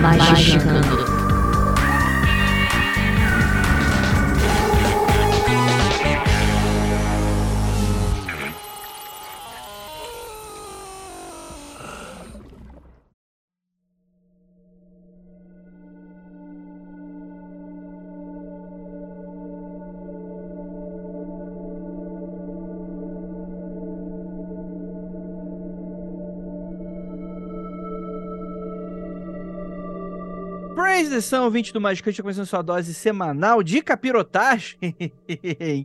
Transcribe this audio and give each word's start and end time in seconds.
Magicando. 0.00 0.80
Praise 0.80 1.04
the 1.04 1.09
Sun, 31.20 31.42
ouvinte 31.42 31.72
do 31.72 31.80
Magicante, 31.80 32.22
começando 32.22 32.46
sua 32.46 32.62
dose 32.62 32.94
semanal 32.94 33.62
de 33.62 33.82
capirotagem. 33.82 34.78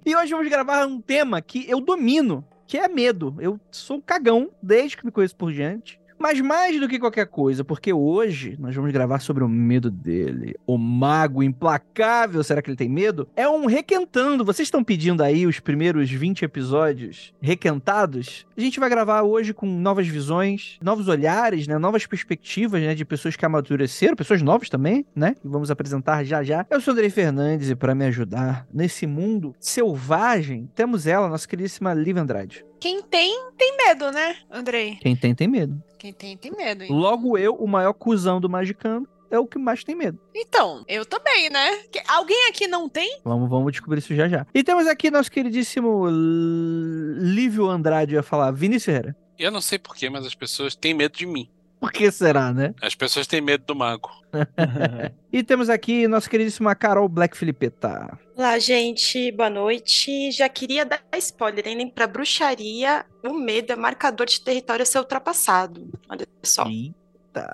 e 0.05 0.15
hoje 0.15 0.31
vamos 0.31 0.47
gravar 0.49 0.85
um 0.87 1.01
tema 1.01 1.41
que 1.41 1.69
eu 1.69 1.81
domino, 1.81 2.45
que 2.65 2.77
é 2.77 2.87
medo. 2.87 3.35
Eu 3.39 3.59
sou 3.69 3.97
um 3.97 4.01
cagão 4.01 4.49
desde 4.63 4.95
que 4.95 5.05
me 5.05 5.11
conheço 5.11 5.35
por 5.35 5.51
diante. 5.51 5.99
Mas 6.17 6.39
mais 6.41 6.79
do 6.79 6.87
que 6.87 6.99
qualquer 6.99 7.27
coisa, 7.27 7.63
porque 7.63 7.91
hoje 7.93 8.55
nós 8.59 8.73
vamos 8.75 8.91
gravar 8.91 9.19
sobre 9.19 9.43
o 9.43 9.49
medo 9.49 9.91
dele. 9.91 10.55
O 10.65 10.77
mago 10.77 11.43
implacável, 11.43 12.43
será 12.43 12.61
que 12.61 12.69
ele 12.69 12.77
tem 12.77 12.89
medo? 12.89 13.27
É 13.35 13.47
um 13.47 13.65
requentando. 13.65 14.45
Vocês 14.45 14.67
estão 14.67 14.83
pedindo 14.83 15.21
aí 15.21 15.45
os 15.45 15.59
primeiros 15.59 16.09
20 16.09 16.45
episódios 16.45 17.33
requentados? 17.41 18.45
A 18.57 18.61
gente 18.61 18.79
vai 18.79 18.89
gravar 18.89 19.23
hoje 19.23 19.53
com 19.53 19.65
novas 19.65 20.07
visões, 20.07 20.77
novos 20.81 21.07
olhares, 21.07 21.67
né? 21.67 21.77
Novas 21.77 22.05
perspectivas, 22.05 22.81
né? 22.81 22.95
De 22.95 23.05
pessoas 23.05 23.35
que 23.35 23.45
amadureceram, 23.45 24.15
pessoas 24.15 24.41
novas 24.41 24.69
também, 24.69 25.05
né? 25.15 25.35
Que 25.35 25.47
vamos 25.47 25.69
apresentar 25.69 26.23
já 26.23 26.43
já. 26.43 26.65
Eu 26.69 26.79
sou 26.79 26.93
Andrei 26.93 27.09
Fernandes 27.09 27.69
e 27.69 27.75
para 27.75 27.93
me 27.93 28.05
ajudar 28.05 28.67
nesse 28.73 29.05
mundo 29.05 29.53
selvagem, 29.59 30.69
temos 30.73 31.05
ela, 31.05 31.27
nossa 31.27 31.47
queridíssima 31.47 31.93
Liv 31.93 32.17
Andrade. 32.17 32.65
Quem 32.79 33.01
tem, 33.01 33.49
tem 33.57 33.75
medo, 33.77 34.11
né, 34.11 34.35
Andrei? 34.51 34.97
Quem 35.01 35.15
tem, 35.15 35.33
tem 35.33 35.47
medo. 35.47 35.81
Quem 36.05 36.13
tem, 36.13 36.37
tem 36.37 36.51
medo. 36.51 36.83
hein? 36.83 36.91
Logo 36.91 37.35
eu, 37.35 37.55
o 37.55 37.67
maior 37.67 37.93
cuzão 37.93 38.39
do 38.39 38.47
Magicando, 38.47 39.07
é 39.31 39.39
o 39.39 39.47
que 39.47 39.57
mais 39.57 39.83
tem 39.83 39.95
medo. 39.95 40.19
Então, 40.35 40.85
eu 40.87 41.03
também, 41.03 41.49
né? 41.49 41.77
Que- 41.91 42.03
Alguém 42.07 42.47
aqui 42.47 42.67
não 42.67 42.87
tem? 42.87 43.19
Vamos, 43.23 43.49
vamos 43.49 43.71
descobrir 43.71 43.97
isso 43.97 44.13
já 44.13 44.27
já. 44.29 44.45
E 44.53 44.63
temos 44.63 44.85
aqui 44.85 45.09
nosso 45.09 45.31
queridíssimo 45.31 46.07
L- 46.07 47.33
Lívio 47.33 47.67
Andrade, 47.67 48.13
ia 48.13 48.21
falar, 48.21 48.51
Vinícius 48.51 48.85
Ferreira. 48.85 49.15
Eu 49.37 49.51
não 49.51 49.61
sei 49.61 49.79
porquê, 49.79 50.09
mas 50.11 50.25
as 50.25 50.35
pessoas 50.35 50.75
têm 50.75 50.93
medo 50.93 51.17
de 51.17 51.25
mim. 51.25 51.49
Por 51.85 51.91
que 51.91 52.09
será, 52.09 52.51
né? 52.51 52.73
As 52.81 52.95
pessoas 52.95 53.27
têm 53.27 53.39
medo 53.39 53.63
do 53.63 53.75
mago. 53.75 54.09
E 55.31 55.43
temos 55.43 55.69
aqui 55.69 56.07
nossa 56.07 56.29
queridíssima 56.29 56.73
Carol 56.73 57.09
Black 57.09 57.35
Filipeta. 57.37 58.17
Olá, 58.37 58.57
gente, 58.57 59.31
boa 59.33 59.49
noite. 59.49 60.31
Já 60.31 60.47
queria 60.47 60.85
dar 60.85 61.03
spoiler, 61.17 61.67
hein? 61.67 61.89
Pra 61.93 62.07
bruxaria, 62.07 63.05
o 63.21 63.33
medo 63.33 63.73
é 63.73 63.75
marcador 63.75 64.25
de 64.27 64.39
território 64.41 64.83
a 64.83 64.85
ser 64.85 64.99
ultrapassado. 64.99 65.91
Olha 66.09 66.25
só. 66.41 66.65
Eita. 66.67 67.51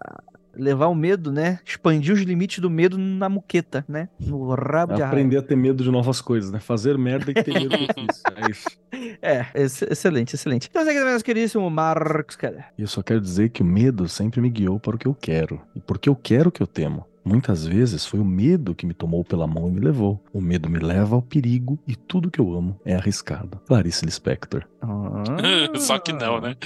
Levar 0.55 0.87
o 0.87 0.95
medo, 0.95 1.31
né? 1.31 1.59
Expandir 1.65 2.13
os 2.13 2.19
limites 2.21 2.59
do 2.59 2.69
medo 2.69 2.97
na 2.97 3.29
muqueta, 3.29 3.85
né? 3.87 4.09
No 4.19 4.49
rabo 4.53 4.93
de 4.93 5.01
arraia. 5.01 5.07
Aprender 5.07 5.37
a 5.37 5.41
ter 5.41 5.55
medo 5.55 5.83
de 5.83 5.89
novas 5.89 6.19
coisas, 6.21 6.51
né? 6.51 6.59
Fazer 6.59 6.97
merda 6.97 7.31
e 7.31 7.33
ter 7.33 7.53
medo 7.53 7.69
do 7.69 7.75
ofício. 7.75 8.21
É 8.35 8.51
isso. 8.51 8.69
É, 9.21 9.45
ex- 9.55 9.81
excelente, 9.83 10.35
excelente. 10.35 10.67
Então, 10.69 10.83
também 10.85 11.03
nosso 11.03 11.23
queridíssimo 11.23 11.69
Marcos 11.69 12.35
Keller. 12.35 12.65
E 12.77 12.81
eu 12.81 12.87
só 12.87 13.01
quero 13.01 13.21
dizer 13.21 13.49
que 13.49 13.61
o 13.61 13.65
medo 13.65 14.07
sempre 14.07 14.41
me 14.41 14.49
guiou 14.49 14.79
para 14.79 14.95
o 14.95 14.99
que 14.99 15.07
eu 15.07 15.13
quero. 15.15 15.61
E 15.75 15.79
porque 15.79 16.09
eu 16.09 16.15
quero 16.15 16.49
o 16.49 16.51
que 16.51 16.61
eu 16.61 16.67
temo. 16.67 17.05
Muitas 17.23 17.65
vezes 17.65 18.05
foi 18.05 18.19
o 18.19 18.25
medo 18.25 18.73
que 18.73 18.85
me 18.85 18.93
tomou 18.93 19.23
pela 19.23 19.45
mão 19.45 19.69
e 19.69 19.71
me 19.71 19.79
levou. 19.79 20.23
O 20.33 20.41
medo 20.41 20.69
me 20.69 20.79
leva 20.79 21.15
ao 21.15 21.21
perigo 21.21 21.77
e 21.87 21.95
tudo 21.95 22.31
que 22.31 22.39
eu 22.39 22.53
amo 22.53 22.79
é 22.83 22.95
arriscado. 22.95 23.59
Clarice 23.67 24.05
Lispector. 24.05 24.63
Ah. 24.81 25.23
Só 25.77 25.99
que 25.99 26.13
não, 26.13 26.41
né? 26.41 26.55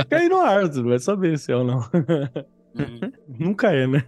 Fica 0.00 0.16
aí 0.16 0.28
no 0.28 0.40
ar, 0.40 0.68
tu 0.68 0.84
vai 0.84 0.98
saber 0.98 1.38
se 1.38 1.52
é 1.52 1.56
ou 1.56 1.64
não. 1.64 1.78
Hum. 1.78 2.48
Nunca 3.38 3.72
é, 3.72 3.86
né? 3.86 4.02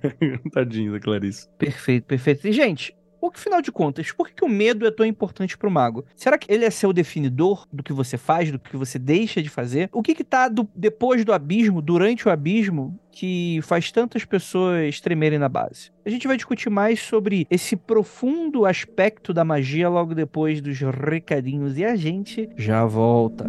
Tadinho 0.52 0.92
da 0.92 1.00
Clarice. 1.00 1.48
Perfeito, 1.58 2.04
perfeito. 2.04 2.46
E, 2.46 2.52
gente, 2.52 2.94
o 3.30 3.32
que, 3.32 3.38
afinal 3.40 3.62
de 3.62 3.72
contas, 3.72 4.12
por 4.12 4.28
que, 4.28 4.34
que 4.34 4.44
o 4.44 4.48
medo 4.48 4.86
é 4.86 4.90
tão 4.90 5.06
importante 5.06 5.56
pro 5.56 5.70
mago? 5.70 6.04
Será 6.14 6.36
que 6.36 6.52
ele 6.52 6.64
é 6.64 6.70
seu 6.70 6.92
definidor 6.92 7.66
do 7.72 7.82
que 7.82 7.92
você 7.92 8.18
faz, 8.18 8.50
do 8.50 8.58
que 8.58 8.76
você 8.76 8.98
deixa 8.98 9.42
de 9.42 9.48
fazer? 9.48 9.88
O 9.92 10.02
que 10.02 10.14
que 10.14 10.24
tá 10.24 10.48
do- 10.48 10.68
depois 10.74 11.24
do 11.24 11.32
abismo, 11.32 11.80
durante 11.80 12.26
o 12.28 12.30
abismo, 12.30 12.98
que 13.12 13.60
faz 13.62 13.90
tantas 13.90 14.24
pessoas 14.24 15.00
tremerem 15.00 15.38
na 15.38 15.48
base? 15.48 15.90
A 16.04 16.10
gente 16.10 16.26
vai 16.26 16.36
discutir 16.36 16.70
mais 16.70 17.00
sobre 17.00 17.46
esse 17.50 17.76
profundo 17.76 18.66
aspecto 18.66 19.32
da 19.32 19.44
magia 19.44 19.88
logo 19.88 20.14
depois 20.14 20.60
dos 20.60 20.78
recadinhos 20.80 21.78
e 21.78 21.84
a 21.84 21.96
gente 21.96 22.48
já 22.56 22.84
volta. 22.84 23.48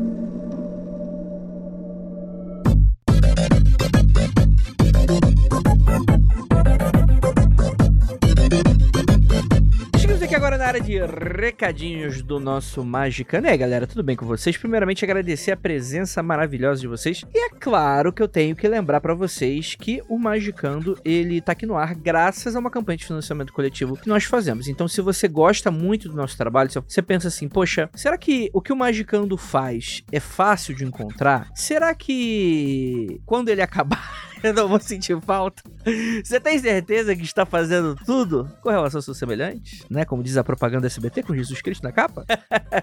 Aqui 10.31 10.35
agora 10.37 10.57
na 10.57 10.65
área 10.65 10.79
de 10.79 10.97
recadinhos 10.97 12.21
do 12.21 12.39
nosso 12.39 12.85
Magicano. 12.85 13.47
E 13.47 13.49
aí, 13.49 13.57
galera, 13.57 13.85
tudo 13.85 14.01
bem 14.01 14.15
com 14.15 14.25
vocês? 14.25 14.55
Primeiramente, 14.55 15.03
agradecer 15.03 15.51
a 15.51 15.57
presença 15.57 16.23
maravilhosa 16.23 16.79
de 16.79 16.87
vocês. 16.87 17.25
E 17.33 17.37
é 17.37 17.49
claro 17.49 18.13
que 18.13 18.23
eu 18.23 18.29
tenho 18.29 18.55
que 18.55 18.65
lembrar 18.65 19.01
pra 19.01 19.13
vocês 19.13 19.75
que 19.75 20.01
o 20.07 20.17
Magicando, 20.17 20.97
ele 21.03 21.41
tá 21.41 21.51
aqui 21.51 21.65
no 21.65 21.75
ar 21.75 21.93
graças 21.95 22.55
a 22.55 22.59
uma 22.59 22.71
campanha 22.71 22.95
de 22.95 23.05
financiamento 23.05 23.51
coletivo 23.51 23.97
que 23.97 24.07
nós 24.07 24.23
fazemos. 24.23 24.69
Então, 24.69 24.87
se 24.87 25.01
você 25.01 25.27
gosta 25.27 25.69
muito 25.69 26.07
do 26.07 26.15
nosso 26.15 26.37
trabalho, 26.37 26.71
se 26.71 26.79
você 26.79 27.01
pensa 27.01 27.27
assim, 27.27 27.49
poxa, 27.49 27.89
será 27.93 28.17
que 28.17 28.49
o 28.53 28.61
que 28.61 28.71
o 28.71 28.75
Magicando 28.75 29.35
faz 29.35 30.01
é 30.13 30.19
fácil 30.21 30.73
de 30.73 30.85
encontrar? 30.85 31.49
Será 31.53 31.93
que 31.93 33.19
quando 33.25 33.49
ele 33.49 33.61
acabar... 33.61 34.30
Eu 34.43 34.53
não 34.53 34.67
vou 34.67 34.79
sentir 34.79 35.19
falta. 35.21 35.63
Você 36.23 36.39
tem 36.39 36.57
certeza 36.59 37.15
que 37.15 37.23
está 37.23 37.45
fazendo 37.45 37.95
tudo 38.05 38.49
com 38.61 38.69
relação 38.69 38.97
aos 38.97 39.05
seus 39.05 39.17
semelhantes? 39.17 39.85
Né? 39.89 40.05
Como 40.05 40.23
diz 40.23 40.37
a 40.37 40.43
propaganda 40.43 40.87
SBT 40.87 41.23
com 41.23 41.35
Jesus 41.35 41.61
Cristo 41.61 41.83
na 41.83 41.91
capa? 41.91 42.25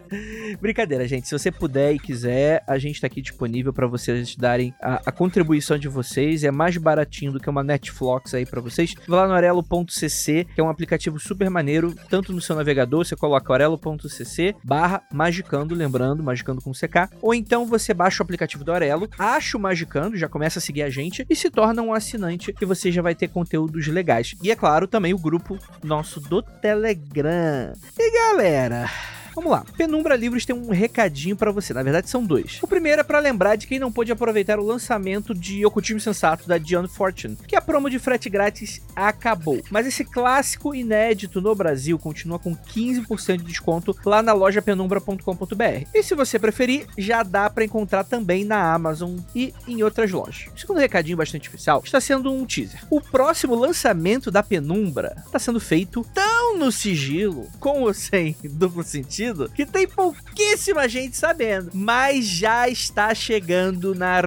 Brincadeira, 0.60 1.06
gente. 1.06 1.28
Se 1.28 1.38
você 1.38 1.50
puder 1.50 1.92
e 1.92 1.98
quiser, 1.98 2.62
a 2.66 2.78
gente 2.78 2.96
está 2.96 3.06
aqui 3.06 3.20
disponível 3.20 3.72
para 3.72 3.86
vocês 3.86 4.36
darem 4.36 4.74
a, 4.80 5.02
a 5.06 5.12
contribuição 5.12 5.78
de 5.78 5.88
vocês. 5.88 6.44
É 6.44 6.50
mais 6.50 6.76
baratinho 6.76 7.32
do 7.32 7.40
que 7.40 7.50
uma 7.50 7.62
Netflix 7.62 8.34
aí 8.34 8.46
para 8.46 8.60
vocês. 8.60 8.94
Vai 9.06 9.20
lá 9.20 9.28
no 9.28 9.34
orelo.cc, 9.34 10.46
que 10.54 10.60
é 10.60 10.64
um 10.64 10.68
aplicativo 10.68 11.18
super 11.18 11.50
maneiro. 11.50 11.94
Tanto 12.08 12.32
no 12.32 12.40
seu 12.40 12.56
navegador, 12.56 13.04
você 13.04 13.16
coloca 13.16 13.52
orelo.cc 13.52 14.56
barra 14.64 15.02
magicando, 15.12 15.74
lembrando, 15.74 16.22
magicando 16.22 16.60
com 16.60 16.72
CK. 16.72 17.10
Ou 17.22 17.34
então 17.34 17.66
você 17.66 17.92
baixa 17.94 18.22
o 18.22 18.24
aplicativo 18.24 18.64
do 18.64 18.72
Orelo, 18.72 19.08
acha 19.18 19.56
o 19.56 19.60
Magicando, 19.60 20.16
já 20.16 20.28
começa 20.28 20.58
a 20.58 20.62
seguir 20.62 20.82
a 20.82 20.90
gente 20.90 21.26
e 21.28 21.36
se 21.36 21.47
torna 21.50 21.82
um 21.82 21.92
assinante 21.92 22.52
que 22.52 22.66
você 22.66 22.90
já 22.90 23.02
vai 23.02 23.14
ter 23.14 23.28
conteúdos 23.28 23.86
legais. 23.86 24.34
E 24.42 24.50
é 24.50 24.56
claro, 24.56 24.86
também 24.86 25.14
o 25.14 25.18
grupo 25.18 25.58
nosso 25.82 26.20
do 26.20 26.42
Telegram. 26.42 27.72
E 27.98 28.10
galera, 28.12 28.90
Vamos 29.38 29.52
lá. 29.52 29.64
Penumbra 29.76 30.16
Livros 30.16 30.44
tem 30.44 30.56
um 30.56 30.70
recadinho 30.70 31.36
pra 31.36 31.52
você. 31.52 31.72
Na 31.72 31.84
verdade, 31.84 32.10
são 32.10 32.24
dois. 32.24 32.58
O 32.60 32.66
primeiro 32.66 33.02
é 33.02 33.04
pra 33.04 33.20
lembrar 33.20 33.54
de 33.54 33.68
quem 33.68 33.78
não 33.78 33.92
pôde 33.92 34.10
aproveitar 34.10 34.58
o 34.58 34.66
lançamento 34.66 35.32
de 35.32 35.64
Ocultismo 35.64 36.00
Sensato 36.00 36.48
da 36.48 36.58
Dion 36.58 36.88
Fortune, 36.88 37.38
que 37.46 37.54
a 37.54 37.60
promo 37.60 37.88
de 37.88 38.00
frete 38.00 38.28
grátis 38.28 38.82
acabou. 38.96 39.60
Mas 39.70 39.86
esse 39.86 40.04
clássico 40.04 40.74
inédito 40.74 41.40
no 41.40 41.54
Brasil 41.54 41.96
continua 42.00 42.40
com 42.40 42.56
15% 42.56 43.36
de 43.36 43.44
desconto 43.44 43.96
lá 44.04 44.20
na 44.22 44.32
loja 44.32 44.60
penumbra.com.br. 44.60 45.86
E 45.94 46.02
se 46.02 46.16
você 46.16 46.36
preferir, 46.36 46.88
já 46.98 47.22
dá 47.22 47.48
pra 47.48 47.64
encontrar 47.64 48.02
também 48.02 48.42
na 48.44 48.74
Amazon 48.74 49.18
e 49.36 49.54
em 49.68 49.84
outras 49.84 50.10
lojas. 50.10 50.50
O 50.52 50.58
segundo 50.58 50.80
recadinho 50.80 51.16
bastante 51.16 51.44
especial 51.44 51.80
está 51.84 52.00
sendo 52.00 52.32
um 52.32 52.44
teaser. 52.44 52.84
O 52.90 53.00
próximo 53.00 53.54
lançamento 53.54 54.32
da 54.32 54.42
Penumbra 54.42 55.22
está 55.24 55.38
sendo 55.38 55.60
feito 55.60 56.04
tão 56.12 56.37
no 56.56 56.72
sigilo, 56.72 57.48
com 57.58 57.82
ou 57.82 57.92
sem 57.92 58.36
duplo 58.44 58.82
sentido, 58.82 59.50
que 59.54 59.66
tem 59.66 59.86
pouquíssima 59.86 60.88
gente 60.88 61.16
sabendo, 61.16 61.70
mas 61.74 62.24
já 62.24 62.68
está 62.68 63.14
chegando 63.14 63.94
na 63.94 64.20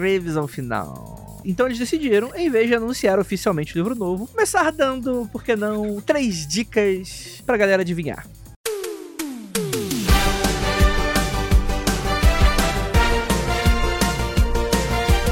revisão 0.00 0.46
final. 0.46 1.40
Então 1.44 1.66
eles 1.66 1.78
decidiram, 1.78 2.32
em 2.34 2.50
vez 2.50 2.68
de 2.68 2.74
anunciar 2.74 3.18
oficialmente 3.18 3.72
o 3.74 3.78
livro 3.78 3.94
novo, 3.94 4.26
começar 4.26 4.72
dando, 4.72 5.28
por 5.30 5.44
que 5.44 5.54
não, 5.54 6.00
três 6.00 6.46
dicas 6.46 7.42
pra 7.46 7.56
galera 7.56 7.82
adivinhar. 7.82 8.26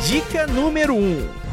Dica 0.06 0.46
número 0.46 0.94
1. 0.94 0.98
Um. 0.98 1.44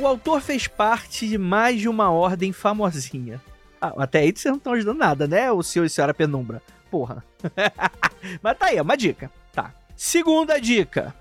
O 0.00 0.06
autor 0.06 0.40
fez 0.40 0.66
parte 0.66 1.28
de 1.28 1.36
mais 1.36 1.78
de 1.78 1.86
uma 1.86 2.10
ordem 2.10 2.54
famosinha. 2.54 3.38
Ah, 3.78 3.92
até 3.98 4.20
aí 4.20 4.32
vocês 4.34 4.50
não 4.50 4.56
estão 4.56 4.72
ajudando 4.72 4.96
nada, 4.96 5.28
né, 5.28 5.52
o 5.52 5.62
senhor 5.62 5.84
e 5.84 5.90
senhora 5.90 6.14
Penumbra? 6.14 6.62
Porra. 6.90 7.22
Mas 8.42 8.56
tá 8.56 8.66
aí, 8.66 8.78
é 8.78 8.82
uma 8.82 8.96
dica. 8.96 9.30
Tá. 9.52 9.74
Segunda 9.94 10.58
dica. 10.58 11.14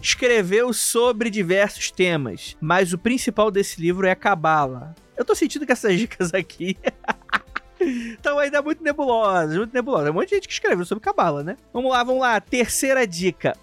Escreveu 0.00 0.72
sobre 0.72 1.28
diversos 1.28 1.90
temas, 1.90 2.56
mas 2.60 2.92
o 2.92 2.98
principal 2.98 3.50
desse 3.50 3.80
livro 3.80 4.06
é 4.06 4.12
a 4.12 4.16
Cabala. 4.16 4.94
Eu 5.16 5.24
tô 5.24 5.34
sentindo 5.34 5.66
que 5.66 5.72
essas 5.72 5.92
dicas 5.98 6.32
aqui 6.32 6.78
Então 7.80 8.38
ainda 8.38 8.62
muito 8.62 8.84
nebulosas, 8.84 9.56
muito 9.56 9.74
nebulosas. 9.74 10.04
Tem 10.04 10.12
um 10.12 10.14
monte 10.14 10.28
de 10.28 10.34
gente 10.36 10.46
que 10.46 10.54
escreveu 10.54 10.84
sobre 10.84 11.02
Cabala, 11.02 11.42
né? 11.42 11.56
Vamos 11.72 11.90
lá, 11.90 12.04
vamos 12.04 12.20
lá. 12.20 12.40
Terceira 12.40 13.04
dica. 13.04 13.56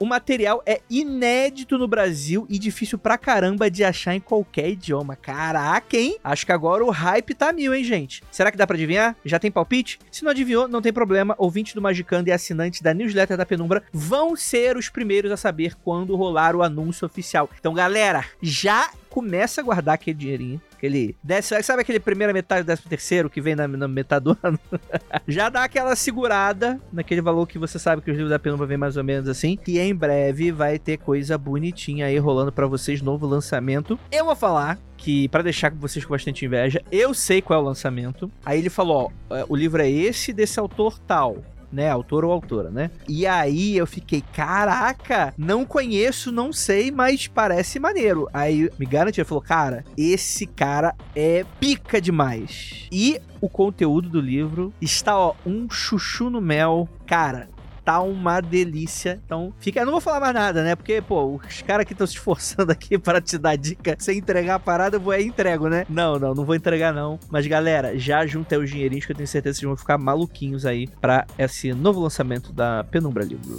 O 0.00 0.06
material 0.06 0.62
é 0.64 0.80
inédito 0.88 1.76
no 1.76 1.88
Brasil 1.88 2.46
e 2.48 2.56
difícil 2.56 2.98
pra 2.98 3.18
caramba 3.18 3.68
de 3.68 3.82
achar 3.82 4.14
em 4.14 4.20
qualquer 4.20 4.70
idioma. 4.70 5.16
Caraca, 5.16 5.96
hein? 5.96 6.16
Acho 6.22 6.46
que 6.46 6.52
agora 6.52 6.84
o 6.84 6.90
hype 6.90 7.34
tá 7.34 7.52
mil, 7.52 7.74
hein, 7.74 7.82
gente? 7.82 8.22
Será 8.30 8.52
que 8.52 8.56
dá 8.56 8.64
pra 8.64 8.76
adivinhar? 8.76 9.16
Já 9.24 9.40
tem 9.40 9.50
palpite? 9.50 9.98
Se 10.10 10.22
não 10.22 10.30
adivinhou, 10.30 10.68
não 10.68 10.80
tem 10.80 10.92
problema. 10.92 11.34
Ouvinte 11.36 11.74
do 11.74 11.82
Magicando 11.82 12.28
e 12.28 12.32
assinantes 12.32 12.80
da 12.80 12.94
newsletter 12.94 13.36
da 13.36 13.44
Penumbra 13.44 13.82
vão 13.92 14.36
ser 14.36 14.76
os 14.76 14.88
primeiros 14.88 15.32
a 15.32 15.36
saber 15.36 15.74
quando 15.82 16.14
rolar 16.14 16.54
o 16.54 16.62
anúncio 16.62 17.04
oficial. 17.04 17.50
Então, 17.58 17.74
galera, 17.74 18.24
já 18.40 18.90
começa 19.08 19.60
a 19.60 19.64
guardar 19.64 19.94
aquele 19.94 20.16
dinheirinho. 20.16 20.60
Aquele. 20.76 21.16
Décimo, 21.22 21.62
sabe 21.62 21.82
aquele 21.82 21.98
primeira 21.98 22.32
metade 22.32 22.62
do 22.62 22.66
décimo 22.66 22.88
terceiro 22.88 23.28
que 23.28 23.40
vem 23.40 23.54
na, 23.54 23.66
na 23.66 23.88
metade 23.88 24.24
do 24.24 24.38
ano? 24.42 24.58
Já 25.26 25.48
dá 25.48 25.64
aquela 25.64 25.96
segurada 25.96 26.80
naquele 26.92 27.20
valor 27.20 27.46
que 27.46 27.58
você 27.58 27.78
sabe 27.78 28.02
que 28.02 28.10
os 28.10 28.16
livros 28.16 28.30
da 28.30 28.38
Penumbra 28.38 28.66
vem 28.66 28.76
mais 28.76 28.96
ou 28.96 29.04
menos 29.04 29.28
assim. 29.28 29.58
E 29.66 29.78
em 29.78 29.94
breve 29.94 30.52
vai 30.52 30.78
ter 30.78 30.98
coisa 30.98 31.36
bonitinha 31.36 32.06
aí 32.06 32.18
rolando 32.18 32.52
para 32.52 32.66
vocês, 32.66 33.02
novo 33.02 33.26
lançamento. 33.26 33.98
Eu 34.12 34.24
vou 34.24 34.36
falar 34.36 34.78
que 34.96 35.28
para 35.28 35.42
deixar 35.42 35.70
vocês 35.72 36.04
com 36.04 36.12
bastante 36.12 36.44
inveja, 36.44 36.82
eu 36.90 37.14
sei 37.14 37.40
qual 37.40 37.60
é 37.60 37.62
o 37.62 37.66
lançamento. 37.66 38.30
Aí 38.44 38.58
ele 38.58 38.70
falou, 38.70 39.12
ó, 39.30 39.44
o 39.48 39.56
livro 39.56 39.80
é 39.82 39.90
esse 39.90 40.32
desse 40.32 40.58
autor 40.58 40.98
tal 40.98 41.42
né? 41.72 41.90
Autor 41.90 42.24
ou 42.24 42.32
autora, 42.32 42.70
né? 42.70 42.90
E 43.08 43.26
aí 43.26 43.76
eu 43.76 43.86
fiquei, 43.86 44.22
caraca, 44.32 45.34
não 45.36 45.64
conheço, 45.64 46.32
não 46.32 46.52
sei, 46.52 46.90
mas 46.90 47.26
parece 47.26 47.78
maneiro. 47.78 48.28
Aí 48.32 48.70
me 48.78 48.86
garantiu, 48.86 49.24
falou, 49.24 49.42
cara, 49.42 49.84
esse 49.96 50.46
cara 50.46 50.94
é 51.14 51.44
pica 51.60 52.00
demais. 52.00 52.88
E 52.90 53.20
o 53.40 53.48
conteúdo 53.48 54.08
do 54.08 54.20
livro 54.20 54.72
está, 54.80 55.16
ó, 55.18 55.34
um 55.46 55.68
chuchu 55.70 56.30
no 56.30 56.40
mel. 56.40 56.88
Cara, 57.06 57.48
tá 57.88 58.02
uma 58.02 58.42
delícia. 58.42 59.18
Então, 59.24 59.50
fica. 59.58 59.80
Eu 59.80 59.86
não 59.86 59.92
vou 59.92 60.00
falar 60.02 60.20
mais 60.20 60.34
nada, 60.34 60.62
né? 60.62 60.76
Porque, 60.76 61.00
pô, 61.00 61.36
os 61.36 61.62
caras 61.62 61.86
que 61.86 61.94
estão 61.94 62.06
se 62.06 62.12
esforçando 62.12 62.70
aqui 62.72 62.98
para 62.98 63.18
te 63.18 63.38
dar 63.38 63.56
dica 63.56 63.96
sem 63.98 64.18
entregar 64.18 64.56
a 64.56 64.58
parada, 64.58 64.96
eu 64.96 65.00
vou 65.00 65.10
aí 65.10 65.24
entrego, 65.24 65.70
né? 65.70 65.86
Não, 65.88 66.18
não, 66.18 66.34
não 66.34 66.44
vou 66.44 66.54
entregar, 66.54 66.92
não. 66.92 67.18
Mas, 67.30 67.46
galera, 67.46 67.98
já 67.98 68.26
junta 68.26 68.58
os 68.58 68.68
dinheirinhos 68.68 69.06
que 69.06 69.12
eu 69.12 69.16
tenho 69.16 69.26
certeza 69.26 69.54
que 69.54 69.60
vocês 69.60 69.68
vão 69.68 69.76
ficar 69.76 69.96
maluquinhos 69.96 70.66
aí 70.66 70.86
para 71.00 71.26
esse 71.38 71.72
novo 71.72 72.00
lançamento 72.00 72.52
da 72.52 72.84
Penumbra 72.84 73.24
Livro. 73.24 73.56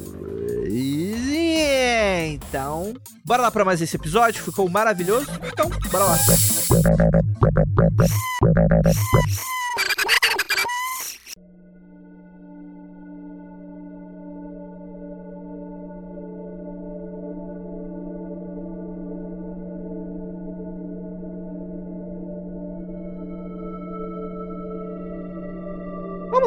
Então, 2.27 2.93
bora 3.25 3.41
lá 3.41 3.49
para 3.49 3.65
mais 3.65 3.81
esse 3.81 3.95
episódio. 3.95 4.43
Ficou 4.43 4.69
maravilhoso. 4.69 5.27
Então, 5.43 5.71
bora 5.91 6.03
lá. 6.03 6.17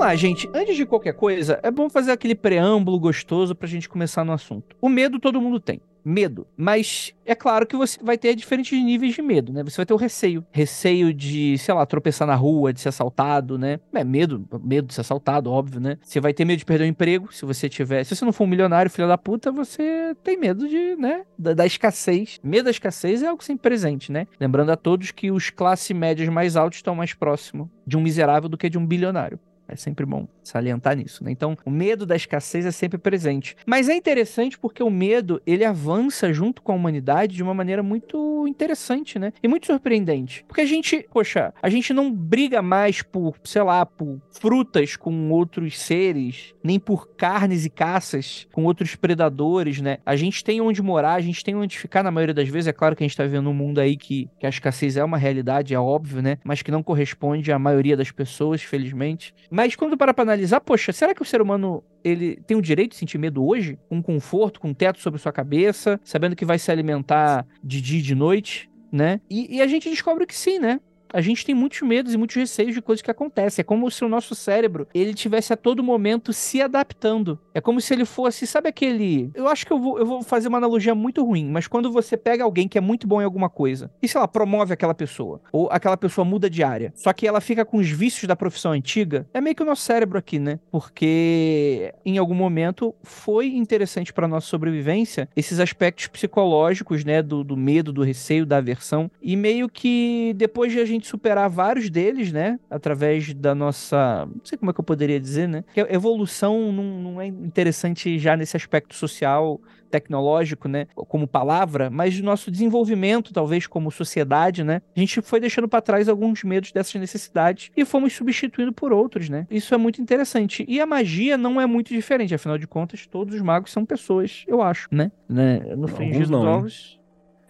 Lá, 0.03 0.17
gente. 0.17 0.51
Antes 0.53 0.77
de 0.77 0.85
qualquer 0.85 1.15
coisa, 1.15 1.61
é 1.63 1.71
bom 1.71 1.89
fazer 1.89 2.11
aquele 2.11 2.35
preâmbulo 2.35 2.99
gostoso 2.99 3.55
pra 3.55 3.69
gente 3.69 3.89
começar 3.89 4.25
no 4.25 4.33
assunto. 4.33 4.77
O 4.81 4.89
medo 4.89 5.19
todo 5.21 5.41
mundo 5.41 5.61
tem. 5.61 5.81
Medo. 6.05 6.49
Mas 6.57 7.15
é 7.25 7.33
claro 7.33 7.65
que 7.65 7.77
você 7.77 8.03
vai 8.03 8.19
ter 8.19 8.35
diferentes 8.35 8.77
níveis 8.83 9.15
de 9.15 9.23
medo, 9.23 9.53
né? 9.53 9.63
Você 9.63 9.77
vai 9.77 9.87
ter 9.87 9.95
o 9.95 9.97
receio. 9.97 10.45
Receio 10.51 11.15
de, 11.15 11.57
sei 11.59 11.73
lá, 11.73 11.87
tropeçar 11.87 12.27
na 12.27 12.35
rua, 12.35 12.73
de 12.73 12.81
ser 12.81 12.89
assaltado, 12.89 13.57
né? 13.57 13.79
É 13.95 14.03
medo, 14.03 14.45
medo 14.65 14.89
de 14.89 14.95
ser 14.95 15.03
assaltado, 15.03 15.49
óbvio, 15.49 15.81
né? 15.81 15.99
Você 16.03 16.19
vai 16.19 16.35
ter 16.35 16.45
medo 16.45 16.59
de 16.59 16.65
perder 16.65 16.83
o 16.83 16.89
emprego, 16.89 17.33
se 17.33 17.45
você 17.45 17.69
tiver. 17.69 18.03
Se 18.03 18.17
você 18.17 18.25
não 18.25 18.33
for 18.33 18.43
um 18.43 18.49
milionário, 18.49 18.91
filho 18.91 19.07
da 19.07 19.17
puta, 19.17 19.53
você 19.53 20.17
tem 20.25 20.37
medo 20.37 20.69
de, 20.69 20.97
né? 20.97 21.23
Da, 21.39 21.55
da 21.55 21.65
escassez. 21.65 22.41
Medo 22.43 22.65
da 22.65 22.73
escassez 22.73 23.23
é 23.23 23.29
algo 23.29 23.45
sempre 23.45 23.63
presente, 23.63 24.11
né? 24.11 24.27
Lembrando 24.41 24.71
a 24.73 24.77
todos 24.77 25.13
que 25.13 25.31
os 25.31 25.51
classe 25.51 25.95
médias 25.95 26.29
mais 26.29 26.57
altos 26.57 26.79
estão 26.79 26.97
mais 26.97 27.15
próximo 27.15 27.71
de 27.87 27.97
um 27.97 28.01
miserável 28.01 28.49
do 28.49 28.59
que 28.59 28.69
de 28.69 28.77
um 28.77 28.85
bilionário. 28.85 29.39
É 29.73 29.77
sempre 29.77 30.05
bom 30.05 30.29
salientar 30.43 30.97
nisso, 30.97 31.25
né? 31.25 31.31
Então, 31.31 31.57
o 31.65 31.71
medo 31.71 32.05
da 32.05 32.17
escassez 32.17 32.67
é 32.67 32.71
sempre 32.71 32.99
presente. 32.99 33.57
Mas 33.67 33.89
é 33.89 33.95
interessante 33.95 34.59
porque 34.59 34.83
o 34.83 34.91
medo, 34.91 35.41
ele 35.47 35.65
avança 35.65 36.33
junto 36.33 36.63
com 36.63 36.73
a 36.73 36.75
humanidade 36.75 37.37
de 37.37 37.43
uma 37.43 37.55
maneira 37.55 37.83
muito 37.83 38.47
interessante, 38.47 39.19
né? 39.19 39.33
E 39.43 39.49
muito 39.49 39.67
surpreendente. 39.67 40.45
Porque 40.47 40.61
a 40.61 40.67
gente, 40.67 41.07
poxa, 41.13 41.53
a 41.63 41.69
gente 41.69 41.93
não 41.93 42.13
briga 42.13 42.63
mais 42.63 43.03
por, 43.03 43.37
sei 43.45 43.63
lá, 43.63 43.85
por 43.85 44.21
frutas 44.31 44.97
com 44.97 45.31
outros 45.31 45.79
seres, 45.79 46.55
nem 46.63 46.79
por 46.79 47.09
carnes 47.17 47.65
e 47.65 47.71
caças 47.71 48.47
com 48.53 48.65
outros 48.65 48.95
predadores, 48.95 49.81
né? 49.81 49.99
A 50.05 50.17
gente 50.17 50.43
tem 50.45 50.61
onde 50.61 50.83
morar, 50.83 51.15
a 51.15 51.21
gente 51.21 51.45
tem 51.45 51.55
onde 51.55 51.79
ficar 51.79 52.03
na 52.03 52.11
maioria 52.11 52.35
das 52.35 52.49
vezes. 52.49 52.69
É 52.69 52.73
claro 52.73 52.97
que 52.97 53.03
a 53.03 53.07
gente 53.07 53.17
tá 53.17 53.25
vivendo 53.25 53.49
um 53.49 53.55
mundo 53.55 53.81
aí 53.81 53.97
que, 53.97 54.29
que 54.39 54.47
a 54.47 54.49
escassez 54.49 54.97
é 54.97 55.05
uma 55.05 55.19
realidade, 55.19 55.75
é 55.75 55.79
óbvio, 55.79 56.23
né? 56.23 56.39
Mas 56.45 56.63
que 56.63 56.71
não 56.71 56.83
corresponde 56.83 57.53
à 57.53 57.59
maioria 57.59 57.97
das 57.97 58.11
pessoas, 58.11 58.63
felizmente. 58.63 59.35
Mas 59.51 59.77
quando 59.77 59.97
para 59.97 60.15
pra 60.15 60.25
analisar, 60.33 60.61
poxa, 60.61 60.93
será 60.93 61.15
que 61.15 61.23
o 61.23 61.25
ser 61.25 61.41
humano 61.41 61.83
ele 62.05 62.37
tem 62.47 62.57
o 62.57 62.63
direito 62.63 62.93
de 62.93 62.97
sentir 62.97 63.19
medo 63.19 63.45
hoje? 63.47 63.79
Com 63.89 64.03
conforto, 64.03 64.61
com 64.61 64.73
teto 64.73 65.01
sobre 65.01 65.21
sua 65.21 65.33
cabeça, 65.33 66.01
sabendo 66.03 66.37
que 66.37 66.45
vai 66.45 66.59
se 66.59 66.71
alimentar 66.71 67.47
de 67.63 67.81
dia 67.81 67.99
e 67.99 68.03
de 68.03 68.15
noite, 68.15 68.71
né? 68.91 69.21
E, 69.31 69.57
e 69.57 69.63
a 69.63 69.67
gente 69.67 69.89
descobre 69.89 70.27
que 70.27 70.35
sim, 70.35 70.59
né? 70.59 70.81
A 71.13 71.21
gente 71.21 71.45
tem 71.45 71.55
muitos 71.55 71.81
medos 71.83 72.15
e 72.15 72.17
muitos 72.17 72.37
receios 72.37 72.75
de 72.75 72.83
coisas 72.83 73.03
que 73.03 73.11
acontecem. 73.11 73.63
É 73.63 73.65
como 73.65 73.91
se 73.91 74.05
o 74.05 74.09
nosso 74.09 74.35
cérebro 74.35 74.87
ele 74.95 75.15
tivesse 75.15 75.53
a 75.53 75.57
todo 75.57 75.83
momento 75.83 76.33
se 76.33 76.61
adaptando. 76.61 77.39
É 77.55 77.61
como 77.61 77.81
se 77.81 77.93
ele 77.93 78.05
fosse, 78.05 78.47
sabe 78.47 78.69
aquele. 78.69 79.31
Eu 79.35 79.49
acho 79.49 79.67
que 79.67 79.73
eu 79.73 79.79
vou, 79.79 79.99
eu 79.99 80.07
vou 80.07 80.23
fazer 80.23 80.49
uma 80.49 80.59
analogia 80.59 80.95
muito 80.95 81.25
ruim, 81.25 81.49
mas 81.51 81.67
quando 81.67 81.91
você 81.91 82.17
pega 82.17 82.45
alguém 82.45 82.69
que 82.69 82.79
é 82.79 82.81
muito 82.81 83.07
bom 83.07 83.21
em 83.21 83.25
alguma 83.25 83.49
coisa 83.49 83.91
e, 84.03 84.09
sei 84.09 84.21
lá, 84.21 84.29
promove 84.29 84.73
aquela 84.73 84.95
pessoa, 84.95 85.41
ou 85.53 85.69
aquela 85.71 85.97
pessoa 85.97 86.25
muda 86.25 86.49
de 86.49 86.63
área, 86.63 86.93
só 86.95 87.13
que 87.13 87.27
ela 87.27 87.41
fica 87.41 87.65
com 87.65 87.79
os 87.79 87.89
vícios 87.89 88.27
da 88.27 88.37
profissão 88.37 88.73
antiga, 88.73 89.29
é 89.35 89.41
meio 89.41 89.55
que 89.55 89.63
o 89.63 89.67
nosso 89.67 89.83
cérebro 89.83 90.19
aqui, 90.19 90.39
né? 90.39 90.59
Porque 90.71 91.93
em 92.05 92.19
algum 92.19 92.35
momento 92.35 92.95
foi 93.03 93.49
interessante 93.49 94.13
para 94.13 94.29
nossa 94.29 94.47
sobrevivência 94.47 95.29
esses 95.37 95.61
aspectos 95.61 96.07
psicológicos, 96.07 97.05
né? 97.05 97.23
Do, 97.23 97.45
do 97.45 97.57
medo, 97.57 97.93
do 97.93 98.03
receio, 98.03 98.47
da 98.47 98.59
aversão. 98.59 99.11
E 99.21 99.37
meio 99.37 99.69
que 99.69 100.33
depois 100.37 100.73
de 100.73 100.81
a 100.81 100.85
gente 100.85 101.02
superar 101.07 101.49
vários 101.49 101.91
deles, 101.91 102.33
né? 102.33 102.59
Através 102.71 103.33
da 103.35 103.55
nossa. 103.55 104.27
Não 104.27 104.45
sei 104.45 104.59
como 104.59 104.71
é 104.71 104.75
que 104.75 104.81
eu 104.81 104.85
poderia 104.85 105.21
dizer, 105.21 105.49
né? 105.49 105.65
Que 105.73 105.81
a 105.81 105.93
evolução 105.93 106.73
não, 106.73 106.85
não 106.85 107.21
é 107.21 107.27
interessante 107.27 108.19
já 108.19 108.37
nesse 108.37 108.57
aspecto 108.57 108.95
social, 108.95 109.61
tecnológico, 109.93 110.67
né? 110.69 110.87
Como 110.95 111.29
palavra, 111.29 111.91
mas 111.91 112.19
do 112.19 112.25
nosso 112.25 112.51
desenvolvimento, 112.51 113.33
talvez, 113.33 113.67
como 113.67 113.91
sociedade, 113.91 114.65
né? 114.65 114.81
A 114.97 115.01
gente 115.01 115.21
foi 115.21 115.39
deixando 115.39 115.69
para 115.69 115.83
trás 115.83 116.09
alguns 116.09 116.43
medos 116.43 116.73
dessas 116.73 116.95
necessidades 116.95 117.71
e 117.77 117.85
fomos 117.85 118.15
substituindo 118.15 118.73
por 118.73 118.93
outros, 118.93 119.29
né? 119.29 119.47
Isso 119.51 119.75
é 119.75 119.79
muito 119.79 120.01
interessante. 120.01 120.65
E 120.67 120.81
a 120.81 120.87
magia 120.87 121.37
não 121.37 121.61
é 121.61 121.67
muito 121.67 121.89
diferente, 121.89 122.35
afinal 122.35 122.57
de 122.57 122.67
contas, 122.67 123.07
todos 123.07 123.35
os 123.35 123.43
magos 123.43 123.71
são 123.71 123.85
pessoas, 123.85 124.45
eu 124.49 124.63
acho, 124.63 124.89
né? 124.91 125.13
né? 125.29 125.61
No 125.77 125.87
fingir 125.87 126.21
dos 126.21 126.31
não, 126.31 126.47
ovos. 126.47 126.99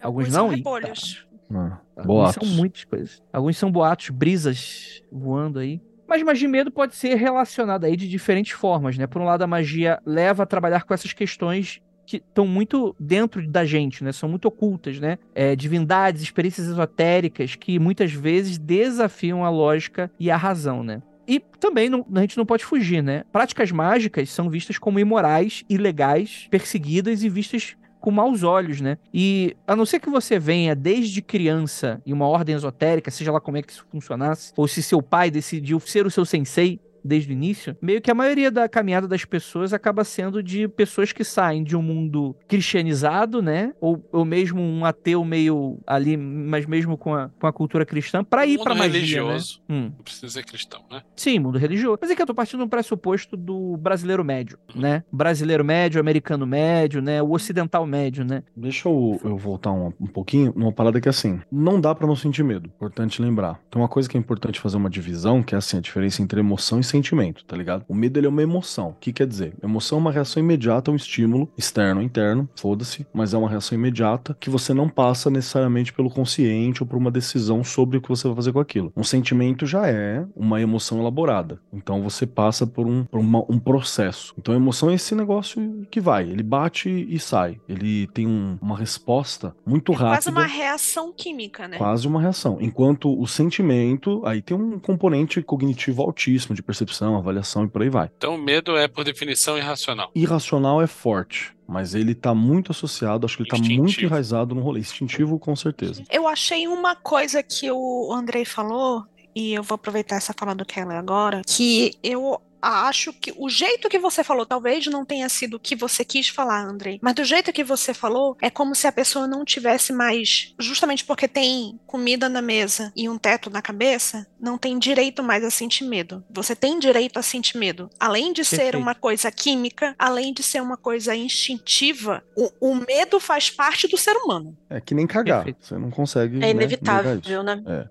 Alguns 0.01 0.31
são 0.31 0.47
não? 0.47 0.55
Repolhos. 0.55 1.25
Ah, 1.55 2.03
boatos. 2.03 2.47
são 2.47 2.55
muitas 2.57 2.83
coisas. 2.85 3.21
Alguns 3.31 3.57
são 3.57 3.71
boatos, 3.71 4.09
brisas 4.09 5.01
voando 5.11 5.59
aí. 5.59 5.81
Mas 6.07 6.21
magia 6.21 6.47
e 6.47 6.51
medo 6.51 6.69
pode 6.71 6.95
ser 6.95 7.15
relacionada 7.15 7.87
aí 7.87 7.95
de 7.95 8.07
diferentes 8.07 8.51
formas, 8.51 8.97
né? 8.97 9.07
Por 9.07 9.21
um 9.21 9.25
lado, 9.25 9.41
a 9.43 9.47
magia 9.47 9.99
leva 10.05 10.43
a 10.43 10.45
trabalhar 10.45 10.83
com 10.83 10.93
essas 10.93 11.13
questões 11.13 11.81
que 12.05 12.17
estão 12.17 12.45
muito 12.45 12.93
dentro 12.99 13.47
da 13.47 13.63
gente, 13.65 14.03
né? 14.03 14.11
São 14.11 14.27
muito 14.27 14.45
ocultas, 14.47 14.99
né? 14.99 15.17
É, 15.33 15.55
divindades, 15.55 16.21
experiências 16.21 16.67
esotéricas 16.67 17.55
que 17.55 17.79
muitas 17.79 18.11
vezes 18.11 18.57
desafiam 18.57 19.45
a 19.45 19.49
lógica 19.49 20.11
e 20.19 20.29
a 20.29 20.35
razão, 20.37 20.83
né? 20.83 21.01
E 21.25 21.39
também 21.57 21.89
não- 21.89 22.05
a 22.13 22.19
gente 22.19 22.35
não 22.37 22.45
pode 22.45 22.65
fugir, 22.65 23.01
né? 23.01 23.23
Práticas 23.31 23.71
mágicas 23.71 24.29
são 24.29 24.49
vistas 24.49 24.77
como 24.77 24.99
imorais, 24.99 25.63
ilegais, 25.69 26.47
perseguidas 26.51 27.23
e 27.23 27.29
vistas 27.29 27.77
com 28.03 28.11
maus 28.11 28.43
olhos, 28.43 28.81
né? 28.81 28.97
E 29.13 29.55
a 29.65 29.77
não 29.77 29.85
ser 29.85 29.97
que 29.97 30.09
você 30.09 30.37
venha 30.37 30.75
desde 30.75 31.21
criança 31.21 32.01
em 32.05 32.11
uma 32.11 32.27
ordem 32.27 32.53
esotérica, 32.53 33.09
seja 33.09 33.31
lá 33.31 33.39
como 33.39 33.55
é 33.55 33.61
que 33.61 33.71
isso 33.71 33.85
funcionasse, 33.89 34.51
ou 34.57 34.67
se 34.67 34.83
seu 34.83 35.01
pai 35.01 35.31
decidiu 35.31 35.79
ser 35.79 36.05
o 36.05 36.11
seu 36.11 36.25
sensei 36.25 36.81
desde 37.03 37.31
o 37.31 37.33
início, 37.33 37.75
meio 37.81 38.01
que 38.01 38.09
a 38.11 38.15
maioria 38.15 38.49
da 38.49 38.67
caminhada 38.69 39.07
das 39.07 39.25
pessoas 39.25 39.73
acaba 39.73 40.03
sendo 40.03 40.41
de 40.41 40.67
pessoas 40.67 41.11
que 41.11 41.23
saem 41.23 41.63
de 41.63 41.75
um 41.75 41.81
mundo 41.81 42.35
cristianizado, 42.47 43.41
né? 43.41 43.73
Ou, 43.79 44.03
ou 44.11 44.25
mesmo 44.25 44.61
um 44.61 44.85
ateu 44.85 45.23
meio 45.23 45.79
ali, 45.85 46.17
mas 46.17 46.65
mesmo 46.65 46.97
com 46.97 47.13
a, 47.13 47.29
com 47.39 47.47
a 47.47 47.53
cultura 47.53 47.85
cristã, 47.85 48.23
pra 48.23 48.45
ir 48.45 48.57
mundo 48.57 48.63
pra 48.63 48.75
magia, 48.75 48.93
religioso. 48.93 49.61
né? 49.67 49.75
Hum. 49.75 49.91
Não 49.95 50.03
precisa 50.03 50.29
ser 50.29 50.43
cristão, 50.45 50.81
né? 50.91 51.01
Sim, 51.15 51.39
mundo 51.39 51.57
religioso. 51.57 51.97
Mas 52.01 52.09
é 52.11 52.15
que 52.15 52.21
eu 52.21 52.25
tô 52.25 52.33
partindo 52.33 52.59
de 52.59 52.65
um 52.65 52.69
pressuposto 52.69 53.35
do 53.35 53.77
brasileiro 53.77 54.23
médio, 54.23 54.57
né? 54.75 55.03
Brasileiro 55.11 55.63
médio, 55.63 55.99
americano 55.99 56.45
médio, 56.45 57.01
né? 57.01 57.21
O 57.21 57.31
ocidental 57.31 57.85
médio, 57.85 58.23
né? 58.23 58.43
Deixa 58.55 58.87
eu, 58.87 59.19
eu 59.23 59.37
voltar 59.37 59.71
um, 59.71 59.91
um 59.99 60.07
pouquinho 60.07 60.53
numa 60.55 60.71
parada 60.71 60.99
que 60.99 61.07
é 61.07 61.11
assim, 61.11 61.39
não 61.51 61.79
dá 61.79 61.93
pra 61.93 62.07
não 62.07 62.15
sentir 62.15 62.43
medo. 62.43 62.67
Importante 62.67 63.21
lembrar. 63.21 63.59
Tem 63.69 63.81
uma 63.81 63.87
coisa 63.87 64.09
que 64.09 64.17
é 64.17 64.19
importante 64.19 64.59
fazer 64.59 64.77
uma 64.77 64.89
divisão, 64.89 65.43
que 65.43 65.55
é 65.55 65.57
assim, 65.57 65.77
a 65.77 65.81
diferença 65.81 66.21
entre 66.21 66.39
emoção 66.39 66.79
e 66.79 66.83
sentimento, 66.93 67.43
tá 67.45 67.55
ligado? 67.57 67.83
O 67.87 67.93
medo 67.95 68.19
ele 68.19 68.27
é 68.27 68.29
uma 68.29 68.41
emoção. 68.43 68.89
O 68.89 68.93
que 68.99 69.11
quer 69.11 69.27
dizer? 69.27 69.53
Emoção 69.63 69.97
é 69.97 70.01
uma 70.01 70.11
reação 70.11 70.41
imediata 70.41 70.89
a 70.89 70.93
um 70.93 70.95
estímulo, 70.95 71.49
externo 71.57 71.99
ou 72.01 72.05
interno, 72.05 72.47
foda-se, 72.55 73.05
mas 73.13 73.33
é 73.33 73.37
uma 73.37 73.49
reação 73.49 73.77
imediata 73.77 74.35
que 74.39 74.49
você 74.49 74.73
não 74.73 74.87
passa 74.87 75.29
necessariamente 75.29 75.91
pelo 75.93 76.09
consciente 76.09 76.83
ou 76.83 76.87
por 76.87 76.97
uma 76.97 77.11
decisão 77.11 77.63
sobre 77.63 77.97
o 77.97 78.01
que 78.01 78.09
você 78.09 78.27
vai 78.27 78.35
fazer 78.35 78.51
com 78.53 78.59
aquilo. 78.59 78.91
Um 78.95 79.03
sentimento 79.03 79.65
já 79.65 79.87
é 79.87 80.25
uma 80.35 80.61
emoção 80.61 80.99
elaborada. 80.99 81.59
Então 81.73 82.01
você 82.03 82.25
passa 82.27 82.65
por 82.67 82.85
um, 82.87 83.03
por 83.05 83.19
uma- 83.19 83.43
um 83.49 83.57
processo. 83.59 84.33
Então 84.37 84.53
a 84.53 84.57
emoção 84.57 84.89
é 84.89 84.93
esse 84.95 85.15
negócio 85.15 85.85
que 85.89 85.99
vai, 85.99 86.23
ele 86.29 86.43
bate 86.43 86.89
e 86.89 87.17
sai. 87.19 87.59
Ele 87.67 88.07
tem 88.07 88.27
um- 88.27 88.57
uma 88.61 88.77
resposta 88.77 89.55
muito 89.65 89.91
É 89.91 89.95
rápida. 89.95 90.15
quase 90.15 90.29
uma 90.29 90.45
reação 90.45 91.13
química, 91.15 91.67
né? 91.67 91.77
Quase 91.77 92.07
uma 92.07 92.21
reação. 92.21 92.57
Enquanto 92.61 93.19
o 93.19 93.25
sentimento, 93.27 94.21
aí 94.25 94.41
tem 94.41 94.55
um 94.55 94.77
componente 94.79 95.41
cognitivo 95.41 96.01
altíssimo 96.01 96.55
de 96.55 96.61
percepção, 96.61 96.82
avaliação 97.17 97.65
e 97.65 97.67
por 97.67 97.81
aí 97.81 97.89
vai. 97.89 98.09
Então 98.17 98.35
o 98.35 98.37
medo 98.37 98.75
é, 98.77 98.87
por 98.87 99.03
definição, 99.03 99.57
irracional. 99.57 100.11
Irracional 100.15 100.81
é 100.81 100.87
forte, 100.87 101.55
mas 101.67 101.95
ele 101.95 102.13
tá 102.13 102.33
muito 102.33 102.71
associado, 102.71 103.25
acho 103.25 103.37
que 103.37 103.43
ele 103.43 103.49
tá 103.49 103.57
muito 103.57 104.03
enraizado 104.03 104.53
no 104.55 104.61
rolê. 104.61 104.79
Instintivo, 104.79 105.39
com 105.39 105.55
certeza. 105.55 106.03
Eu 106.11 106.27
achei 106.27 106.67
uma 106.67 106.95
coisa 106.95 107.41
que 107.41 107.71
o 107.71 108.11
Andrei 108.11 108.45
falou, 108.45 109.05
e 109.35 109.53
eu 109.53 109.63
vou 109.63 109.75
aproveitar 109.75 110.17
essa 110.17 110.33
fala 110.37 110.53
do 110.53 110.65
Keller 110.65 110.97
agora, 110.97 111.41
que 111.47 111.93
eu 112.03 112.39
acho 112.63 113.13
que 113.13 113.33
o 113.37 113.49
jeito 113.49 113.89
que 113.89 113.99
você 113.99 114.23
falou, 114.23 114.45
talvez 114.45 114.87
não 114.87 115.05
tenha 115.05 115.27
sido 115.29 115.55
o 115.55 115.59
que 115.59 115.75
você 115.75 116.03
quis 116.05 116.29
falar, 116.29 116.65
Andrei, 116.65 116.99
mas 117.01 117.15
do 117.15 117.23
jeito 117.23 117.53
que 117.53 117.63
você 117.63 117.93
falou, 117.93 118.37
é 118.41 118.49
como 118.49 118.75
se 118.75 118.87
a 118.87 118.91
pessoa 118.91 119.27
não 119.27 119.43
tivesse 119.43 119.91
mais, 119.91 120.53
justamente 120.59 121.03
porque 121.03 121.27
tem 121.27 121.79
comida 121.85 122.29
na 122.29 122.41
mesa 122.41 122.91
e 122.95 123.09
um 123.09 123.17
teto 123.17 123.49
na 123.49 123.61
cabeça, 123.61 124.25
não 124.39 124.57
tem 124.57 124.77
direito 124.77 125.23
mais 125.23 125.43
a 125.43 125.49
sentir 125.49 125.85
medo. 125.85 126.23
Você 126.29 126.55
tem 126.55 126.79
direito 126.79 127.17
a 127.17 127.21
sentir 127.21 127.57
medo. 127.57 127.89
Além 127.99 128.33
de 128.33 128.43
ser 128.43 128.57
Perfeito. 128.57 128.77
uma 128.77 128.95
coisa 128.95 129.31
química, 129.31 129.95
além 129.97 130.33
de 130.33 130.43
ser 130.43 130.61
uma 130.61 130.77
coisa 130.77 131.15
instintiva, 131.15 132.23
o, 132.35 132.71
o 132.71 132.75
medo 132.75 133.19
faz 133.19 133.49
parte 133.49 133.87
do 133.87 133.97
ser 133.97 134.15
humano. 134.17 134.57
É 134.69 134.81
que 134.81 134.93
nem 134.93 135.07
cagar. 135.07 135.43
Perfeito. 135.43 135.65
Você 135.65 135.77
não 135.77 135.91
consegue. 135.91 136.37
É 136.37 136.39
né, 136.39 136.49
inevitável, 136.51 137.15
negar 137.15 137.31
isso. 137.31 137.43
né? 137.43 137.89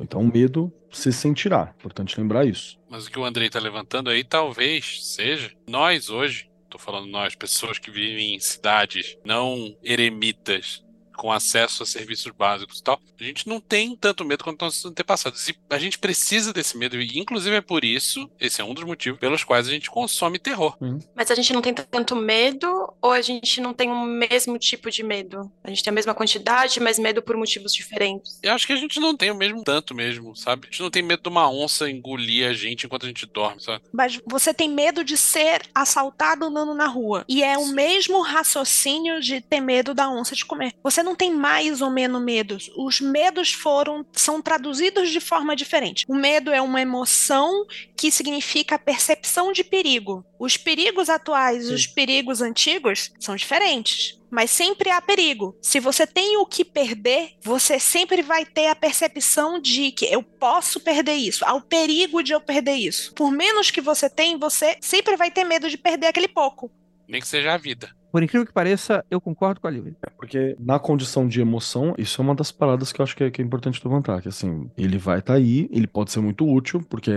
Então 0.00 0.20
o 0.20 0.32
medo 0.32 0.72
se 0.90 1.12
sentirá. 1.12 1.74
Importante 1.78 2.18
lembrar 2.18 2.46
isso. 2.46 2.78
Mas 2.88 3.06
o 3.06 3.10
que 3.10 3.18
o 3.18 3.24
Andrei 3.24 3.48
tá 3.48 3.60
levantando 3.60 4.10
aí 4.10 4.24
talvez 4.24 5.04
seja 5.04 5.52
nós 5.68 6.10
hoje, 6.10 6.50
tô 6.68 6.78
falando 6.78 7.06
nós, 7.06 7.34
pessoas 7.34 7.78
que 7.78 7.90
vivem 7.90 8.34
em 8.34 8.40
cidades 8.40 9.16
não 9.24 9.76
eremitas, 9.82 10.84
com 11.20 11.30
acesso 11.30 11.82
a 11.82 11.86
serviços 11.86 12.32
básicos 12.32 12.78
e 12.78 12.82
tal, 12.82 12.98
a 13.20 13.22
gente 13.22 13.46
não 13.46 13.60
tem 13.60 13.94
tanto 13.94 14.24
medo 14.24 14.42
quanto 14.42 14.64
nossos 14.64 14.82
antepassados. 14.86 15.46
E 15.46 15.56
a 15.68 15.78
gente 15.78 15.98
precisa 15.98 16.50
desse 16.50 16.78
medo, 16.78 16.98
e 16.98 17.18
inclusive 17.18 17.54
é 17.54 17.60
por 17.60 17.84
isso, 17.84 18.30
esse 18.40 18.62
é 18.62 18.64
um 18.64 18.72
dos 18.72 18.84
motivos 18.84 19.20
pelos 19.20 19.44
quais 19.44 19.68
a 19.68 19.70
gente 19.70 19.90
consome 19.90 20.38
terror. 20.38 20.78
Mas 21.14 21.30
a 21.30 21.34
gente 21.34 21.52
não 21.52 21.60
tem 21.60 21.74
tanto 21.74 22.16
medo 22.16 22.90
ou 23.02 23.12
a 23.12 23.20
gente 23.20 23.60
não 23.60 23.74
tem 23.74 23.90
o 23.90 24.02
mesmo 24.02 24.58
tipo 24.58 24.90
de 24.90 25.02
medo? 25.02 25.52
A 25.62 25.68
gente 25.68 25.84
tem 25.84 25.90
a 25.90 25.94
mesma 25.94 26.14
quantidade, 26.14 26.80
mas 26.80 26.98
medo 26.98 27.20
por 27.20 27.36
motivos 27.36 27.74
diferentes. 27.74 28.40
Eu 28.42 28.54
acho 28.54 28.66
que 28.66 28.72
a 28.72 28.76
gente 28.76 28.98
não 28.98 29.14
tem 29.14 29.30
o 29.30 29.36
mesmo 29.36 29.62
tanto 29.62 29.94
mesmo, 29.94 30.34
sabe? 30.34 30.68
A 30.68 30.70
gente 30.70 30.80
não 30.80 30.90
tem 30.90 31.02
medo 31.02 31.22
de 31.22 31.28
uma 31.28 31.50
onça 31.50 31.90
engolir 31.90 32.48
a 32.48 32.54
gente 32.54 32.86
enquanto 32.86 33.04
a 33.04 33.08
gente 33.08 33.26
dorme, 33.26 33.62
sabe? 33.62 33.84
Mas 33.92 34.18
você 34.26 34.54
tem 34.54 34.70
medo 34.70 35.04
de 35.04 35.18
ser 35.18 35.68
assaltado 35.74 36.46
andando 36.46 36.74
na 36.74 36.86
rua. 36.86 37.26
E 37.28 37.42
é 37.42 37.58
o 37.58 37.66
mesmo 37.66 38.22
raciocínio 38.22 39.20
de 39.20 39.42
ter 39.42 39.60
medo 39.60 39.92
da 39.92 40.08
onça 40.08 40.34
de 40.34 40.46
comer. 40.46 40.72
Você 40.82 41.02
não 41.02 41.09
tem 41.14 41.34
mais 41.34 41.80
ou 41.80 41.90
menos 41.90 42.22
medos. 42.22 42.70
Os 42.76 43.00
medos 43.00 43.52
foram 43.52 44.04
são 44.12 44.40
traduzidos 44.40 45.10
de 45.10 45.20
forma 45.20 45.56
diferente. 45.56 46.04
O 46.08 46.14
medo 46.14 46.50
é 46.50 46.60
uma 46.60 46.80
emoção 46.80 47.66
que 47.96 48.10
significa 48.10 48.74
a 48.74 48.78
percepção 48.78 49.52
de 49.52 49.64
perigo. 49.64 50.24
Os 50.38 50.56
perigos 50.56 51.08
atuais 51.08 51.68
e 51.68 51.74
os 51.74 51.86
perigos 51.86 52.40
antigos 52.40 53.12
são 53.18 53.36
diferentes. 53.36 54.18
Mas 54.30 54.50
sempre 54.50 54.90
há 54.90 55.00
perigo. 55.00 55.56
Se 55.60 55.80
você 55.80 56.06
tem 56.06 56.36
o 56.36 56.46
que 56.46 56.64
perder, 56.64 57.32
você 57.42 57.80
sempre 57.80 58.22
vai 58.22 58.46
ter 58.46 58.68
a 58.68 58.76
percepção 58.76 59.60
de 59.60 59.90
que 59.90 60.06
eu 60.06 60.22
posso 60.22 60.78
perder 60.80 61.14
isso. 61.14 61.44
Há 61.44 61.52
o 61.54 61.60
perigo 61.60 62.22
de 62.22 62.32
eu 62.32 62.40
perder 62.40 62.74
isso. 62.74 63.12
Por 63.14 63.32
menos 63.32 63.70
que 63.70 63.80
você 63.80 64.08
tem, 64.08 64.38
você 64.38 64.76
sempre 64.80 65.16
vai 65.16 65.30
ter 65.30 65.44
medo 65.44 65.68
de 65.68 65.76
perder 65.76 66.06
aquele 66.06 66.28
pouco. 66.28 66.70
Nem 67.08 67.20
que 67.20 67.26
seja 67.26 67.52
a 67.54 67.58
vida. 67.58 67.90
Por 68.10 68.22
incrível 68.22 68.46
que 68.46 68.52
pareça, 68.52 69.04
eu 69.10 69.20
concordo 69.20 69.60
com 69.60 69.66
a 69.66 69.70
Lívia. 69.70 69.96
Porque 70.16 70.56
na 70.58 70.78
condição 70.78 71.26
de 71.26 71.40
emoção, 71.40 71.94
isso 71.96 72.20
é 72.20 72.24
uma 72.24 72.34
das 72.34 72.50
paradas 72.52 72.92
que 72.92 73.00
eu 73.00 73.04
acho 73.04 73.16
que 73.16 73.24
é, 73.24 73.30
que 73.30 73.40
é 73.40 73.44
importante 73.44 73.80
levantar. 73.84 74.20
Que 74.22 74.28
assim, 74.28 74.70
ele 74.76 74.98
vai 74.98 75.20
estar 75.20 75.34
aí, 75.34 75.68
ele 75.70 75.86
pode 75.86 76.10
ser 76.10 76.20
muito 76.20 76.46
útil, 76.46 76.84
porque 76.88 77.12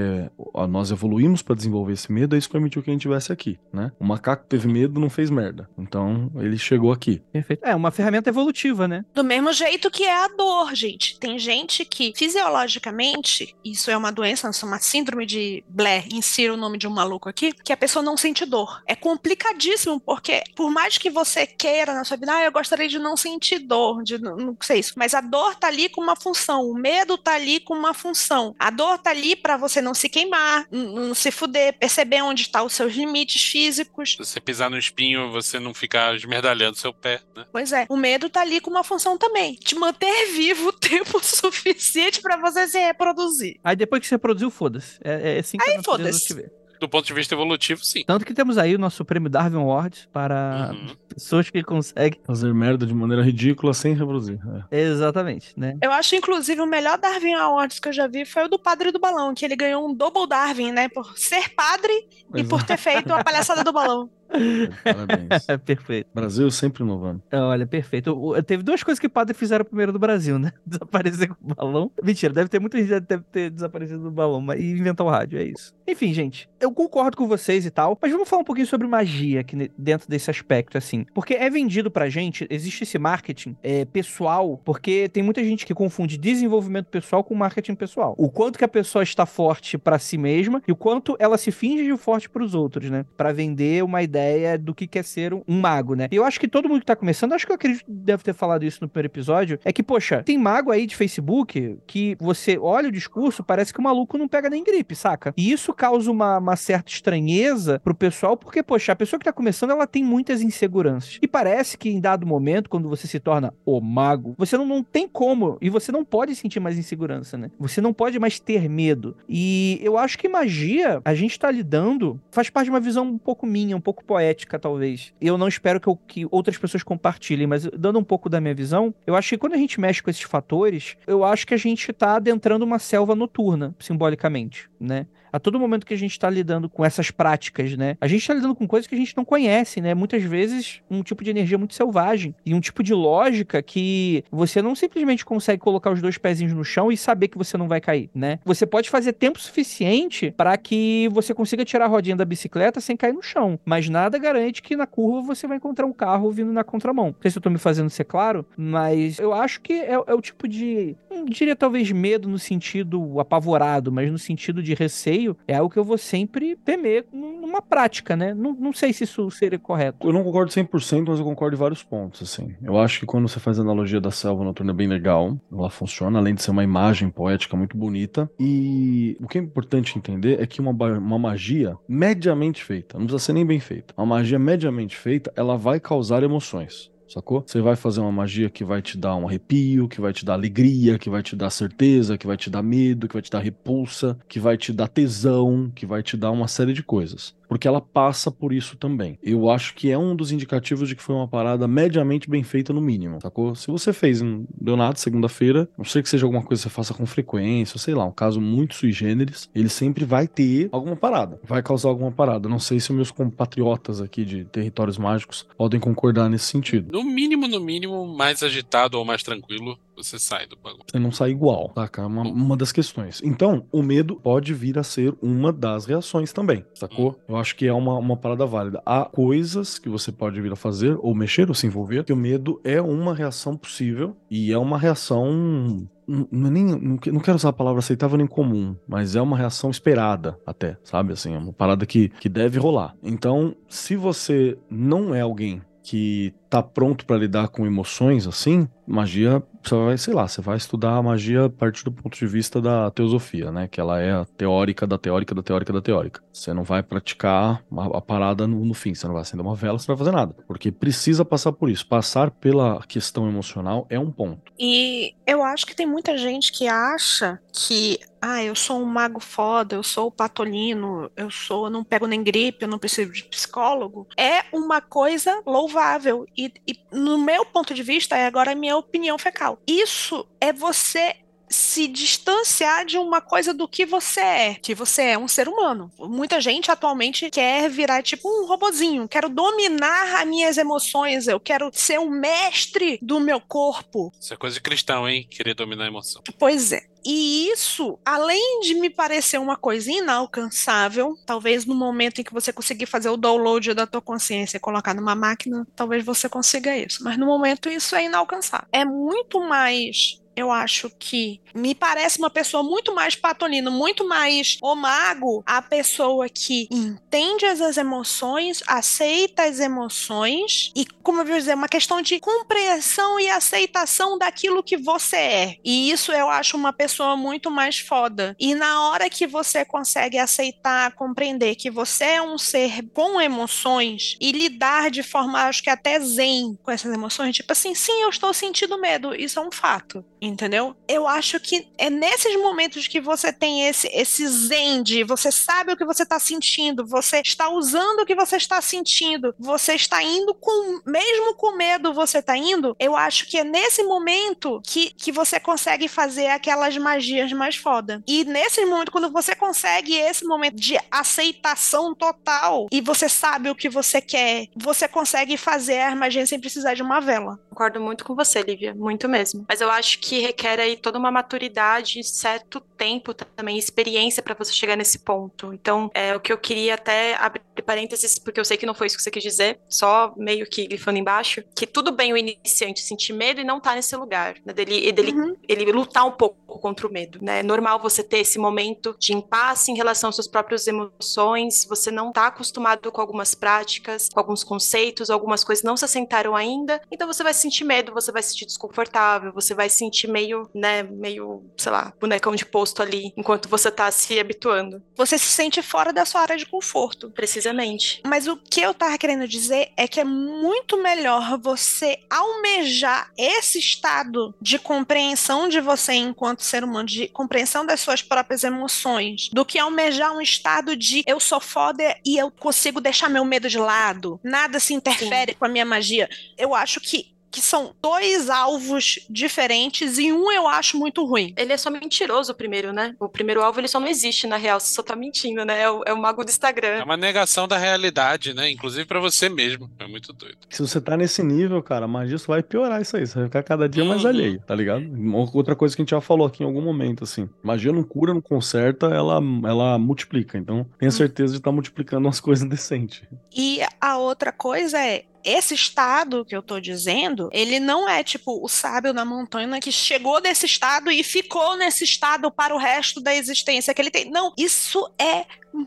nós 0.69 0.91
evoluímos 0.91 1.41
para 1.41 1.55
desenvolver 1.55 1.93
esse 1.93 2.11
medo, 2.11 2.35
e 2.35 2.39
isso 2.39 2.49
permitiu 2.49 2.81
que 2.81 2.89
a 2.89 2.93
gente 2.93 3.01
estivesse 3.01 3.31
aqui, 3.31 3.59
né? 3.71 3.91
O 3.99 4.05
macaco 4.05 4.45
teve 4.47 4.67
medo, 4.67 4.99
não 4.99 5.09
fez 5.09 5.29
merda. 5.29 5.69
Então, 5.77 6.31
ele 6.35 6.57
chegou 6.57 6.91
aqui. 6.91 7.21
Perfeito. 7.31 7.65
É 7.65 7.75
uma 7.75 7.91
ferramenta 7.91 8.29
evolutiva, 8.29 8.87
né? 8.87 9.05
Do 9.13 9.23
mesmo 9.23 9.51
jeito 9.53 9.89
que 9.89 10.03
é 10.03 10.25
a 10.25 10.27
dor, 10.27 10.73
gente. 10.75 11.19
Tem 11.19 11.37
gente 11.39 11.85
que, 11.85 12.13
fisiologicamente, 12.15 13.55
isso 13.63 13.89
é 13.89 13.97
uma 13.97 14.11
doença, 14.11 14.49
isso 14.49 14.65
é 14.65 14.67
uma 14.67 14.79
síndrome 14.79 15.25
de 15.25 15.63
Blair, 15.67 16.07
insira 16.13 16.53
o 16.53 16.57
nome 16.57 16.77
de 16.77 16.87
um 16.87 16.91
maluco 16.91 17.29
aqui, 17.29 17.51
que 17.51 17.73
a 17.73 17.77
pessoa 17.77 18.03
não 18.03 18.17
sente 18.17 18.45
dor. 18.45 18.81
É 18.85 18.95
complicadíssimo, 18.95 19.99
porque 19.99 20.43
por 20.55 20.69
mais 20.69 20.82
que 20.89 21.09
você 21.09 21.45
queira 21.45 21.93
na 21.93 22.03
sua 22.03 22.17
vida, 22.17 22.33
ah, 22.33 22.43
eu 22.43 22.51
gostaria 22.51 22.87
de 22.87 22.99
não 22.99 23.15
sentir 23.15 23.59
dor, 23.59 24.03
de 24.03 24.17
não, 24.17 24.35
não 24.35 24.57
sei 24.61 24.79
isso, 24.79 24.93
mas 24.95 25.13
a 25.13 25.21
dor 25.21 25.55
tá 25.55 25.67
ali 25.67 25.89
com 25.89 26.01
uma 26.01 26.15
função, 26.15 26.69
o 26.69 26.73
medo 26.73 27.17
tá 27.17 27.33
ali 27.35 27.59
com 27.59 27.73
uma 27.73 27.93
função. 27.93 28.55
A 28.59 28.69
dor 28.69 28.97
tá 28.97 29.09
ali 29.09 29.35
pra 29.35 29.57
você 29.57 29.81
não 29.81 29.93
se 29.93 30.09
queimar, 30.09 30.67
não 30.71 31.13
se 31.13 31.31
fuder, 31.31 31.77
perceber 31.77 32.21
onde 32.21 32.49
tá 32.49 32.63
os 32.63 32.73
seus 32.73 32.93
limites 32.93 33.41
físicos. 33.43 34.11
Se 34.11 34.17
você 34.17 34.39
pisar 34.39 34.69
no 34.69 34.77
espinho, 34.77 35.31
você 35.31 35.59
não 35.59 35.73
ficar 35.73 36.15
esmerdalhando 36.15 36.77
seu 36.77 36.93
pé, 36.93 37.21
né? 37.35 37.45
Pois 37.51 37.71
é, 37.71 37.85
o 37.89 37.97
medo 37.97 38.29
tá 38.29 38.41
ali 38.41 38.59
com 38.59 38.69
uma 38.69 38.83
função 38.83 39.17
também, 39.17 39.55
te 39.55 39.75
manter 39.75 40.27
vivo 40.33 40.69
o 40.69 40.73
tempo 40.73 41.19
suficiente 41.23 42.21
pra 42.21 42.37
você 42.37 42.67
se 42.67 42.79
reproduzir. 42.79 43.59
Aí 43.63 43.75
depois 43.75 44.01
que 44.01 44.07
você 44.07 44.17
produziu, 44.17 44.49
foda-se. 44.49 44.99
É, 45.03 45.37
é 45.37 45.39
assim 45.39 45.57
que 45.57 45.69
Aí 45.69 45.83
foda-se. 45.83 46.62
Do 46.83 46.89
ponto 46.89 47.05
de 47.05 47.13
vista 47.13 47.33
evolutivo, 47.33 47.81
sim. 47.81 48.03
Tanto 48.05 48.25
que 48.25 48.33
temos 48.33 48.57
aí 48.57 48.75
o 48.75 48.77
nosso 48.77 49.05
prêmio 49.05 49.29
Darwin 49.29 49.55
Award 49.55 50.09
para 50.11 50.71
Uhum. 50.73 50.87
pessoas 51.07 51.49
que 51.49 51.63
conseguem. 51.63 52.19
Fazer 52.25 52.53
merda 52.53 52.85
de 52.85 52.93
maneira 52.93 53.23
ridícula 53.23 53.73
sem 53.73 53.93
reproduzir. 53.93 54.37
É. 54.69 54.81
Exatamente, 54.81 55.53
né? 55.55 55.77
Eu 55.81 55.93
acho, 55.93 56.13
inclusive, 56.13 56.59
o 56.59 56.65
melhor 56.65 56.97
Darwin 56.97 57.35
Awards 57.35 57.79
que 57.79 57.87
eu 57.87 57.93
já 57.93 58.05
vi 58.05 58.25
foi 58.25 58.43
o 58.43 58.47
do 58.49 58.59
Padre 58.59 58.91
do 58.91 58.99
Balão, 58.99 59.33
que 59.33 59.45
ele 59.45 59.55
ganhou 59.55 59.87
um 59.89 59.93
double 59.93 60.27
Darwin, 60.27 60.73
né? 60.73 60.89
Por 60.89 61.17
ser 61.17 61.47
padre 61.55 61.93
e 61.93 62.43
Pois 62.43 62.47
por 62.49 62.61
é. 62.61 62.63
ter 62.65 62.77
feito 62.77 63.13
a 63.13 63.23
palhaçada 63.23 63.63
do 63.63 63.71
balão. 63.71 64.09
Parabéns. 64.83 65.47
É 65.47 65.57
perfeito. 65.57 66.09
Brasil 66.13 66.49
sempre 66.51 66.83
inovando. 66.83 67.21
Olha, 67.31 67.65
perfeito. 67.65 68.15
Teve 68.45 68.63
duas 68.63 68.83
coisas 68.83 68.99
que 68.99 69.07
o 69.07 69.09
padre 69.09 69.33
fizeram 69.33 69.63
primeiro 69.63 69.91
do 69.91 69.99
Brasil, 69.99 70.39
né? 70.39 70.51
Desaparecer 70.65 71.29
com 71.29 71.51
o 71.51 71.55
balão. 71.55 71.91
Mentira, 72.03 72.33
deve 72.33 72.49
ter 72.49 72.59
muita 72.59 72.77
gente 72.77 72.87
que 72.87 72.99
deve 72.99 73.23
ter 73.31 73.49
desaparecido 73.49 74.03
do 74.03 74.11
balão 74.11 74.41
mas, 74.41 74.59
e 74.59 74.71
inventar 74.71 75.05
o 75.05 75.09
rádio, 75.09 75.39
é 75.39 75.43
isso. 75.43 75.73
Enfim, 75.87 76.13
gente, 76.13 76.49
eu 76.59 76.71
concordo 76.71 77.17
com 77.17 77.27
vocês 77.27 77.65
e 77.65 77.71
tal, 77.71 77.97
mas 78.01 78.11
vamos 78.11 78.27
falar 78.27 78.41
um 78.41 78.45
pouquinho 78.45 78.67
sobre 78.67 78.87
magia 78.87 79.41
aqui 79.41 79.71
dentro 79.77 80.09
desse 80.09 80.29
aspecto, 80.29 80.77
assim. 80.77 81.05
Porque 81.13 81.33
é 81.33 81.49
vendido 81.49 81.91
pra 81.91 82.09
gente, 82.09 82.47
existe 82.49 82.83
esse 82.83 82.97
marketing 82.97 83.55
é, 83.61 83.85
pessoal, 83.85 84.59
porque 84.63 85.09
tem 85.09 85.21
muita 85.21 85.43
gente 85.43 85.65
que 85.65 85.73
confunde 85.73 86.17
desenvolvimento 86.17 86.87
pessoal 86.87 87.23
com 87.23 87.35
marketing 87.35 87.75
pessoal. 87.75 88.15
O 88.17 88.29
quanto 88.29 88.57
que 88.57 88.65
a 88.65 88.67
pessoa 88.67 89.03
está 89.03 89.25
forte 89.25 89.77
pra 89.77 89.99
si 89.99 90.17
mesma 90.17 90.61
e 90.67 90.71
o 90.71 90.75
quanto 90.75 91.15
ela 91.19 91.37
se 91.37 91.51
finge 91.51 91.83
de 91.83 91.97
forte 91.97 92.29
pros 92.29 92.55
outros, 92.55 92.89
né? 92.89 93.05
Pra 93.17 93.31
vender 93.31 93.83
uma 93.83 94.01
ideia 94.01 94.22
ideia 94.23 94.57
do 94.57 94.73
que 94.73 94.87
quer 94.87 95.03
ser 95.03 95.33
um, 95.33 95.41
um 95.47 95.59
mago, 95.59 95.95
né? 95.95 96.07
Eu 96.11 96.23
acho 96.23 96.39
que 96.39 96.47
todo 96.47 96.67
mundo 96.67 96.79
que 96.79 96.85
tá 96.85 96.95
começando, 96.95 97.33
acho 97.33 97.45
que 97.45 97.51
eu 97.51 97.55
acredito 97.55 97.85
que 97.85 97.91
deve 97.91 98.23
ter 98.23 98.33
falado 98.33 98.63
isso 98.63 98.79
no 98.81 98.87
primeiro 98.87 99.07
episódio, 99.07 99.59
é 99.63 99.71
que, 99.71 99.83
poxa, 99.83 100.23
tem 100.23 100.37
mago 100.37 100.71
aí 100.71 100.85
de 100.85 100.95
Facebook 100.95 101.77
que 101.85 102.15
você 102.19 102.57
olha 102.57 102.89
o 102.89 102.91
discurso, 102.91 103.43
parece 103.43 103.73
que 103.73 103.79
o 103.79 103.83
maluco 103.83 104.17
não 104.17 104.27
pega 104.27 104.49
nem 104.49 104.63
gripe, 104.63 104.95
saca? 104.95 105.33
E 105.37 105.51
isso 105.51 105.73
causa 105.73 106.11
uma, 106.11 106.37
uma 106.37 106.55
certa 106.55 106.91
estranheza 106.91 107.79
pro 107.79 107.95
pessoal, 107.95 108.37
porque, 108.37 108.63
poxa, 108.63 108.91
a 108.91 108.95
pessoa 108.95 109.19
que 109.19 109.25
tá 109.25 109.33
começando, 109.33 109.71
ela 109.71 109.87
tem 109.87 110.03
muitas 110.03 110.41
inseguranças. 110.41 111.19
E 111.21 111.27
parece 111.27 111.77
que 111.77 111.89
em 111.89 111.99
dado 111.99 112.25
momento, 112.25 112.69
quando 112.69 112.89
você 112.89 113.07
se 113.07 113.19
torna 113.19 113.53
o 113.65 113.79
mago, 113.81 114.35
você 114.37 114.57
não, 114.57 114.65
não 114.65 114.83
tem 114.83 115.07
como, 115.07 115.57
e 115.61 115.69
você 115.69 115.91
não 115.91 116.03
pode 116.03 116.35
sentir 116.35 116.59
mais 116.59 116.77
insegurança, 116.77 117.37
né? 117.37 117.51
Você 117.59 117.81
não 117.81 117.93
pode 117.93 118.19
mais 118.19 118.39
ter 118.39 118.69
medo. 118.69 119.15
E 119.27 119.79
eu 119.81 119.97
acho 119.97 120.17
que 120.17 120.27
magia, 120.27 121.01
a 121.03 121.13
gente 121.13 121.39
tá 121.39 121.51
lidando, 121.51 122.19
faz 122.31 122.49
parte 122.49 122.65
de 122.65 122.71
uma 122.71 122.79
visão 122.79 123.05
um 123.05 123.17
pouco 123.17 123.45
minha, 123.45 123.75
um 123.75 123.81
pouco 123.81 124.03
poética, 124.13 124.59
talvez. 124.59 125.11
Eu 125.19 125.39
não 125.39 125.47
espero 125.47 125.79
que, 125.79 125.87
eu, 125.87 125.95
que 125.95 126.27
outras 126.29 126.55
pessoas 126.55 126.83
compartilhem, 126.83 127.47
mas 127.47 127.65
dando 127.65 127.97
um 127.97 128.03
pouco 128.03 128.29
da 128.29 128.39
minha 128.39 128.53
visão, 128.53 128.93
eu 129.07 129.15
acho 129.15 129.29
que 129.29 129.37
quando 129.39 129.53
a 129.53 129.57
gente 129.57 129.81
mexe 129.81 130.03
com 130.03 130.09
esses 130.11 130.21
fatores, 130.21 130.95
eu 131.07 131.23
acho 131.23 131.47
que 131.47 131.53
a 131.55 131.57
gente 131.57 131.91
tá 131.91 132.15
adentrando 132.15 132.63
uma 132.63 132.77
selva 132.77 133.15
noturna, 133.15 133.73
simbolicamente, 133.79 134.69
né? 134.79 135.07
A 135.33 135.39
todo 135.39 135.59
momento 135.59 135.85
que 135.85 135.95
a 135.95 135.97
gente 135.97 136.11
está 136.11 136.29
lidando 136.29 136.69
com 136.69 136.85
essas 136.85 137.09
práticas, 137.09 137.75
né? 137.75 137.97
A 137.99 138.07
gente 138.07 138.21
está 138.21 138.35
lidando 138.35 138.53
com 138.53 138.67
coisas 138.67 138.87
que 138.87 138.93
a 138.93 138.97
gente 138.97 139.17
não 139.17 139.25
conhece, 139.25 139.81
né? 139.81 139.95
Muitas 139.95 140.21
vezes 140.21 140.81
um 140.89 141.01
tipo 141.01 141.23
de 141.23 141.31
energia 141.31 141.57
muito 141.57 141.73
selvagem 141.73 142.35
e 142.45 142.53
um 142.53 142.59
tipo 142.59 142.83
de 142.83 142.93
lógica 142.93 143.61
que 143.63 144.23
você 144.31 144.61
não 144.61 144.75
simplesmente 144.75 145.25
consegue 145.25 145.59
colocar 145.59 145.91
os 145.91 146.01
dois 146.01 146.19
pezinhos 146.19 146.53
no 146.53 146.63
chão 146.63 146.91
e 146.91 146.97
saber 146.97 147.29
que 147.29 147.37
você 147.37 147.57
não 147.57 147.67
vai 147.67 147.81
cair, 147.81 148.11
né? 148.13 148.37
Você 148.45 148.67
pode 148.67 148.91
fazer 148.91 149.13
tempo 149.13 149.39
suficiente 149.39 150.31
para 150.37 150.55
que 150.55 151.09
você 151.11 151.33
consiga 151.33 151.65
tirar 151.65 151.85
a 151.85 151.87
rodinha 151.87 152.15
da 152.15 152.25
bicicleta 152.25 152.79
sem 152.79 152.95
cair 152.95 153.13
no 153.13 153.23
chão, 153.23 153.59
mas 153.65 153.89
nada 153.89 154.19
garante 154.19 154.61
que 154.61 154.75
na 154.75 154.85
curva 154.85 155.33
você 155.33 155.47
vai 155.47 155.57
encontrar 155.57 155.87
um 155.87 155.93
carro 155.93 156.29
vindo 156.29 156.53
na 156.53 156.63
contramão. 156.63 157.07
Não 157.07 157.15
sei 157.21 157.31
se 157.31 157.37
eu 157.39 157.41
tô 157.41 157.49
me 157.49 157.57
fazendo 157.57 157.89
ser 157.89 158.03
claro, 158.03 158.45
mas 158.55 159.17
eu 159.17 159.33
acho 159.33 159.61
que 159.61 159.73
é, 159.73 159.93
é 159.93 160.13
o 160.13 160.21
tipo 160.21 160.47
de, 160.47 160.95
não 161.09 161.25
diria 161.25 161.55
talvez 161.55 161.91
medo 161.91 162.29
no 162.29 162.37
sentido 162.37 163.19
apavorado, 163.19 163.91
mas 163.91 164.11
no 164.11 164.19
sentido 164.19 164.61
de 164.61 164.75
receio 164.75 165.22
é 165.47 165.55
algo 165.55 165.71
que 165.71 165.79
eu 165.79 165.83
vou 165.83 165.97
sempre 165.97 166.55
temer 166.55 167.05
numa 167.11 167.61
prática, 167.61 168.15
né? 168.15 168.33
Não, 168.33 168.53
não 168.53 168.73
sei 168.73 168.93
se 168.93 169.03
isso 169.03 169.29
seria 169.31 169.59
correto. 169.59 170.07
Eu 170.07 170.13
não 170.13 170.23
concordo 170.23 170.51
100%, 170.51 171.05
mas 171.07 171.19
eu 171.19 171.25
concordo 171.25 171.55
em 171.55 171.59
vários 171.59 171.83
pontos, 171.83 172.21
assim. 172.21 172.55
Eu 172.61 172.77
acho 172.77 172.99
que 172.99 173.05
quando 173.05 173.27
você 173.27 173.39
faz 173.39 173.59
a 173.59 173.61
analogia 173.61 174.01
da 174.01 174.11
selva 174.11 174.43
noturna 174.43 174.71
é 174.71 174.75
bem 174.75 174.87
legal, 174.87 175.37
ela 175.51 175.69
funciona, 175.69 176.19
além 176.19 176.35
de 176.35 176.41
ser 176.41 176.51
uma 176.51 176.63
imagem 176.63 177.09
poética 177.09 177.55
muito 177.55 177.77
bonita. 177.77 178.29
E 178.39 179.17
o 179.21 179.27
que 179.27 179.37
é 179.37 179.41
importante 179.41 179.97
entender 179.97 180.41
é 180.41 180.45
que 180.45 180.61
uma, 180.61 180.71
uma 180.71 181.19
magia 181.19 181.77
mediamente 181.87 182.63
feita, 182.63 182.97
não 182.97 183.05
precisa 183.05 183.25
ser 183.25 183.33
nem 183.33 183.45
bem 183.45 183.59
feita, 183.59 183.93
uma 183.97 184.05
magia 184.05 184.39
mediamente 184.39 184.95
feita, 184.95 185.31
ela 185.35 185.57
vai 185.57 185.79
causar 185.79 186.23
emoções 186.23 186.92
sacou? 187.13 187.43
Você 187.45 187.61
vai 187.61 187.75
fazer 187.75 188.01
uma 188.01 188.11
magia 188.11 188.49
que 188.49 188.63
vai 188.63 188.81
te 188.81 188.97
dar 188.97 189.15
um 189.15 189.27
arrepio, 189.27 189.87
que 189.87 190.01
vai 190.01 190.13
te 190.13 190.25
dar 190.25 190.33
alegria, 190.33 190.97
que 190.97 191.09
vai 191.09 191.23
te 191.23 191.35
dar 191.35 191.49
certeza, 191.49 192.17
que 192.17 192.27
vai 192.27 192.37
te 192.37 192.49
dar 192.49 192.63
medo, 192.63 193.07
que 193.07 193.13
vai 193.13 193.21
te 193.21 193.31
dar 193.31 193.39
repulsa, 193.39 194.17
que 194.27 194.39
vai 194.39 194.57
te 194.57 194.73
dar 194.73 194.87
tesão, 194.87 195.71
que 195.73 195.85
vai 195.85 196.03
te 196.03 196.17
dar 196.17 196.31
uma 196.31 196.47
série 196.47 196.73
de 196.73 196.83
coisas 196.83 197.35
porque 197.53 197.67
ela 197.67 197.79
passa 197.79 198.31
por 198.31 198.51
isso 198.51 198.75
também. 198.75 199.15
Eu 199.21 199.47
acho 199.47 199.75
que 199.75 199.91
é 199.91 199.95
um 199.97 200.15
dos 200.15 200.31
indicativos 200.31 200.89
de 200.89 200.95
que 200.95 201.03
foi 201.03 201.13
uma 201.13 201.27
parada 201.27 201.67
mediamente 201.67 202.27
bem 202.27 202.41
feita 202.41 202.73
no 202.73 202.81
mínimo, 202.81 203.21
sacou? 203.21 203.53
Se 203.53 203.67
você 203.67 203.93
fez 203.93 204.23
não 204.23 204.43
deu 204.59 204.75
nada 204.75 204.97
segunda-feira, 204.97 205.69
não 205.77 205.85
sei 205.85 206.01
que 206.01 206.09
seja 206.09 206.25
alguma 206.25 206.41
coisa 206.41 206.63
que 206.63 206.69
você 206.69 206.73
faça 206.73 206.95
com 206.95 207.05
frequência, 207.05 207.77
sei 207.77 207.93
lá, 207.93 208.05
um 208.05 208.11
caso 208.11 208.41
muito 208.41 208.73
sui 208.73 208.91
generis, 208.91 209.51
ele 209.53 209.69
sempre 209.69 210.03
vai 210.03 210.27
ter 210.27 210.67
alguma 210.71 210.95
parada, 210.95 211.39
vai 211.43 211.61
causar 211.61 211.89
alguma 211.89 212.11
parada. 212.11 212.49
Não 212.49 212.57
sei 212.57 212.79
se 212.79 212.91
meus 212.91 213.11
compatriotas 213.11 214.01
aqui 214.01 214.25
de 214.25 214.45
territórios 214.45 214.97
mágicos 214.97 215.45
podem 215.55 215.79
concordar 215.79 216.27
nesse 216.29 216.45
sentido. 216.45 216.91
No 216.91 217.03
mínimo, 217.03 217.47
no 217.47 217.59
mínimo, 217.59 218.07
mais 218.07 218.41
agitado 218.41 218.97
ou 218.97 219.05
mais 219.05 219.21
tranquilo, 219.21 219.77
você 219.95 220.17
sai 220.17 220.47
do 220.47 220.55
bagulho. 220.55 220.83
Você 220.91 220.99
não 220.99 221.11
sai 221.11 221.31
igual, 221.31 221.71
saca? 221.75 222.01
É 222.01 222.05
uma, 222.05 222.23
uma 222.23 222.57
das 222.57 222.71
questões. 222.71 223.21
Então, 223.23 223.65
o 223.71 223.83
medo 223.83 224.15
pode 224.15 224.53
vir 224.53 224.77
a 224.79 224.83
ser 224.83 225.13
uma 225.21 225.53
das 225.53 225.85
reações 225.85 226.33
também, 226.33 226.65
sacou? 226.73 227.11
Hum. 227.11 227.15
Eu 227.29 227.37
acho 227.37 227.42
que 227.51 227.67
é 227.67 227.73
uma, 227.73 227.97
uma 227.97 228.15
parada 228.15 228.45
válida. 228.45 228.81
Há 228.85 229.05
coisas 229.05 229.77
que 229.77 229.89
você 229.89 230.11
pode 230.11 230.39
vir 230.39 230.51
a 230.51 230.55
fazer, 230.55 230.97
ou 231.01 231.13
mexer, 231.13 231.49
ou 231.49 231.55
se 231.55 231.67
envolver, 231.67 232.03
que 232.03 232.13
o 232.13 232.17
medo 232.17 232.61
é 232.63 232.81
uma 232.81 233.13
reação 233.13 233.57
possível 233.57 234.15
e 234.29 234.51
é 234.51 234.57
uma 234.57 234.77
reação 234.77 235.87
não, 236.07 236.27
nem, 236.51 236.65
não 236.65 236.97
quero 236.97 237.35
usar 237.35 237.49
a 237.49 237.53
palavra 237.53 237.79
aceitável 237.79 238.17
nem 238.17 238.27
comum, 238.27 238.75
mas 238.87 239.15
é 239.15 239.21
uma 239.21 239.37
reação 239.37 239.69
esperada 239.69 240.37
até, 240.45 240.77
sabe? 240.83 241.13
Assim, 241.13 241.33
é 241.33 241.37
uma 241.37 241.53
parada 241.53 241.85
que, 241.85 242.09
que 242.09 242.29
deve 242.29 242.59
rolar. 242.59 242.95
Então, 243.01 243.55
se 243.67 243.95
você 243.95 244.57
não 244.69 245.15
é 245.15 245.21
alguém 245.21 245.61
que 245.81 246.33
tá 246.49 246.63
pronto 246.63 247.05
para 247.05 247.17
lidar 247.17 247.49
com 247.49 247.65
emoções 247.65 248.25
assim, 248.25 248.67
magia, 248.87 249.43
você 249.69 249.75
vai, 249.75 249.97
sei 249.97 250.13
lá, 250.13 250.27
você 250.27 250.41
vai 250.41 250.57
estudar 250.57 250.97
a 250.97 251.03
magia 251.03 251.45
a 251.45 251.49
partir 251.49 251.83
do 251.83 251.91
ponto 251.91 252.17
de 252.17 252.27
vista 252.27 252.61
da 252.61 252.91
teosofia, 252.91 253.51
né? 253.51 253.67
Que 253.67 253.79
ela 253.79 254.01
é 254.01 254.11
a 254.11 254.25
teórica 254.25 254.85
da 254.85 254.97
teórica 254.97 255.33
da 255.33 255.41
teórica 255.41 255.73
da 255.73 255.81
teórica. 255.81 256.21
Você 256.31 256.53
não 256.53 256.63
vai 256.63 256.83
praticar 256.83 257.63
a, 257.71 257.97
a 257.97 258.01
parada 258.01 258.47
no, 258.47 258.65
no, 258.65 258.73
fim, 258.73 258.93
você 258.93 259.05
não 259.05 259.13
vai 259.13 259.21
acender 259.21 259.45
uma 259.45 259.55
vela, 259.55 259.77
você 259.77 259.89
não 259.89 259.95
vai 259.95 260.05
fazer 260.05 260.15
nada. 260.15 260.35
Porque 260.47 260.71
precisa 260.71 261.23
passar 261.23 261.51
por 261.51 261.69
isso. 261.69 261.87
Passar 261.87 262.31
pela 262.31 262.81
questão 262.87 263.27
emocional 263.27 263.85
é 263.89 263.99
um 263.99 264.11
ponto. 264.11 264.51
E 264.59 265.15
eu 265.25 265.43
acho 265.43 265.65
que 265.65 265.75
tem 265.75 265.85
muita 265.85 266.17
gente 266.17 266.51
que 266.51 266.67
acha 266.67 267.39
que 267.51 267.99
ah, 268.25 268.41
eu 268.41 268.55
sou 268.55 268.81
um 268.81 268.85
mago 268.85 269.19
foda, 269.19 269.75
eu 269.75 269.83
sou 269.83 270.07
o 270.07 270.11
patolino, 270.11 271.11
eu 271.17 271.29
sou, 271.29 271.65
eu 271.65 271.69
não 271.69 271.83
pego 271.83 272.07
nem 272.07 272.23
gripe, 272.23 272.63
eu 272.63 272.69
não 272.69 272.79
preciso 272.79 273.11
de 273.11 273.25
psicólogo, 273.25 274.07
é 274.17 274.45
uma 274.53 274.79
coisa 274.79 275.41
louvável. 275.45 276.25
E, 276.37 276.49
e 276.65 276.79
no 276.89 277.17
meu 277.17 277.45
ponto 277.45 277.73
de 277.73 277.83
vista, 277.83 278.15
é 278.15 278.25
agora 278.25 278.53
a 278.53 278.55
minha 278.55 278.77
opinião 278.77 279.17
fecal. 279.17 279.52
Isso 279.67 280.27
é 280.39 280.51
você 280.51 281.15
se 281.53 281.87
distanciar 281.87 282.85
de 282.85 282.97
uma 282.97 283.21
coisa 283.21 283.53
do 283.53 283.67
que 283.67 283.85
você 283.85 284.19
é, 284.19 284.55
que 284.55 284.73
você 284.73 285.03
é 285.03 285.17
um 285.17 285.27
ser 285.27 285.47
humano. 285.47 285.91
Muita 285.99 286.41
gente 286.41 286.71
atualmente 286.71 287.29
quer 287.29 287.69
virar 287.69 288.01
tipo 288.01 288.27
um 288.27 288.47
robozinho, 288.47 289.07
quero 289.07 289.29
dominar 289.29 290.21
as 290.21 290.27
minhas 290.27 290.57
emoções, 290.57 291.27
eu 291.27 291.39
quero 291.39 291.69
ser 291.71 291.99
o 291.99 292.09
mestre 292.09 292.97
do 293.01 293.19
meu 293.19 293.39
corpo. 293.39 294.11
Isso 294.19 294.33
é 294.33 294.37
coisa 294.37 294.55
de 294.55 294.61
cristão, 294.61 295.07
hein? 295.07 295.27
Querer 295.29 295.53
dominar 295.53 295.85
a 295.85 295.87
emoção. 295.87 296.23
Pois 296.39 296.71
é. 296.71 296.92
E 297.05 297.49
isso, 297.49 297.99
além 298.05 298.61
de 298.61 298.75
me 298.75 298.89
parecer 298.89 299.37
uma 299.37 299.57
coisa 299.57 299.91
inalcançável, 299.91 301.17
talvez 301.25 301.65
no 301.65 301.75
momento 301.75 302.21
em 302.21 302.23
que 302.23 302.33
você 302.33 302.53
conseguir 302.53 302.85
fazer 302.85 303.09
o 303.09 303.17
download 303.17 303.73
da 303.73 303.85
tua 303.85 304.01
consciência 304.01 304.57
e 304.57 304.59
colocar 304.59 304.93
numa 304.93 305.13
máquina, 305.13 305.67
talvez 305.75 306.03
você 306.05 306.29
consiga 306.29 306.77
isso. 306.77 307.03
Mas 307.03 307.17
no 307.17 307.25
momento 307.25 307.69
isso 307.69 307.95
é 307.95 308.05
inalcançável. 308.05 308.67
É 308.71 308.85
muito 308.85 309.39
mais 309.41 310.22
eu 310.35 310.51
acho 310.51 310.89
que 310.99 311.39
me 311.53 311.75
parece 311.75 312.19
uma 312.19 312.29
pessoa 312.29 312.63
muito 312.63 312.93
mais 312.93 313.15
patolino, 313.15 313.71
muito 313.71 314.07
mais 314.07 314.57
o 314.61 314.75
mago, 314.75 315.43
a 315.45 315.61
pessoa 315.61 316.27
que 316.27 316.67
entende 316.71 317.45
as 317.45 317.77
emoções, 317.77 318.63
aceita 318.67 319.43
as 319.43 319.59
emoções 319.59 320.71
e, 320.75 320.85
como 320.85 321.21
eu 321.21 321.25
vou 321.25 321.37
dizer, 321.37 321.53
uma 321.53 321.67
questão 321.67 322.01
de 322.01 322.19
compreensão 322.19 323.19
e 323.19 323.29
aceitação 323.29 324.17
daquilo 324.17 324.63
que 324.63 324.77
você 324.77 325.17
é. 325.17 325.55
E 325.63 325.91
isso 325.91 326.11
eu 326.11 326.29
acho 326.29 326.57
uma 326.57 326.73
pessoa 326.73 327.15
muito 327.15 327.51
mais 327.51 327.79
foda. 327.79 328.35
E 328.39 328.55
na 328.55 328.89
hora 328.89 329.09
que 329.09 329.27
você 329.27 329.63
consegue 329.63 330.17
aceitar, 330.17 330.93
compreender 330.93 331.55
que 331.55 331.69
você 331.69 332.03
é 332.05 332.21
um 332.21 332.37
ser 332.37 332.83
com 332.93 333.21
emoções 333.21 334.17
e 334.19 334.31
lidar 334.31 334.89
de 334.89 335.03
forma, 335.03 335.43
acho 335.43 335.61
que 335.61 335.69
até 335.69 335.99
zen 335.99 336.57
com 336.63 336.71
essas 336.71 336.91
emoções, 336.93 337.35
tipo 337.35 337.51
assim, 337.51 337.75
sim, 337.75 338.01
eu 338.01 338.09
estou 338.09 338.33
sentindo 338.33 338.79
medo, 338.79 339.13
isso 339.13 339.39
é 339.39 339.41
um 339.41 339.51
fato 339.51 340.03
entendeu? 340.27 340.75
Eu 340.87 341.07
acho 341.07 341.39
que 341.39 341.67
é 341.77 341.89
nesses 341.89 342.35
momentos 342.41 342.87
que 342.87 343.01
você 343.01 343.31
tem 343.31 343.67
esse, 343.67 343.87
esse 343.93 344.27
zen 344.27 344.81
de 344.81 345.03
você 345.03 345.31
sabe 345.31 345.73
o 345.73 345.77
que 345.77 345.85
você 345.85 346.03
está 346.03 346.19
sentindo, 346.19 346.85
você 346.85 347.21
está 347.23 347.49
usando 347.49 348.01
o 348.01 348.05
que 348.05 348.15
você 348.15 348.37
está 348.37 348.61
sentindo, 348.61 349.35
você 349.37 349.73
está 349.73 350.01
indo 350.01 350.33
com, 350.33 350.81
mesmo 350.85 351.35
com 351.35 351.55
medo 351.57 351.93
você 351.93 352.19
está 352.19 352.37
indo, 352.37 352.75
eu 352.79 352.95
acho 352.95 353.27
que 353.27 353.37
é 353.37 353.43
nesse 353.43 353.83
momento 353.83 354.61
que, 354.65 354.91
que 354.91 355.11
você 355.11 355.39
consegue 355.39 355.87
fazer 355.87 356.27
aquelas 356.27 356.77
magias 356.77 357.31
mais 357.33 357.55
foda. 357.55 358.01
E 358.07 358.23
nesse 358.23 358.65
momento, 358.65 358.91
quando 358.91 359.11
você 359.11 359.35
consegue 359.35 359.95
esse 359.95 360.25
momento 360.25 360.55
de 360.55 360.79
aceitação 360.89 361.93
total 361.93 362.67
e 362.71 362.79
você 362.81 363.09
sabe 363.09 363.49
o 363.49 363.55
que 363.55 363.69
você 363.69 363.99
quer, 364.01 364.47
você 364.55 364.87
consegue 364.87 365.35
fazer 365.37 365.81
a 365.81 365.95
magia 365.95 366.25
sem 366.25 366.39
precisar 366.39 366.73
de 366.73 366.81
uma 366.81 366.99
vela. 366.99 367.39
Concordo 367.49 367.79
muito 367.81 368.03
com 368.05 368.15
você, 368.15 368.41
Lívia, 368.41 368.73
muito 368.73 369.09
mesmo. 369.09 369.45
Mas 369.47 369.61
eu 369.61 369.69
acho 369.69 369.99
que 369.99 370.12
que 370.13 370.19
requer 370.19 370.59
aí 370.59 370.77
toda 370.77 370.99
uma 370.99 371.09
maturidade, 371.09 372.03
certo 372.03 372.59
tempo 372.59 373.15
também, 373.15 373.57
experiência 373.57 374.21
para 374.21 374.35
você 374.35 374.53
chegar 374.53 374.75
nesse 374.75 374.99
ponto. 374.99 375.51
Então, 375.51 375.89
é 375.91 376.15
o 376.15 376.19
que 376.19 376.31
eu 376.31 376.37
queria 376.37 376.75
até 376.75 377.15
abrir 377.15 377.41
parênteses, 377.65 378.19
porque 378.19 378.39
eu 378.39 378.45
sei 378.45 378.55
que 378.55 378.65
não 378.65 378.75
foi 378.75 378.85
isso 378.85 378.95
que 378.95 379.01
você 379.01 379.09
quis 379.09 379.23
dizer, 379.23 379.59
só 379.67 380.13
meio 380.15 380.45
que 380.45 380.67
grifando 380.67 380.99
embaixo, 380.99 381.43
que 381.55 381.65
tudo 381.65 381.91
bem 381.91 382.13
o 382.13 382.17
iniciante 382.17 382.81
sentir 382.81 383.13
medo 383.13 383.41
e 383.41 383.43
não 383.43 383.57
estar 383.57 383.71
tá 383.71 383.75
nesse 383.75 383.95
lugar, 383.95 384.35
né? 384.45 384.53
Dele, 384.53 384.91
dele 384.91 385.13
uhum. 385.13 385.35
ele 385.47 385.71
lutar 385.71 386.05
um 386.05 386.11
pouco 386.11 386.59
contra 386.59 386.87
o 386.87 386.91
medo, 386.91 387.17
né? 387.19 387.39
É 387.39 387.43
normal 387.43 387.79
você 387.79 388.03
ter 388.03 388.19
esse 388.19 388.37
momento 388.37 388.95
de 388.99 389.13
impasse 389.13 389.71
em 389.71 389.75
relação 389.75 390.09
às 390.09 390.15
suas 390.15 390.27
próprias 390.27 390.67
emoções, 390.67 391.65
você 391.65 391.89
não 391.89 392.11
tá 392.11 392.27
acostumado 392.27 392.91
com 392.91 393.01
algumas 393.01 393.33
práticas, 393.33 394.09
com 394.09 394.19
alguns 394.19 394.43
conceitos, 394.43 395.09
algumas 395.09 395.43
coisas 395.43 395.63
não 395.63 395.75
se 395.75 395.85
assentaram 395.85 396.35
ainda, 396.35 396.79
então 396.91 397.07
você 397.07 397.23
vai 397.23 397.33
sentir 397.33 397.63
medo, 397.63 397.93
você 397.93 398.11
vai 398.11 398.21
se 398.21 398.29
sentir 398.29 398.45
desconfortável, 398.45 399.33
você 399.33 399.55
vai 399.55 399.69
sentir 399.69 400.02
meio, 400.07 400.49
né, 400.53 400.83
meio, 400.83 401.43
sei 401.57 401.71
lá, 401.71 401.93
bonecão 401.99 402.35
de 402.35 402.45
posto 402.45 402.81
ali, 402.81 403.13
enquanto 403.17 403.49
você 403.49 403.71
tá 403.71 403.89
se 403.91 404.19
habituando. 404.19 404.81
Você 404.95 405.17
se 405.17 405.27
sente 405.27 405.61
fora 405.61 405.91
da 405.91 406.05
sua 406.05 406.21
área 406.21 406.37
de 406.37 406.45
conforto. 406.45 407.11
Precisamente. 407.11 408.01
Mas 408.05 408.27
o 408.27 408.37
que 408.37 408.61
eu 408.61 408.73
tava 408.73 408.97
querendo 408.97 409.27
dizer 409.27 409.71
é 409.77 409.87
que 409.87 409.99
é 409.99 410.03
muito 410.03 410.81
melhor 410.81 411.37
você 411.39 411.99
almejar 412.09 413.11
esse 413.17 413.59
estado 413.59 414.33
de 414.41 414.59
compreensão 414.59 415.47
de 415.47 415.59
você 415.59 415.93
enquanto 415.93 416.43
ser 416.43 416.63
humano, 416.63 416.87
de 416.87 417.07
compreensão 417.07 417.65
das 417.65 417.79
suas 417.79 418.01
próprias 418.01 418.43
emoções, 418.43 419.29
do 419.31 419.45
que 419.45 419.59
almejar 419.59 420.13
um 420.13 420.21
estado 420.21 420.75
de 420.75 421.03
eu 421.07 421.19
sou 421.19 421.39
foda 421.39 421.95
e 422.05 422.17
eu 422.17 422.31
consigo 422.31 422.81
deixar 422.81 423.09
meu 423.09 423.25
medo 423.25 423.49
de 423.49 423.57
lado. 423.57 424.19
Nada 424.23 424.59
se 424.59 424.73
interfere 424.73 425.31
Sim. 425.31 425.37
com 425.37 425.45
a 425.45 425.49
minha 425.49 425.65
magia. 425.65 426.09
Eu 426.37 426.53
acho 426.53 426.79
que 426.79 427.12
que 427.33 427.41
são 427.41 427.73
dois 427.81 428.29
alvos 428.29 428.99
diferentes 429.09 429.97
e 429.97 430.13
um 430.13 430.31
eu 430.31 430.47
acho 430.47 430.77
muito 430.77 431.03
ruim. 431.03 431.33
Ele 431.35 431.51
é 431.51 431.57
só 431.57 431.71
mentiroso 431.71 432.31
o 432.31 432.35
primeiro, 432.35 432.71
né? 432.71 432.95
O 432.99 433.09
primeiro 433.09 433.41
alvo 433.41 433.59
ele 433.59 433.67
só 433.67 433.79
não 433.79 433.87
existe 433.87 434.27
na 434.27 434.37
real, 434.37 434.59
você 434.59 434.71
só 434.71 434.83
tá 434.83 434.95
mentindo, 434.95 435.43
né? 435.43 435.63
É 435.63 435.69
o, 435.69 435.83
é 435.83 435.91
o 435.91 435.99
mago 435.99 436.23
do 436.23 436.29
Instagram. 436.29 436.81
É 436.81 436.83
uma 436.83 436.95
negação 436.95 437.47
da 437.47 437.57
realidade, 437.57 438.35
né? 438.35 438.51
Inclusive 438.51 438.85
para 438.85 438.99
você 438.99 439.29
mesmo. 439.29 439.67
É 439.79 439.87
muito 439.87 440.13
doido. 440.13 440.37
Se 440.47 440.61
você 440.61 440.79
tá 440.79 440.95
nesse 440.95 441.23
nível, 441.23 441.63
cara, 441.63 441.85
a 441.85 441.87
magia 441.87 442.19
só 442.19 442.33
vai 442.33 442.43
piorar 442.43 442.79
isso 442.79 442.95
aí. 442.95 443.07
Você 443.07 443.15
vai 443.15 443.25
ficar 443.25 443.41
cada 443.41 443.67
dia 443.67 443.83
mais 443.83 444.03
uhum. 444.03 444.09
alheio, 444.09 444.39
tá 444.45 444.53
ligado? 444.53 444.85
Outra 445.33 445.55
coisa 445.55 445.75
que 445.75 445.81
a 445.81 445.83
gente 445.83 445.91
já 445.91 446.01
falou 446.01 446.27
aqui 446.27 446.43
em 446.43 446.45
algum 446.45 446.61
momento, 446.61 447.03
assim. 447.03 447.27
Magia 447.41 447.73
não 447.73 447.83
cura, 447.83 448.13
não 448.13 448.21
conserta, 448.21 448.85
ela, 448.87 449.19
ela 449.43 449.79
multiplica. 449.79 450.37
Então, 450.37 450.67
tenha 450.77 450.91
certeza 450.91 451.33
de 451.33 451.39
estar 451.39 451.49
tá 451.49 451.53
multiplicando 451.53 452.05
umas 452.05 452.19
coisas 452.21 452.47
decentes. 452.47 453.01
E 453.35 453.59
a 453.81 453.97
outra 453.97 454.31
coisa 454.31 454.79
é, 454.79 455.05
esse 455.23 455.53
estado 455.53 456.25
que 456.25 456.35
eu 456.35 456.41
tô 456.41 456.59
dizendo, 456.59 457.29
ele 457.31 457.59
não 457.59 457.87
é 457.87 458.03
tipo 458.03 458.43
o 458.43 458.47
sábio 458.47 458.93
na 458.93 459.05
montanha 459.05 459.59
que 459.59 459.71
chegou 459.71 460.19
nesse 460.21 460.45
estado 460.45 460.91
e 460.91 461.03
ficou 461.03 461.55
nesse 461.57 461.83
estado 461.83 462.31
para 462.31 462.53
o 462.53 462.57
resto 462.57 463.01
da 463.01 463.15
existência 463.15 463.73
que 463.73 463.81
ele 463.81 463.91
tem. 463.91 464.09
Não, 464.09 464.33
isso 464.37 464.91
é 464.99 465.25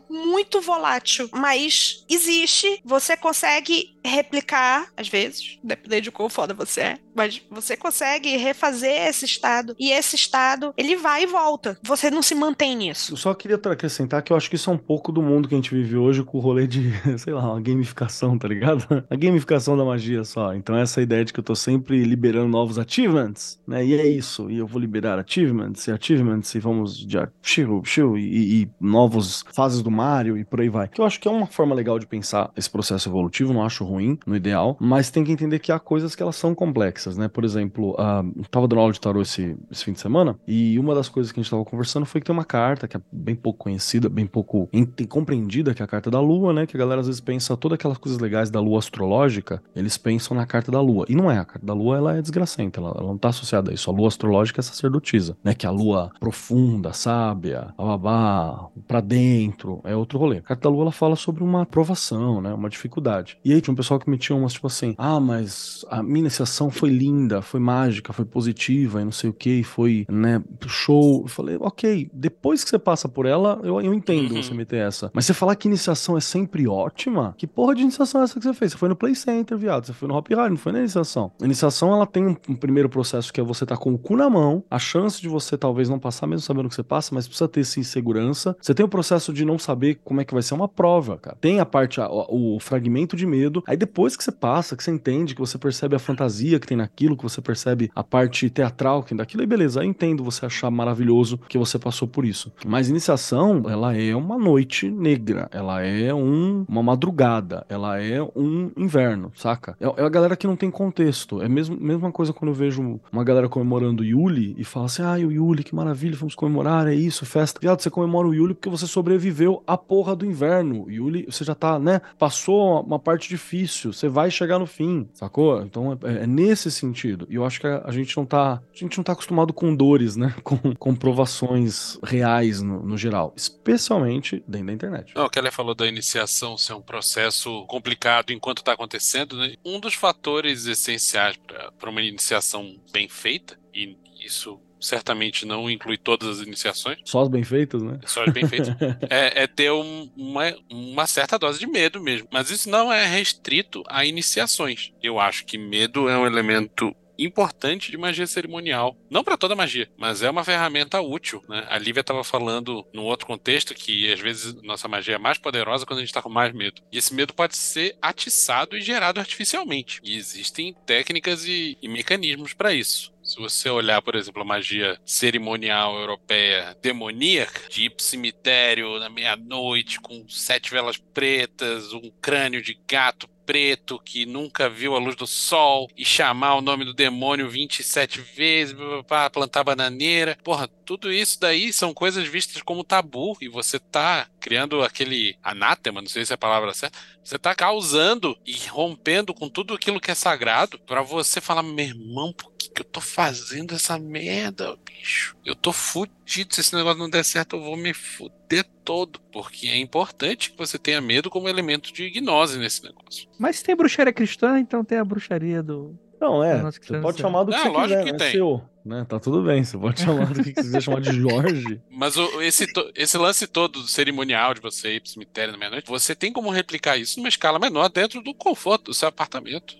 muito 0.09 0.59
volátil, 0.59 1.29
mas 1.31 2.03
existe, 2.09 2.81
você 2.83 3.15
consegue 3.15 3.95
replicar, 4.03 4.91
às 4.97 5.07
vezes, 5.07 5.57
dependendo 5.63 6.01
de 6.01 6.11
quão 6.11 6.29
foda 6.29 6.53
você 6.53 6.81
é, 6.81 6.99
mas 7.17 7.41
você 7.49 7.75
consegue 7.75 8.37
refazer 8.37 9.07
esse 9.07 9.25
estado, 9.25 9.75
e 9.79 9.91
esse 9.91 10.15
estado, 10.15 10.71
ele 10.77 10.95
vai 10.95 11.23
e 11.23 11.25
volta, 11.25 11.77
você 11.81 12.11
não 12.11 12.21
se 12.21 12.35
mantém 12.35 12.75
nisso. 12.75 13.13
Eu 13.13 13.17
só 13.17 13.33
queria 13.33 13.57
acrescentar 13.57 14.21
que 14.21 14.31
eu 14.31 14.37
acho 14.37 14.49
que 14.49 14.55
isso 14.55 14.69
é 14.69 14.73
um 14.73 14.77
pouco 14.77 15.11
do 15.11 15.21
mundo 15.21 15.49
que 15.49 15.55
a 15.55 15.57
gente 15.57 15.73
vive 15.73 15.97
hoje 15.97 16.23
com 16.23 16.37
o 16.37 16.41
rolê 16.41 16.67
de, 16.67 16.91
sei 17.17 17.33
lá, 17.33 17.51
uma 17.51 17.59
gamificação, 17.61 18.37
tá 18.37 18.47
ligado? 18.47 18.85
A 19.09 19.15
gamificação 19.15 19.75
da 19.75 19.83
magia 19.83 20.23
só, 20.23 20.53
então 20.53 20.77
essa 20.77 21.01
ideia 21.01 21.25
de 21.25 21.33
que 21.33 21.39
eu 21.39 21.43
tô 21.43 21.55
sempre 21.55 22.03
liberando 22.03 22.47
novos 22.47 22.77
achievements, 22.77 23.59
né, 23.67 23.83
e 23.83 23.95
é 23.95 24.05
isso, 24.05 24.51
e 24.51 24.57
eu 24.57 24.67
vou 24.67 24.79
liberar 24.79 25.17
achievements 25.17 25.87
e 25.87 25.91
achievements, 25.91 26.53
e 26.53 26.59
vamos 26.59 26.97
de 26.97 27.17
shiu, 27.41 27.81
shiu, 27.83 28.17
e, 28.17 28.63
e 28.63 28.69
novos 28.79 29.43
fases 29.53 29.81
do 29.81 29.89
Mario 29.89 30.37
e 30.37 30.45
por 30.45 30.61
aí 30.61 30.69
vai. 30.69 30.87
Que 30.87 31.01
eu 31.01 31.05
acho 31.05 31.19
que 31.19 31.27
é 31.27 31.31
uma 31.31 31.47
forma 31.47 31.73
legal 31.73 31.97
de 31.97 32.05
pensar 32.05 32.51
esse 32.55 32.69
processo 32.69 33.09
evolutivo, 33.09 33.53
não 33.53 33.63
acho 33.63 33.83
ruim, 33.83 34.19
no 34.25 34.35
ideal, 34.35 34.77
mas 34.79 35.09
tem 35.09 35.23
que 35.23 35.31
entender 35.31 35.59
que 35.59 35.71
há 35.71 35.79
coisas 35.79 36.15
que 36.15 36.21
elas 36.21 36.35
são 36.35 36.53
complexas, 36.53 37.06
né? 37.15 37.27
Por 37.27 37.45
exemplo, 37.45 37.91
uh, 37.91 38.43
tava 38.49 38.67
dando 38.67 38.79
aula 38.79 38.91
de 38.91 38.99
tarô 38.99 39.21
esse, 39.21 39.55
esse 39.71 39.85
fim 39.85 39.93
de 39.93 39.99
semana 39.99 40.37
e 40.47 40.77
uma 40.79 40.95
das 40.95 41.07
coisas 41.07 41.31
que 41.31 41.39
a 41.39 41.43
gente 41.43 41.49
tava 41.49 41.63
conversando 41.63 42.05
foi 42.05 42.19
que 42.19 42.25
tem 42.25 42.33
uma 42.33 42.43
carta 42.43 42.87
que 42.87 42.97
é 42.97 43.01
bem 43.11 43.35
pouco 43.35 43.59
conhecida, 43.59 44.09
bem 44.09 44.25
pouco 44.25 44.69
compreendida, 45.07 45.73
que 45.73 45.81
é 45.81 45.85
a 45.85 45.87
carta 45.87 46.09
da 46.09 46.19
Lua, 46.19 46.51
né? 46.51 46.65
Que 46.65 46.75
a 46.75 46.79
galera 46.79 47.01
às 47.01 47.07
vezes 47.07 47.21
pensa 47.21 47.55
todas 47.55 47.75
aquelas 47.75 47.97
coisas 47.97 48.19
legais 48.19 48.49
da 48.49 48.59
Lua 48.59 48.79
astrológica, 48.79 49.61
eles 49.75 49.97
pensam 49.97 50.35
na 50.35 50.45
carta 50.45 50.71
da 50.71 50.81
Lua. 50.81 51.05
E 51.07 51.15
não 51.15 51.29
é, 51.29 51.37
a 51.37 51.45
carta 51.45 51.65
da 51.65 51.73
Lua 51.73 51.97
ela 51.97 52.17
é 52.17 52.21
desgracenta, 52.21 52.79
ela, 52.79 52.89
ela 52.97 53.07
não 53.07 53.17
tá 53.17 53.29
associada 53.29 53.71
a 53.71 53.73
isso. 53.73 53.89
A 53.89 53.93
Lua 53.93 54.07
astrológica 54.07 54.59
é 54.59 54.63
sacerdotisa, 54.63 55.37
né? 55.43 55.53
Que 55.53 55.65
é 55.65 55.69
a 55.69 55.71
Lua 55.71 56.11
profunda, 56.19 56.93
sábia, 56.93 57.73
babá, 57.77 58.69
pra 58.87 59.01
dentro, 59.01 59.81
é 59.83 59.95
outro 59.95 60.17
rolê. 60.17 60.37
A 60.37 60.41
carta 60.41 60.63
da 60.63 60.69
lua 60.69 60.83
ela 60.83 60.91
fala 60.91 61.15
sobre 61.15 61.43
uma 61.43 61.65
provação, 61.65 62.41
né? 62.41 62.53
Uma 62.53 62.69
dificuldade. 62.69 63.37
E 63.43 63.53
aí 63.53 63.61
tinha 63.61 63.71
um 63.71 63.75
pessoal 63.75 63.99
que 63.99 64.09
metia 64.09 64.35
umas 64.35 64.53
tipo 64.53 64.67
assim: 64.67 64.95
ah, 64.97 65.19
mas 65.19 65.85
a 65.89 66.01
minha 66.01 66.19
iniciação 66.19 66.69
foi 66.69 66.89
linda, 66.97 67.41
foi 67.41 67.59
mágica, 67.59 68.13
foi 68.13 68.25
positiva 68.25 69.01
e 69.01 69.05
não 69.05 69.11
sei 69.11 69.29
o 69.29 69.33
que, 69.33 69.63
foi, 69.63 70.05
né, 70.09 70.41
show. 70.67 71.21
Eu 71.23 71.27
falei, 71.27 71.57
ok, 71.59 72.09
depois 72.13 72.63
que 72.63 72.69
você 72.69 72.79
passa 72.79 73.07
por 73.07 73.25
ela, 73.25 73.59
eu, 73.63 73.79
eu 73.81 73.93
entendo 73.93 74.35
uhum. 74.35 74.43
você 74.43 74.53
meter 74.53 74.77
essa. 74.77 75.11
Mas 75.13 75.25
você 75.25 75.33
falar 75.33 75.55
que 75.55 75.67
iniciação 75.67 76.17
é 76.17 76.21
sempre 76.21 76.67
ótima, 76.67 77.35
que 77.37 77.47
porra 77.47 77.75
de 77.75 77.81
iniciação 77.81 78.21
é 78.21 78.23
essa 78.23 78.39
que 78.39 78.45
você 78.45 78.53
fez? 78.53 78.71
Você 78.71 78.77
foi 78.77 78.89
no 78.89 78.95
Play 78.95 79.15
Center, 79.15 79.57
viado. 79.57 79.85
Você 79.85 79.93
foi 79.93 80.07
no 80.07 80.15
Hop 80.15 80.27
Hard, 80.31 80.51
não 80.51 80.57
foi 80.57 80.71
na 80.71 80.79
iniciação. 80.79 81.31
A 81.41 81.45
iniciação, 81.45 81.93
ela 81.93 82.05
tem 82.05 82.25
um, 82.25 82.35
um 82.49 82.55
primeiro 82.55 82.89
processo 82.89 83.31
que 83.31 83.39
é 83.39 83.43
você 83.43 83.65
tá 83.65 83.77
com 83.77 83.93
o 83.93 83.97
cu 83.97 84.15
na 84.15 84.29
mão, 84.29 84.63
a 84.69 84.79
chance 84.79 85.21
de 85.21 85.27
você 85.27 85.57
talvez 85.57 85.89
não 85.89 85.99
passar, 85.99 86.27
mesmo 86.27 86.41
sabendo 86.41 86.69
que 86.69 86.75
você 86.75 86.83
passa, 86.83 87.13
mas 87.13 87.27
precisa 87.27 87.47
ter 87.47 87.63
sim 87.63 87.83
segurança. 87.83 88.55
Você 88.61 88.73
tem 88.73 88.85
o 88.85 88.89
processo 88.89 89.33
de 89.33 89.45
não 89.45 89.59
saber 89.59 89.99
como 90.03 90.21
é 90.21 90.25
que 90.25 90.33
vai 90.33 90.43
ser 90.43 90.53
uma 90.53 90.67
prova, 90.67 91.17
cara. 91.17 91.37
Tem 91.39 91.59
a 91.59 91.65
parte, 91.65 92.01
a, 92.01 92.09
o 92.09 92.59
fragmento 92.59 93.15
de 93.15 93.25
medo, 93.25 93.63
aí 93.67 93.77
depois 93.77 94.15
que 94.15 94.23
você 94.23 94.31
passa, 94.31 94.75
que 94.75 94.83
você 94.83 94.91
entende, 94.91 95.35
que 95.35 95.41
você 95.41 95.57
percebe 95.57 95.95
a 95.95 95.99
fantasia 95.99 96.59
que 96.59 96.67
tem 96.67 96.77
naquilo, 96.87 97.15
que 97.15 97.23
você 97.23 97.41
percebe 97.41 97.91
a 97.95 98.03
parte 98.03 98.49
teatral 98.49 99.03
que 99.03 99.13
daquilo, 99.13 99.41
aí 99.41 99.47
beleza, 99.47 99.81
aí 99.81 99.87
entendo 99.87 100.23
você 100.23 100.45
achar 100.45 100.71
maravilhoso 100.71 101.39
que 101.47 101.57
você 101.57 101.77
passou 101.77 102.07
por 102.07 102.25
isso. 102.25 102.51
Mas 102.65 102.89
iniciação, 102.89 103.63
ela 103.69 103.95
é 103.95 104.15
uma 104.15 104.37
noite 104.37 104.89
negra, 104.89 105.47
ela 105.51 105.81
é 105.81 106.13
um, 106.13 106.65
uma 106.67 106.81
madrugada, 106.81 107.65
ela 107.69 108.01
é 108.01 108.21
um 108.21 108.71
inverno, 108.75 109.31
saca? 109.35 109.75
É, 109.79 110.01
é 110.01 110.05
a 110.05 110.09
galera 110.09 110.35
que 110.35 110.47
não 110.47 110.55
tem 110.55 110.71
contexto. 110.71 111.41
É 111.41 111.47
mesmo 111.47 111.77
mesma 111.79 112.11
coisa 112.11 112.33
quando 112.33 112.49
eu 112.49 112.55
vejo 112.55 112.99
uma 113.11 113.23
galera 113.23 113.47
comemorando 113.47 114.03
Yuli 114.03 114.55
e 114.57 114.63
fala 114.63 114.85
assim: 114.85 115.03
ah, 115.03 115.13
o 115.13 115.31
Yuli, 115.31 115.63
que 115.63 115.75
maravilha, 115.75 116.15
vamos 116.17 116.35
comemorar, 116.35 116.87
é 116.87 116.95
isso, 116.95 117.25
festa. 117.25 117.59
Viado, 117.61 117.81
você 117.81 117.89
comemora 117.89 118.27
o 118.27 118.33
Yuli 118.33 118.53
porque 118.53 118.69
você 118.69 118.87
sobreviveu 118.87 119.27
viveu 119.27 119.63
a 119.67 119.77
porra 119.77 120.15
do 120.15 120.25
inverno. 120.25 120.89
Yuli, 120.89 121.25
você 121.25 121.43
já 121.43 121.53
tá, 121.53 121.77
né? 121.77 122.01
Passou 122.17 122.81
uma 122.81 122.97
parte 122.97 123.27
difícil, 123.29 123.91
você 123.91 124.07
vai 124.07 124.31
chegar 124.31 124.57
no 124.57 124.65
fim, 124.65 125.07
sacou? 125.13 125.61
Então 125.61 125.97
é, 126.03 126.23
é 126.23 126.27
nesse 126.27 126.66
sentido. 126.71 127.27
E 127.29 127.35
eu 127.35 127.45
acho 127.45 127.59
que 127.59 127.67
a, 127.67 127.81
a, 127.85 127.91
gente 127.91 128.15
não 128.17 128.25
tá. 128.25 128.61
A 128.73 128.77
gente 128.77 128.97
não 128.97 129.03
tá 129.03 129.13
acostumado 129.13 129.53
com 129.53 129.75
dores, 129.75 130.15
né? 130.15 130.35
Com 130.43 130.57
comprovações 130.75 131.99
reais 132.03 132.61
no, 132.61 132.83
no 132.83 132.97
geral. 132.97 133.33
Especialmente 133.35 134.43
dentro 134.47 134.67
da 134.67 134.73
internet. 134.73 135.13
Não, 135.15 135.25
o 135.25 135.29
que 135.29 135.39
ela 135.39 135.51
falou 135.51 135.75
da 135.75 135.87
iniciação 135.87 136.57
ser 136.57 136.73
um 136.73 136.81
processo 136.81 137.65
complicado 137.67 138.31
enquanto 138.31 138.63
tá 138.63 138.73
acontecendo, 138.73 139.37
né? 139.37 139.55
Um 139.65 139.79
dos 139.79 139.93
fatores 139.93 140.65
essenciais 140.65 141.37
para 141.77 141.89
uma 141.89 142.01
iniciação 142.01 142.75
bem 142.91 143.09
feita, 143.09 143.59
e 143.73 143.97
isso 144.25 144.59
certamente 144.79 145.45
não 145.45 145.69
inclui 145.69 145.97
todas 145.97 146.39
as 146.39 146.45
iniciações. 146.45 146.99
Só 147.05 147.21
as 147.21 147.27
bem 147.27 147.43
feitas, 147.43 147.81
né? 147.81 147.99
Só 148.05 148.23
as 148.23 148.33
bem 148.33 148.47
feitas. 148.47 148.69
é, 149.09 149.43
é, 149.43 149.47
ter 149.47 149.71
um, 149.71 150.09
uma, 150.15 150.55
uma 150.69 151.07
certa 151.07 151.37
dose 151.37 151.59
de 151.59 151.67
medo 151.67 152.01
mesmo. 152.01 152.27
Mas 152.31 152.49
isso 152.49 152.69
não 152.69 152.91
é 152.91 153.05
restrito 153.05 153.83
a 153.87 154.05
iniciações. 154.05 154.91
Eu 155.01 155.19
acho 155.19 155.45
que 155.45 155.57
medo 155.57 156.09
é 156.09 156.17
um 156.17 156.25
elemento 156.25 156.95
importante 157.17 157.91
de 157.91 157.97
magia 157.97 158.27
cerimonial. 158.27 158.95
Não 159.09 159.23
para 159.23 159.37
toda 159.37 159.55
magia, 159.55 159.89
mas 159.97 160.21
é 160.21 160.29
uma 160.29 160.43
ferramenta 160.43 161.01
útil. 161.01 161.43
Né? 161.47 161.65
A 161.69 161.77
Lívia 161.77 162.01
estava 162.01 162.23
falando 162.23 162.85
num 162.93 163.03
outro 163.03 163.25
contexto 163.25 163.73
que 163.73 164.11
às 164.11 164.19
vezes 164.19 164.53
nossa 164.61 164.87
magia 164.87 165.15
é 165.15 165.19
mais 165.19 165.37
poderosa 165.37 165.85
quando 165.85 165.99
a 165.99 166.01
gente 166.01 166.09
está 166.09 166.21
com 166.21 166.29
mais 166.29 166.53
medo. 166.53 166.81
E 166.91 166.97
esse 166.97 167.13
medo 167.13 167.33
pode 167.33 167.57
ser 167.57 167.97
atiçado 168.01 168.77
e 168.77 168.81
gerado 168.81 169.19
artificialmente. 169.19 169.99
E 170.03 170.15
existem 170.15 170.75
técnicas 170.85 171.45
e, 171.45 171.77
e 171.81 171.87
mecanismos 171.87 172.53
para 172.53 172.73
isso. 172.73 173.11
Se 173.27 173.37
você 173.37 173.69
olhar, 173.69 174.01
por 174.01 174.15
exemplo, 174.15 174.41
a 174.41 174.45
magia 174.45 174.97
cerimonial 175.05 175.99
europeia 175.99 176.77
demoníaca, 176.81 177.67
de 177.69 177.83
ir 177.83 177.89
pro 177.89 178.01
cemitério 178.01 178.97
na 178.99 179.09
meia-noite 179.09 179.99
com 179.99 180.25
sete 180.29 180.71
velas 180.71 180.97
pretas, 180.97 181.91
um 181.91 182.09
crânio 182.21 182.61
de 182.61 182.79
gato 182.87 183.27
preto 183.45 183.97
que 184.03 184.25
nunca 184.25 184.69
viu 184.69 184.93
a 184.93 184.99
luz 184.99 185.15
do 185.15 185.25
sol 185.25 185.89
e 185.95 186.03
chamar 186.03 186.55
o 186.55 186.61
nome 186.61 186.83
do 186.83 186.93
demônio 186.93 187.49
27 187.49 188.19
vezes, 188.19 188.75
para 189.07 189.29
plantar 189.29 189.63
bananeira. 189.63 190.37
Porra, 190.43 190.67
tudo 190.85 191.11
isso 191.11 191.39
daí 191.39 191.71
são 191.71 191.93
coisas 191.93 192.27
vistas 192.27 192.61
como 192.61 192.83
tabu 192.83 193.37
e 193.41 193.47
você 193.47 193.79
tá 193.79 194.27
criando 194.47 194.81
aquele 194.81 195.37
anátema, 195.43 195.99
não 195.99 196.07
sei 196.07 196.25
se 196.25 196.31
é 196.31 196.35
a 196.35 196.37
palavra 196.37 196.73
certa. 196.73 196.97
Você 197.21 197.37
tá 197.37 197.53
causando 197.53 198.33
e 198.45 198.55
rompendo 198.69 199.33
com 199.33 199.49
tudo 199.49 199.73
aquilo 199.73 199.99
que 199.99 200.09
é 200.09 200.15
sagrado 200.15 200.79
para 200.79 201.01
você 201.01 201.41
falar, 201.41 201.61
meu 201.61 201.83
irmão, 201.85 202.31
por 202.31 202.53
que, 202.53 202.69
que 202.69 202.79
eu 202.79 202.85
tô 202.85 203.01
fazendo 203.01 203.75
essa 203.75 203.99
merda, 203.99 204.77
bicho? 204.85 205.35
Eu 205.43 205.53
tô 205.53 205.73
fudido. 205.73 206.55
Se 206.55 206.61
esse 206.61 206.73
negócio 206.73 206.97
não 206.97 207.09
der 207.09 207.25
certo, 207.25 207.57
eu 207.57 207.61
vou 207.61 207.75
me 207.75 207.93
fuder 207.93 208.63
todo. 208.85 209.19
Porque 209.33 209.67
é 209.67 209.77
importante 209.77 210.51
que 210.51 210.57
você 210.57 210.79
tenha 210.79 211.01
medo 211.01 211.29
como 211.29 211.49
elemento 211.49 211.91
de 211.91 212.09
gnose 212.09 212.57
nesse 212.57 212.81
negócio. 212.81 213.27
Mas 213.37 213.57
se 213.57 213.65
tem 213.65 213.75
bruxaria 213.75 214.13
cristã, 214.13 214.57
então 214.57 214.81
tem 214.81 214.97
a 214.97 215.03
bruxaria 215.03 215.61
do. 215.61 215.99
Não, 216.19 216.43
é. 216.43 216.61
Você 216.63 216.99
pode 216.99 217.19
chamar 217.21 217.43
do 217.43 217.51
que 217.51 217.57
Ah, 217.57 217.61
você 217.63 217.69
lógico 217.69 217.87
quiser, 217.99 218.03
que 218.05 218.11
né? 218.11 218.17
tem. 218.17 218.31
Seu, 218.31 218.61
né? 218.83 219.05
Tá 219.07 219.19
tudo 219.19 219.43
bem. 219.43 219.63
Você 219.63 219.77
pode 219.77 220.01
chamar 220.01 220.27
do 220.27 220.33
que 220.43 220.43
você 220.49 220.53
quiser 220.53 220.81
chamar 220.81 221.01
de 221.01 221.11
Jorge. 221.11 221.81
Mas 221.91 222.17
o- 222.17 222.41
esse, 222.41 222.65
to- 222.73 222.91
esse 222.95 223.17
lance 223.17 223.45
todo 223.47 223.81
do 223.81 223.87
cerimonial 223.87 224.53
de 224.53 224.61
você 224.61 224.95
ir 224.95 225.01
pro 225.01 225.09
cemitério 225.11 225.51
na 225.51 225.57
meia-noite, 225.59 225.87
você 225.87 226.15
tem 226.15 226.33
como 226.33 226.49
replicar 226.49 226.97
isso 226.97 227.19
numa 227.19 227.29
escala 227.29 227.59
menor 227.59 227.89
dentro 227.89 228.21
do 228.21 228.33
conforto 228.33 228.85
do 228.85 228.93
seu 228.93 229.07
apartamento. 229.09 229.75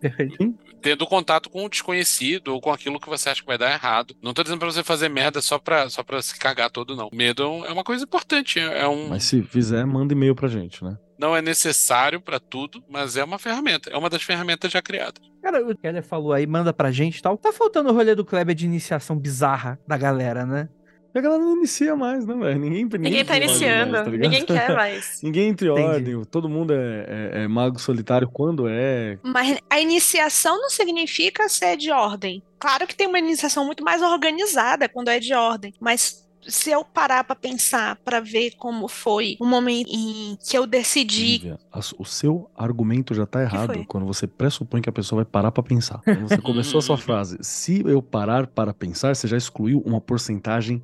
Perfeito. 0.00 0.54
Tendo 0.82 1.06
contato 1.06 1.48
com 1.48 1.64
o 1.64 1.68
desconhecido 1.68 2.48
ou 2.48 2.60
com 2.60 2.72
aquilo 2.72 3.00
que 3.00 3.08
você 3.08 3.28
acha 3.30 3.40
que 3.40 3.46
vai 3.46 3.56
dar 3.58 3.72
errado. 3.72 4.14
Não 4.22 4.34
tô 4.34 4.42
dizendo 4.42 4.58
pra 4.58 4.70
você 4.70 4.82
fazer 4.82 5.08
merda 5.08 5.40
só 5.40 5.58
pra, 5.58 5.88
só 5.88 6.02
pra 6.02 6.20
se 6.20 6.36
cagar 6.38 6.70
todo, 6.70 6.96
não. 6.96 7.08
Medo 7.12 7.42
é 7.42 7.68
é 7.68 7.72
uma 7.72 7.84
coisa 7.84 8.04
importante. 8.04 8.58
É 8.58 8.82
é 8.82 8.88
um, 8.88 9.08
Mas 9.08 9.24
se 9.24 9.42
fizer, 9.42 9.84
manda 9.86 10.12
e-mail 10.12 10.34
pra 10.34 10.48
gente, 10.48 10.84
né? 10.84 10.96
Não 11.18 11.36
é 11.36 11.40
necessário 11.40 12.20
pra 12.20 12.40
tudo, 12.40 12.82
mas 12.88 13.16
é 13.16 13.22
uma 13.22 13.38
ferramenta. 13.38 13.90
É 13.90 13.96
uma 13.96 14.10
das 14.10 14.22
ferramentas 14.22 14.72
já 14.72 14.82
criadas. 14.82 15.22
Cara, 15.40 15.64
o 15.64 15.76
Keller 15.76 16.02
falou 16.02 16.32
aí, 16.32 16.46
manda 16.46 16.72
pra 16.72 16.90
gente 16.90 17.18
e 17.18 17.22
tal. 17.22 17.38
Tá 17.38 17.52
faltando 17.52 17.90
o 17.90 17.92
rolê 17.92 18.14
do 18.14 18.24
Kleber 18.24 18.54
de 18.54 18.64
iniciação 18.66 19.16
bizarra 19.16 19.78
da 19.86 19.96
galera, 19.96 20.44
né? 20.44 20.68
E 21.14 21.18
a 21.18 21.20
galera 21.20 21.42
não 21.42 21.56
inicia 21.56 21.94
mais, 21.94 22.24
né, 22.26 22.34
velho? 22.34 22.58
Ninguém, 22.58 22.84
Ninguém 22.84 23.24
tá 23.24 23.34
faz 23.34 23.40
mais, 23.46 23.50
iniciando, 23.60 23.92
tá 23.92 24.10
ninguém 24.10 24.44
quer 24.46 24.74
mais. 24.74 25.20
Ninguém 25.22 25.48
entre 25.50 25.68
Entendi. 25.68 25.86
ordem, 26.14 26.24
todo 26.24 26.48
mundo 26.48 26.72
é, 26.72 27.06
é- 27.06 27.42
é 27.44 27.48
mago 27.48 27.78
solitário 27.78 28.28
quando 28.30 28.66
é. 28.66 29.18
Mas 29.22 29.58
a 29.68 29.78
iniciação 29.78 30.58
não 30.60 30.70
significa 30.70 31.48
ser 31.48 31.76
de 31.76 31.90
ordem. 31.90 32.42
Claro 32.58 32.86
que 32.86 32.96
tem 32.96 33.06
uma 33.06 33.18
iniciação 33.18 33.66
muito 33.66 33.84
mais 33.84 34.00
organizada 34.00 34.88
quando 34.88 35.08
é 35.08 35.18
de 35.20 35.34
ordem, 35.34 35.74
mas 35.78 36.22
se 36.48 36.70
eu 36.70 36.84
parar 36.84 37.22
pra 37.22 37.36
pensar, 37.36 37.96
pra 38.04 38.18
ver 38.18 38.52
como 38.56 38.88
foi 38.88 39.36
o 39.38 39.46
momento 39.46 39.88
em 39.88 40.36
que 40.44 40.58
eu 40.58 40.66
decidi 40.66 41.38
Lívia, 41.38 41.58
o 41.98 42.04
seu 42.04 42.50
argumento 42.56 43.14
já 43.14 43.24
tá 43.26 43.42
errado 43.42 43.84
quando 43.86 44.06
você 44.06 44.26
pressupõe 44.26 44.80
que 44.82 44.88
a 44.88 44.92
pessoa 44.92 45.22
vai 45.22 45.30
parar 45.30 45.52
pra 45.52 45.62
pensar. 45.62 46.00
Quando 46.02 46.28
você 46.28 46.38
começou 46.42 46.78
a 46.78 46.82
sua 46.82 46.96
frase, 46.98 47.38
se 47.42 47.82
eu 47.86 48.02
parar 48.02 48.46
para 48.48 48.74
pensar, 48.74 49.14
você 49.14 49.28
já 49.28 49.36
excluiu 49.36 49.80
uma 49.86 50.00
porcentagem 50.00 50.82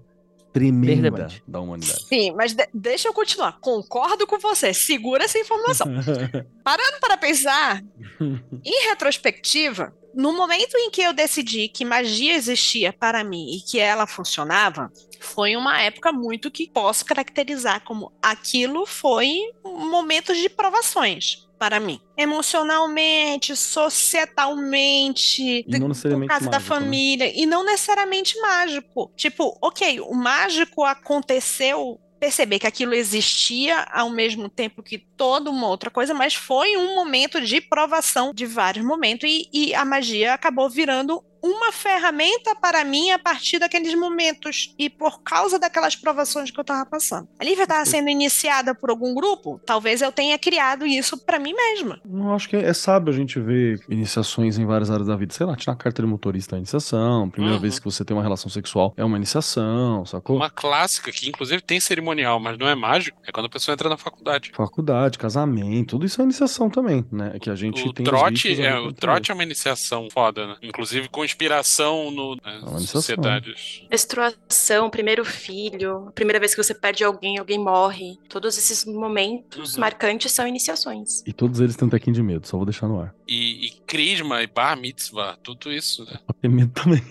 tremenda 0.52 1.28
da 1.46 1.60
humanidade. 1.60 2.04
Sim, 2.08 2.32
mas 2.32 2.52
de- 2.54 2.68
deixa 2.72 3.08
eu 3.08 3.12
continuar. 3.12 3.58
Concordo 3.60 4.26
com 4.26 4.38
você. 4.38 4.72
Segura 4.74 5.24
essa 5.24 5.38
informação. 5.38 5.86
Parando 6.64 6.98
para 7.00 7.16
pensar, 7.16 7.82
em 8.64 8.88
retrospectiva, 8.88 9.94
no 10.14 10.32
momento 10.32 10.76
em 10.76 10.90
que 10.90 11.02
eu 11.02 11.12
decidi 11.12 11.68
que 11.68 11.84
magia 11.84 12.34
existia 12.34 12.92
para 12.92 13.22
mim 13.22 13.56
e 13.56 13.60
que 13.60 13.78
ela 13.78 14.06
funcionava, 14.06 14.90
foi 15.20 15.56
uma 15.56 15.80
época 15.80 16.12
muito 16.12 16.50
que 16.50 16.68
posso 16.68 17.04
caracterizar 17.04 17.84
como 17.84 18.12
aquilo 18.22 18.86
foi 18.86 19.28
momentos 19.64 20.36
de 20.38 20.48
provações 20.48 21.47
para 21.58 21.80
mim. 21.80 22.00
Emocionalmente, 22.16 23.56
societalmente, 23.56 25.64
E 25.66 25.78
não 25.78 25.90
por 25.90 26.26
causa 26.26 26.50
da 26.50 26.58
né? 26.58 26.64
família, 26.64 27.32
e 27.34 27.46
não 27.46 27.64
necessariamente 27.64 28.38
mágico. 28.40 29.12
Tipo, 29.16 29.56
ok, 29.60 30.00
o 30.00 30.14
mágico 30.14 30.84
aconteceu 30.84 31.98
perceber 32.18 32.58
que 32.58 32.66
aquilo 32.66 32.94
existia 32.94 33.82
ao 33.92 34.10
mesmo 34.10 34.48
tempo 34.48 34.82
que 34.82 34.98
toda 34.98 35.50
uma 35.50 35.68
outra 35.68 35.90
coisa, 35.90 36.12
mas 36.12 36.34
foi 36.34 36.76
um 36.76 36.94
momento 36.94 37.40
de 37.40 37.60
provação 37.60 38.32
de 38.34 38.44
vários 38.44 38.84
momentos 38.84 39.28
e, 39.28 39.48
e 39.52 39.74
a 39.74 39.84
magia 39.84 40.34
acabou 40.34 40.68
virando 40.68 41.22
uma 41.42 41.72
ferramenta 41.72 42.54
para 42.54 42.84
mim 42.84 43.10
a 43.10 43.18
partir 43.18 43.58
daqueles 43.58 43.94
momentos 43.94 44.74
e 44.78 44.88
por 44.90 45.22
causa 45.22 45.58
daquelas 45.58 45.94
provações 45.96 46.50
que 46.50 46.58
eu 46.58 46.64
tava 46.64 46.84
passando. 46.86 47.28
A 47.38 47.44
Lívia 47.44 47.62
estava 47.64 47.84
sendo 47.84 48.08
iniciada 48.08 48.74
por 48.74 48.90
algum 48.90 49.14
grupo, 49.14 49.60
talvez 49.64 50.02
eu 50.02 50.10
tenha 50.12 50.38
criado 50.38 50.86
isso 50.86 51.16
para 51.18 51.38
mim 51.38 51.52
mesma. 51.54 52.00
Não 52.04 52.34
acho 52.34 52.48
que 52.48 52.56
é, 52.56 52.64
é 52.68 52.72
sábio 52.72 53.12
a 53.12 53.16
gente 53.16 53.38
ver 53.40 53.80
iniciações 53.88 54.58
em 54.58 54.66
várias 54.66 54.90
áreas 54.90 55.06
da 55.08 55.16
vida. 55.16 55.32
Sei 55.34 55.46
lá, 55.46 55.56
tirar 55.56 55.72
a 55.72 55.76
carta 55.76 56.02
de 56.02 56.08
motorista 56.08 56.56
é 56.56 56.58
iniciação. 56.58 57.28
Primeira 57.30 57.56
Uhum. 57.56 57.62
vez 57.62 57.78
que 57.78 57.84
você 57.84 58.04
tem 58.04 58.16
uma 58.16 58.22
relação 58.22 58.50
sexual 58.50 58.92
é 58.96 59.04
uma 59.04 59.16
iniciação, 59.16 60.04
sacou? 60.04 60.36
Uma 60.36 60.50
clássica 60.50 61.10
que, 61.12 61.28
inclusive, 61.28 61.62
tem 61.62 61.80
cerimonial, 61.80 62.38
mas 62.40 62.58
não 62.58 62.68
é 62.68 62.74
mágico, 62.74 63.18
é 63.26 63.32
quando 63.32 63.46
a 63.46 63.48
pessoa 63.48 63.72
entra 63.72 63.88
na 63.88 63.96
faculdade. 63.96 64.52
Faculdade, 64.54 65.18
casamento, 65.18 65.90
tudo 65.90 66.06
isso 66.06 66.20
é 66.20 66.24
iniciação 66.24 66.68
também, 66.68 67.04
né? 67.10 67.32
É 67.34 67.38
que 67.38 67.48
a 67.50 67.54
gente 67.54 67.86
O 67.88 67.92
tem 67.92 68.04
trote, 68.04 68.60
é, 68.62 68.78
o 68.78 68.92
trote 68.92 69.30
é 69.30 69.34
uma 69.34 69.42
iniciação 69.42 70.08
foda, 70.12 70.46
né? 70.46 70.56
Inclusive 70.62 71.08
com 71.08 71.24
inspiração 71.28 72.10
no, 72.10 72.36
nas 72.42 72.82
É 72.84 72.86
sociedades. 72.86 73.82
Menstruação, 73.90 74.90
primeiro 74.90 75.24
filho, 75.24 76.10
primeira 76.14 76.38
vez 76.40 76.54
que 76.54 76.62
você 76.62 76.74
perde 76.74 77.04
alguém, 77.04 77.38
alguém 77.38 77.58
morre. 77.58 78.16
Todos 78.28 78.56
esses 78.58 78.84
momentos 78.84 79.74
Uhum. 79.74 79.80
marcantes 79.80 80.32
são 80.32 80.46
iniciações. 80.46 81.22
E 81.26 81.32
todos 81.32 81.60
eles 81.60 81.76
têm 81.76 81.86
um 81.86 81.90
tequinho 81.90 82.14
de 82.14 82.22
medo, 82.22 82.46
só 82.46 82.56
vou 82.56 82.66
deixar 82.66 82.88
no 82.88 83.00
ar. 83.00 83.14
E, 83.26 83.66
e 83.66 83.70
crisma, 83.86 84.42
e 84.42 84.46
bar 84.46 84.76
mitzvah, 84.76 85.36
tudo 85.42 85.72
isso, 85.72 86.04
né? 86.04 86.18
Pra 86.26 86.34
ter 86.40 86.48
medo 86.48 86.72
também. 86.72 87.02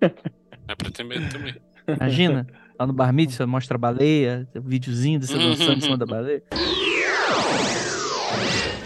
É 0.00 0.74
pra 0.74 0.90
ter 0.90 1.04
medo 1.04 1.28
também. 1.28 1.54
Imagina, 1.88 2.46
lá 2.78 2.86
no 2.86 2.92
bar 2.92 3.12
mitzvah 3.12 3.46
mostra 3.46 3.76
a 3.76 3.78
baleia, 3.78 4.48
tem 4.52 4.62
um 4.62 4.64
videozinho 4.64 5.18
de 5.20 5.26
você 5.26 5.38
dançando 5.38 5.78
em 5.78 5.80
cima 5.80 5.96
da 5.98 6.06
baleia. 6.06 6.42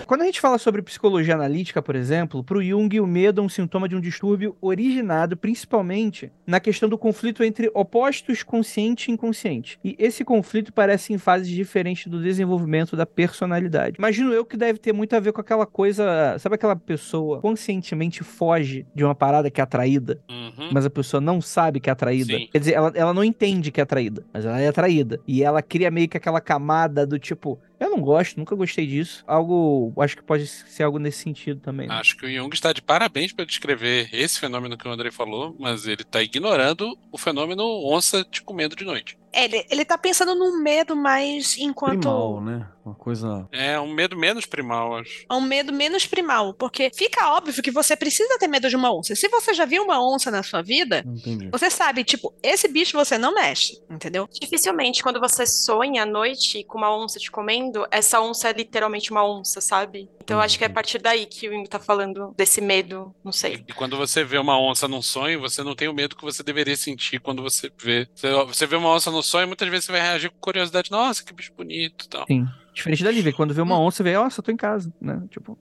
Quando 0.07 0.23
a 0.23 0.25
gente 0.27 0.41
fala 0.41 0.59
sobre 0.59 0.83
psicologia 0.83 1.35
analítica, 1.35 1.81
por 1.81 1.97
exemplo, 1.97 2.45
para 2.45 2.59
o 2.59 2.63
Jung, 2.63 3.01
o 3.01 3.07
medo 3.07 3.41
é 3.41 3.45
um 3.45 3.49
sintoma 3.49 3.89
de 3.89 3.97
um 3.97 4.01
distúrbio 4.01 4.57
originado 4.61 5.37
principalmente 5.37 6.31
na 6.47 6.61
questão 6.61 6.89
do 6.89 6.99
conflito 6.99 7.43
entre 7.43 7.71
opostos 7.73 8.43
consciente 8.43 9.11
e 9.11 9.15
inconsciente. 9.15 9.79
E 9.83 9.97
esse 9.99 10.25
conflito 10.25 10.73
parece 10.73 11.13
em 11.13 11.19
fases 11.19 11.49
diferentes 11.49 12.07
do 12.07 12.23
desenvolvimento 12.23 12.97
da 12.97 13.07
personalidade. 13.07 13.97
Imagino 13.99 14.33
eu 14.33 14.45
que 14.45 14.57
deve 14.57 14.79
ter 14.79 14.93
muito 14.93 15.15
a 15.17 15.21
ver 15.21 15.33
com 15.33 15.41
aquela 15.41 15.67
coisa, 15.67 16.37
sabe 16.39 16.57
aquela 16.57 16.77
pessoa 16.77 17.41
conscientemente 17.41 18.23
foge 18.23 18.87
de 18.95 19.05
uma 19.05 19.15
parada 19.15 19.51
que 19.51 19.61
é 19.61 19.65
atraída? 19.65 20.21
Uhum. 20.29 20.71
mas 20.73 20.87
a 20.87 20.91
pessoa 20.91 21.21
não 21.21 21.41
sabe 21.41 21.81
que 21.81 21.89
é 21.89 21.93
atraída. 21.93 22.37
Sim. 22.37 22.49
Quer 22.51 22.59
dizer, 22.59 22.73
ela, 22.75 22.93
ela 22.95 23.15
não 23.15 23.25
entende 23.25 23.71
que 23.71 23.81
é 23.81 23.83
atraída, 23.83 24.25
mas 24.33 24.45
ela 24.45 24.61
é 24.61 24.69
atraída. 24.69 25.21
E 25.27 25.43
ela 25.43 25.63
cria 25.63 25.91
meio 25.91 26.09
que 26.09 26.17
aquela 26.17 26.41
camada 26.41 27.07
do 27.07 27.19
tipo, 27.19 27.59
eu 27.81 27.91
não 27.91 28.01
gosto, 28.01 28.37
nunca 28.39 28.55
gostei 28.55 28.87
disso. 28.87 29.23
Algo, 29.27 29.93
acho 29.99 30.17
que 30.17 30.23
pode 30.23 30.47
ser 30.47 30.83
algo 30.83 30.99
nesse 30.99 31.19
sentido 31.23 31.61
também. 31.61 31.89
né? 31.89 31.95
Acho 31.95 32.17
que 32.17 32.27
o 32.27 32.31
Jung 32.33 32.53
está 32.55 32.73
de 32.73 32.81
parabéns 32.83 33.33
para 33.33 33.45
descrever 33.45 34.09
esse 34.13 34.39
fenômeno 34.39 34.77
que 34.77 34.87
o 34.87 34.91
André 34.91 35.11
falou, 35.11 35.55
mas 35.59 35.87
ele 35.87 36.03
está 36.03 36.23
ignorando 36.23 36.97
o 37.11 37.19
fenômeno 37.19 37.65
onça 37.85 38.25
te 38.25 38.43
comendo 38.43 38.77
de 38.77 38.85
noite. 38.85 39.19
Ele, 39.35 39.65
ele 39.71 39.85
tá 39.85 39.99
pensando 39.99 40.35
num 40.35 40.63
medo 40.63 40.95
mais 40.97 41.57
enquanto. 41.59 42.01
Primal, 42.01 42.41
né? 42.41 42.69
Uma 42.85 42.95
coisa. 42.95 43.49
É 43.51 43.81
um 43.81 43.93
medo 43.93 44.17
menos 44.17 44.45
primal, 44.45 44.99
acho. 44.99 45.25
É 45.29 45.35
um 45.35 45.41
medo 45.41 45.73
menos 45.73 46.07
primal, 46.07 46.53
porque 46.53 46.91
fica 46.95 47.31
óbvio 47.31 47.63
que 47.63 47.71
você 47.71 47.97
precisa 47.97 48.39
ter 48.39 48.47
medo 48.47 48.69
de 48.69 48.77
uma 48.77 48.95
onça. 48.95 49.15
Se 49.15 49.27
você 49.29 49.55
já 49.55 49.65
viu 49.65 49.83
uma 49.83 50.05
onça 50.07 50.31
na 50.31 50.43
sua 50.43 50.61
vida, 50.61 51.03
entendi. 51.07 51.49
você 51.51 51.71
sabe, 51.71 52.05
tipo, 52.05 52.35
esse 52.43 52.69
bicho 52.69 52.97
você 52.97 53.17
não 53.17 53.35
mexe, 53.35 53.81
entendeu? 53.91 54.29
Dificilmente, 54.31 55.03
quando 55.03 55.19
você 55.19 55.47
sonha 55.47 56.03
à 56.03 56.07
noite 56.07 56.63
com 56.65 56.77
uma 56.77 56.95
onça 56.95 57.19
te 57.19 57.31
comendo, 57.31 57.87
essa 57.91 58.21
onça 58.21 58.51
é 58.51 58.53
literalmente 58.53 59.11
uma 59.11 59.27
onça, 59.27 59.63
sabe? 59.63 60.11
Então 60.25 60.39
eu 60.39 60.43
acho 60.43 60.57
que 60.57 60.65
é 60.65 60.67
a 60.67 60.71
partir 60.71 60.99
daí 60.99 61.27
que 61.27 61.49
o 61.49 61.53
Jung 61.53 61.69
tá 61.69 61.79
falando 61.79 62.35
desse 62.37 62.63
medo, 62.63 63.15
não 63.23 63.31
sei. 63.31 63.63
E 63.69 63.73
quando 63.75 63.97
você 63.97 64.25
vê 64.25 64.39
uma 64.39 64.59
onça 64.59 64.89
num 64.89 65.03
sonho, 65.03 65.39
você 65.39 65.63
não 65.63 65.75
tem 65.75 65.87
o 65.87 65.95
medo 65.95 66.17
que 66.17 66.25
você 66.25 66.43
deveria 66.43 66.77
sentir 66.77 67.21
quando 67.21 67.43
você 67.43 67.71
vê. 67.79 68.09
Você, 68.15 68.33
você 68.33 68.67
vê 68.67 68.77
uma 68.77 68.89
onça 68.89 69.11
no 69.11 69.23
sonho, 69.23 69.47
muitas 69.47 69.69
vezes 69.69 69.85
você 69.85 69.93
vai 69.93 70.01
reagir 70.01 70.31
com 70.31 70.39
curiosidade. 70.41 70.91
Nossa, 70.91 71.23
que 71.23 71.35
bicho 71.35 71.53
bonito 71.55 72.07
e 72.07 72.09
tal. 72.09 72.25
Sim. 72.27 72.47
Diferente 72.75 73.05
da 73.05 73.11
Lívia, 73.11 73.33
quando 73.33 73.55
vê 73.55 73.63
uma 73.63 73.79
onça, 73.81 74.03
vê, 74.03 74.15
nossa, 74.15 74.41
eu 74.41 74.45
tô 74.45 74.51
em 74.51 74.57
casa, 74.57 74.93
né? 75.01 75.23
Tipo, 75.31 75.57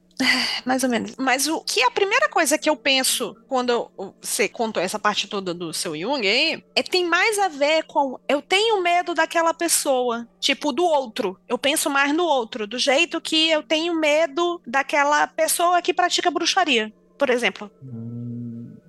Mais 0.66 0.84
ou 0.84 0.90
menos. 0.90 1.16
Mas 1.18 1.48
o 1.48 1.62
que 1.62 1.82
a 1.84 1.92
primeira 1.92 2.30
coisa 2.30 2.58
que 2.58 2.70
eu 2.70 2.76
penso 2.76 3.36
quando 3.48 3.92
você 4.22 4.48
contou 4.48 4.82
essa 4.82 5.00
parte 5.00 5.28
toda 5.28 5.54
do 5.54 5.74
seu 5.74 5.98
Jung 5.98 6.28
aí, 6.28 6.64
é 6.76 6.84
tem 6.84 7.06
mais 7.06 7.40
a 7.40 7.48
ver 7.48 7.84
com 7.84 8.20
eu 8.28 8.42
tenho 8.42 8.82
medo 8.82 9.14
daquela 9.14 9.54
pessoa, 9.54 10.28
tipo 10.40 10.72
do 10.72 10.84
outro. 10.84 11.40
Eu 11.48 11.58
penso 11.58 11.90
mais 11.90 12.14
no 12.14 12.24
outro, 12.24 12.68
do 12.68 12.78
jeito 12.78 13.22
que 13.22 13.50
eu 13.50 13.64
tenho 13.64 13.94
medo 13.96 14.62
daquela 14.66 15.28
pessoa 15.28 15.82
que 15.82 15.94
pratica 15.94 16.32
bruxaria, 16.32 16.94
por 17.18 17.30
exemplo. 17.30 17.72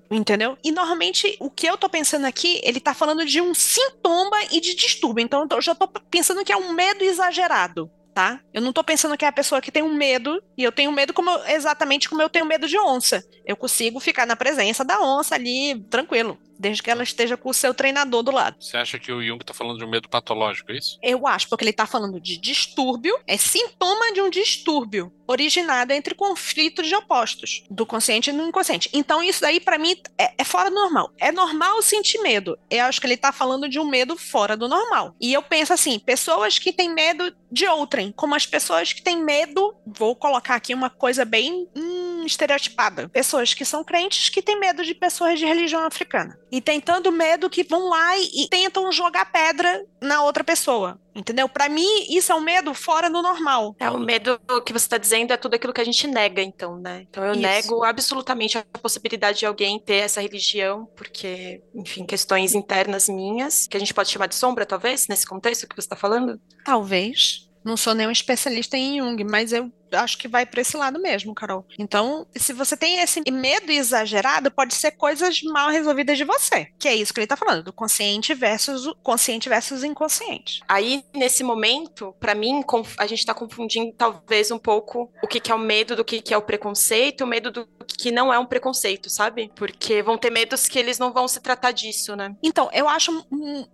Entendeu? 0.09 0.55
E 0.63 0.71
normalmente 0.71 1.35
o 1.39 1.49
que 1.49 1.67
eu 1.67 1.77
tô 1.77 1.89
pensando 1.89 2.25
aqui, 2.25 2.61
ele 2.63 2.79
tá 2.79 2.93
falando 2.93 3.25
de 3.25 3.41
um 3.41 3.53
sintoma 3.55 4.37
e 4.51 4.61
de 4.61 4.75
distúrbio. 4.75 5.23
Então 5.23 5.47
eu 5.49 5.61
já 5.61 5.73
tô 5.73 5.87
pensando 5.87 6.45
que 6.45 6.53
é 6.53 6.57
um 6.57 6.73
medo 6.73 7.03
exagerado, 7.03 7.89
tá? 8.15 8.41
Eu 8.53 8.61
não 8.63 8.73
tô 8.73 8.83
pensando 8.83 9.17
que 9.17 9.25
é 9.25 9.27
a 9.27 9.33
pessoa 9.33 9.61
que 9.61 9.71
tem 9.73 9.83
um 9.83 9.93
medo, 9.95 10.41
e 10.57 10.63
eu 10.63 10.71
tenho 10.71 10.91
medo 10.91 11.13
como 11.13 11.29
eu- 11.29 11.45
exatamente 11.47 12.09
como 12.09 12.21
eu 12.23 12.29
tenho 12.29 12.45
medo 12.47 12.67
de 12.67 12.79
onça. 12.79 13.21
Eu 13.45 13.57
consigo 13.57 13.99
ficar 13.99 14.25
na 14.25 14.37
presença 14.37 14.85
da 14.85 15.01
onça 15.01 15.35
ali, 15.35 15.85
tranquilo. 15.89 16.39
Desde 16.59 16.81
que 16.81 16.89
ela 16.89 17.03
esteja 17.03 17.37
com 17.37 17.49
o 17.49 17.53
seu 17.53 17.73
treinador 17.73 18.23
do 18.23 18.31
lado. 18.31 18.57
Você 18.59 18.77
acha 18.77 18.99
que 18.99 19.11
o 19.11 19.23
Jung 19.23 19.43
tá 19.43 19.53
falando 19.53 19.79
de 19.79 19.85
um 19.85 19.89
medo 19.89 20.09
patológico, 20.09 20.71
é 20.71 20.77
isso? 20.77 20.97
Eu 21.01 21.27
acho, 21.27 21.47
porque 21.49 21.63
ele 21.63 21.73
tá 21.73 21.85
falando 21.85 22.19
de 22.19 22.37
distúrbio, 22.37 23.17
é 23.27 23.37
sintoma 23.37 24.13
de 24.13 24.21
um 24.21 24.29
distúrbio 24.29 25.11
originado 25.27 25.91
entre 25.93 26.13
conflitos 26.13 26.87
de 26.87 26.95
opostos, 26.95 27.63
do 27.69 27.85
consciente 27.85 28.29
e 28.29 28.33
do 28.33 28.43
inconsciente. 28.43 28.89
Então, 28.93 29.23
isso 29.23 29.41
daí, 29.41 29.59
para 29.59 29.77
mim, 29.77 29.95
é, 30.17 30.33
é, 30.37 30.43
fora 30.43 30.69
do 30.69 30.75
normal. 30.75 31.11
É 31.17 31.31
normal 31.31 31.81
sentir 31.81 32.19
medo. 32.19 32.57
Eu 32.69 32.85
acho 32.85 32.99
que 33.01 33.07
ele 33.07 33.17
tá 33.17 33.31
falando 33.31 33.67
de 33.67 33.79
um 33.79 33.85
medo 33.85 34.15
fora 34.17 34.55
do 34.55 34.67
normal. 34.67 35.15
E 35.19 35.33
eu 35.33 35.41
penso 35.41 35.73
assim: 35.73 35.99
pessoas 35.99 36.59
que 36.59 36.71
têm 36.71 36.93
medo 36.93 37.35
de 37.51 37.65
outrem, 37.67 38.11
como 38.11 38.35
as 38.35 38.45
pessoas 38.45 38.93
que 38.93 39.01
têm 39.01 39.23
medo, 39.23 39.75
vou 39.85 40.15
colocar 40.15 40.55
aqui 40.55 40.73
uma 40.73 40.89
coisa 40.89 41.25
bem 41.25 41.67
hum, 41.75 42.14
estereotipada: 42.27 43.09
pessoas 43.09 43.53
que 43.53 43.65
são 43.65 43.83
crentes 43.83 44.29
que 44.29 44.41
têm 44.41 44.59
medo 44.59 44.83
de 44.83 44.93
pessoas 44.93 45.39
de 45.39 45.45
religião 45.45 45.83
africana. 45.85 46.37
E 46.51 46.61
tem 46.61 46.79
tanto 46.79 47.11
medo 47.11 47.49
que 47.49 47.63
vão 47.63 47.89
lá 47.89 48.17
e, 48.17 48.47
tentam 48.49 48.91
jogar 48.91 49.31
pedra 49.31 49.85
na 50.01 50.23
outra 50.23 50.43
pessoa. 50.43 50.99
Entendeu? 51.13 51.47
Para 51.47 51.69
mim, 51.69 51.87
isso 52.09 52.31
é 52.31 52.35
um 52.35 52.41
medo 52.41 52.73
fora 52.73 53.09
do 53.09 53.21
normal. 53.21 53.73
É 53.79 53.89
o 53.89 53.97
medo 53.97 54.39
que 54.65 54.73
você 54.73 54.85
está 54.85 54.97
dizendo 54.97 55.31
é 55.31 55.37
tudo 55.37 55.55
aquilo 55.55 55.71
que 55.71 55.79
a 55.79 55.85
gente 55.85 56.07
nega, 56.07 56.41
então, 56.41 56.77
né? 56.77 57.05
Então 57.09 57.23
eu 57.23 57.31
isso. 57.31 57.41
nego 57.41 57.83
absolutamente 57.83 58.57
a 58.57 58.63
possibilidade 58.81 59.39
de 59.39 59.45
alguém 59.45 59.79
ter 59.79 59.95
essa 59.95 60.21
religião, 60.21 60.85
porque, 60.95 61.61
enfim, 61.73 62.05
questões 62.05 62.53
internas 62.53 63.07
minhas, 63.07 63.65
que 63.65 63.77
a 63.77 63.79
gente 63.79 63.93
pode 63.93 64.09
chamar 64.09 64.27
de 64.27 64.35
sombra, 64.35 64.65
talvez, 64.65 65.07
nesse 65.07 65.25
contexto 65.25 65.67
que 65.67 65.75
você 65.75 65.85
está 65.85 65.95
falando? 65.95 66.39
Talvez. 66.65 67.49
Não 67.65 67.75
sou 67.75 67.95
nenhum 67.95 68.11
especialista 68.11 68.77
em 68.77 68.99
Jung, 68.99 69.23
mas 69.23 69.51
eu 69.51 69.71
acho 69.91 70.17
que 70.17 70.27
vai 70.27 70.45
para 70.45 70.61
esse 70.61 70.77
lado 70.77 70.99
mesmo, 70.99 71.33
Carol. 71.33 71.65
Então, 71.77 72.27
se 72.35 72.53
você 72.53 72.75
tem 72.75 72.99
esse 72.99 73.21
medo 73.31 73.71
exagerado, 73.71 74.51
pode 74.51 74.73
ser 74.73 74.91
coisas 74.91 75.41
mal 75.43 75.69
resolvidas 75.69 76.17
de 76.17 76.23
você. 76.23 76.67
Que 76.77 76.87
é 76.87 76.95
isso 76.95 77.13
que 77.13 77.19
ele 77.19 77.27
tá 77.27 77.35
falando, 77.35 77.63
do 77.63 77.73
consciente 77.73 78.33
versus 78.33 78.85
o 78.85 78.95
consciente 78.95 79.49
versus 79.49 79.81
o 79.81 79.85
inconsciente. 79.85 80.61
Aí, 80.67 81.03
nesse 81.13 81.43
momento, 81.43 82.13
para 82.19 82.35
mim, 82.35 82.63
a 82.97 83.07
gente 83.07 83.25
tá 83.25 83.33
confundindo 83.33 83.93
talvez 83.97 84.51
um 84.51 84.59
pouco 84.59 85.11
o 85.23 85.27
que, 85.27 85.39
que 85.39 85.51
é 85.51 85.55
o 85.55 85.59
medo 85.59 85.95
do 85.95 86.03
que, 86.03 86.21
que 86.21 86.33
é 86.33 86.37
o 86.37 86.41
preconceito, 86.41 87.23
o 87.23 87.27
medo 87.27 87.51
do 87.51 87.67
que 87.97 88.11
não 88.11 88.33
é 88.33 88.39
um 88.39 88.45
preconceito, 88.45 89.09
sabe? 89.09 89.51
Porque 89.55 90.01
vão 90.01 90.17
ter 90.17 90.29
medos 90.29 90.67
que 90.67 90.77
eles 90.77 90.99
não 90.99 91.13
vão 91.13 91.27
se 91.27 91.39
tratar 91.39 91.71
disso, 91.71 92.15
né? 92.15 92.35
Então, 92.43 92.69
eu 92.73 92.87
acho 92.87 93.25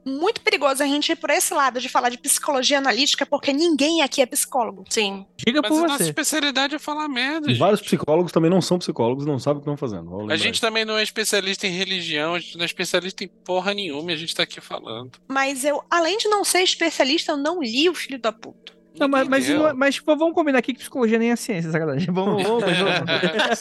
muito 0.05 0.41
perigoso 0.41 0.83
a 0.83 0.85
gente 0.85 1.11
ir 1.11 1.15
por 1.15 1.29
esse 1.29 1.53
lado 1.53 1.79
de 1.79 1.89
falar 1.89 2.09
de 2.09 2.17
psicologia 2.17 2.77
analítica, 2.77 3.25
porque 3.25 3.53
ninguém 3.53 4.01
aqui 4.01 4.21
é 4.21 4.25
psicólogo. 4.25 4.85
Sim. 4.89 5.25
Diga 5.37 5.61
por 5.61 5.87
você 5.87 6.10
especialidade 6.11 6.75
é 6.75 6.79
falar 6.79 7.07
merda. 7.07 7.51
E 7.51 7.55
vários 7.55 7.81
psicólogos 7.81 8.31
também 8.31 8.49
não 8.49 8.61
são 8.61 8.79
psicólogos, 8.79 9.25
não 9.25 9.39
sabem 9.39 9.57
o 9.57 9.63
que 9.63 9.69
estão 9.69 9.77
fazendo. 9.77 10.31
A 10.31 10.37
gente 10.37 10.61
também 10.61 10.85
não 10.85 10.97
é 10.97 11.03
especialista 11.03 11.67
em 11.67 11.71
religião, 11.71 12.35
a 12.35 12.39
gente 12.39 12.55
não 12.55 12.63
é 12.63 12.65
especialista 12.65 13.23
em 13.23 13.27
porra 13.27 13.73
nenhuma 13.73 14.11
e 14.11 14.13
a 14.13 14.17
gente 14.17 14.35
tá 14.35 14.43
aqui 14.43 14.61
falando. 14.61 15.11
Mas 15.27 15.65
eu, 15.65 15.83
além 15.89 16.17
de 16.17 16.27
não 16.27 16.43
ser 16.43 16.61
especialista, 16.61 17.33
eu 17.33 17.37
não 17.37 17.61
li 17.61 17.89
o 17.89 17.93
filho 17.93 18.19
da 18.19 18.31
puta. 18.31 18.71
Não, 18.99 19.07
mas, 19.07 19.27
mas, 19.27 19.47
mas 19.75 19.95
tipo, 19.95 20.15
vamos 20.17 20.35
combinar 20.35 20.59
aqui 20.59 20.73
que 20.73 20.79
psicologia 20.79 21.17
nem 21.17 21.31
é 21.31 21.35
ciência, 21.35 21.71
sacanagem. 21.71 22.11
Vamos, 22.11 22.43
vamos, 22.43 22.63
vamos. 22.63 23.59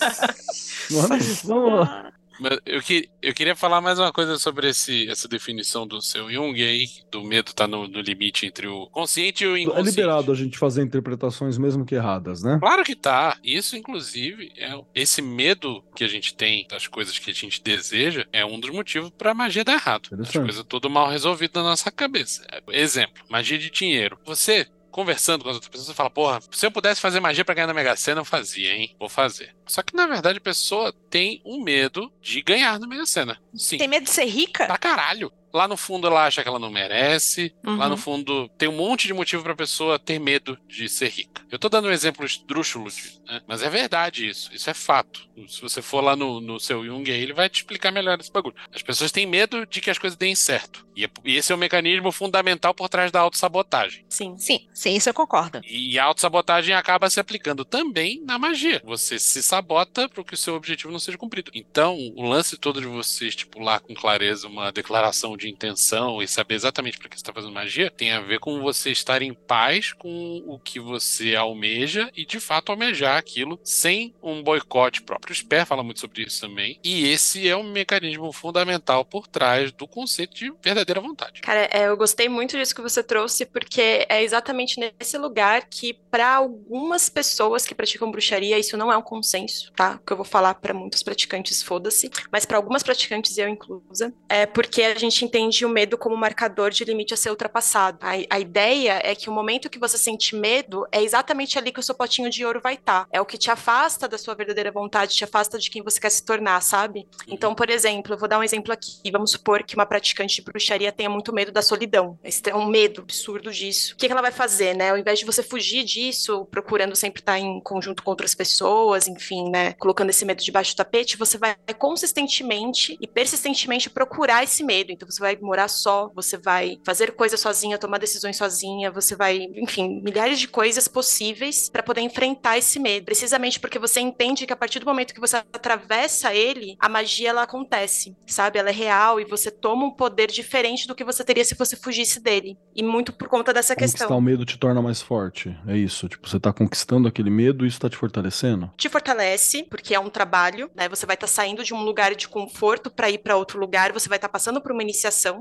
vamos. 1.44 2.19
Eu, 2.64 2.80
que, 2.80 3.08
eu 3.20 3.34
queria 3.34 3.54
falar 3.54 3.80
mais 3.80 3.98
uma 3.98 4.12
coisa 4.12 4.38
sobre 4.38 4.68
esse, 4.68 5.08
essa 5.08 5.28
definição 5.28 5.86
do 5.86 6.00
seu 6.00 6.30
Jung 6.30 6.62
aí, 6.62 6.86
do 7.10 7.22
medo 7.22 7.52
tá 7.52 7.66
no, 7.66 7.86
no, 7.86 8.00
limite 8.00 8.46
entre 8.46 8.66
o 8.66 8.86
consciente 8.86 9.44
e 9.44 9.46
o 9.46 9.56
inconsciente. 9.56 9.88
É 9.88 9.90
liberado 9.90 10.32
a 10.32 10.34
gente 10.34 10.58
fazer 10.58 10.82
interpretações 10.82 11.58
mesmo 11.58 11.84
que 11.84 11.94
erradas, 11.94 12.42
né? 12.42 12.58
Claro 12.60 12.82
que 12.82 12.96
tá. 12.96 13.36
Isso, 13.44 13.76
inclusive, 13.76 14.52
é 14.56 14.78
esse 14.94 15.20
medo 15.20 15.82
que 15.94 16.04
a 16.04 16.08
gente 16.08 16.34
tem 16.34 16.66
das 16.68 16.86
coisas 16.86 17.18
que 17.18 17.30
a 17.30 17.34
gente 17.34 17.62
deseja 17.62 18.26
é 18.32 18.44
um 18.44 18.58
dos 18.58 18.70
motivos 18.70 19.10
para 19.10 19.32
a 19.32 19.34
magia 19.34 19.64
dar 19.64 19.74
errado. 19.74 20.08
As 20.18 20.32
coisas 20.32 20.64
tudo 20.68 20.88
mal 20.88 21.08
resolvidas 21.08 21.62
na 21.62 21.70
nossa 21.70 21.90
cabeça. 21.90 22.46
Exemplo, 22.68 23.22
magia 23.28 23.58
de 23.58 23.70
dinheiro. 23.70 24.18
Você 24.24 24.66
conversando 24.90 25.42
com 25.42 25.50
as 25.50 25.54
outras 25.54 25.70
pessoas, 25.70 25.88
você 25.88 25.94
fala, 25.94 26.10
porra, 26.10 26.40
se 26.50 26.66
eu 26.66 26.70
pudesse 26.70 27.00
fazer 27.00 27.20
magia 27.20 27.44
para 27.44 27.54
ganhar 27.54 27.66
na 27.66 27.74
Mega 27.74 27.96
Sena, 27.96 28.20
eu 28.20 28.24
fazia, 28.24 28.74
hein? 28.74 28.94
Vou 28.98 29.08
fazer. 29.08 29.54
Só 29.66 29.82
que, 29.82 29.94
na 29.94 30.06
verdade, 30.06 30.38
a 30.38 30.42
pessoa 30.42 30.92
tem 31.08 31.40
um 31.44 31.62
medo 31.62 32.12
de 32.20 32.42
ganhar 32.42 32.78
na 32.78 32.86
Mega 32.86 33.06
Sena. 33.06 33.40
Sim. 33.54 33.78
Tem 33.78 33.88
medo 33.88 34.04
de 34.04 34.10
ser 34.10 34.24
rica? 34.24 34.66
Pra 34.66 34.78
caralho. 34.78 35.32
Lá 35.52 35.66
no 35.66 35.76
fundo 35.76 36.06
ela 36.06 36.26
acha 36.26 36.42
que 36.42 36.48
ela 36.48 36.58
não 36.58 36.70
merece. 36.70 37.54
Uhum. 37.64 37.76
Lá 37.76 37.86
no 37.86 37.94
uhum. 37.94 38.00
fundo 38.00 38.48
tem 38.56 38.68
um 38.68 38.76
monte 38.76 39.06
de 39.06 39.14
motivo 39.14 39.42
pra 39.42 39.54
pessoa 39.54 39.98
ter 39.98 40.18
medo 40.18 40.58
de 40.68 40.88
ser 40.88 41.08
rica. 41.08 41.42
Eu 41.50 41.58
tô 41.58 41.68
dando 41.68 41.88
um 41.88 41.92
exemplo 41.92 42.24
esdrúxulo, 42.24 42.86
né? 43.26 43.40
mas 43.46 43.62
é 43.62 43.68
verdade 43.68 44.28
isso. 44.28 44.50
Isso 44.54 44.70
é 44.70 44.74
fato. 44.74 45.28
Se 45.48 45.60
você 45.60 45.80
for 45.80 46.02
lá 46.02 46.14
no, 46.14 46.40
no 46.40 46.60
seu 46.60 46.84
Jung 46.84 47.10
aí, 47.10 47.20
ele 47.20 47.32
vai 47.32 47.48
te 47.48 47.56
explicar 47.56 47.90
melhor 47.90 48.18
esse 48.20 48.30
bagulho. 48.30 48.54
As 48.74 48.82
pessoas 48.82 49.10
têm 49.10 49.26
medo 49.26 49.66
de 49.66 49.80
que 49.80 49.90
as 49.90 49.98
coisas 49.98 50.16
deem 50.16 50.34
certo. 50.34 50.86
E, 50.94 51.04
é, 51.04 51.10
e 51.24 51.36
esse 51.36 51.50
é 51.50 51.54
o 51.54 51.58
mecanismo 51.58 52.12
fundamental 52.12 52.74
por 52.74 52.88
trás 52.88 53.10
da 53.10 53.20
autossabotagem. 53.20 54.04
Sim, 54.08 54.36
sim. 54.36 54.68
Sim, 54.74 54.96
isso 54.96 55.08
eu 55.08 55.14
concordo. 55.14 55.60
E 55.66 55.98
a 55.98 56.04
autossabotagem 56.04 56.74
acaba 56.74 57.08
se 57.08 57.18
aplicando 57.18 57.64
também 57.64 58.22
na 58.24 58.38
magia. 58.38 58.82
Você 58.84 59.18
se 59.18 59.42
sabota 59.42 60.08
para 60.08 60.22
que 60.22 60.34
o 60.34 60.36
seu 60.36 60.54
objetivo 60.54 60.92
não 60.92 60.98
seja 60.98 61.16
cumprido. 61.16 61.50
Então, 61.54 61.96
o 62.16 62.22
lance 62.22 62.56
todo 62.56 62.80
de 62.80 62.86
você 62.86 63.26
estipular 63.26 63.80
com 63.80 63.94
clareza 63.94 64.46
uma 64.46 64.70
declaração 64.70 65.36
de 65.40 65.48
intenção 65.48 66.22
e 66.22 66.28
saber 66.28 66.54
exatamente 66.54 66.98
para 66.98 67.08
que 67.08 67.16
você 67.16 67.22
está 67.22 67.32
fazendo 67.32 67.52
magia 67.52 67.90
tem 67.90 68.12
a 68.12 68.20
ver 68.20 68.38
com 68.38 68.60
você 68.60 68.90
estar 68.90 69.22
em 69.22 69.32
paz 69.32 69.92
com 69.92 70.42
o 70.46 70.58
que 70.58 70.78
você 70.78 71.34
almeja 71.34 72.10
e 72.14 72.24
de 72.24 72.38
fato 72.38 72.70
almejar 72.70 73.16
aquilo 73.16 73.58
sem 73.64 74.14
um 74.22 74.42
boicote 74.42 75.02
próprio. 75.02 75.32
O 75.32 75.36
Sper 75.36 75.66
fala 75.66 75.82
muito 75.82 76.00
sobre 76.00 76.22
isso 76.22 76.40
também. 76.40 76.78
E 76.84 77.08
esse 77.08 77.48
é 77.48 77.56
um 77.56 77.70
mecanismo 77.70 78.32
fundamental 78.32 79.04
por 79.04 79.26
trás 79.26 79.72
do 79.72 79.88
conceito 79.88 80.34
de 80.34 80.52
verdadeira 80.62 81.00
vontade. 81.00 81.40
Cara, 81.40 81.68
é, 81.72 81.88
eu 81.88 81.96
gostei 81.96 82.28
muito 82.28 82.56
disso 82.56 82.74
que 82.74 82.82
você 82.82 83.02
trouxe, 83.02 83.46
porque 83.46 84.06
é 84.08 84.22
exatamente 84.22 84.78
nesse 84.78 85.16
lugar 85.16 85.66
que, 85.68 85.94
para 86.10 86.34
algumas 86.34 87.08
pessoas 87.08 87.66
que 87.66 87.74
praticam 87.74 88.10
bruxaria, 88.10 88.58
isso 88.58 88.76
não 88.76 88.92
é 88.92 88.96
um 88.96 89.02
consenso, 89.02 89.72
tá? 89.72 90.00
Que 90.06 90.12
eu 90.12 90.16
vou 90.16 90.26
falar 90.26 90.54
para 90.54 90.74
muitos 90.74 91.02
praticantes, 91.02 91.62
foda-se. 91.62 92.10
Mas 92.30 92.44
para 92.44 92.56
algumas 92.56 92.82
praticantes, 92.82 93.36
eu 93.38 93.48
inclusa, 93.48 94.12
é 94.28 94.46
porque 94.46 94.82
a 94.82 94.98
gente 94.98 95.24
entende 95.30 95.64
o 95.64 95.68
medo 95.68 95.96
como 95.96 96.16
marcador 96.16 96.70
de 96.70 96.84
limite 96.84 97.14
a 97.14 97.16
ser 97.16 97.30
ultrapassado. 97.30 97.98
A, 98.02 98.10
a 98.28 98.40
ideia 98.40 99.00
é 99.04 99.14
que 99.14 99.30
o 99.30 99.32
momento 99.32 99.70
que 99.70 99.78
você 99.78 99.96
sente 99.96 100.34
medo 100.34 100.86
é 100.90 101.02
exatamente 101.02 101.56
ali 101.56 101.72
que 101.72 101.78
o 101.78 101.82
seu 101.82 101.94
potinho 101.94 102.28
de 102.28 102.44
ouro 102.44 102.60
vai 102.60 102.74
estar. 102.74 103.04
Tá. 103.04 103.08
É 103.12 103.20
o 103.20 103.26
que 103.26 103.38
te 103.38 103.50
afasta 103.50 104.08
da 104.08 104.18
sua 104.18 104.34
verdadeira 104.34 104.72
vontade, 104.72 105.14
te 105.14 105.22
afasta 105.22 105.58
de 105.58 105.70
quem 105.70 105.82
você 105.82 106.00
quer 106.00 106.10
se 106.10 106.24
tornar, 106.24 106.60
sabe? 106.60 107.06
Então, 107.28 107.54
por 107.54 107.70
exemplo, 107.70 108.14
eu 108.14 108.18
vou 108.18 108.28
dar 108.28 108.38
um 108.38 108.42
exemplo 108.42 108.72
aqui. 108.72 109.10
Vamos 109.12 109.30
supor 109.30 109.62
que 109.62 109.74
uma 109.74 109.86
praticante 109.86 110.36
de 110.36 110.42
bruxaria 110.42 110.90
tenha 110.90 111.08
muito 111.08 111.32
medo 111.32 111.52
da 111.52 111.62
solidão. 111.62 112.18
É 112.24 112.54
um 112.54 112.66
medo 112.66 113.02
absurdo 113.02 113.52
disso. 113.52 113.94
O 113.94 113.96
que, 113.96 114.06
que 114.06 114.12
ela 114.12 114.22
vai 114.22 114.32
fazer, 114.32 114.74
né? 114.74 114.90
Ao 114.90 114.98
invés 114.98 115.20
de 115.20 115.24
você 115.24 115.42
fugir 115.42 115.84
disso, 115.84 116.44
procurando 116.46 116.96
sempre 116.96 117.20
estar 117.20 117.38
em 117.38 117.60
conjunto 117.60 118.02
com 118.02 118.10
outras 118.10 118.34
pessoas, 118.34 119.06
enfim, 119.06 119.48
né? 119.50 119.74
Colocando 119.74 120.10
esse 120.10 120.24
medo 120.24 120.42
debaixo 120.42 120.74
do 120.74 120.76
tapete, 120.76 121.16
você 121.16 121.38
vai 121.38 121.54
consistentemente 121.78 122.98
e 123.00 123.06
persistentemente 123.06 123.88
procurar 123.88 124.42
esse 124.42 124.64
medo. 124.64 124.90
Então, 124.90 125.08
você 125.08 125.19
você 125.20 125.34
vai 125.34 125.38
morar 125.40 125.68
só, 125.68 126.10
você 126.14 126.38
vai 126.38 126.78
fazer 126.84 127.12
coisas 127.12 127.38
sozinha, 127.38 127.78
tomar 127.78 127.98
decisões 127.98 128.36
sozinha, 128.36 128.90
você 128.90 129.14
vai, 129.14 129.38
enfim, 129.54 130.00
milhares 130.02 130.40
de 130.40 130.48
coisas 130.48 130.88
possíveis 130.88 131.68
para 131.68 131.82
poder 131.82 132.00
enfrentar 132.00 132.56
esse 132.56 132.78
medo. 132.78 133.04
Precisamente 133.04 133.60
porque 133.60 133.78
você 133.78 134.00
entende 134.00 134.46
que 134.46 134.52
a 134.52 134.56
partir 134.56 134.78
do 134.78 134.86
momento 134.86 135.14
que 135.14 135.20
você 135.20 135.36
atravessa 135.36 136.34
ele, 136.34 136.76
a 136.80 136.88
magia 136.88 137.30
ela 137.30 137.42
acontece, 137.42 138.16
sabe? 138.26 138.58
Ela 138.58 138.70
é 138.70 138.72
real 138.72 139.20
e 139.20 139.24
você 139.24 139.50
toma 139.50 139.84
um 139.86 139.90
poder 139.90 140.28
diferente 140.30 140.86
do 140.86 140.94
que 140.94 141.04
você 141.04 141.22
teria 141.22 141.44
se 141.44 141.54
você 141.54 141.76
fugisse 141.76 142.20
dele. 142.20 142.56
E 142.74 142.82
muito 142.82 143.12
por 143.12 143.28
conta 143.28 143.52
dessa 143.52 143.74
Conquistar 143.74 143.98
questão. 143.98 144.18
o 144.18 144.22
medo 144.22 144.44
te 144.44 144.58
torna 144.58 144.80
mais 144.80 145.02
forte. 145.02 145.54
É 145.66 145.76
isso. 145.76 146.08
Tipo, 146.08 146.28
você 146.28 146.40
tá 146.40 146.52
conquistando 146.52 147.06
aquele 147.06 147.30
medo 147.30 147.64
e 147.64 147.68
isso 147.68 147.80
tá 147.80 147.90
te 147.90 147.96
fortalecendo? 147.96 148.70
Te 148.76 148.88
fortalece, 148.88 149.64
porque 149.68 149.94
é 149.94 150.00
um 150.00 150.08
trabalho, 150.08 150.70
né? 150.74 150.88
Você 150.88 151.04
vai 151.04 151.14
estar 151.14 151.26
tá 151.26 151.32
saindo 151.32 151.62
de 151.62 151.74
um 151.74 151.82
lugar 151.82 152.14
de 152.14 152.28
conforto 152.28 152.90
para 152.90 153.10
ir 153.10 153.18
para 153.18 153.36
outro 153.36 153.58
lugar, 153.58 153.92
você 153.92 154.08
vai 154.08 154.16
estar 154.16 154.28
tá 154.28 154.32
passando 154.32 154.60
por 154.60 154.72
uma 154.72 154.82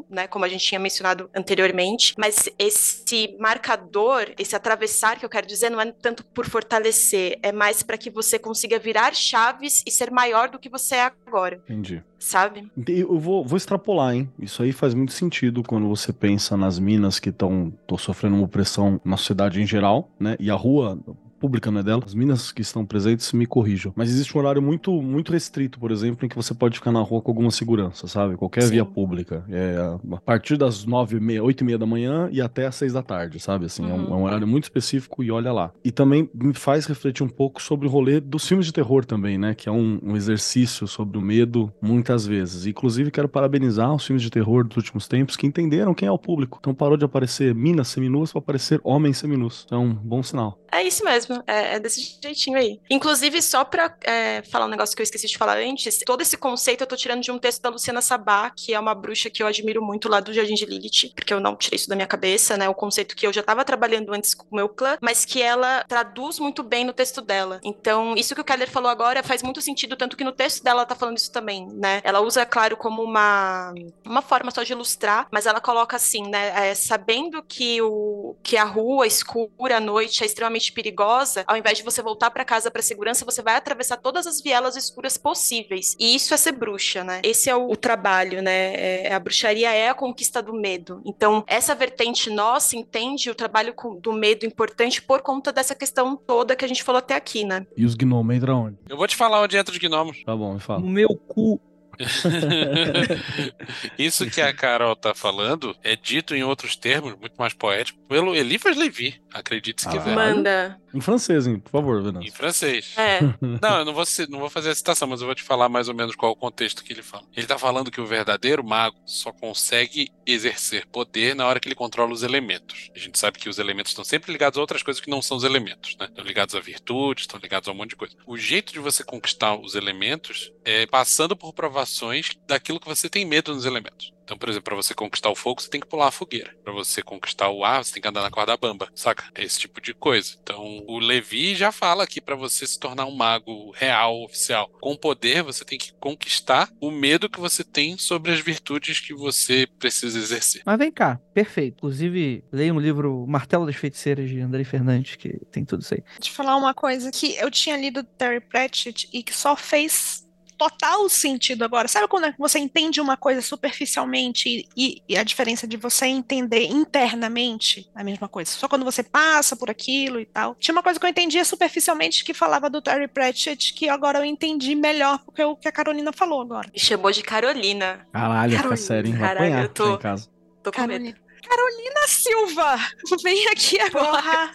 né, 0.09 0.27
como 0.27 0.45
a 0.45 0.49
gente 0.49 0.65
tinha 0.65 0.79
mencionado 0.79 1.29
anteriormente, 1.35 2.13
mas 2.17 2.49
esse 2.57 3.35
marcador, 3.39 4.33
esse 4.37 4.55
atravessar 4.55 5.17
que 5.19 5.25
eu 5.25 5.29
quero 5.29 5.47
dizer, 5.47 5.69
não 5.69 5.81
é 5.81 5.91
tanto 5.91 6.23
por 6.25 6.47
fortalecer, 6.47 7.39
é 7.41 7.51
mais 7.51 7.83
para 7.83 7.97
que 7.97 8.09
você 8.09 8.37
consiga 8.39 8.79
virar 8.79 9.13
chaves 9.13 9.83
e 9.85 9.91
ser 9.91 10.11
maior 10.11 10.49
do 10.49 10.59
que 10.59 10.69
você 10.69 10.95
é 10.95 11.11
agora. 11.25 11.61
Entendi. 11.65 12.03
Sabe? 12.17 12.69
Eu 12.87 13.17
vou, 13.17 13.45
vou 13.45 13.55
extrapolar, 13.55 14.13
hein? 14.13 14.29
Isso 14.37 14.61
aí 14.61 14.73
faz 14.73 14.93
muito 14.93 15.13
sentido 15.13 15.63
quando 15.63 15.87
você 15.87 16.11
pensa 16.11 16.57
nas 16.57 16.77
minas 16.77 17.17
que 17.17 17.29
estão 17.29 17.73
sofrendo 17.97 18.35
uma 18.35 18.45
opressão 18.45 18.99
na 19.05 19.15
sociedade 19.15 19.61
em 19.61 19.65
geral, 19.65 20.11
né? 20.19 20.35
E 20.37 20.51
a 20.51 20.55
rua 20.55 20.99
pública, 21.39 21.71
não 21.71 21.79
é 21.79 21.83
dela. 21.83 22.03
As 22.05 22.13
minas 22.13 22.51
que 22.51 22.61
estão 22.61 22.85
presentes 22.85 23.31
me 23.33 23.45
corrijam. 23.45 23.93
Mas 23.95 24.09
existe 24.09 24.35
um 24.35 24.39
horário 24.39 24.61
muito, 24.61 24.91
muito 25.01 25.31
restrito, 25.31 25.79
por 25.79 25.91
exemplo, 25.91 26.25
em 26.25 26.29
que 26.29 26.35
você 26.35 26.53
pode 26.53 26.75
ficar 26.77 26.91
na 26.91 27.01
rua 27.01 27.21
com 27.21 27.31
alguma 27.31 27.51
segurança, 27.51 28.07
sabe? 28.07 28.35
Qualquer 28.35 28.63
Sim. 28.63 28.71
via 28.71 28.85
pública. 28.85 29.43
É 29.49 29.77
a 30.13 30.17
partir 30.21 30.57
das 30.57 30.85
nove 30.85 31.17
e 31.17 31.19
meia, 31.19 31.43
oito 31.43 31.61
e 31.61 31.63
meia 31.65 31.77
da 31.77 31.85
manhã 31.85 32.29
e 32.31 32.41
até 32.41 32.65
às 32.67 32.75
seis 32.75 32.93
da 32.93 33.01
tarde, 33.01 33.39
sabe? 33.39 33.65
Assim, 33.65 33.83
é, 33.89 33.93
um, 33.93 33.99
Uhum. 34.07 34.13
é 34.13 34.17
um 34.17 34.23
horário 34.23 34.47
muito 34.47 34.63
específico 34.63 35.23
e 35.23 35.31
olha 35.31 35.51
lá. 35.51 35.71
E 35.83 35.91
também 35.91 36.29
me 36.33 36.53
faz 36.53 36.85
refletir 36.85 37.23
um 37.23 37.29
pouco 37.29 37.61
sobre 37.61 37.87
o 37.87 37.89
rolê 37.89 38.19
dos 38.19 38.47
filmes 38.47 38.65
de 38.65 38.73
terror 38.73 39.05
também, 39.05 39.37
né? 39.37 39.53
Que 39.53 39.69
é 39.69 39.71
um, 39.71 39.99
um 40.03 40.15
exercício 40.15 40.87
sobre 40.87 41.17
o 41.17 41.21
medo 41.21 41.71
muitas 41.81 42.25
vezes. 42.25 42.65
Inclusive, 42.65 43.11
quero 43.11 43.29
parabenizar 43.29 43.93
os 43.93 44.05
filmes 44.05 44.23
de 44.23 44.29
terror 44.29 44.63
dos 44.67 44.77
últimos 44.77 45.07
tempos 45.07 45.35
que 45.35 45.47
entenderam 45.47 45.93
quem 45.93 46.07
é 46.07 46.11
o 46.11 46.17
público. 46.17 46.57
Então 46.59 46.73
parou 46.73 46.97
de 46.97 47.05
aparecer 47.05 47.53
minas 47.55 47.87
seminuas 47.89 48.31
para 48.31 48.39
aparecer 48.39 48.79
homens 48.83 49.17
seminus. 49.17 49.65
É 49.71 49.75
um 49.77 49.93
bom 49.93 50.21
sinal. 50.23 50.59
É 50.71 50.83
isso 50.83 51.03
mesmo, 51.03 51.28
é, 51.47 51.75
é 51.75 51.79
desse 51.79 52.17
jeitinho 52.21 52.57
aí. 52.57 52.79
Inclusive, 52.89 53.41
só 53.41 53.63
pra 53.63 53.95
é, 54.03 54.41
falar 54.43 54.65
um 54.65 54.69
negócio 54.69 54.95
que 54.95 55.01
eu 55.01 55.03
esqueci 55.03 55.27
de 55.27 55.37
falar 55.37 55.57
antes, 55.57 55.99
todo 56.05 56.21
esse 56.21 56.37
conceito 56.37 56.81
eu 56.81 56.87
tô 56.87 56.95
tirando 56.95 57.21
de 57.21 57.31
um 57.31 57.39
texto 57.39 57.61
da 57.61 57.69
Luciana 57.69 58.01
Sabá, 58.01 58.51
que 58.55 58.73
é 58.73 58.79
uma 58.79 58.93
bruxa 58.93 59.29
que 59.29 59.41
eu 59.41 59.47
admiro 59.47 59.81
muito 59.81 60.09
lá 60.09 60.19
do 60.19 60.33
Jardim 60.33 60.53
de 60.55 60.65
Lilith, 60.65 61.13
porque 61.15 61.33
eu 61.33 61.39
não 61.39 61.55
tirei 61.55 61.77
isso 61.77 61.89
da 61.89 61.95
minha 61.95 62.07
cabeça, 62.07 62.57
né? 62.57 62.67
O 62.69 62.73
conceito 62.73 63.15
que 63.15 63.25
eu 63.25 63.33
já 63.33 63.43
tava 63.43 63.63
trabalhando 63.63 64.13
antes 64.13 64.33
com 64.33 64.45
o 64.49 64.55
meu 64.55 64.69
clã, 64.69 64.97
mas 65.01 65.25
que 65.25 65.41
ela 65.41 65.83
traduz 65.87 66.39
muito 66.39 66.63
bem 66.63 66.85
no 66.85 66.93
texto 66.93 67.21
dela. 67.21 67.59
Então, 67.63 68.15
isso 68.15 68.35
que 68.35 68.41
o 68.41 68.43
Keller 68.43 68.69
falou 68.69 68.89
agora 68.89 69.23
faz 69.23 69.41
muito 69.41 69.61
sentido, 69.61 69.95
tanto 69.95 70.17
que 70.17 70.23
no 70.23 70.31
texto 70.31 70.63
dela 70.63 70.79
ela 70.79 70.85
tá 70.85 70.95
falando 70.95 71.17
isso 71.17 71.31
também, 71.31 71.67
né? 71.67 72.01
Ela 72.03 72.21
usa, 72.21 72.45
claro, 72.45 72.77
como 72.77 73.03
uma, 73.03 73.73
uma 74.05 74.21
forma 74.21 74.51
só 74.51 74.63
de 74.63 74.71
ilustrar, 74.71 75.27
mas 75.31 75.45
ela 75.45 75.59
coloca 75.59 75.95
assim, 75.95 76.23
né? 76.27 76.49
é, 76.49 76.75
sabendo 76.75 77.43
que, 77.43 77.81
o, 77.81 78.35
que 78.43 78.57
a 78.57 78.63
rua 78.63 79.07
escura 79.07 79.77
à 79.77 79.79
noite 79.79 80.23
é 80.23 80.25
extremamente 80.25 80.71
perigosa, 80.71 81.18
ao 81.47 81.57
invés 81.57 81.77
de 81.77 81.83
você 81.83 82.01
voltar 82.01 82.31
para 82.31 82.45
casa 82.45 82.69
para 82.71 82.81
segurança, 82.81 83.25
você 83.25 83.41
vai 83.41 83.55
atravessar 83.55 83.97
todas 83.97 84.25
as 84.27 84.41
vielas 84.41 84.75
escuras 84.75 85.17
possíveis. 85.17 85.95
E 85.99 86.15
isso 86.15 86.33
é 86.33 86.37
ser 86.37 86.51
bruxa, 86.53 87.03
né? 87.03 87.21
Esse 87.23 87.49
é 87.49 87.55
o, 87.55 87.69
o 87.71 87.75
trabalho, 87.75 88.41
né? 88.41 88.73
É, 89.07 89.13
a 89.13 89.19
bruxaria 89.19 89.71
é 89.73 89.89
a 89.89 89.93
conquista 89.93 90.41
do 90.41 90.53
medo. 90.53 91.01
Então, 91.05 91.43
essa 91.47 91.73
vertente 91.75 92.29
nossa 92.29 92.75
entende 92.75 93.29
o 93.29 93.35
trabalho 93.35 93.73
com- 93.73 93.95
do 93.99 94.13
medo 94.13 94.45
importante 94.45 95.01
por 95.01 95.21
conta 95.21 95.51
dessa 95.51 95.75
questão 95.75 96.15
toda 96.15 96.55
que 96.55 96.65
a 96.65 96.67
gente 96.67 96.83
falou 96.83 96.99
até 96.99 97.15
aqui, 97.15 97.43
né? 97.43 97.65
E 97.75 97.85
os 97.85 97.95
gnomos 97.95 98.35
entram 98.35 98.65
onde? 98.65 98.77
Eu 98.87 98.97
vou 98.97 99.07
te 99.07 99.15
falar 99.15 99.41
onde 99.41 99.57
entra 99.57 99.71
os 99.73 99.79
gnomos. 99.79 100.23
Tá 100.23 100.35
bom, 100.35 100.53
me 100.53 100.59
fala. 100.59 100.79
No 100.79 100.89
meu 100.89 101.09
cu. 101.15 101.59
Isso 103.97 104.29
que 104.29 104.41
a 104.41 104.53
Carol 104.53 104.95
tá 104.95 105.13
falando 105.13 105.75
é 105.83 105.95
dito 105.95 106.35
em 106.35 106.43
outros 106.43 106.75
termos, 106.75 107.15
muito 107.19 107.35
mais 107.37 107.53
poéticos, 107.53 108.01
pelo 108.07 108.35
Eliphas 108.35 108.77
Levi, 108.77 109.21
acredite 109.33 109.81
se 109.81 109.87
Ah. 109.87 109.91
quiser. 109.91 110.15
Manda. 110.15 110.79
Em 110.93 111.01
francês, 111.01 111.45
hein? 111.45 111.59
Por 111.59 111.69
favor, 111.69 111.99
Em 111.99 112.03
Venâncio. 112.05 112.33
francês. 112.33 112.93
É. 112.97 113.19
Não, 113.61 113.79
eu 113.79 113.85
não 113.85 113.93
vou, 113.93 114.03
não 114.29 114.39
vou 114.39 114.49
fazer 114.49 114.71
a 114.71 114.75
citação, 114.75 115.07
mas 115.07 115.21
eu 115.21 115.27
vou 115.27 115.35
te 115.35 115.43
falar 115.43 115.69
mais 115.69 115.87
ou 115.87 115.93
menos 115.93 116.15
qual 116.15 116.31
é 116.31 116.33
o 116.33 116.35
contexto 116.37 116.83
que 116.83 116.91
ele 116.91 117.03
fala. 117.03 117.25
Ele 117.35 117.45
tá 117.45 117.59
falando 117.59 117.91
que 117.91 118.01
o 118.01 118.05
verdadeiro 118.07 118.63
mago 118.63 118.97
só 119.05 119.31
consegue 119.31 120.09
exercer 120.25 120.87
poder 120.87 121.35
na 121.35 121.45
hora 121.45 121.59
que 121.59 121.67
ele 121.67 121.75
controla 121.75 122.11
os 122.11 122.23
elementos. 122.23 122.89
A 122.95 122.99
gente 122.99 123.19
sabe 123.19 123.37
que 123.37 123.47
os 123.49 123.59
elementos 123.59 123.91
estão 123.91 124.03
sempre 124.03 124.31
ligados 124.31 124.57
a 124.57 124.61
outras 124.61 124.81
coisas 124.81 124.99
que 125.01 125.09
não 125.11 125.21
são 125.21 125.37
os 125.37 125.43
elementos, 125.43 125.95
né? 125.99 126.07
Estão 126.07 126.25
ligados 126.25 126.55
a 126.55 126.59
virtudes, 126.59 127.23
estão 127.23 127.39
ligados 127.39 127.69
a 127.69 127.71
um 127.71 127.75
monte 127.75 127.91
de 127.91 127.95
coisa. 127.95 128.15
O 128.25 128.35
jeito 128.37 128.73
de 128.73 128.79
você 128.79 129.03
conquistar 129.03 129.55
os 129.55 129.75
elementos 129.75 130.51
é 130.69 130.85
passando 130.85 131.35
por 131.35 131.53
provações 131.53 132.29
daquilo 132.47 132.79
que 132.79 132.87
você 132.87 133.09
tem 133.09 133.25
medo 133.25 133.53
nos 133.53 133.65
elementos. 133.65 134.13
Então, 134.29 134.37
por 134.37 134.47
exemplo, 134.47 134.65
para 134.65 134.75
você 134.75 134.93
conquistar 134.93 135.31
o 135.31 135.35
fogo, 135.35 135.59
você 135.59 135.67
tem 135.67 135.81
que 135.81 135.87
pular 135.87 136.09
a 136.09 136.11
fogueira. 136.11 136.55
Para 136.63 136.71
você 136.71 137.01
conquistar 137.01 137.49
o 137.49 137.65
ar, 137.65 137.83
você 137.83 137.93
tem 137.93 138.01
que 138.03 138.07
andar 138.07 138.21
na 138.21 138.29
corda 138.29 138.55
bamba, 138.55 138.87
saca? 138.93 139.23
É 139.33 139.43
esse 139.43 139.57
tipo 139.57 139.81
de 139.81 139.91
coisa. 139.91 140.35
Então, 140.43 140.83
o 140.87 140.99
Levi 140.99 141.55
já 141.55 141.71
fala 141.71 142.05
que 142.05 142.21
para 142.21 142.35
você 142.35 142.67
se 142.67 142.79
tornar 142.79 143.07
um 143.07 143.15
mago 143.15 143.71
real, 143.71 144.23
oficial, 144.23 144.69
com 144.79 144.95
poder, 144.95 145.41
você 145.41 145.65
tem 145.65 145.79
que 145.79 145.91
conquistar 145.93 146.69
o 146.79 146.91
medo 146.91 147.27
que 147.27 147.39
você 147.39 147.63
tem 147.63 147.97
sobre 147.97 148.31
as 148.31 148.39
virtudes 148.39 148.99
que 148.99 149.15
você 149.15 149.67
precisa 149.79 150.19
exercer. 150.19 150.61
Mas 150.63 150.77
vem 150.77 150.91
cá, 150.91 151.19
perfeito. 151.33 151.77
Inclusive, 151.77 152.43
leia 152.51 152.71
um 152.71 152.79
livro 152.79 153.25
Martelo 153.27 153.65
das 153.65 153.77
Feiticeiras 153.77 154.29
de 154.29 154.39
André 154.39 154.63
Fernandes, 154.63 155.15
que 155.15 155.39
tem 155.51 155.65
tudo 155.65 155.81
isso 155.81 155.95
aí. 155.95 156.03
Te 156.19 156.31
falar 156.31 156.55
uma 156.55 156.75
coisa 156.75 157.09
que 157.11 157.35
eu 157.35 157.49
tinha 157.49 157.75
lido 157.75 158.03
do 158.03 158.09
Terry 158.09 158.41
Pratchett 158.41 159.09
e 159.11 159.23
que 159.23 159.33
só 159.33 159.55
fez 159.55 160.18
total 160.59 161.07
sentido 161.09 161.63
agora. 161.63 161.87
Sabe 161.87 162.07
quando 162.07 162.31
você 162.37 162.59
entende 162.59 162.99
uma 162.99 163.15
coisa 163.15 163.41
superficialmente 163.41 164.67
e, 164.75 165.01
e 165.07 165.17
a 165.17 165.23
diferença 165.23 165.65
de 165.65 165.77
você 165.77 166.05
entender 166.05 166.65
internamente 166.65 167.89
a 167.95 168.03
mesma 168.03 168.27
coisa? 168.27 168.51
Só 168.51 168.67
quando 168.67 168.83
você 168.83 169.01
passa 169.01 169.55
por 169.55 169.69
aquilo 169.69 170.19
e 170.19 170.25
tal. 170.25 170.55
Tinha 170.55 170.75
uma 170.75 170.83
coisa 170.83 170.99
que 170.99 171.05
eu 171.05 171.09
entendia 171.09 171.45
superficialmente 171.45 172.23
que 172.23 172.33
falava 172.33 172.69
do 172.69 172.81
Terry 172.81 173.07
Pratchett 173.07 173.73
que 173.73 173.87
agora 173.89 174.19
eu 174.19 174.25
entendi 174.25 174.75
melhor 174.75 175.19
porque 175.23 175.41
é 175.41 175.45
o 175.45 175.55
que 175.55 175.67
a 175.67 175.71
Carolina 175.71 176.11
falou 176.11 176.41
agora. 176.41 176.69
Me 176.73 176.79
chamou 176.79 177.11
de 177.11 177.23
Carolina. 177.23 178.05
Caralho, 178.11 178.51
fica 178.51 178.63
Carolina, 178.63 178.85
sério, 178.87 179.11
hein? 179.11 179.17
Caralho, 179.17 179.59
eu 179.59 179.69
tô- 179.69 179.85
lá 179.85 179.93
em 179.93 179.97
casa. 179.97 180.29
Tô 180.61 180.71
com 180.73 180.85
medo. 180.85 181.28
Carolina. 181.49 181.99
Silva, 182.07 182.77
vem 183.23 183.47
aqui 183.49 183.79
agora. 183.79 184.09
Porra. 184.09 184.51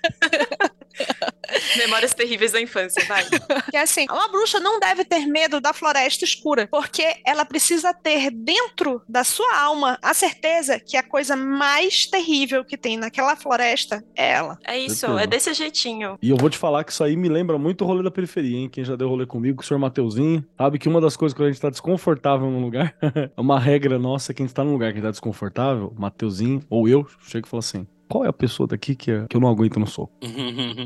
Memórias 1.76 2.14
terríveis 2.14 2.52
da 2.52 2.60
infância, 2.60 3.04
vai. 3.06 3.24
Que 3.70 3.76
é 3.76 3.80
assim, 3.80 4.06
uma 4.10 4.28
bruxa 4.28 4.60
não 4.60 4.78
deve 4.80 5.04
ter 5.04 5.26
medo 5.26 5.60
da 5.60 5.72
floresta 5.72 6.24
escura, 6.24 6.68
porque 6.70 7.16
ela 7.26 7.44
precisa 7.44 7.92
ter 7.92 8.30
dentro 8.30 9.02
da 9.08 9.24
sua 9.24 9.58
alma 9.58 9.98
a 10.02 10.14
certeza 10.14 10.78
que 10.80 10.96
a 10.96 11.02
coisa 11.02 11.36
mais 11.36 12.06
terrível 12.06 12.64
que 12.64 12.76
tem 12.76 12.96
naquela 12.96 13.36
floresta 13.36 14.04
é 14.16 14.32
ela. 14.32 14.58
É 14.64 14.78
isso, 14.78 15.00
Certeza. 15.00 15.22
é 15.22 15.26
desse 15.26 15.54
jeitinho. 15.54 16.18
E 16.22 16.30
eu 16.30 16.36
vou 16.36 16.48
te 16.48 16.56
falar 16.58 16.84
que 16.84 16.92
isso 16.92 17.04
aí 17.04 17.16
me 17.16 17.28
lembra 17.28 17.58
muito 17.58 17.84
o 17.84 17.86
rolê 17.86 18.02
da 18.02 18.10
periferia, 18.10 18.56
hein? 18.56 18.68
Quem 18.68 18.84
já 18.84 18.96
deu 18.96 19.08
rolê 19.08 19.26
comigo, 19.26 19.62
o 19.62 19.64
senhor 19.64 19.78
Mateuzinho, 19.78 20.44
sabe 20.56 20.78
que 20.78 20.88
uma 20.88 21.00
das 21.00 21.16
coisas 21.16 21.36
quando 21.36 21.48
a 21.48 21.52
gente 21.52 21.60
tá 21.60 21.70
desconfortável 21.70 22.48
num 22.50 22.60
lugar, 22.62 22.94
é 23.36 23.40
uma 23.40 23.58
regra 23.58 23.98
nossa, 23.98 24.32
quem 24.32 24.46
está 24.46 24.64
num 24.64 24.72
lugar 24.72 24.92
que 24.92 25.00
tá 25.02 25.10
desconfortável, 25.10 25.92
Mateuzinho, 25.98 26.62
ou 26.70 26.83
eu, 26.88 27.06
chego 27.26 27.46
e 27.46 27.50
falo 27.50 27.58
assim, 27.60 27.86
qual 28.08 28.24
é 28.24 28.28
a 28.28 28.32
pessoa 28.32 28.66
daqui 28.66 28.94
que, 28.94 29.10
é- 29.10 29.26
que 29.28 29.36
eu 29.36 29.40
não 29.40 29.48
aguento 29.48 29.78
no 29.80 29.86
soco? 29.86 30.12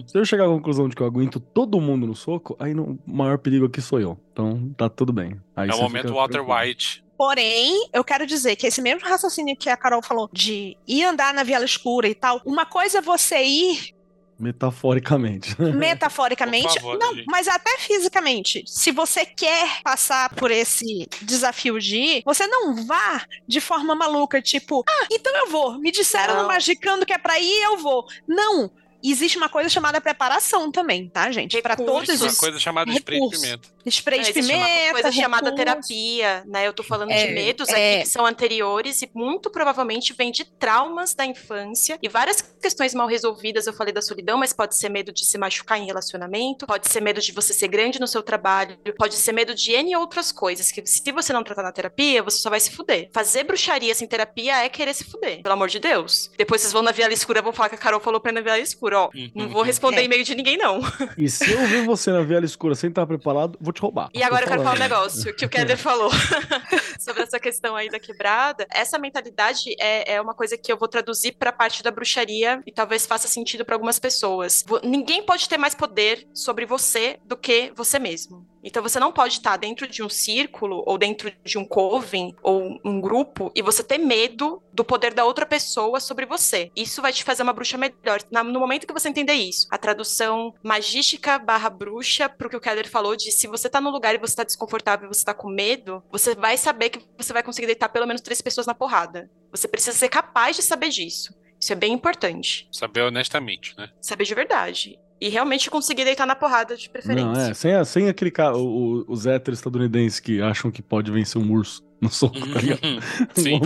Se 0.07 0.16
eu 0.18 0.24
chegar 0.24 0.44
à 0.44 0.49
conclusão 0.49 0.88
de 0.88 0.94
que 0.96 1.03
eu 1.03 1.07
aguento 1.07 1.38
todo 1.40 1.80
mundo 1.80 2.07
no 2.07 2.14
soco, 2.14 2.57
aí 2.59 2.72
no- 2.74 2.99
o 3.07 3.12
maior 3.12 3.38
perigo 3.38 3.66
aqui 3.66 3.80
sou 3.80 4.01
eu. 4.01 4.18
Então 4.32 4.72
tá 4.76 4.88
tudo 4.88 5.12
bem. 5.12 5.38
Aí 5.57 5.68
é 5.68 5.74
o 5.74 5.82
momento 5.82 6.12
Walter 6.14 6.42
tranquilo. 6.44 6.61
White. 6.61 7.05
Porém, 7.16 7.88
eu 7.92 8.05
quero 8.05 8.24
dizer 8.24 8.55
que 8.55 8.68
esse 8.68 8.80
mesmo 8.80 9.01
raciocínio 9.09 9.57
que 9.57 9.68
a 9.68 9.76
Carol 9.76 10.01
falou 10.01 10.30
de 10.32 10.76
ir 10.86 11.03
andar 11.05 11.34
na 11.34 11.42
viela 11.42 11.64
escura 11.64 12.09
e 12.09 12.14
tal, 12.14 12.40
uma 12.46 12.64
coisa 12.64 12.99
é 12.99 13.03
você 13.03 13.42
ir 13.44 13.90
Metaforicamente. 14.39 15.61
metaforicamente, 15.61 16.68
Por 16.68 16.74
favor, 16.74 16.99
não, 16.99 17.14
gente. 17.14 17.26
mas 17.26 17.49
até 17.49 17.76
fisicamente. 17.78 18.62
Se 18.66 18.93
você 18.93 19.26
quer 19.26 19.82
passar 19.82 20.32
por 20.34 20.51
esse 20.51 21.09
desafio 21.22 21.78
de 21.80 21.97
ir, 21.97 22.22
você 22.24 22.47
não 22.47 22.86
vá 22.86 23.24
de 23.47 23.61
forma 23.61 23.95
maluca, 23.95 24.41
tipo, 24.41 24.84
ah, 24.89 25.07
então 25.11 25.34
eu 25.36 25.49
vou. 25.51 25.78
Me 25.78 25.91
disseram 25.91 26.34
Não. 26.34 26.43
no 26.43 26.49
Magicando 26.49 27.05
que 27.05 27.12
é 27.12 27.18
pra 27.18 27.39
ir, 27.41 27.62
eu 27.64 27.78
vou. 27.78 28.07
Não. 28.26 28.70
Existe 29.03 29.36
uma 29.36 29.49
coisa 29.49 29.68
chamada 29.68 30.01
preparação 30.01 30.70
também, 30.72 31.09
tá, 31.09 31.30
gente? 31.30 31.61
Pra 31.62 31.74
Recurso. 31.74 31.92
todos 32.07 32.20
Uma 32.20 32.26
esses 32.28 32.38
coisa 32.38 32.59
chamada 32.59 32.90
spray 32.92 33.18
de 33.18 33.24
recurso. 33.24 33.42
pimenta. 33.42 33.68
spray 33.90 34.20
de 34.20 34.26
É, 34.26 34.30
existe 34.30 34.53
uma 34.55 34.64
pimenta, 34.66 34.92
coisa 34.92 35.12
chamada 35.12 35.55
terapia, 35.55 36.42
né? 36.46 36.66
Eu 36.66 36.72
tô 36.72 36.82
falando 36.82 37.11
É, 37.11 37.26
de 37.26 37.32
medos 37.32 37.68
é. 37.68 37.72
aqui 38.01 38.05
que 38.05 38.11
são 38.11 38.26
anteriores 38.26 39.03
e 39.03 39.11
muito 39.14 39.51
provavelmente 39.51 40.12
vem 40.12 40.30
de 40.30 40.44
traumas 40.44 41.14
da 41.14 41.24
infância 41.24 41.99
e 42.03 42.09
várias 42.09 42.40
questões 42.40 42.94
mal 42.94 43.07
resolvidas. 43.07 43.66
Eu 43.66 43.72
falei 43.72 43.92
da 43.92 44.03
solidão, 44.03 44.36
mas 44.38 44.53
pode 44.53 44.76
ser 44.76 44.88
medo 44.88 45.12
de 45.12 45.24
se 45.24 45.38
machucar 45.38 45.78
em 45.78 45.86
relacionamento, 45.86 46.66
pode 46.66 46.88
ser 46.88 47.01
medo 47.01 47.20
de 47.20 47.32
você 47.32 47.53
ser 47.53 47.68
grande 47.68 48.01
no 48.01 48.07
seu 48.07 48.22
trabalho, 48.22 48.78
pode 48.99 49.14
ser 49.14 49.32
medo 49.32 49.55
de 49.55 49.72
N 49.72 49.94
outras 49.96 50.32
coisas 50.32 50.70
que 50.72 50.84
se 50.86 51.12
você 51.12 51.32
não 51.32 51.42
tratar 51.44 51.62
na 51.62 51.72
terapia, 51.72 52.22
você 52.22 52.38
só 52.38 52.51
vai 52.51 52.61
se 52.61 52.70
fuder. 52.70 53.09
Fazer 53.12 53.44
bruxaria 53.44 53.94
sem 53.94 54.07
terapia 54.09 54.64
é 54.64 54.68
querer 54.68 54.94
se 54.94 55.05
fuder, 55.05 55.42
pelo 55.42 55.53
amor 55.53 55.68
de 55.68 55.78
Deus. 55.78 56.30
Depois 56.36 56.61
vocês 56.61 56.72
vão 56.72 56.82
na 56.82 56.90
Viela 56.92 57.12
Escura, 57.12 57.40
vão 57.42 57.53
falar 57.53 57.68
que 57.68 57.74
a 57.74 57.78
Carol 57.78 58.01
falou 58.01 58.20
pra 58.20 58.30
ir 58.32 58.34
na 58.34 58.40
Viela 58.40 58.59
Escura, 58.59 58.88
ó. 58.95 59.11
Não 59.34 59.49
vou 59.49 59.62
responder 59.62 60.01
É. 60.01 60.05
e-mail 60.05 60.24
de 60.24 60.34
ninguém, 60.34 60.57
não. 60.57 60.80
E 61.16 61.28
se 61.28 61.51
eu 61.51 61.66
ver 61.66 61.84
você 61.84 62.11
na 62.11 62.22
viela 62.22 62.45
escura 62.45 62.74
sem 62.74 62.91
estar 62.91 63.07
preparado, 63.07 63.57
vou 63.61 63.72
te 63.72 63.80
roubar. 63.80 64.11
E 64.14 64.22
agora 64.22 64.45
eu 64.45 64.49
quero 64.49 64.62
falar 64.62 64.76
um 64.76 64.78
negócio 64.78 65.34
que 65.34 65.45
o 65.45 65.49
Keller 65.49 65.76
falou 65.78 66.11
sobre 66.99 67.22
essa 67.22 67.39
questão 67.41 67.74
aí 67.76 67.89
da 67.89 67.99
quebrada. 67.99 68.66
Essa 68.70 68.99
mentalidade 68.99 69.74
é, 69.80 70.14
é 70.14 70.20
uma 70.20 70.34
coisa 70.34 70.57
que 70.57 70.70
eu 70.72 70.76
vou 70.76 70.89
traduzir 70.89 71.32
para 71.32 71.51
a 71.51 71.53
parte 71.53 71.82
da 71.82 71.91
bruxaria 71.91 72.62
e 72.66 72.72
talvez 72.72 73.07
faça 73.07 73.28
sentido 73.28 73.64
para 73.64 73.74
algumas 73.74 73.99
pessoas. 73.99 74.64
Ninguém 74.82 75.22
pode 75.22 75.49
ter 75.49 75.59
mais 75.59 75.74
poder 75.74 76.26
sobre 76.34 76.66
você 76.66 77.18
do 77.24 77.36
que 77.36 77.72
você 77.74 77.99
mesmo. 77.99 78.47
Então 78.62 78.82
você 78.82 78.98
não 78.98 79.12
pode 79.12 79.34
estar 79.34 79.56
dentro 79.56 79.86
de 79.86 80.02
um 80.02 80.09
círculo 80.09 80.82
ou 80.86 80.98
dentro 80.98 81.32
de 81.44 81.59
um 81.59 81.64
coven 81.64 82.34
ou 82.42 82.78
um 82.84 83.00
grupo 83.00 83.50
e 83.54 83.62
você 83.62 83.82
ter 83.82 83.98
medo 83.98 84.62
do 84.72 84.84
poder 84.84 85.14
da 85.14 85.24
outra 85.24 85.46
pessoa 85.46 86.00
sobre 86.00 86.26
você. 86.26 86.70
Isso 86.74 87.02
vai 87.02 87.12
te 87.12 87.24
fazer 87.24 87.42
uma 87.42 87.52
bruxa 87.52 87.76
melhor. 87.76 88.20
No 88.30 88.61
momento 88.61 88.86
que 88.86 88.92
você 88.92 89.09
entender 89.09 89.34
isso, 89.34 89.66
a 89.70 89.78
tradução 89.78 90.54
magística 90.62 91.38
barra 91.38 91.70
bruxa 91.70 92.28
pro 92.28 92.48
que 92.48 92.56
o 92.56 92.61
Keller 92.61 92.88
falou 92.88 93.16
de 93.16 93.30
se 93.32 93.46
você 93.46 93.68
tá 93.68 93.80
no 93.80 93.90
lugar 93.90 94.14
e 94.14 94.18
você 94.18 94.36
tá 94.36 94.44
desconfortável 94.44 95.06
e 95.09 95.14
você 95.14 95.24
tá 95.24 95.34
com 95.34 95.48
medo, 95.48 96.02
você 96.11 96.34
vai 96.34 96.56
saber 96.56 96.90
que 96.90 97.00
você 97.16 97.32
vai 97.32 97.42
conseguir 97.42 97.66
deitar 97.66 97.88
pelo 97.88 98.06
menos 98.06 98.22
três 98.22 98.40
pessoas 98.40 98.66
na 98.66 98.74
porrada. 98.74 99.30
Você 99.50 99.66
precisa 99.66 99.96
ser 99.96 100.09
capaz 100.09 100.56
de 100.56 100.62
saber 100.62 100.90
disso. 100.90 101.34
Isso 101.61 101.72
é 101.72 101.76
bem 101.76 101.92
importante. 101.92 102.68
Saber 102.70 103.02
honestamente, 103.02 103.74
né? 103.76 103.90
Saber 104.00 104.24
de 104.24 104.34
verdade. 104.34 104.98
E 105.20 105.28
realmente 105.28 105.68
conseguir 105.70 106.04
deitar 106.04 106.26
na 106.26 106.36
porrada 106.36 106.76
de 106.76 106.88
preferência. 106.88 107.26
Não, 107.32 107.40
é, 107.40 107.52
sem, 107.54 107.84
sem 107.84 108.08
aquele 108.08 108.30
cara, 108.30 108.56
o- 108.56 109.00
o- 109.00 109.04
os 109.08 109.26
héteros 109.26 109.58
estadunidenses 109.58 110.20
que 110.20 110.40
acham 110.40 110.70
que 110.70 110.80
pode 110.80 111.10
vencer 111.10 111.40
um 111.42 111.50
urso 111.52 111.82
no 112.00 112.08
soco, 112.08 112.38
tá 112.38 112.60
ligado? 112.60 112.80
Sim. 113.34 113.60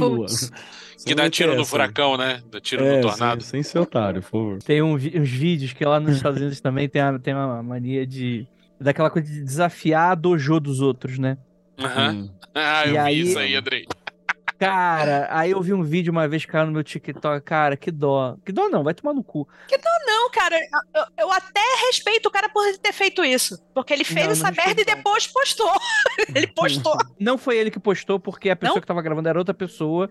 Que 1.04 1.14
dá 1.14 1.28
tiro 1.28 1.54
no 1.54 1.60
essa. 1.62 1.70
furacão, 1.70 2.16
né? 2.16 2.40
Dá 2.50 2.60
tiro 2.60 2.84
É, 2.84 2.96
no 3.00 3.08
tornado. 3.08 3.42
Sem, 3.42 3.62
sem 3.62 3.72
ser 3.72 3.78
otário, 3.80 4.22
por 4.22 4.30
favor. 4.30 4.62
Tem 4.62 4.80
um 4.80 4.94
uns 4.94 5.02
vídeos 5.28 5.72
que 5.72 5.84
lá 5.84 5.98
nos 6.00 6.16
Estados 6.16 6.38
Unidos 6.40 6.58
também 6.62 6.88
tem, 6.88 7.02
a- 7.02 7.18
tem 7.18 7.34
uma 7.34 7.62
mania 7.62 8.06
de. 8.06 8.46
daquela 8.80 9.10
coisa 9.10 9.28
de 9.30 9.42
desafiar 9.42 10.12
a 10.12 10.14
dojo 10.14 10.58
dos 10.60 10.80
outros, 10.80 11.18
né? 11.18 11.36
Aham. 11.78 12.12
Hum. 12.12 12.30
Ah, 12.54 12.84
eu 12.86 12.88
E 12.88 12.92
vi 12.92 12.98
aí- 12.98 13.20
isso 13.20 13.38
aí, 13.38 13.54
Andrei. 13.56 13.86
Cara, 14.66 15.28
aí 15.30 15.50
eu 15.50 15.60
vi 15.60 15.72
um 15.74 15.82
vídeo 15.82 16.10
uma 16.10 16.26
vez, 16.28 16.44
cara, 16.44 16.66
no 16.66 16.72
meu 16.72 16.84
TikTok. 16.84 17.44
Cara, 17.44 17.76
que 17.76 17.90
dó. 17.90 18.36
Que 18.44 18.52
dó 18.52 18.68
não, 18.68 18.82
vai 18.84 18.94
tomar 18.94 19.12
no 19.14 19.22
cu. 19.24 19.48
Não, 20.06 20.30
cara, 20.30 20.56
eu, 20.94 21.04
eu 21.26 21.32
até 21.32 21.60
respeito 21.86 22.26
o 22.26 22.30
cara 22.30 22.48
por 22.48 22.62
ter 22.78 22.92
feito 22.92 23.24
isso. 23.24 23.58
Porque 23.74 23.92
ele 23.92 24.04
fez 24.04 24.26
Não, 24.26 24.32
essa 24.32 24.44
não 24.48 24.56
merda 24.56 24.62
e 24.62 24.74
respeito, 24.74 24.88
não. 24.88 24.96
depois 24.96 25.26
postou. 25.26 25.72
ele 26.34 26.46
postou. 26.48 26.96
Não 27.18 27.38
foi 27.38 27.56
ele 27.58 27.70
que 27.70 27.78
postou, 27.80 28.18
porque 28.20 28.50
a 28.50 28.56
pessoa 28.56 28.76
Não? 28.76 28.80
que 28.80 28.86
tava 28.86 29.00
gravando 29.02 29.28
era 29.28 29.38
outra 29.38 29.54
pessoa. 29.54 30.08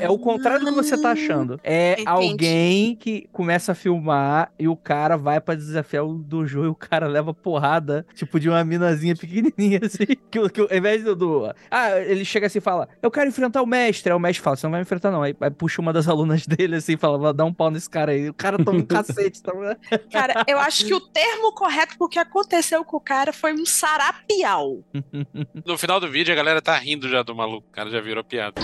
É 0.00 0.08
o 0.10 0.18
contrário 0.18 0.60
do 0.64 0.66
que 0.66 0.72
você 0.76 1.00
tá 1.00 1.12
achando. 1.12 1.60
É 1.62 1.92
Entendi. 1.92 2.08
alguém 2.08 2.96
que 2.96 3.28
começa 3.32 3.72
a 3.72 3.74
filmar 3.74 4.52
e 4.58 4.66
o 4.66 4.76
cara 4.76 5.16
vai 5.16 5.40
pra 5.40 5.54
desafiar 5.54 6.04
o 6.04 6.14
dojo 6.14 6.64
e 6.64 6.68
o 6.68 6.74
cara 6.74 7.06
leva 7.06 7.32
porrada, 7.32 8.06
tipo, 8.14 8.40
de 8.40 8.48
uma 8.48 8.62
minazinha 8.64 9.14
pequenininha, 9.14 9.80
assim. 9.84 10.06
Que, 10.30 10.48
que, 10.50 10.60
o- 10.62 10.68
ao 10.70 10.76
invés 10.76 11.04
do, 11.04 11.14
do- 11.14 11.54
Ah, 11.70 11.98
ele 12.00 12.24
chega 12.24 12.46
assim 12.46 12.58
e 12.58 12.62
fala: 12.62 12.88
Eu 13.02 13.10
quero 13.10 13.28
enfrentar 13.28 13.62
o 13.62 13.66
mestre. 13.66 13.93
Aí 14.04 14.12
o 14.12 14.18
mestre 14.18 14.42
fala: 14.42 14.56
Você 14.56 14.66
não 14.66 14.70
vai 14.72 14.80
me 14.80 14.82
enfrentar, 14.82 15.10
não. 15.10 15.22
Aí, 15.22 15.34
aí 15.40 15.50
puxa 15.50 15.80
uma 15.80 15.92
das 15.92 16.08
alunas 16.08 16.46
dele 16.48 16.76
assim 16.76 16.94
e 16.94 16.96
fala: 16.96 17.18
Vai 17.18 17.34
dar 17.34 17.44
um 17.44 17.52
pau 17.52 17.70
nesse 17.70 17.88
cara 17.88 18.12
aí. 18.12 18.28
O 18.28 18.34
cara 18.34 18.62
toma 18.62 18.78
um 18.78 18.84
cacete, 18.86 19.42
tá 19.42 19.52
vendo? 19.52 19.76
Cara, 20.10 20.44
eu 20.46 20.58
acho 20.58 20.86
que 20.86 20.94
o 20.94 21.00
termo 21.00 21.52
correto 21.52 21.96
pro 21.98 22.08
que 22.08 22.18
aconteceu 22.18 22.84
com 22.84 22.96
o 22.96 23.00
cara 23.00 23.32
foi 23.32 23.52
um 23.52 23.66
sarapiau. 23.66 24.82
No 25.64 25.78
final 25.78 25.98
do 25.98 26.10
vídeo, 26.10 26.32
a 26.32 26.36
galera 26.36 26.60
tá 26.60 26.76
rindo 26.76 27.08
já 27.08 27.22
do 27.22 27.34
maluco. 27.34 27.66
O 27.68 27.72
cara 27.72 27.90
já 27.90 28.00
virou 28.00 28.22
piada. 28.22 28.60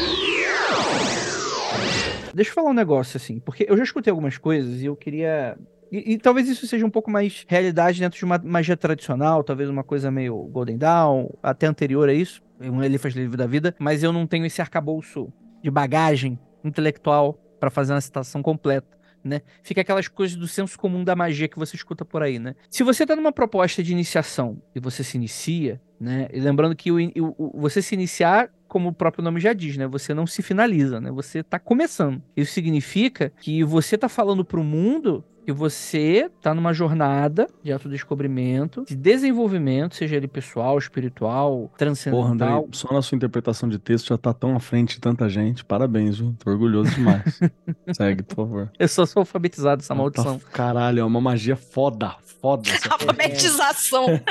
Deixa 2.34 2.50
eu 2.50 2.54
falar 2.54 2.70
um 2.70 2.74
negócio, 2.74 3.16
assim, 3.16 3.40
porque 3.40 3.66
eu 3.68 3.76
já 3.76 3.82
escutei 3.82 4.10
algumas 4.10 4.38
coisas 4.38 4.82
e 4.82 4.86
eu 4.86 4.96
queria. 4.96 5.56
E, 5.90 6.12
e 6.12 6.18
talvez 6.18 6.48
isso 6.48 6.66
seja 6.66 6.86
um 6.86 6.90
pouco 6.90 7.10
mais 7.10 7.44
realidade 7.48 8.00
dentro 8.00 8.18
de 8.18 8.24
uma 8.24 8.40
magia 8.42 8.76
tradicional, 8.76 9.42
talvez 9.42 9.68
uma 9.68 9.82
coisa 9.82 10.10
meio 10.10 10.36
Golden 10.44 10.78
Dawn, 10.78 11.28
até 11.42 11.66
anterior 11.66 12.08
a 12.08 12.14
isso, 12.14 12.40
um 12.60 12.82
Elifas 12.82 13.14
Livre 13.14 13.36
da 13.36 13.46
Vida, 13.46 13.74
mas 13.78 14.02
eu 14.02 14.12
não 14.12 14.26
tenho 14.26 14.44
esse 14.46 14.60
arcabouço 14.60 15.32
de 15.62 15.70
bagagem 15.70 16.38
intelectual 16.64 17.38
pra 17.58 17.70
fazer 17.70 17.92
uma 17.92 18.00
citação 18.00 18.42
completa. 18.42 18.98
Né? 19.22 19.42
Fica 19.62 19.82
aquelas 19.82 20.08
coisas 20.08 20.34
do 20.34 20.48
senso 20.48 20.78
comum 20.78 21.04
da 21.04 21.14
magia 21.14 21.46
que 21.46 21.58
você 21.58 21.76
escuta 21.76 22.06
por 22.06 22.22
aí, 22.22 22.38
né? 22.38 22.54
Se 22.70 22.82
você 22.82 23.04
tá 23.04 23.14
numa 23.14 23.30
proposta 23.30 23.82
de 23.82 23.92
iniciação 23.92 24.62
e 24.74 24.80
você 24.80 25.04
se 25.04 25.18
inicia, 25.18 25.78
né? 26.00 26.26
E 26.32 26.40
lembrando 26.40 26.74
que 26.74 26.90
o, 26.90 26.96
o- 26.98 27.34
o- 27.36 27.60
você 27.60 27.82
se 27.82 27.94
iniciar, 27.94 28.48
como 28.66 28.88
o 28.88 28.92
próprio 28.94 29.22
nome 29.22 29.38
já 29.38 29.52
diz, 29.52 29.76
né? 29.76 29.86
Você 29.88 30.14
não 30.14 30.26
se 30.26 30.40
finaliza, 30.40 31.02
né? 31.02 31.10
Você 31.10 31.42
tá 31.42 31.58
começando. 31.58 32.22
Isso 32.34 32.52
significa 32.54 33.30
que 33.42 33.62
você 33.62 33.98
tá 33.98 34.08
falando 34.08 34.42
pro 34.42 34.64
mundo 34.64 35.22
que 35.44 35.52
você 35.52 36.30
tá 36.40 36.54
numa 36.54 36.72
jornada 36.72 37.48
de 37.62 37.72
autodescobrimento, 37.72 38.84
de 38.86 38.94
desenvolvimento, 38.96 39.94
seja 39.94 40.16
ele 40.16 40.28
pessoal, 40.28 40.78
espiritual, 40.78 41.58
Porra, 41.62 41.78
transcendental. 41.78 42.58
André, 42.64 42.68
só 42.72 42.92
na 42.92 43.02
sua 43.02 43.16
interpretação 43.16 43.68
de 43.68 43.78
texto 43.78 44.08
já 44.08 44.18
tá 44.18 44.32
tão 44.32 44.54
à 44.56 44.60
frente 44.60 44.94
de 44.94 45.00
tanta 45.00 45.28
gente. 45.28 45.64
Parabéns, 45.64 46.18
viu? 46.18 46.34
Tô 46.38 46.50
orgulhoso 46.50 46.90
demais. 46.94 47.40
Segue, 47.92 48.22
por 48.22 48.36
favor. 48.36 48.72
Eu 48.78 48.88
só 48.88 49.06
sou 49.06 49.20
alfabetizado, 49.20 49.82
essa 49.82 49.94
maldição. 49.94 50.38
Tá- 50.38 50.46
caralho, 50.52 51.00
é 51.00 51.04
uma 51.04 51.20
magia 51.20 51.56
foda, 51.56 52.14
foda. 52.40 52.68
essa 52.70 52.92
Alfabetização. 52.92 54.06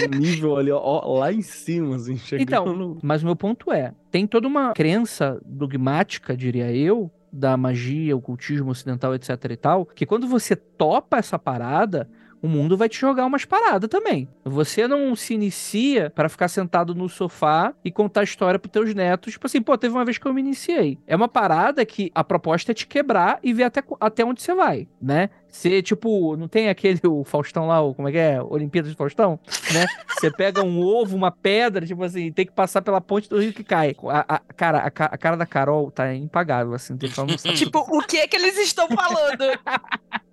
É 0.00 0.06
um 0.06 0.18
nível 0.18 0.56
ali, 0.56 0.70
ó, 0.70 0.80
ó, 0.80 1.18
lá 1.18 1.32
em 1.32 1.42
cima, 1.42 1.96
assim, 1.96 2.16
chegando 2.16 2.42
Então. 2.42 2.98
Mas 3.02 3.22
o 3.22 3.26
meu 3.26 3.36
ponto 3.36 3.72
é, 3.72 3.92
tem 4.10 4.26
toda 4.26 4.46
uma 4.46 4.72
crença 4.72 5.40
dogmática, 5.44 6.36
diria 6.36 6.72
eu, 6.72 7.10
da 7.32 7.56
magia, 7.56 8.14
ocultismo 8.16 8.70
ocidental, 8.70 9.14
etc 9.14 9.30
e 9.50 9.56
tal, 9.56 9.86
que 9.86 10.04
quando 10.04 10.28
você 10.28 10.54
topa 10.54 11.16
essa 11.16 11.38
parada, 11.38 12.08
o 12.42 12.48
mundo 12.48 12.76
vai 12.76 12.88
te 12.88 12.98
jogar 13.00 13.24
umas 13.24 13.44
paradas 13.44 13.88
também. 13.88 14.28
Você 14.44 14.88
não 14.88 15.14
se 15.14 15.32
inicia 15.32 16.10
para 16.10 16.28
ficar 16.28 16.48
sentado 16.48 16.92
no 16.94 17.08
sofá 17.08 17.72
e 17.84 17.90
contar 17.92 18.24
história 18.24 18.58
pros 18.58 18.72
teus 18.72 18.92
netos, 18.94 19.32
tipo 19.34 19.46
assim, 19.46 19.62
pô, 19.62 19.78
teve 19.78 19.94
uma 19.94 20.04
vez 20.04 20.18
que 20.18 20.26
eu 20.26 20.34
me 20.34 20.40
iniciei. 20.40 20.98
É 21.06 21.14
uma 21.14 21.28
parada 21.28 21.86
que 21.86 22.10
a 22.14 22.24
proposta 22.24 22.72
é 22.72 22.74
te 22.74 22.86
quebrar 22.86 23.38
e 23.42 23.52
ver 23.52 23.62
até, 23.64 23.82
até 24.00 24.24
onde 24.24 24.42
você 24.42 24.54
vai, 24.54 24.88
né? 25.00 25.30
Você, 25.48 25.82
tipo, 25.82 26.34
não 26.36 26.48
tem 26.48 26.68
aquele 26.68 26.98
o 27.06 27.22
Faustão 27.24 27.66
lá, 27.68 27.80
o, 27.80 27.94
como 27.94 28.08
é 28.08 28.12
que 28.12 28.18
é? 28.18 28.42
Olimpíadas 28.42 28.90
de 28.90 28.96
Faustão, 28.96 29.38
né? 29.72 29.86
Você 30.18 30.30
pega 30.30 30.62
um 30.64 30.80
ovo, 30.80 31.14
uma 31.14 31.30
pedra, 31.30 31.86
tipo 31.86 32.02
assim, 32.02 32.32
tem 32.32 32.44
que 32.46 32.52
passar 32.52 32.82
pela 32.82 33.00
ponte 33.00 33.28
do 33.28 33.38
rio 33.38 33.52
que 33.52 33.62
cai. 33.62 33.94
A, 34.08 34.34
a- 34.36 34.40
cara, 34.56 34.78
a, 34.78 34.86
a 34.86 35.18
cara 35.18 35.36
da 35.36 35.46
Carol 35.46 35.90
tá 35.90 36.12
impagável, 36.14 36.74
assim, 36.74 36.96
tem 36.96 37.10
não 37.16 37.38
sabe. 37.38 37.54
tipo, 37.54 37.78
o 37.78 38.00
que 38.02 38.16
é 38.16 38.26
que 38.26 38.34
eles 38.34 38.56
estão 38.58 38.88
falando? 38.88 39.44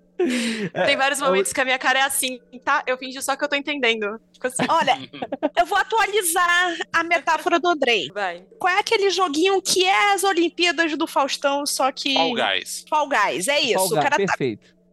Tem 0.86 0.96
vários 0.96 1.20
momentos 1.20 1.52
que 1.52 1.60
a 1.60 1.64
minha 1.64 1.78
cara 1.78 2.00
é 2.00 2.02
assim, 2.02 2.40
tá? 2.64 2.82
Eu 2.86 2.98
fingi 2.98 3.20
só 3.22 3.36
que 3.36 3.44
eu 3.44 3.48
tô 3.48 3.56
entendendo. 3.56 4.20
Fico 4.32 4.46
assim, 4.46 4.64
Olha, 4.68 4.98
eu 5.58 5.66
vou 5.66 5.78
atualizar 5.78 6.76
a 6.92 7.02
metáfora 7.04 7.58
do 7.58 7.68
Andrei. 7.68 8.10
vai. 8.12 8.44
Qual 8.58 8.72
é 8.72 8.78
aquele 8.78 9.10
joguinho 9.10 9.60
que 9.62 9.84
é 9.84 10.12
as 10.12 10.24
Olimpíadas 10.24 10.96
do 10.96 11.06
Faustão, 11.06 11.64
só 11.66 11.90
que. 11.90 12.14
Fall 12.14 12.34
Guys. 12.34 12.84
Fall 12.88 13.08
Guys, 13.08 13.48
é 13.48 13.60
isso. 13.60 13.74
Fall 13.74 13.86
o 13.86 13.90
Guys, 13.90 14.02
cara 14.02 14.26
tá. 14.26 14.34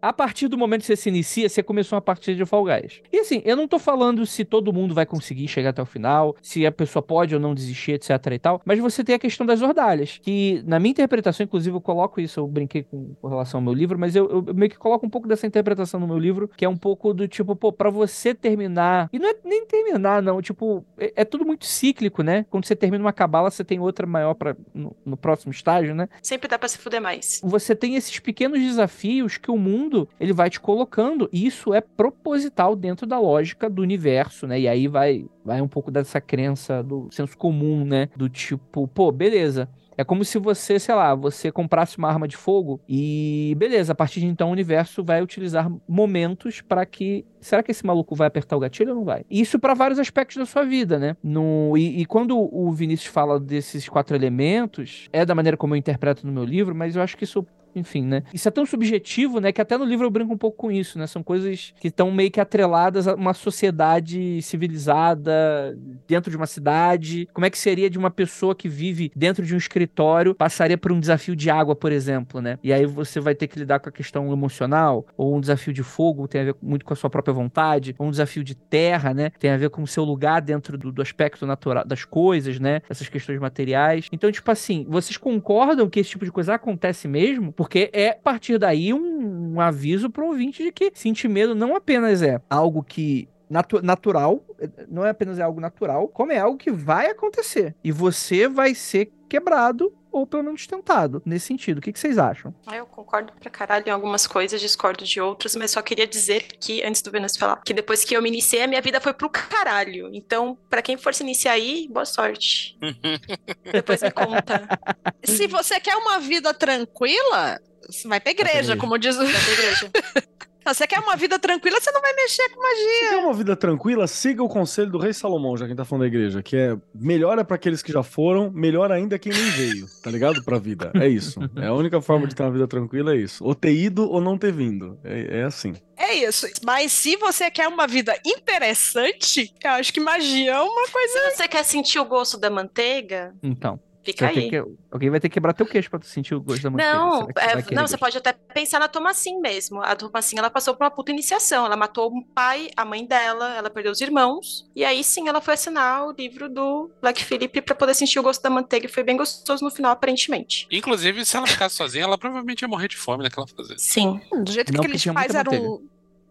A 0.02 0.14
partir 0.14 0.48
do 0.48 0.58
momento 0.58 0.82
que 0.82 0.88
você 0.88 0.96
se 0.96 1.10
inicia, 1.10 1.50
você 1.50 1.64
começou 1.64 1.96
uma 1.96 2.02
partida 2.02 2.38
de 2.38 2.46
Fall 2.46 2.64
Guys. 2.64 3.02
E 3.12 3.20
assim, 3.20 3.42
eu 3.44 3.56
não 3.56 3.68
tô 3.68 3.80
falando 3.80 4.26
se 4.26 4.46
todo 4.46 4.72
mundo 4.72 4.94
vai 4.94 5.06
conseguir 5.06 5.48
chegar 5.48 5.72
até 5.72 5.82
o 5.82 5.86
final, 5.86 6.36
se 6.42 6.66
a 6.66 6.72
pessoa 6.72 7.02
pode 7.02 7.34
ou 7.34 7.42
não 7.42 7.56
desistir, 7.56 7.94
etc 7.94 8.10
e 8.32 8.40
tal, 8.40 8.62
mas 8.64 8.80
você 8.80 9.04
tem 9.04 9.16
a 9.16 9.20
questão 9.20 9.46
das 9.46 9.62
ordalhas, 9.62 10.20
que 10.22 10.62
na 10.66 10.80
minha 10.80 10.92
interpretação, 10.92 11.44
inclusive 11.44 11.76
eu 11.76 11.82
coloco 11.82 12.22
isso, 12.22 12.40
eu 12.40 12.48
brinquei 12.48 12.84
com, 12.84 13.16
com 13.16 13.28
relação 13.28 13.60
ao 13.60 13.64
meu 13.64 13.74
livro, 13.74 13.98
mas 13.98 14.16
eu, 14.16 14.30
eu 14.48 14.54
meio 14.54 14.70
que 14.70 14.78
coloco 14.78 15.06
um 15.06 15.10
pouco 15.10 15.28
dessa 15.28 15.48
interpretação 15.48 16.00
no 16.00 16.08
meu 16.08 16.18
livro, 16.18 16.50
que 16.56 16.64
é 16.64 16.70
um 16.70 16.78
pouco 16.78 17.14
do 17.14 17.28
tipo, 17.28 17.56
pô, 17.56 17.72
pra 17.72 17.90
você 17.90 18.36
terminar, 18.36 19.10
e 19.12 19.18
não 19.18 19.30
é 19.30 19.36
nem 19.44 19.66
terminar 19.66 20.22
não, 20.22 20.42
tipo, 20.42 20.86
é, 20.98 21.14
é 21.18 21.26
tudo 21.26 21.46
muito 21.46 21.66
cíclico, 21.66 22.22
né? 22.22 22.46
Quando 22.50 22.66
você 22.66 22.76
termina 22.76 23.04
uma 23.04 23.14
cabala, 23.14 23.50
você 23.50 23.64
tem 23.64 23.80
outra 23.80 24.06
maior 24.06 24.34
para 24.34 24.56
no, 24.74 24.96
no 25.06 25.18
próximo 25.18 25.52
estágio, 25.52 25.96
né? 25.96 26.08
Sempre 26.22 26.48
dá 26.48 26.60
pra 26.60 26.68
se 26.68 26.78
fuder 26.78 27.02
mais. 27.02 27.42
você 27.44 27.76
tem 27.76 27.96
esses 27.96 28.20
pequenos 28.20 28.60
desafios 28.60 29.38
que 29.38 29.50
o 29.50 29.58
mundo 29.58 29.87
ele 30.20 30.34
vai 30.34 30.50
te 30.50 30.60
colocando 30.60 31.30
e 31.32 31.46
isso 31.46 31.74
é 31.74 31.82
proposital 31.82 32.76
dentro 32.76 33.06
da 33.06 33.20
lógica 33.20 33.70
do 33.70 33.82
universo, 33.82 34.48
né? 34.48 34.60
E 34.60 34.68
aí 34.68 34.88
vai 34.88 35.26
vai 35.44 35.62
um 35.62 35.68
pouco 35.68 35.90
dessa 35.90 36.20
crença 36.20 36.84
do 36.84 37.08
senso 37.12 37.38
comum, 37.38 37.86
né? 37.86 38.10
Do 38.16 38.28
tipo, 38.28 38.88
pô, 38.88 39.12
beleza. 39.12 39.70
É 39.98 40.04
como 40.04 40.24
se 40.24 40.38
você, 40.38 40.78
sei 40.78 40.94
lá, 40.94 41.16
você 41.16 41.52
comprasse 41.52 41.98
uma 41.98 42.08
arma 42.08 42.28
de 42.28 42.38
fogo 42.38 42.80
e 42.88 43.56
beleza, 43.58 43.94
a 43.94 43.96
partir 43.96 44.20
de 44.20 44.28
então 44.28 44.50
o 44.50 44.52
universo 44.52 45.04
vai 45.04 45.24
utilizar 45.24 45.72
momentos 45.88 46.62
para 46.62 46.86
que 46.86 47.26
será 47.42 47.64
que 47.64 47.72
esse 47.72 47.84
maluco 47.84 48.14
vai 48.14 48.28
apertar 48.28 48.56
o 48.56 48.60
gatilho 48.60 48.92
ou 48.92 48.98
não 48.98 49.04
vai? 49.04 49.26
Isso 49.28 49.58
para 49.58 49.74
vários 49.74 49.98
aspectos 49.98 50.38
da 50.38 50.46
sua 50.46 50.64
vida, 50.64 51.00
né? 51.00 51.18
No, 51.24 51.76
e, 51.76 52.02
e 52.02 52.06
quando 52.06 52.38
o 52.38 52.72
Vinícius 52.72 53.12
fala 53.12 53.40
desses 53.40 53.90
quatro 53.90 54.16
elementos, 54.16 55.08
é 55.12 55.26
da 55.26 55.34
maneira 55.34 55.58
como 55.58 55.74
eu 55.74 55.78
interpreto 55.78 56.28
no 56.28 56.32
meu 56.32 56.44
livro, 56.44 56.76
mas 56.76 56.96
eu 56.96 57.02
acho 57.02 57.18
que 57.18 57.24
isso 57.24 57.44
enfim, 57.80 58.04
né? 58.04 58.24
Isso 58.34 58.48
é 58.48 58.52
tão 58.52 58.66
subjetivo, 58.66 59.40
né? 59.40 59.52
Que 59.52 59.62
até 59.62 59.78
no 59.78 59.86
livro 59.86 60.06
eu 60.06 60.12
brinco 60.12 60.34
um 60.34 60.38
pouco 60.38 60.58
com 60.58 60.72
isso, 60.72 60.98
né? 60.98 61.08
São 61.08 61.24
coisas 61.24 61.74
que 61.80 61.88
estão 61.88 62.12
meio 62.12 62.32
que 62.32 62.40
atreladas 62.40 63.08
a 63.08 63.16
uma 63.16 63.34
sociedade 63.34 64.42
civilizada 64.42 65.78
dentro 66.08 66.32
de 66.32 66.38
uma 66.38 66.48
cidade. 66.48 67.28
Como 67.34 67.46
é 67.46 67.50
que 67.50 67.58
seria 67.58 67.90
de 67.90 67.98
uma 67.98 68.10
pessoa 68.10 68.56
que 68.56 68.70
vive 68.70 69.12
dentro 69.16 69.46
de 69.46 69.54
um 69.54 69.58
escritório, 69.58 70.36
passaria 70.36 70.78
por 70.78 70.92
um 70.92 71.00
desafio 71.00 71.36
de 71.36 71.50
água, 71.50 71.76
por 71.76 71.92
exemplo, 71.92 72.42
né? 72.42 72.58
E 72.64 72.72
aí 72.74 72.86
você 72.86 73.20
vai 73.20 73.36
ter 73.36 73.48
que 73.48 73.60
lidar 73.60 73.80
com 73.80 73.90
a 73.90 73.92
questão 73.92 74.32
emocional, 74.32 75.06
ou 75.16 75.36
um 75.36 75.42
desafio 75.42 75.74
de 75.74 75.84
fogo, 75.84 76.28
tem 76.28 76.42
a 76.42 76.44
ver 76.46 76.56
muito 76.62 76.86
com 76.86 76.94
a 76.94 76.96
sua 76.96 77.10
própria 77.10 77.34
vontade, 77.34 77.96
ou 77.98 78.08
um 78.08 78.12
desafio 78.12 78.44
de 78.44 78.56
terra, 78.56 79.14
né? 79.14 79.32
Tem 79.40 79.52
a 79.52 79.58
ver 79.58 79.70
com 79.70 79.82
o 79.84 79.88
seu 79.88 80.04
lugar 80.04 80.42
dentro 80.42 80.78
do, 80.78 80.92
do 80.92 81.02
aspecto 81.02 81.46
natural 81.46 81.86
das 81.86 82.06
coisas, 82.06 82.60
né? 82.60 82.82
Essas 82.90 83.10
questões 83.10 83.40
materiais. 83.40 84.08
Então, 84.12 84.32
tipo 84.32 84.50
assim, 84.52 84.86
vocês 84.88 85.18
concordam 85.18 85.90
que 85.90 86.00
esse 86.00 86.12
tipo 86.12 86.26
de 86.26 86.32
coisa 86.32 86.56
acontece 86.56 87.08
mesmo? 87.08 87.52
Porque 87.52 87.67
é, 87.76 88.10
a 88.10 88.16
partir 88.16 88.58
daí, 88.58 88.94
um, 88.94 89.56
um 89.56 89.62
aviso 89.62 90.10
pro 90.10 90.28
ouvinte 90.28 90.64
de 90.64 90.72
que 90.72 90.92
sentir 90.94 91.28
medo 91.28 91.56
não 91.56 91.76
apenas 91.76 92.22
é 92.22 92.40
algo 92.50 92.84
que 92.84 93.28
natu- 93.50 93.82
natural, 93.82 94.44
não 94.88 95.06
é 95.06 95.10
apenas 95.10 95.40
é 95.40 95.42
algo 95.42 95.60
natural, 95.60 96.08
como 96.08 96.32
é 96.32 96.40
algo 96.40 96.58
que 96.58 96.72
vai 96.72 97.08
acontecer. 97.10 97.76
E 97.84 97.92
você 97.92 98.48
vai 98.48 98.74
ser 98.76 99.12
quebrado 99.28 99.94
ou 100.20 100.28
pelo 100.28 100.44
menos 100.44 100.66
tentado 100.68 101.22
nesse 101.26 101.48
sentido. 101.48 101.78
O 101.78 101.82
que, 101.82 101.92
que 101.94 102.00
vocês 102.00 102.18
acham? 102.18 102.54
Ah, 102.66 102.76
Eu 102.76 102.86
concordo 102.86 103.32
pra 103.40 103.50
caralho 103.50 103.84
em 103.88 103.92
algumas 103.92 104.26
coisas, 104.28 104.60
discordo 104.60 105.04
de 105.06 105.20
outras, 105.22 105.56
mas 105.56 105.72
só 105.72 105.82
queria 105.82 106.08
dizer 106.08 106.44
que, 106.60 106.84
antes 106.84 107.02
do 107.02 107.12
Venus 107.12 107.38
falar, 107.38 107.62
que 107.64 107.74
depois 107.74 108.04
que 108.04 108.16
eu 108.16 108.22
me 108.22 108.30
iniciei, 108.30 108.64
a 108.64 108.68
minha 108.68 108.82
vida 108.82 109.00
foi 109.02 109.14
pro 109.14 109.30
caralho. 109.30 110.10
Então, 110.14 110.58
pra 110.70 110.82
quem 110.82 110.98
for 110.98 111.14
se 111.14 111.24
iniciar 111.24 111.54
aí, 111.54 111.88
boa 111.90 112.06
sorte. 112.06 112.78
depois 113.72 114.02
me 114.02 114.12
conta. 114.12 114.68
Se 115.24 115.48
você 115.48 115.80
quer 115.80 115.96
uma 115.96 116.20
vida 116.20 116.54
tranquila, 116.54 117.60
você 117.88 118.08
vai 118.08 118.20
pra 118.20 118.32
igreja, 118.32 118.52
igreja. 118.54 118.78
como 118.78 118.98
diz 118.98 119.16
o. 119.18 119.24
Da 119.24 119.32
tua 119.32 119.54
igreja. 119.54 119.92
Você 120.74 120.86
quer 120.88 121.00
uma 121.00 121.16
vida 121.16 121.40
tranquila, 121.40 121.80
você 121.80 121.92
não 121.92 122.02
vai 122.02 122.14
mexer 122.14 122.50
com 122.50 122.62
magia. 122.62 123.00
Se 123.04 123.10
quer 123.10 123.18
uma 123.18 123.34
vida 123.34 123.56
tranquila, 123.56 124.08
siga 124.08 124.44
o 124.44 124.50
conselho 124.50 124.92
do 124.92 124.98
rei 124.98 125.14
Salomão, 125.14 125.56
já 125.56 125.66
que 125.66 125.66
a 125.66 125.68
gente 125.70 125.78
tá 125.78 125.86
falando 125.86 126.02
da 126.02 126.08
igreja, 126.08 126.44
que 126.44 126.56
é 126.56 126.76
melhor 126.94 127.40
é 127.40 127.44
pra 127.44 127.56
aqueles 127.56 127.82
que 127.82 127.92
já 127.92 128.04
foram, 128.04 128.52
melhor 128.52 128.92
ainda 128.92 129.16
é 129.16 129.20
quem 129.20 129.32
nem 129.32 129.50
veio, 129.52 129.88
tá 130.04 130.12
ligado? 130.12 130.44
Pra 130.44 130.58
vida. 130.58 130.92
É 130.96 131.08
isso. 131.08 131.40
É 131.56 131.68
a 131.68 131.74
única 131.74 132.02
forma 132.02 132.28
de 132.28 132.36
ter 132.36 132.44
uma 132.44 132.52
vida 132.52 132.68
tranquila, 132.68 133.14
é 133.14 133.18
isso. 133.18 133.44
Ou 133.44 133.56
ter 133.56 133.74
ido 133.74 134.10
ou 134.10 134.22
não 134.22 134.38
ter 134.38 134.52
vindo. 134.52 134.98
É, 135.04 135.40
é 135.40 135.44
assim. 135.44 135.74
É 135.98 136.14
isso. 136.14 136.48
Mas 136.64 136.92
se 136.92 137.16
você 137.18 137.50
quer 137.50 137.68
uma 137.68 137.88
vida 137.88 138.18
interessante, 138.26 139.54
eu 139.64 139.72
acho 139.72 139.94
que 139.94 140.00
magia 140.00 140.52
é 140.52 140.62
uma 140.62 140.88
coisa. 140.88 141.14
Se 141.14 141.36
você 141.36 141.48
quer 141.48 141.64
sentir 141.64 142.00
o 142.00 142.06
gosto 142.06 142.38
da 142.38 142.50
manteiga, 142.50 143.34
Então, 143.42 143.80
fica 144.14 144.28
aí. 144.28 144.50
que- 144.50 144.64
alguém 144.92 145.10
vai 145.10 145.20
ter 145.20 145.30
que 145.30 145.34
quebrar 145.34 145.54
teu 145.54 145.66
queixo 145.66 145.90
pra 145.90 146.00
tu 146.00 146.06
sentir 146.08 146.36
o 146.36 146.42
gosto 146.42 146.64
da 146.64 146.70
manteiga. 146.70 146.94
Não, 146.94 147.28
é, 147.38 147.76
não, 147.76 147.88
você 147.88 147.98
pode 147.98 148.18
até 148.18 148.34
pensar 148.34 148.80
na 148.80 148.88
Thomasin 148.88 149.40
mesmo. 149.40 149.82
A 149.82 149.96
Thomasin, 149.96 150.38
ela 150.38 150.50
passou 150.50 150.76
por 150.76 150.84
uma 150.84 150.92
puta 150.92 151.12
iniciação. 151.12 151.66
Ela 151.66 151.76
matou 151.76 152.12
o 152.12 152.26
pai, 152.26 152.70
a 152.76 152.84
mãe 152.86 153.06
dela, 153.06 153.56
ela 153.56 153.70
perdeu 153.70 153.92
os 153.92 154.02
irmãos. 154.02 154.70
E 154.76 154.84
aí 154.84 155.04
sim, 155.04 155.28
ela 155.28 155.42
foi 155.42 155.54
assinar 155.54 156.06
o 156.08 156.12
livro 156.12 156.50
do 156.50 156.90
Black 157.02 157.24
Phillip 157.24 157.62
pra 157.62 157.76
poder 157.76 157.94
sentir 157.94 158.20
o 158.20 158.24
gosto 158.24 158.42
da 158.42 158.50
manteiga. 158.50 158.86
E 158.86 158.90
foi 158.90 159.04
bem 159.04 159.18
gostoso 159.18 159.64
no 159.64 159.72
final, 159.72 159.92
aparentemente. 159.92 160.68
Inclusive, 160.72 161.26
se 161.26 161.36
ela 161.38 161.48
ficasse 161.48 161.76
sozinha, 161.76 162.04
ela 162.04 162.18
provavelmente 162.18 162.62
ia 162.62 162.68
morrer 162.68 162.88
de 162.88 162.98
fome 162.98 163.24
naquela 163.24 163.48
fazenda. 163.48 163.80
Sim. 163.80 164.20
Do 164.44 164.52
jeito 164.52 164.74
Não, 164.74 164.82
que 164.82 164.98
tinha 164.98 165.14
pais 165.14 165.34
muita 165.34 165.40
eram. 165.56 165.82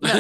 Não, 0.01 0.11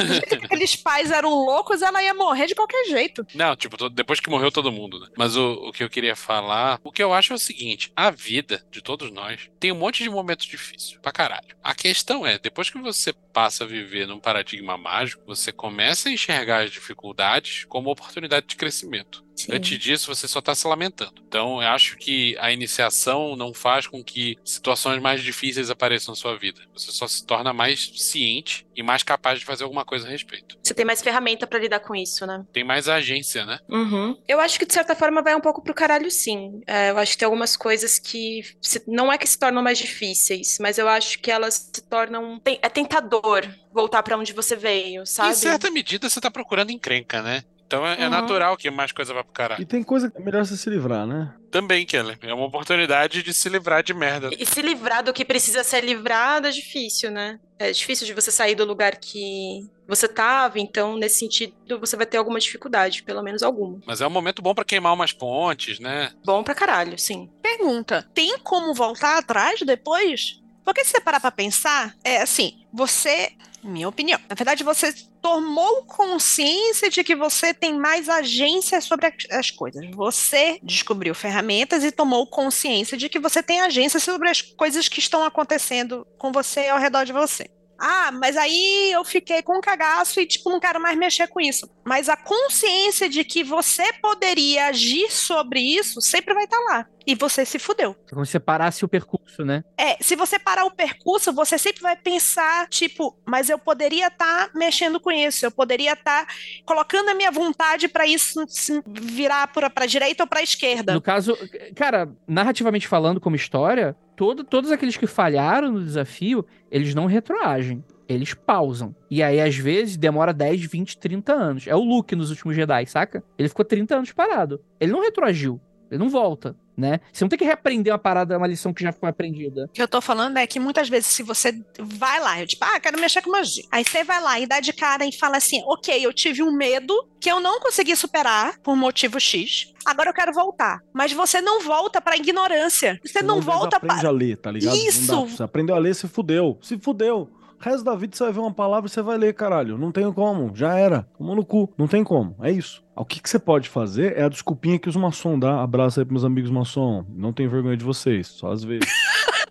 aqueles 0.45 0.77
pais 0.77 1.11
eram 1.11 1.31
loucos, 1.31 1.83
ela 1.83 2.03
ia 2.03 2.14
morrer 2.14 2.47
de 2.47 2.55
qualquer 2.55 2.85
jeito. 2.87 3.27
Não, 3.35 3.55
tipo, 3.55 3.89
depois 3.91 4.20
que 4.20 4.31
morreu 4.31 4.51
todo 4.51 4.72
mundo, 4.72 4.99
né? 5.01 5.09
Mas 5.16 5.37
o, 5.37 5.68
o 5.68 5.72
que 5.72 5.85
eu 5.85 5.91
queria 5.91 6.16
falar, 6.16 6.81
o 6.83 6.91
que 6.91 7.03
eu 7.03 7.12
acho 7.12 7.33
é 7.33 7.37
o 7.37 7.39
seguinte: 7.39 7.93
a 7.95 8.11
vida 8.11 8.64
de 8.70 8.83
todos 8.83 9.11
nós 9.11 9.51
tem 9.61 9.72
um 9.72 9.77
monte 9.77 10.03
de 10.03 10.11
momentos 10.11 10.47
difíceis, 10.47 10.99
pra 11.03 11.12
caralho. 11.12 11.57
A 11.62 11.74
questão 11.74 12.27
é, 12.27 12.39
depois 12.39 12.70
que 12.70 12.79
você 12.79 13.12
passa 13.12 13.64
a 13.64 13.66
viver 13.66 14.07
num 14.07 14.18
paradigma 14.18 14.79
mágico, 14.79 15.22
você 15.27 15.53
começa 15.53 16.09
a 16.09 16.12
enxergar 16.12 16.64
as 16.64 16.70
dificuldades 16.70 17.64
como 17.68 17.91
oportunidade 17.91 18.47
de 18.47 18.57
crescimento. 18.57 19.26
Sim. 19.37 19.53
Antes 19.53 19.78
disso, 19.78 20.14
você 20.14 20.26
só 20.26 20.41
tá 20.41 20.55
se 20.55 20.66
lamentando. 20.66 21.12
Então, 21.26 21.62
eu 21.62 21.68
acho 21.68 21.97
que 21.97 22.37
a 22.39 22.51
iniciação 22.53 23.37
não 23.37 23.53
faz 23.55 23.87
com 23.87 24.03
que 24.03 24.37
situações 24.45 25.01
mais 25.01 25.22
difíceis 25.22 25.70
apareçam 25.70 26.12
na 26.12 26.16
sua 26.16 26.37
vida. 26.39 26.61
Você 26.72 26.91
só 26.91 27.07
se 27.07 27.24
torna 27.24 27.53
mais 27.53 27.93
ciente 27.97 28.66
e 28.74 28.82
mais 28.82 29.03
capaz 29.03 29.39
de 29.39 29.45
fazer 29.45 29.64
alguma 29.64 29.84
coisa 29.84 30.07
a 30.07 30.11
respeito. 30.11 30.59
Você 30.62 30.74
tem 30.74 30.84
mais 30.84 31.03
ferramenta 31.03 31.47
pra 31.47 31.59
lidar 31.59 31.80
com 31.80 31.95
isso, 31.95 32.26
né? 32.26 32.45
Tem 32.53 32.64
mais 32.64 32.89
agência, 32.89 33.45
né? 33.45 33.59
Uhum. 33.68 34.16
Eu 34.26 34.41
acho 34.41 34.59
que 34.59 34.66
de 34.66 34.72
certa 34.74 34.95
forma 34.95 35.22
vai 35.22 35.34
um 35.34 35.41
pouco 35.41 35.62
pro 35.62 35.74
caralho, 35.74 36.11
sim. 36.11 36.61
É, 36.66 36.91
eu 36.91 36.99
acho 36.99 37.12
que 37.12 37.18
tem 37.18 37.26
algumas 37.26 37.57
coisas 37.57 37.99
que 37.99 38.43
se- 38.61 38.82
não 38.87 39.12
é 39.12 39.18
que 39.18 39.26
se 39.26 39.39
tornam 39.39 39.62
mais 39.62 39.78
difíceis, 39.78 40.59
mas 40.61 40.78
eu 40.78 40.89
acho 40.89 41.18
que 41.20 41.30
elas 41.30 41.70
se 41.74 41.82
tornam. 41.82 42.39
tem- 42.41 42.59
É 42.62 42.68
tentador 42.68 43.47
voltar 43.72 44.03
pra 44.03 44.16
onde 44.16 44.32
você 44.32 44.57
veio, 44.57 45.07
sabe? 45.07 45.30
Em 45.30 45.34
certa 45.34 45.70
medida, 45.70 46.09
você 46.09 46.20
tá 46.20 46.30
procurando 46.30 46.70
encrenca, 46.70 47.22
né? 47.22 47.43
Então 47.66 47.86
é, 47.86 48.00
é 48.00 48.04
Uhum. 48.04 48.10
natural 48.10 48.56
que 48.56 48.70
mais 48.70 48.92
coisa 48.92 49.12
vá 49.12 49.24
pro 49.24 49.32
caralho. 49.32 49.60
E 49.62 49.66
tem 49.66 49.82
coisa 49.82 50.10
que 50.10 50.16
é 50.18 50.20
melhor 50.20 50.44
você 50.44 50.56
se 50.56 50.70
livrar, 50.70 51.06
né? 51.06 51.34
Também, 51.50 51.84
Keller. 51.86 52.18
É 52.22 52.32
uma 52.32 52.46
oportunidade 52.46 53.22
de 53.22 53.34
se 53.34 53.48
livrar 53.48 53.82
de 53.82 53.92
merda. 53.94 54.30
E 54.38 54.44
se 54.46 54.62
livrar 54.62 55.02
do 55.02 55.12
que 55.12 55.24
precisa 55.24 55.64
ser 55.64 55.82
livrado 55.84 56.46
é 56.46 56.50
difícil, 56.50 57.10
né? 57.10 57.38
É 57.58 57.72
difícil 57.72 58.06
de 58.06 58.12
você 58.12 58.30
sair 58.30 58.54
do 58.54 58.64
lugar 58.64 58.96
que 58.96 59.60
você 59.88 60.06
tava, 60.06 60.58
então, 60.60 60.96
nesse 60.96 61.20
sentido, 61.20 61.54
você 61.80 61.96
vai 61.96 62.04
ter 62.04 62.18
alguma 62.18 62.38
dificuldade, 62.38 63.02
pelo 63.02 63.22
menos 63.22 63.42
alguma. 63.42 63.78
Mas 63.86 64.00
é 64.00 64.06
um 64.06 64.10
momento 64.10 64.42
bom 64.42 64.54
pra 64.54 64.64
queimar 64.64 64.92
umas 64.92 65.12
pontes, 65.12 65.78
né? 65.80 66.10
Bom 66.24 66.42
pra 66.44 66.54
caralho, 66.54 66.98
sim. 66.98 67.30
Pergunta: 67.42 68.06
tem 68.14 68.38
como 68.40 68.74
voltar 68.74 69.18
atrás 69.18 69.60
depois? 69.60 70.40
Porque 70.64 70.84
se 70.84 70.90
você 70.90 71.00
parar 71.00 71.20
pra 71.20 71.30
pensar, 71.30 71.94
é 72.04 72.20
assim, 72.20 72.52
você, 72.72 73.30
minha 73.66 73.88
opinião, 73.88 74.18
na 74.28 74.34
verdade 74.34 74.62
você 74.64 74.92
tomou 75.20 75.84
consciência 75.84 76.88
de 76.88 77.02
que 77.04 77.14
você 77.16 77.52
tem 77.52 77.76
mais 77.78 78.08
agência 78.08 78.80
sobre 78.80 79.06
as- 79.06 79.30
as 79.30 79.50
coisas. 79.50 79.84
Você 79.94 80.58
descobriu 80.62 81.14
ferramentas 81.14 81.84
e 81.84 81.90
tomou 81.92 82.26
consciência 82.26 82.96
de 82.96 83.08
que 83.08 83.18
você 83.18 83.42
tem 83.42 83.60
agência 83.60 83.98
sobre 84.00 84.28
as 84.30 84.40
coisas 84.40 84.88
que 84.88 85.00
estão 85.00 85.24
acontecendo 85.24 86.06
com 86.18 86.32
você 86.32 86.62
e 86.62 86.68
ao 86.68 86.78
redor 86.78 87.04
de 87.04 87.12
você. 87.12 87.50
Ah, 87.78 88.10
mas 88.10 88.36
aí 88.36 88.90
eu 88.92 89.04
fiquei 89.04 89.42
com 89.42 89.58
um 89.58 89.60
cagaço 89.60 90.18
e, 90.18 90.26
tipo, 90.26 90.48
não 90.48 90.58
quero 90.58 90.80
mais 90.80 90.96
mexer 90.96 91.26
com 91.26 91.38
isso. 91.40 91.68
Mas 91.87 92.09
a 92.09 92.16
consciência 92.16 93.09
de 93.09 93.22
que 93.22 93.45
você 93.45 93.93
poderia 94.03 94.66
agir 94.66 95.09
sobre 95.09 95.61
isso 95.61 96.01
sempre 96.01 96.34
vai 96.34 96.43
estar 96.43 96.59
lá. 96.59 96.84
E 97.07 97.14
você 97.14 97.45
se 97.45 97.61
fudeu. 97.61 97.95
Como 98.11 98.26
se 98.26 98.32
você 98.32 98.41
parasse 98.41 98.84
o 98.84 98.89
percurso, 98.89 99.45
né? 99.45 99.62
É, 99.78 99.97
se 100.03 100.16
você 100.16 100.37
parar 100.37 100.64
o 100.64 100.72
percurso, 100.72 101.32
você 101.32 101.57
sempre 101.57 101.82
vai 101.82 101.95
pensar, 101.95 102.68
tipo, 102.68 103.16
mas 103.24 103.49
eu 103.49 103.57
poderia 103.57 104.09
estar 104.09 104.51
mexendo 104.53 104.99
com 104.99 105.12
isso, 105.12 105.47
eu 105.47 105.53
poderia 105.53 105.93
estar 105.93 106.26
colocando 106.64 107.11
a 107.11 107.14
minha 107.14 107.30
vontade 107.30 107.87
pra 107.87 108.05
isso 108.05 108.45
virar 108.89 109.47
pra, 109.53 109.70
pra 109.70 109.87
direita 109.87 110.24
ou 110.24 110.26
pra 110.28 110.43
esquerda. 110.43 110.93
No 110.93 111.01
caso, 111.01 111.39
cara, 111.76 112.09
narrativamente 112.26 112.89
falando, 112.89 113.20
como 113.20 113.37
história, 113.37 113.97
todo, 114.16 114.43
todos 114.43 114.72
aqueles 114.72 114.97
que 114.97 115.07
falharam 115.07 115.70
no 115.70 115.84
desafio, 115.84 116.45
eles 116.68 116.97
não 116.97 117.07
retroagem. 117.07 117.84
Eles 118.09 118.34
pausam. 118.34 118.94
E 119.11 119.22
aí, 119.22 119.40
às 119.40 119.57
vezes, 119.57 119.96
demora 119.96 120.32
10, 120.32 120.64
20, 120.64 120.98
30 120.98 121.32
anos. 121.32 121.66
É 121.66 121.74
o 121.74 121.82
Luke 121.82 122.14
nos 122.14 122.30
últimos 122.30 122.54
Jedi, 122.54 122.86
saca? 122.86 123.22
Ele 123.38 123.48
ficou 123.48 123.64
30 123.64 123.96
anos 123.96 124.12
parado. 124.12 124.61
Ele 124.80 124.92
não 124.92 125.02
retroagiu. 125.02 125.61
Ele 125.90 126.00
não 126.00 126.09
volta, 126.09 126.57
né? 126.76 127.00
Você 127.12 127.22
não 127.22 127.28
tem 127.28 127.38
que 127.38 127.44
reaprender 127.44 127.92
uma 127.92 127.98
parada, 127.98 128.36
uma 128.36 128.46
lição 128.46 128.74
que 128.74 128.82
já 128.82 128.92
foi 128.92 129.09
aprendida. 129.09 129.66
O 129.66 129.68
que 129.68 129.80
eu 129.80 129.86
tô 129.86 130.00
falando 130.00 130.36
é 130.36 130.46
que 130.46 130.59
muitas 130.59 130.88
vezes, 130.88 131.07
se 131.07 131.22
você 131.22 131.57
vai 131.78 132.20
lá, 132.20 132.40
eu 132.40 132.46
tipo, 132.46 132.64
ah, 132.64 132.80
quero 132.80 133.00
mexer 133.00 133.22
com 133.22 133.30
magia. 133.30 133.62
Aí 133.70 133.84
você 133.84 134.02
vai 134.02 134.20
lá 134.20 134.40
e 134.40 134.46
dá 134.46 134.59
de 134.59 134.72
cara 134.72 135.07
e 135.07 135.12
fala 135.12 135.36
assim: 135.36 135.62
ok, 135.64 136.04
eu 136.04 136.12
tive 136.12 136.42
um 136.42 136.50
medo 136.50 136.92
que 137.20 137.30
eu 137.30 137.40
não 137.40 137.61
consegui 137.61 137.94
superar 137.94 138.59
por 138.61 138.74
motivo 138.76 139.20
X. 139.20 139.72
Agora 139.84 140.11
eu 140.11 140.14
quero 140.14 140.32
voltar. 140.32 140.80
Mas 140.92 141.12
você 141.12 141.40
não 141.40 141.62
volta 141.62 142.00
pra 142.00 142.16
ignorância. 142.16 142.98
Você 143.04 143.22
não 143.22 143.40
volta 143.40 143.76
aprende 143.76 144.00
para. 144.00 144.09
a 144.09 144.12
ler, 144.12 144.36
tá 144.36 144.50
ligado? 144.50 144.74
Não 144.74 144.82
dá. 144.82 144.88
Isso! 144.88 145.26
Você 145.28 145.42
aprendeu 145.44 145.76
a 145.76 145.78
ler, 145.78 145.94
se 145.94 146.09
fudeu. 146.09 146.59
Se 146.61 146.76
fudeu. 146.78 147.30
O 147.59 147.64
resto 147.64 147.84
da 147.84 147.94
vida 147.94 148.14
você 148.14 148.24
vai 148.24 148.32
ver 148.32 148.40
uma 148.40 148.52
palavra 148.52 148.86
e 148.86 148.90
você 148.90 149.00
vai 149.02 149.16
ler, 149.16 149.34
caralho. 149.34 149.78
Não 149.78 149.90
tem 149.90 150.11
como. 150.12 150.54
Já 150.54 150.78
era. 150.78 151.07
Tomou 151.16 151.34
no 151.34 151.44
cu. 151.44 151.72
Não 151.76 151.88
tem 151.88 152.04
como. 152.04 152.36
É 152.40 152.50
isso. 152.50 152.84
O 152.94 153.04
que, 153.04 153.20
que 153.20 153.28
você 153.28 153.38
pode 153.38 153.68
fazer 153.68 154.16
é 154.16 154.22
a 154.22 154.28
desculpinha 154.28 154.78
que 154.78 154.88
os 154.88 154.96
maçom 154.96 155.38
dá. 155.38 155.62
Abraço 155.62 155.98
aí 155.98 156.04
pros 156.04 156.22
meus 156.22 156.24
amigos 156.24 156.50
maçom. 156.50 157.04
Não 157.09 157.32
tenho 157.32 157.50
vergonha 157.50 157.76
de 157.76 157.84
vocês. 157.84 158.26
Só 158.26 158.52
às 158.52 158.62
vezes. 158.62 158.88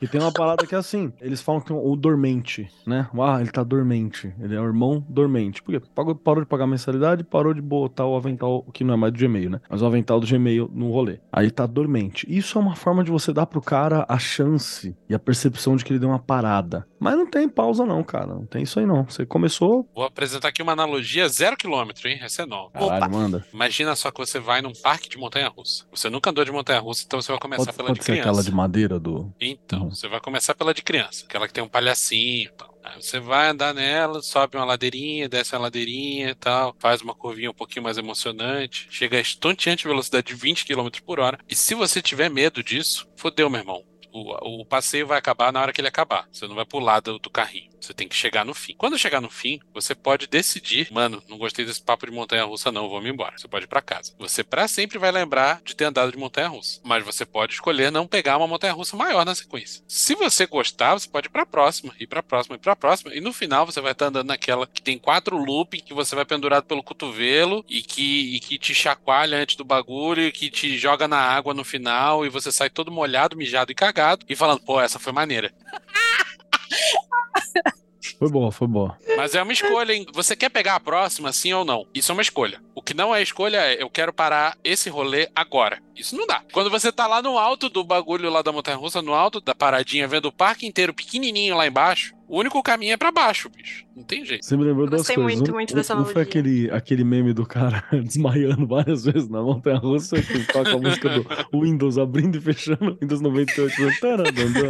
E 0.02 0.08
tem 0.08 0.20
uma 0.22 0.32
parada 0.32 0.66
que 0.66 0.76
é 0.76 0.78
assim: 0.78 1.12
eles 1.22 1.41
falam 1.41 1.62
que 1.62 1.72
o 1.72 1.96
dormente, 1.96 2.70
né? 2.86 3.08
Ah, 3.20 3.39
ele 3.41 3.52
tá 3.52 3.64
dormente. 3.64 4.34
Ele 4.39 4.56
é 4.56 4.60
o 4.60 4.66
irmão 4.66 5.04
dormente. 5.10 5.62
Por 5.62 5.72
quê? 5.80 5.88
Pagou, 5.93 6.16
parou 6.16 6.43
de 6.43 6.50
pagar 6.50 6.68
mensalidade, 6.68 7.24
parou 7.24 7.54
de 7.54 7.62
botar 7.62 8.06
o 8.06 8.16
avental, 8.16 8.64
que 8.74 8.84
não 8.84 8.93
é 8.93 8.98
mais 8.98 9.14
do 9.14 9.20
Gmail, 9.20 9.50
né? 9.50 9.62
Mas 9.70 9.82
o 9.82 9.86
avental 9.86 10.20
do 10.20 10.28
Gmail 10.28 10.70
no 10.74 10.91
rolê. 10.91 11.20
Aí 11.32 11.50
tá 11.50 11.66
dormente. 11.66 12.26
Isso 12.30 12.58
é 12.58 12.62
uma 12.62 12.76
forma 12.76 13.04
de 13.04 13.12
você 13.12 13.32
dar 13.34 13.46
pro 13.46 13.62
cara 13.62 14.06
a 14.08 14.20
chance 14.20 14.96
e 15.10 15.16
a 15.16 15.20
percepção 15.20 15.76
de 15.76 15.84
que 15.84 15.91
ele 15.91 16.00
deu 16.00 16.10
uma 16.10 16.20
parada. 16.20 16.86
Mas 17.00 17.16
não 17.16 17.26
tem 17.28 17.48
pausa, 17.48 17.86
não, 17.86 18.04
cara. 18.04 18.28
Não 18.28 18.46
tem 18.46 18.64
isso 18.64 18.80
aí, 18.80 18.86
não. 18.86 19.04
Você 19.06 19.26
começou. 19.26 19.88
Vou 19.93 20.06
apresentar 20.06 20.48
aqui 20.50 20.62
uma 20.62 20.72
analogia 20.72 21.28
zero 21.28 21.56
quilômetro, 21.56 22.08
hein? 22.08 22.20
Essa 22.22 22.43
é 22.43 22.46
nova. 22.46 22.72
Caralho, 22.72 23.12
manda. 23.12 23.46
Imagina 23.54 23.96
só 23.96 24.12
que 24.12 24.18
você 24.18 24.39
vai 24.39 24.62
num 24.62 24.74
parque 24.74 25.08
de 25.10 25.18
montanha-russa. 25.18 25.86
Você 25.91 26.10
nunca 26.10 26.30
andou 26.30 26.43
de 26.43 26.52
montanha-russa, 26.52 27.04
então 27.06 27.22
você 27.22 27.32
vai 27.32 27.39
começar 27.39 27.66
Pode, 27.66 27.78
pela 27.78 27.88
pode 27.89 28.00
de 28.00 28.06
ser 28.06 28.12
criança. 28.14 28.30
aquela 28.30 28.43
de 28.43 28.52
madeira 28.52 29.00
do. 29.00 29.32
Então, 29.39 29.85
Você 29.90 30.08
vai 30.08 30.20
começar 30.20 30.54
pela 30.56 30.74
de 30.74 30.82
criança, 30.82 31.26
aquela 31.26 31.48
que 31.48 31.54
tem 31.54 31.64
um 31.64 31.70
palhacinho 31.70 32.50
e 32.50 32.54
tal. 32.54 32.76
Aí 32.84 33.02
você 33.02 33.20
vai 33.20 33.50
andar 33.50 33.74
nela, 33.74 34.22
sobe 34.22 34.58
uma 34.58 34.66
ladeirinha, 34.66 35.28
desce 35.28 35.56
uma 35.56 35.64
ladeirinha 35.64 36.30
e 36.30 36.36
tal, 36.36 36.76
faz 36.80 37.02
uma 37.02 37.16
curvinha 37.16 37.50
um 37.50 37.54
pouquinho 37.54 37.84
mais 37.84 37.98
emocionante, 37.98 38.88
chega 38.92 39.18
a 39.18 39.22
estonteante 39.22 39.88
velocidade 39.88 40.28
de 40.28 40.36
20 40.36 40.66
km 40.66 40.88
por 41.04 41.20
hora. 41.20 41.40
E 41.50 41.56
se 41.56 41.74
você 41.74 42.02
tiver 42.02 42.30
medo 42.30 42.64
disso, 42.64 43.08
fodeu, 43.16 43.50
meu 43.50 43.62
irmão. 43.62 43.84
O, 44.14 44.62
o 44.62 44.66
passeio 44.66 45.08
vai 45.08 45.18
acabar 45.18 45.52
na 45.52 45.62
hora 45.62 45.74
que 45.74 45.82
ele 45.82 45.88
acabar. 45.88 46.28
Você 46.32 46.48
não 46.48 46.56
vai 46.56 46.66
pular 46.66 47.00
do, 47.00 47.18
do 47.20 47.30
carrinho. 47.30 47.75
Você 47.86 47.94
tem 47.94 48.08
que 48.08 48.16
chegar 48.16 48.44
no 48.44 48.54
fim. 48.54 48.74
Quando 48.78 48.98
chegar 48.98 49.22
no 49.22 49.30
fim, 49.30 49.60
você 49.74 49.94
pode 49.94 50.28
decidir, 50.28 50.92
mano, 50.92 51.22
não 51.30 51.38
gostei 51.38 51.64
desse 51.66 51.82
papo 51.82 52.06
de 52.06 52.12
montanha-russa 52.12 52.72
não, 52.72 52.90
vou 52.90 53.02
me 53.02 53.10
embora. 53.10 53.38
Você 53.38 53.48
pode 53.48 53.66
ir 53.66 53.68
pra 53.68 53.82
casa. 53.82 54.14
Você 54.18 54.44
pra 54.44 54.68
sempre 54.68 54.98
vai 54.98 55.12
lembrar 55.12 55.62
de 55.64 55.76
ter 55.76 55.86
andado 55.86 56.12
de 56.12 56.18
montanha-russa, 56.18 56.82
mas 56.84 57.06
você 57.06 57.26
pode 57.26 57.54
escolher 57.54 57.92
não 57.92 58.08
pegar 58.08 58.38
uma 58.38 58.48
montanha-russa 58.48 58.98
maior 58.98 59.24
na 59.24 59.36
sequência. 59.36 59.84
Se 59.88 60.16
você 60.16 60.48
gostar, 60.48 60.94
você 60.94 61.08
pode 61.08 61.28
ir 61.28 61.30
pra 61.30 61.46
próxima, 61.46 61.94
ir 62.00 62.08
pra 62.08 62.24
próxima, 62.24 62.56
ir 62.56 62.60
pra 62.60 62.76
próxima, 62.76 63.14
e 63.14 63.22
no 63.22 63.32
final 63.32 63.66
você 63.66 63.80
vai 63.80 63.92
estar 63.92 64.08
andando 64.08 64.28
naquela 64.28 64.66
que 64.66 64.82
tem 64.82 64.98
quatro 64.98 65.38
looping 65.38 65.82
que 65.82 65.94
você 65.94 66.16
vai 66.16 66.26
pendurado 66.26 66.66
pelo 66.66 66.84
cotovelo 66.84 67.64
e 67.70 67.82
que, 67.82 68.36
e 68.36 68.40
que 68.40 68.58
te 68.58 68.74
chacoalha 68.74 69.38
antes 69.38 69.56
do 69.56 69.64
bagulho 69.64 70.24
e 70.24 70.32
que 70.32 70.50
te 70.50 70.78
joga 70.78 71.08
na 71.08 71.20
água 71.20 71.54
no 71.54 71.64
final 71.64 72.26
e 72.26 72.30
você 72.30 72.52
sai 72.52 72.70
todo 72.70 72.92
molhado, 72.92 73.38
mijado 73.38 73.72
e 73.72 73.76
cagado 73.76 74.26
e 74.28 74.36
falando, 74.36 74.62
pô, 74.62 74.82
essa 74.82 75.00
foi 75.00 75.14
maneira. 75.14 75.54
Foi 78.20 78.30
boa, 78.30 78.51
foi 78.51 78.68
boa. 78.68 78.95
Mas 79.18 79.34
é 79.36 79.41
uma 79.41 79.51
escolha, 79.51 79.91
hein? 79.91 80.06
Você 80.14 80.36
quer 80.38 80.49
pegar 80.49 80.76
a 80.76 80.80
próxima, 80.80 81.34
sim 81.34 81.51
ou 81.53 81.66
não? 81.66 81.86
Isso 81.93 82.12
é 82.12 82.14
uma 82.14 82.22
escolha. 82.22 82.62
O 82.74 82.82
que 82.82 82.93
não 82.93 83.14
é 83.14 83.22
escolha 83.22 83.58
é 83.58 83.82
eu 83.82 83.89
quero 83.89 84.14
parar 84.14 84.56
esse 84.64 84.89
rolê 84.89 85.28
agora. 85.36 85.80
Isso 85.95 86.16
não 86.16 86.26
dá. 86.26 86.41
Quando 86.53 86.70
você 86.70 86.91
tá 86.93 87.08
lá 87.08 87.22
no 87.22 87.38
alto 87.38 87.68
do 87.68 87.84
bagulho 87.84 88.30
lá 88.30 88.41
da 88.41 88.51
montanha 88.53 88.78
russa, 88.78 89.01
no 89.01 89.14
alto 89.14 89.41
da 89.41 89.56
paradinha, 89.56 90.08
vendo 90.08 90.28
o 90.28 90.32
parque 90.32 90.66
inteiro 90.68 90.93
pequenininho 90.93 91.58
lá 91.58 91.66
embaixo, 91.68 92.14
O 92.28 92.39
único 92.39 92.62
caminho 92.64 92.93
é 92.93 92.97
pra 92.97 93.12
baixo, 93.12 93.49
bicho. 93.49 93.86
Não 93.95 94.03
tem 94.03 94.24
jeito. 94.26 94.45
Você 94.45 94.56
me 94.58 94.64
lembrou 94.64 94.88
duas 94.88 95.01
Gostei 95.01 95.16
coisas. 95.16 95.36
muito, 95.36 95.51
um, 95.51 95.53
muito 95.56 95.74
um- 95.74 95.76
dessa 95.76 95.95
um 95.95 96.06
foi 96.06 96.22
aquele, 96.24 96.70
aquele 96.72 97.03
meme 97.03 97.34
do 97.34 97.45
cara 97.45 97.84
desmaiando 98.03 98.66
várias 98.66 99.03
vezes 99.03 99.28
na 99.30 99.41
montanha 99.41 99.78
russa 99.78 100.20
que 100.22 100.43
toca 100.51 100.72
a 100.74 100.78
música 100.78 101.10
do 101.20 101.26
Windows 101.62 101.97
abrindo 101.99 102.38
e 102.38 102.41
fechando, 102.41 102.97
Windows 103.01 103.22
98. 103.22 103.82
né? 103.82 104.70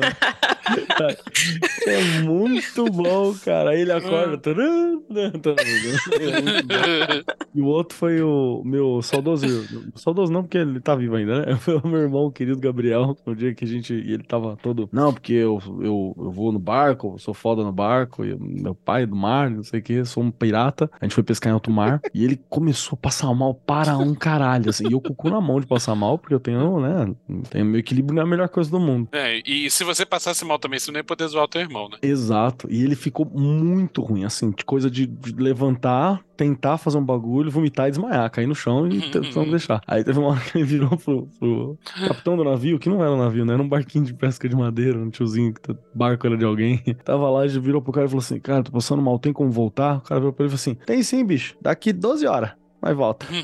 É 1.88 2.22
muito 2.22 2.86
bom, 2.86 3.34
cara. 3.44 3.72
Aí 3.72 3.82
ele 3.82 3.92
acorda. 3.92 4.40
E 7.54 7.62
o 7.62 7.66
outro 7.66 7.98
foi 7.98 8.22
o 8.22 8.62
meu 8.66 9.02
saudoso. 9.02 9.46
Saudoso 9.96 10.32
não, 10.32 10.44
porque 10.44 10.58
ele 10.58 10.80
tá 10.80 10.96
vivo 10.96 11.16
ainda, 11.16 11.46
né? 11.46 11.56
Foi 11.58 11.78
o 11.78 11.88
meu 11.88 12.02
irmão, 12.02 12.26
o 12.26 12.32
querido 12.32 12.60
Gabriel, 12.60 13.18
no 13.26 13.36
dia 13.36 13.54
que 13.54 13.66
a 13.66 13.68
gente. 13.68 13.94
E 13.94 14.14
ele 14.14 14.24
tava 14.24 14.58
todo. 14.62 14.90
Não, 14.92 15.14
porque 15.14 15.34
eu, 15.34 15.62
eu, 15.82 16.16
eu 16.18 16.32
vou 16.32 16.52
no 16.52 16.60
barco, 16.60 17.18
sou 17.20 17.34
foda 17.34 17.64
no 17.64 17.72
barco, 17.72 18.26
e 18.26 18.36
meu 18.36 18.76
pai 18.76 19.04
é 19.04 19.06
do 19.06 19.16
mar, 19.16 19.50
não 19.50 19.64
sei 19.64 19.80
o 19.80 19.84
que, 19.84 20.06
sou 20.06 20.24
um 20.24 20.32
pirata. 20.32 20.90
A 21.00 21.06
gente 21.06 21.16
foi 21.16 21.24
pescar 21.24 21.52
em 21.52 21.54
alto 21.54 21.72
mar. 21.72 22.02
e 22.14 22.24
ele 22.24 22.40
começou 22.50 22.96
a 22.96 23.02
passar 23.02 23.34
mal 23.34 23.54
para 23.54 23.98
um 23.98 24.14
caralho, 24.14 24.70
assim. 24.70 24.88
E 24.88 24.94
eu 24.94 25.02
com 25.02 25.14
o 25.14 25.16
cu 25.16 25.30
na 25.30 25.40
mão 25.40 25.60
de 25.60 25.68
passar 25.68 25.96
mal, 25.96 26.18
porque 26.18 26.34
eu 26.34 26.40
tenho, 26.40 26.80
né? 26.80 27.16
Tenho 27.50 27.66
meu 27.66 27.80
equilíbrio 27.80 28.16
não 28.16 28.22
é 28.22 28.26
a 28.26 28.28
melhor 28.28 28.50
coisa 28.50 28.70
do 28.70 28.80
mundo. 28.80 29.10
É, 29.12 29.42
e 29.46 29.70
se 29.70 29.84
você 29.84 30.06
passasse 30.06 30.44
mal 30.46 30.55
também, 30.58 30.80
você 30.80 30.92
não 30.92 31.00
ia 31.00 31.04
poder 31.04 31.28
zoar 31.28 31.46
o 31.46 31.48
teu 31.48 31.62
irmão, 31.62 31.90
né? 31.90 31.98
Exato. 32.02 32.68
E 32.70 32.84
ele 32.84 32.96
ficou 32.96 33.26
muito 33.26 34.02
ruim, 34.02 34.24
assim, 34.26 34.52
de 34.52 34.64
coisa 34.66 34.90
de, 34.90 35.10
levantar, 35.38 36.22
tentar 36.36 36.78
fazer 36.78 36.98
um 36.98 37.04
bagulho, 37.06 37.50
vomitar 37.50 37.88
e 37.88 37.92
desmaiar, 37.92 38.30
cair 38.30 38.48
no 38.48 38.56
chão 38.56 38.88
e 38.88 39.02
t- 39.10 39.20
não 39.36 39.50
deixar. 39.50 39.82
Aí 39.88 40.04
teve 40.04 40.20
uma 40.20 40.30
hora 40.36 40.40
que 40.42 40.58
ele 40.58 40.66
virou 40.66 40.98
pro, 40.98 41.28
pro 41.40 41.78
capitão 42.08 42.36
do 42.38 42.44
navio, 42.44 42.78
que 42.80 42.90
não 42.90 43.02
era 43.02 43.12
um 43.12 43.18
navio, 43.18 43.46
né? 43.46 43.54
Era 43.54 43.62
um 43.64 43.68
barquinho 43.70 44.06
de 44.06 44.14
pesca 44.14 44.48
de 44.50 44.56
madeira, 44.56 44.98
um 45.00 45.10
tiozinho, 45.10 45.54
que 45.54 45.72
o 45.72 45.78
barco 45.94 46.28
era 46.28 46.38
de 46.38 46.46
alguém. 46.46 46.78
Tava 47.06 47.30
lá, 47.30 47.46
ele 47.46 47.60
virou 47.60 47.82
pro 47.82 47.92
cara 47.94 48.06
e 48.06 48.10
falou 48.10 48.22
assim: 48.22 48.40
Cara, 48.40 48.64
tô 48.64 48.72
passando 48.72 49.02
mal, 49.02 49.18
tem 49.20 49.32
como 49.34 49.50
voltar? 49.52 49.98
O 49.98 50.02
cara 50.02 50.20
virou 50.20 50.34
pra 50.34 50.46
ele 50.46 50.54
e 50.54 50.58
falou 50.58 50.76
assim: 50.76 50.86
Tem 50.86 51.02
sim, 51.04 51.26
bicho, 51.26 51.56
daqui 51.62 51.92
12 51.94 52.26
horas. 52.28 52.52
Mas 52.86 52.96
volta. 52.96 53.26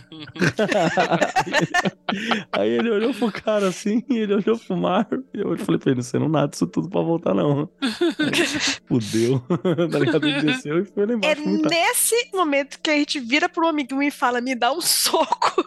Aí 2.51 2.69
ele 2.69 2.91
olhou 2.91 3.11
pro 3.11 3.31
cara 3.31 3.69
assim, 3.69 4.03
ele 4.07 4.35
olhou 4.35 4.55
pro 4.59 4.77
mar, 4.77 5.07
e 5.33 5.39
eu 5.39 5.57
falei 5.57 5.79
pra 5.79 5.91
ele, 5.91 6.03
você 6.03 6.19
não 6.19 6.29
nada 6.29 6.51
isso 6.53 6.67
tudo 6.67 6.87
pra 6.87 7.01
voltar, 7.01 7.33
não. 7.33 7.67
Fudeu. 8.87 9.39
tá 9.91 9.97
ligado? 9.97 10.27
Ele 10.27 10.41
desceu 10.43 10.77
e 10.79 10.85
foi 10.85 11.07
lá 11.07 11.13
É 11.13 11.15
embaixo 11.15 11.43
vomitar. 11.43 11.71
nesse 11.71 12.29
momento 12.31 12.79
que 12.83 12.91
a 12.91 12.95
gente 12.95 13.19
vira 13.19 13.49
pro 13.49 13.67
amiguinho 13.67 14.03
e 14.03 14.11
fala: 14.11 14.39
me 14.41 14.53
dá 14.53 14.71
um 14.71 14.81
soco. 14.81 15.65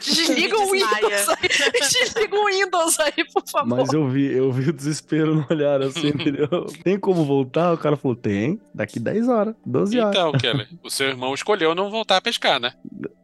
Desliga 0.00 0.58
o. 0.58 0.72
Windows 0.72 1.28
aí. 1.28 1.48
Desliga 1.80 2.36
o 2.36 2.46
Windows 2.46 2.98
aí, 2.98 3.24
por 3.32 3.48
favor. 3.48 3.68
Mas 3.78 3.92
eu 3.92 4.08
vi, 4.08 4.32
eu 4.32 4.50
vi 4.50 4.70
o 4.70 4.72
desespero 4.72 5.34
no 5.36 5.46
olhar 5.48 5.80
assim, 5.80 6.08
entendeu? 6.08 6.48
Tem 6.82 6.98
como 6.98 7.24
voltar? 7.24 7.72
O 7.72 7.78
cara 7.78 7.96
falou, 7.96 8.16
tem, 8.16 8.60
daqui 8.74 8.98
10 8.98 9.28
horas, 9.28 9.54
12 9.64 10.00
horas. 10.00 10.10
Então, 10.16 10.32
Keller, 10.32 10.68
o 10.82 10.90
seu 10.90 11.06
irmão 11.08 11.32
escolheu 11.34 11.74
não 11.74 11.88
voltar 11.90 12.16
a 12.16 12.20
pescar, 12.20 12.58
né? 12.58 12.72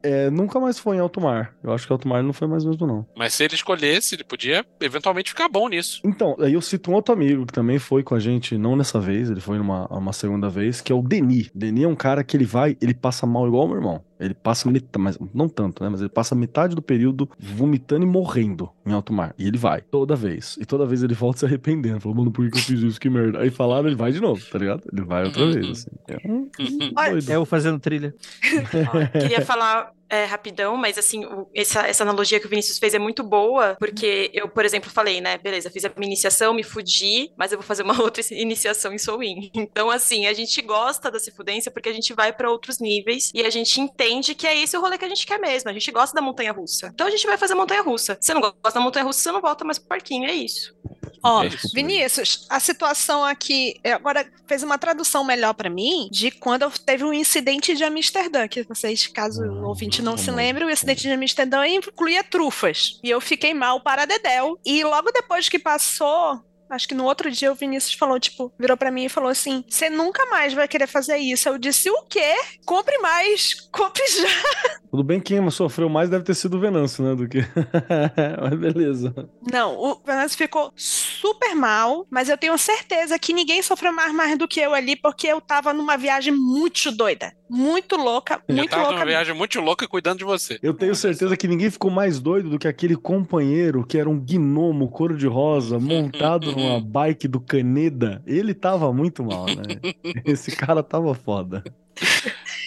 É, 0.02 0.30
nunca 0.30 0.58
mais 0.58 0.78
foi 0.78 0.96
em 0.96 1.00
alto 1.00 1.20
mar. 1.20 1.54
Eu 1.62 1.72
acho 1.72 1.86
que 1.86 1.92
alto 1.92 2.08
mar 2.08 2.22
não 2.22 2.32
foi 2.32 2.48
mais 2.48 2.64
mesmo, 2.64 2.86
não. 2.86 3.06
Mas 3.16 3.34
se 3.34 3.44
ele 3.44 3.54
escolhesse, 3.54 4.14
ele 4.14 4.24
podia 4.24 4.64
eventualmente 4.80 5.30
ficar 5.30 5.48
bom 5.48 5.68
nisso. 5.68 6.00
Então, 6.04 6.36
aí 6.40 6.54
eu 6.54 6.60
cito 6.60 6.90
um 6.90 6.94
outro 6.94 7.14
amigo 7.14 7.46
que 7.46 7.52
também 7.52 7.78
foi 7.78 8.02
com 8.02 8.14
a 8.14 8.20
gente, 8.20 8.58
não 8.58 8.76
nessa 8.76 9.00
vez, 9.00 9.30
ele 9.30 9.40
foi 9.40 9.58
numa 9.58 9.86
uma 9.86 10.12
segunda 10.12 10.48
vez, 10.48 10.80
que 10.80 10.92
é 10.92 10.94
o 10.94 11.02
Denis. 11.02 11.50
Denis 11.54 11.84
é 11.84 11.88
um 11.88 11.94
cara 11.94 12.24
que 12.24 12.36
ele 12.36 12.44
vai, 12.44 12.76
ele 12.80 12.94
passa 12.94 13.26
mal 13.26 13.46
igual 13.46 13.64
o 13.64 13.68
meu 13.68 13.76
irmão. 13.76 14.04
Ele 14.24 14.34
passa 14.34 14.70
metade, 14.70 14.98
mas 14.98 15.18
não 15.34 15.48
tanto, 15.48 15.82
né? 15.82 15.88
Mas 15.88 16.00
ele 16.00 16.08
passa 16.08 16.34
metade 16.34 16.74
do 16.74 16.82
período 16.82 17.28
vomitando 17.38 18.04
e 18.04 18.08
morrendo 18.08 18.70
em 18.86 18.92
alto 18.92 19.12
mar. 19.12 19.34
E 19.38 19.46
ele 19.46 19.58
vai, 19.58 19.80
toda 19.80 20.14
vez. 20.14 20.56
E 20.60 20.64
toda 20.64 20.86
vez 20.86 21.02
ele 21.02 21.14
volta 21.14 21.40
se 21.40 21.46
arrependendo. 21.46 22.00
Falou, 22.00 22.18
mano, 22.18 22.30
por 22.30 22.48
que 22.50 22.56
eu 22.56 22.62
fiz 22.62 22.80
isso? 22.80 23.00
Que 23.00 23.10
merda. 23.10 23.40
Aí 23.40 23.50
falaram, 23.50 23.86
ele 23.86 23.96
vai 23.96 24.12
de 24.12 24.20
novo, 24.20 24.42
tá 24.50 24.58
ligado? 24.58 24.82
Ele 24.92 25.02
vai 25.02 25.24
outra 25.24 25.50
vez, 25.50 25.68
assim. 25.68 25.90
É 26.08 26.28
um, 26.28 26.48
um 26.60 26.92
Olha, 26.96 27.12
doido. 27.12 27.30
É 27.30 27.36
eu 27.36 27.44
fazendo 27.44 27.78
trilha. 27.78 28.14
Ó, 28.92 29.20
queria 29.20 29.40
falar 29.44 29.92
é, 30.12 30.24
rapidão, 30.26 30.76
mas 30.76 30.98
assim, 30.98 31.24
o- 31.24 31.48
essa, 31.54 31.86
essa 31.86 32.04
analogia 32.04 32.38
que 32.38 32.44
o 32.46 32.48
Vinícius 32.50 32.78
fez 32.78 32.92
é 32.92 32.98
muito 32.98 33.22
boa, 33.22 33.76
porque 33.78 34.30
eu, 34.34 34.46
por 34.48 34.64
exemplo, 34.64 34.90
falei, 34.90 35.22
né, 35.22 35.38
beleza, 35.38 35.70
fiz 35.70 35.84
a 35.86 35.92
minha 35.96 36.08
iniciação, 36.08 36.52
me 36.52 36.62
fudi, 36.62 37.32
mas 37.36 37.50
eu 37.50 37.58
vou 37.58 37.66
fazer 37.66 37.82
uma 37.82 37.94
outra 38.02 38.22
iniciação 38.32 38.92
em 38.92 38.98
Soul 38.98 39.22
In. 39.22 39.50
Então, 39.54 39.90
assim, 39.90 40.26
a 40.26 40.32
gente 40.34 40.60
gosta 40.60 41.10
da 41.10 41.18
Cifudência 41.18 41.70
porque 41.72 41.88
a 41.88 41.92
gente 41.94 42.12
vai 42.12 42.32
pra 42.32 42.50
outros 42.50 42.78
níveis 42.78 43.30
e 43.34 43.40
a 43.44 43.48
gente 43.48 43.80
entende 43.80 44.34
que 44.34 44.46
é 44.46 44.54
esse 44.62 44.76
o 44.76 44.80
rolê 44.82 44.98
que 44.98 45.04
a 45.04 45.08
gente 45.08 45.26
quer 45.26 45.38
mesmo. 45.40 45.70
A 45.70 45.72
gente 45.72 45.90
gosta 45.90 46.14
da 46.14 46.20
montanha-russa. 46.20 46.90
Então 46.92 47.06
a 47.06 47.10
gente 47.10 47.26
vai 47.26 47.38
fazer 47.38 47.54
montanha-russa. 47.54 48.18
Se 48.20 48.26
você 48.26 48.34
não 48.34 48.40
gosta 48.42 48.78
da 48.78 48.80
montanha-russa, 48.80 49.20
você 49.20 49.32
não 49.32 49.40
volta 49.40 49.64
mais 49.64 49.78
pro 49.78 49.88
parquinho, 49.88 50.28
é 50.28 50.34
isso. 50.34 50.74
Ó, 51.22 51.42
É 51.44 51.46
isso. 51.46 51.68
Vinícius, 51.74 52.46
a 52.50 52.58
situação 52.58 53.24
aqui 53.24 53.78
é, 53.84 53.92
agora 53.92 54.26
fez 54.46 54.62
uma 54.62 54.76
tradução 54.78 55.24
melhor 55.24 55.54
pra 55.54 55.70
mim 55.70 56.08
de 56.10 56.30
quando 56.30 56.68
teve 56.80 57.04
um 57.04 57.12
incidente 57.12 57.74
de 57.76 57.84
Amsterdã, 57.84 58.48
que 58.48 58.62
vocês, 58.64 59.06
caso 59.06 59.40
o 59.42 59.64
Ah, 59.64 59.68
ouvinte 59.68 60.02
não 60.02 60.16
se 60.16 60.26
vamos. 60.26 60.38
lembre, 60.40 60.64
o 60.64 60.70
incidente 60.70 61.02
de 61.02 61.10
Amsterdã 61.10 61.66
incluía 61.66 62.24
trufas. 62.24 62.98
E 63.02 63.10
eu 63.10 63.20
fiquei 63.20 63.54
mal 63.54 63.80
para 63.80 64.04
Dedéu. 64.04 64.58
E 64.64 64.82
logo 64.84 65.10
depois 65.12 65.48
que 65.48 65.58
passou, 65.58 66.40
acho 66.72 66.88
que 66.88 66.94
no 66.94 67.04
outro 67.04 67.30
dia 67.30 67.52
o 67.52 67.54
Vinícius 67.54 67.94
falou, 67.94 68.18
tipo, 68.18 68.52
virou 68.58 68.76
pra 68.76 68.90
mim 68.90 69.04
e 69.04 69.08
falou 69.08 69.30
assim: 69.30 69.64
"Você 69.68 69.88
nunca 69.90 70.26
mais 70.26 70.52
vai 70.54 70.66
querer 70.66 70.86
fazer 70.86 71.16
isso". 71.18 71.48
Eu 71.48 71.58
disse: 71.58 71.90
"O 71.90 72.02
quê? 72.08 72.34
Compre 72.64 72.98
mais, 72.98 73.54
compre 73.70 74.02
já". 74.06 74.72
Tudo 74.90 75.02
bem 75.04 75.20
que 75.20 75.34
quem 75.34 75.50
sofreu 75.50 75.88
mais 75.88 76.10
deve 76.10 76.24
ter 76.24 76.34
sido 76.34 76.56
o 76.56 76.60
Venâncio, 76.60 77.02
né? 77.02 77.14
Do 77.14 77.26
que. 77.26 77.38
Mas 78.42 78.58
beleza. 78.58 79.14
Não, 79.50 79.74
o 79.78 80.00
Venâncio 80.04 80.36
ficou 80.36 80.72
super 80.76 81.54
mal, 81.54 82.06
mas 82.10 82.28
eu 82.28 82.36
tenho 82.36 82.56
certeza 82.58 83.18
que 83.18 83.32
ninguém 83.32 83.62
sofreu 83.62 83.92
mais, 83.92 84.12
mais 84.14 84.36
do 84.38 84.46
que 84.46 84.60
eu 84.60 84.74
ali, 84.74 84.94
porque 84.96 85.26
eu 85.26 85.40
tava 85.40 85.72
numa 85.72 85.96
viagem 85.96 86.32
muito 86.32 86.90
doida. 86.90 87.32
Muito 87.48 87.96
louca, 87.96 88.42
Eu 88.48 88.54
muito 88.54 88.70
tava 88.70 88.82
louca. 88.82 88.96
numa 88.96 89.06
viagem 89.06 89.34
muito 89.34 89.60
louca 89.60 89.86
cuidando 89.86 90.18
de 90.18 90.24
você. 90.24 90.58
Eu 90.62 90.72
tenho 90.72 90.94
certeza 90.94 91.36
que 91.36 91.46
ninguém 91.46 91.70
ficou 91.70 91.90
mais 91.90 92.18
doido 92.18 92.48
do 92.48 92.58
que 92.58 92.66
aquele 92.66 92.96
companheiro 92.96 93.84
que 93.86 93.98
era 93.98 94.08
um 94.08 94.18
gnomo 94.18 94.88
cor-de-rosa 94.90 95.76
montado 95.80 96.54
numa 96.62 96.80
bike 96.80 97.28
do 97.28 97.40
Caneda. 97.40 98.22
Ele 98.26 98.54
tava 98.54 98.92
muito 98.92 99.24
mal, 99.24 99.46
né? 99.46 99.92
Esse 100.24 100.54
cara 100.54 100.82
tava 100.82 101.14
foda. 101.14 101.62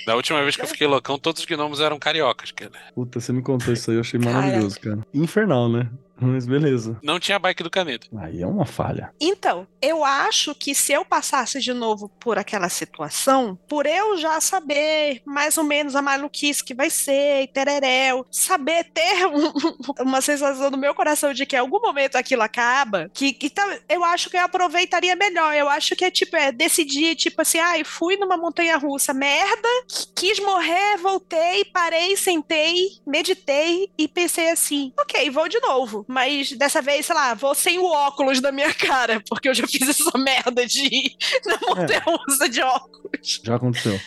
Da 0.05 0.15
última 0.15 0.41
vez 0.43 0.55
que 0.55 0.61
eu 0.61 0.67
fiquei 0.67 0.85
loucão, 0.85 1.17
todos 1.17 1.41
os 1.41 1.45
gnomos 1.47 1.79
eram 1.79 1.97
cariocas, 1.97 2.51
Keller. 2.51 2.93
Puta, 2.93 3.19
você 3.19 3.33
me 3.33 3.41
contou 3.41 3.73
isso 3.73 3.89
aí, 3.89 3.97
eu 3.97 4.01
achei 4.01 4.19
maravilhoso, 4.19 4.79
cara. 4.79 4.99
Infernal, 5.13 5.67
né? 5.67 5.89
Mas 6.19 6.45
beleza. 6.45 6.97
Não 7.03 7.19
tinha 7.19 7.37
bike 7.39 7.63
do 7.63 7.69
caneta. 7.69 8.07
Aí 8.19 8.41
é 8.41 8.47
uma 8.47 8.65
falha. 8.65 9.13
Então, 9.19 9.67
eu 9.81 10.03
acho 10.03 10.55
que 10.55 10.73
se 10.73 10.93
eu 10.93 11.03
passasse 11.05 11.59
de 11.59 11.73
novo 11.73 12.09
por 12.19 12.37
aquela 12.37 12.69
situação, 12.69 13.57
por 13.67 13.85
eu 13.85 14.17
já 14.17 14.39
saber 14.39 15.21
mais 15.25 15.57
ou 15.57 15.63
menos 15.63 15.95
a 15.95 16.01
maluquice 16.01 16.63
que 16.63 16.73
vai 16.73 16.89
ser, 16.89 17.43
e 17.43 17.47
tereréu, 17.47 18.25
saber 18.31 18.85
ter 18.93 19.25
um- 19.27 19.51
uma 20.03 20.21
sensação 20.21 20.69
no 20.71 20.77
meu 20.77 20.93
coração 20.95 21.33
de 21.33 21.45
que 21.45 21.55
em 21.55 21.59
algum 21.59 21.79
momento 21.81 22.15
aquilo 22.15 22.41
acaba, 22.43 23.09
que, 23.13 23.33
que 23.33 23.49
tá- 23.49 23.79
eu 23.89 24.03
acho 24.03 24.29
que 24.29 24.37
eu 24.37 24.41
aproveitaria 24.45 25.15
melhor. 25.15 25.53
Eu 25.55 25.69
acho 25.69 25.95
que 25.95 26.05
é 26.05 26.11
tipo, 26.11 26.35
é 26.37 26.51
decidir, 26.51 27.15
tipo 27.15 27.41
assim, 27.41 27.59
ai, 27.59 27.83
fui 27.83 28.15
numa 28.17 28.37
montanha 28.37 28.77
russa, 28.77 29.13
merda, 29.13 29.67
quis 30.15 30.39
morrer, 30.39 30.97
voltei, 31.01 31.65
parei, 31.65 32.15
sentei, 32.15 32.87
meditei 33.05 33.89
e 33.97 34.07
pensei 34.07 34.49
assim, 34.49 34.93
ok, 34.99 35.29
vou 35.29 35.47
de 35.49 35.59
novo. 35.59 36.04
Mas 36.07 36.51
dessa 36.51 36.81
vez, 36.81 37.05
sei 37.05 37.15
lá, 37.15 37.33
vou 37.33 37.55
sem 37.55 37.79
o 37.79 37.85
óculos 37.85 38.39
da 38.39 38.51
minha 38.51 38.73
cara, 38.73 39.21
porque 39.27 39.49
eu 39.49 39.53
já 39.53 39.67
fiz 39.67 39.87
essa 39.89 40.15
merda 40.17 40.65
de 40.65 40.85
ir 40.85 41.15
na 41.45 41.57
montanha 41.67 42.03
russa 42.05 42.47
de 42.49 42.61
óculos. 42.61 43.41
Já 43.43 43.55
aconteceu. 43.55 43.99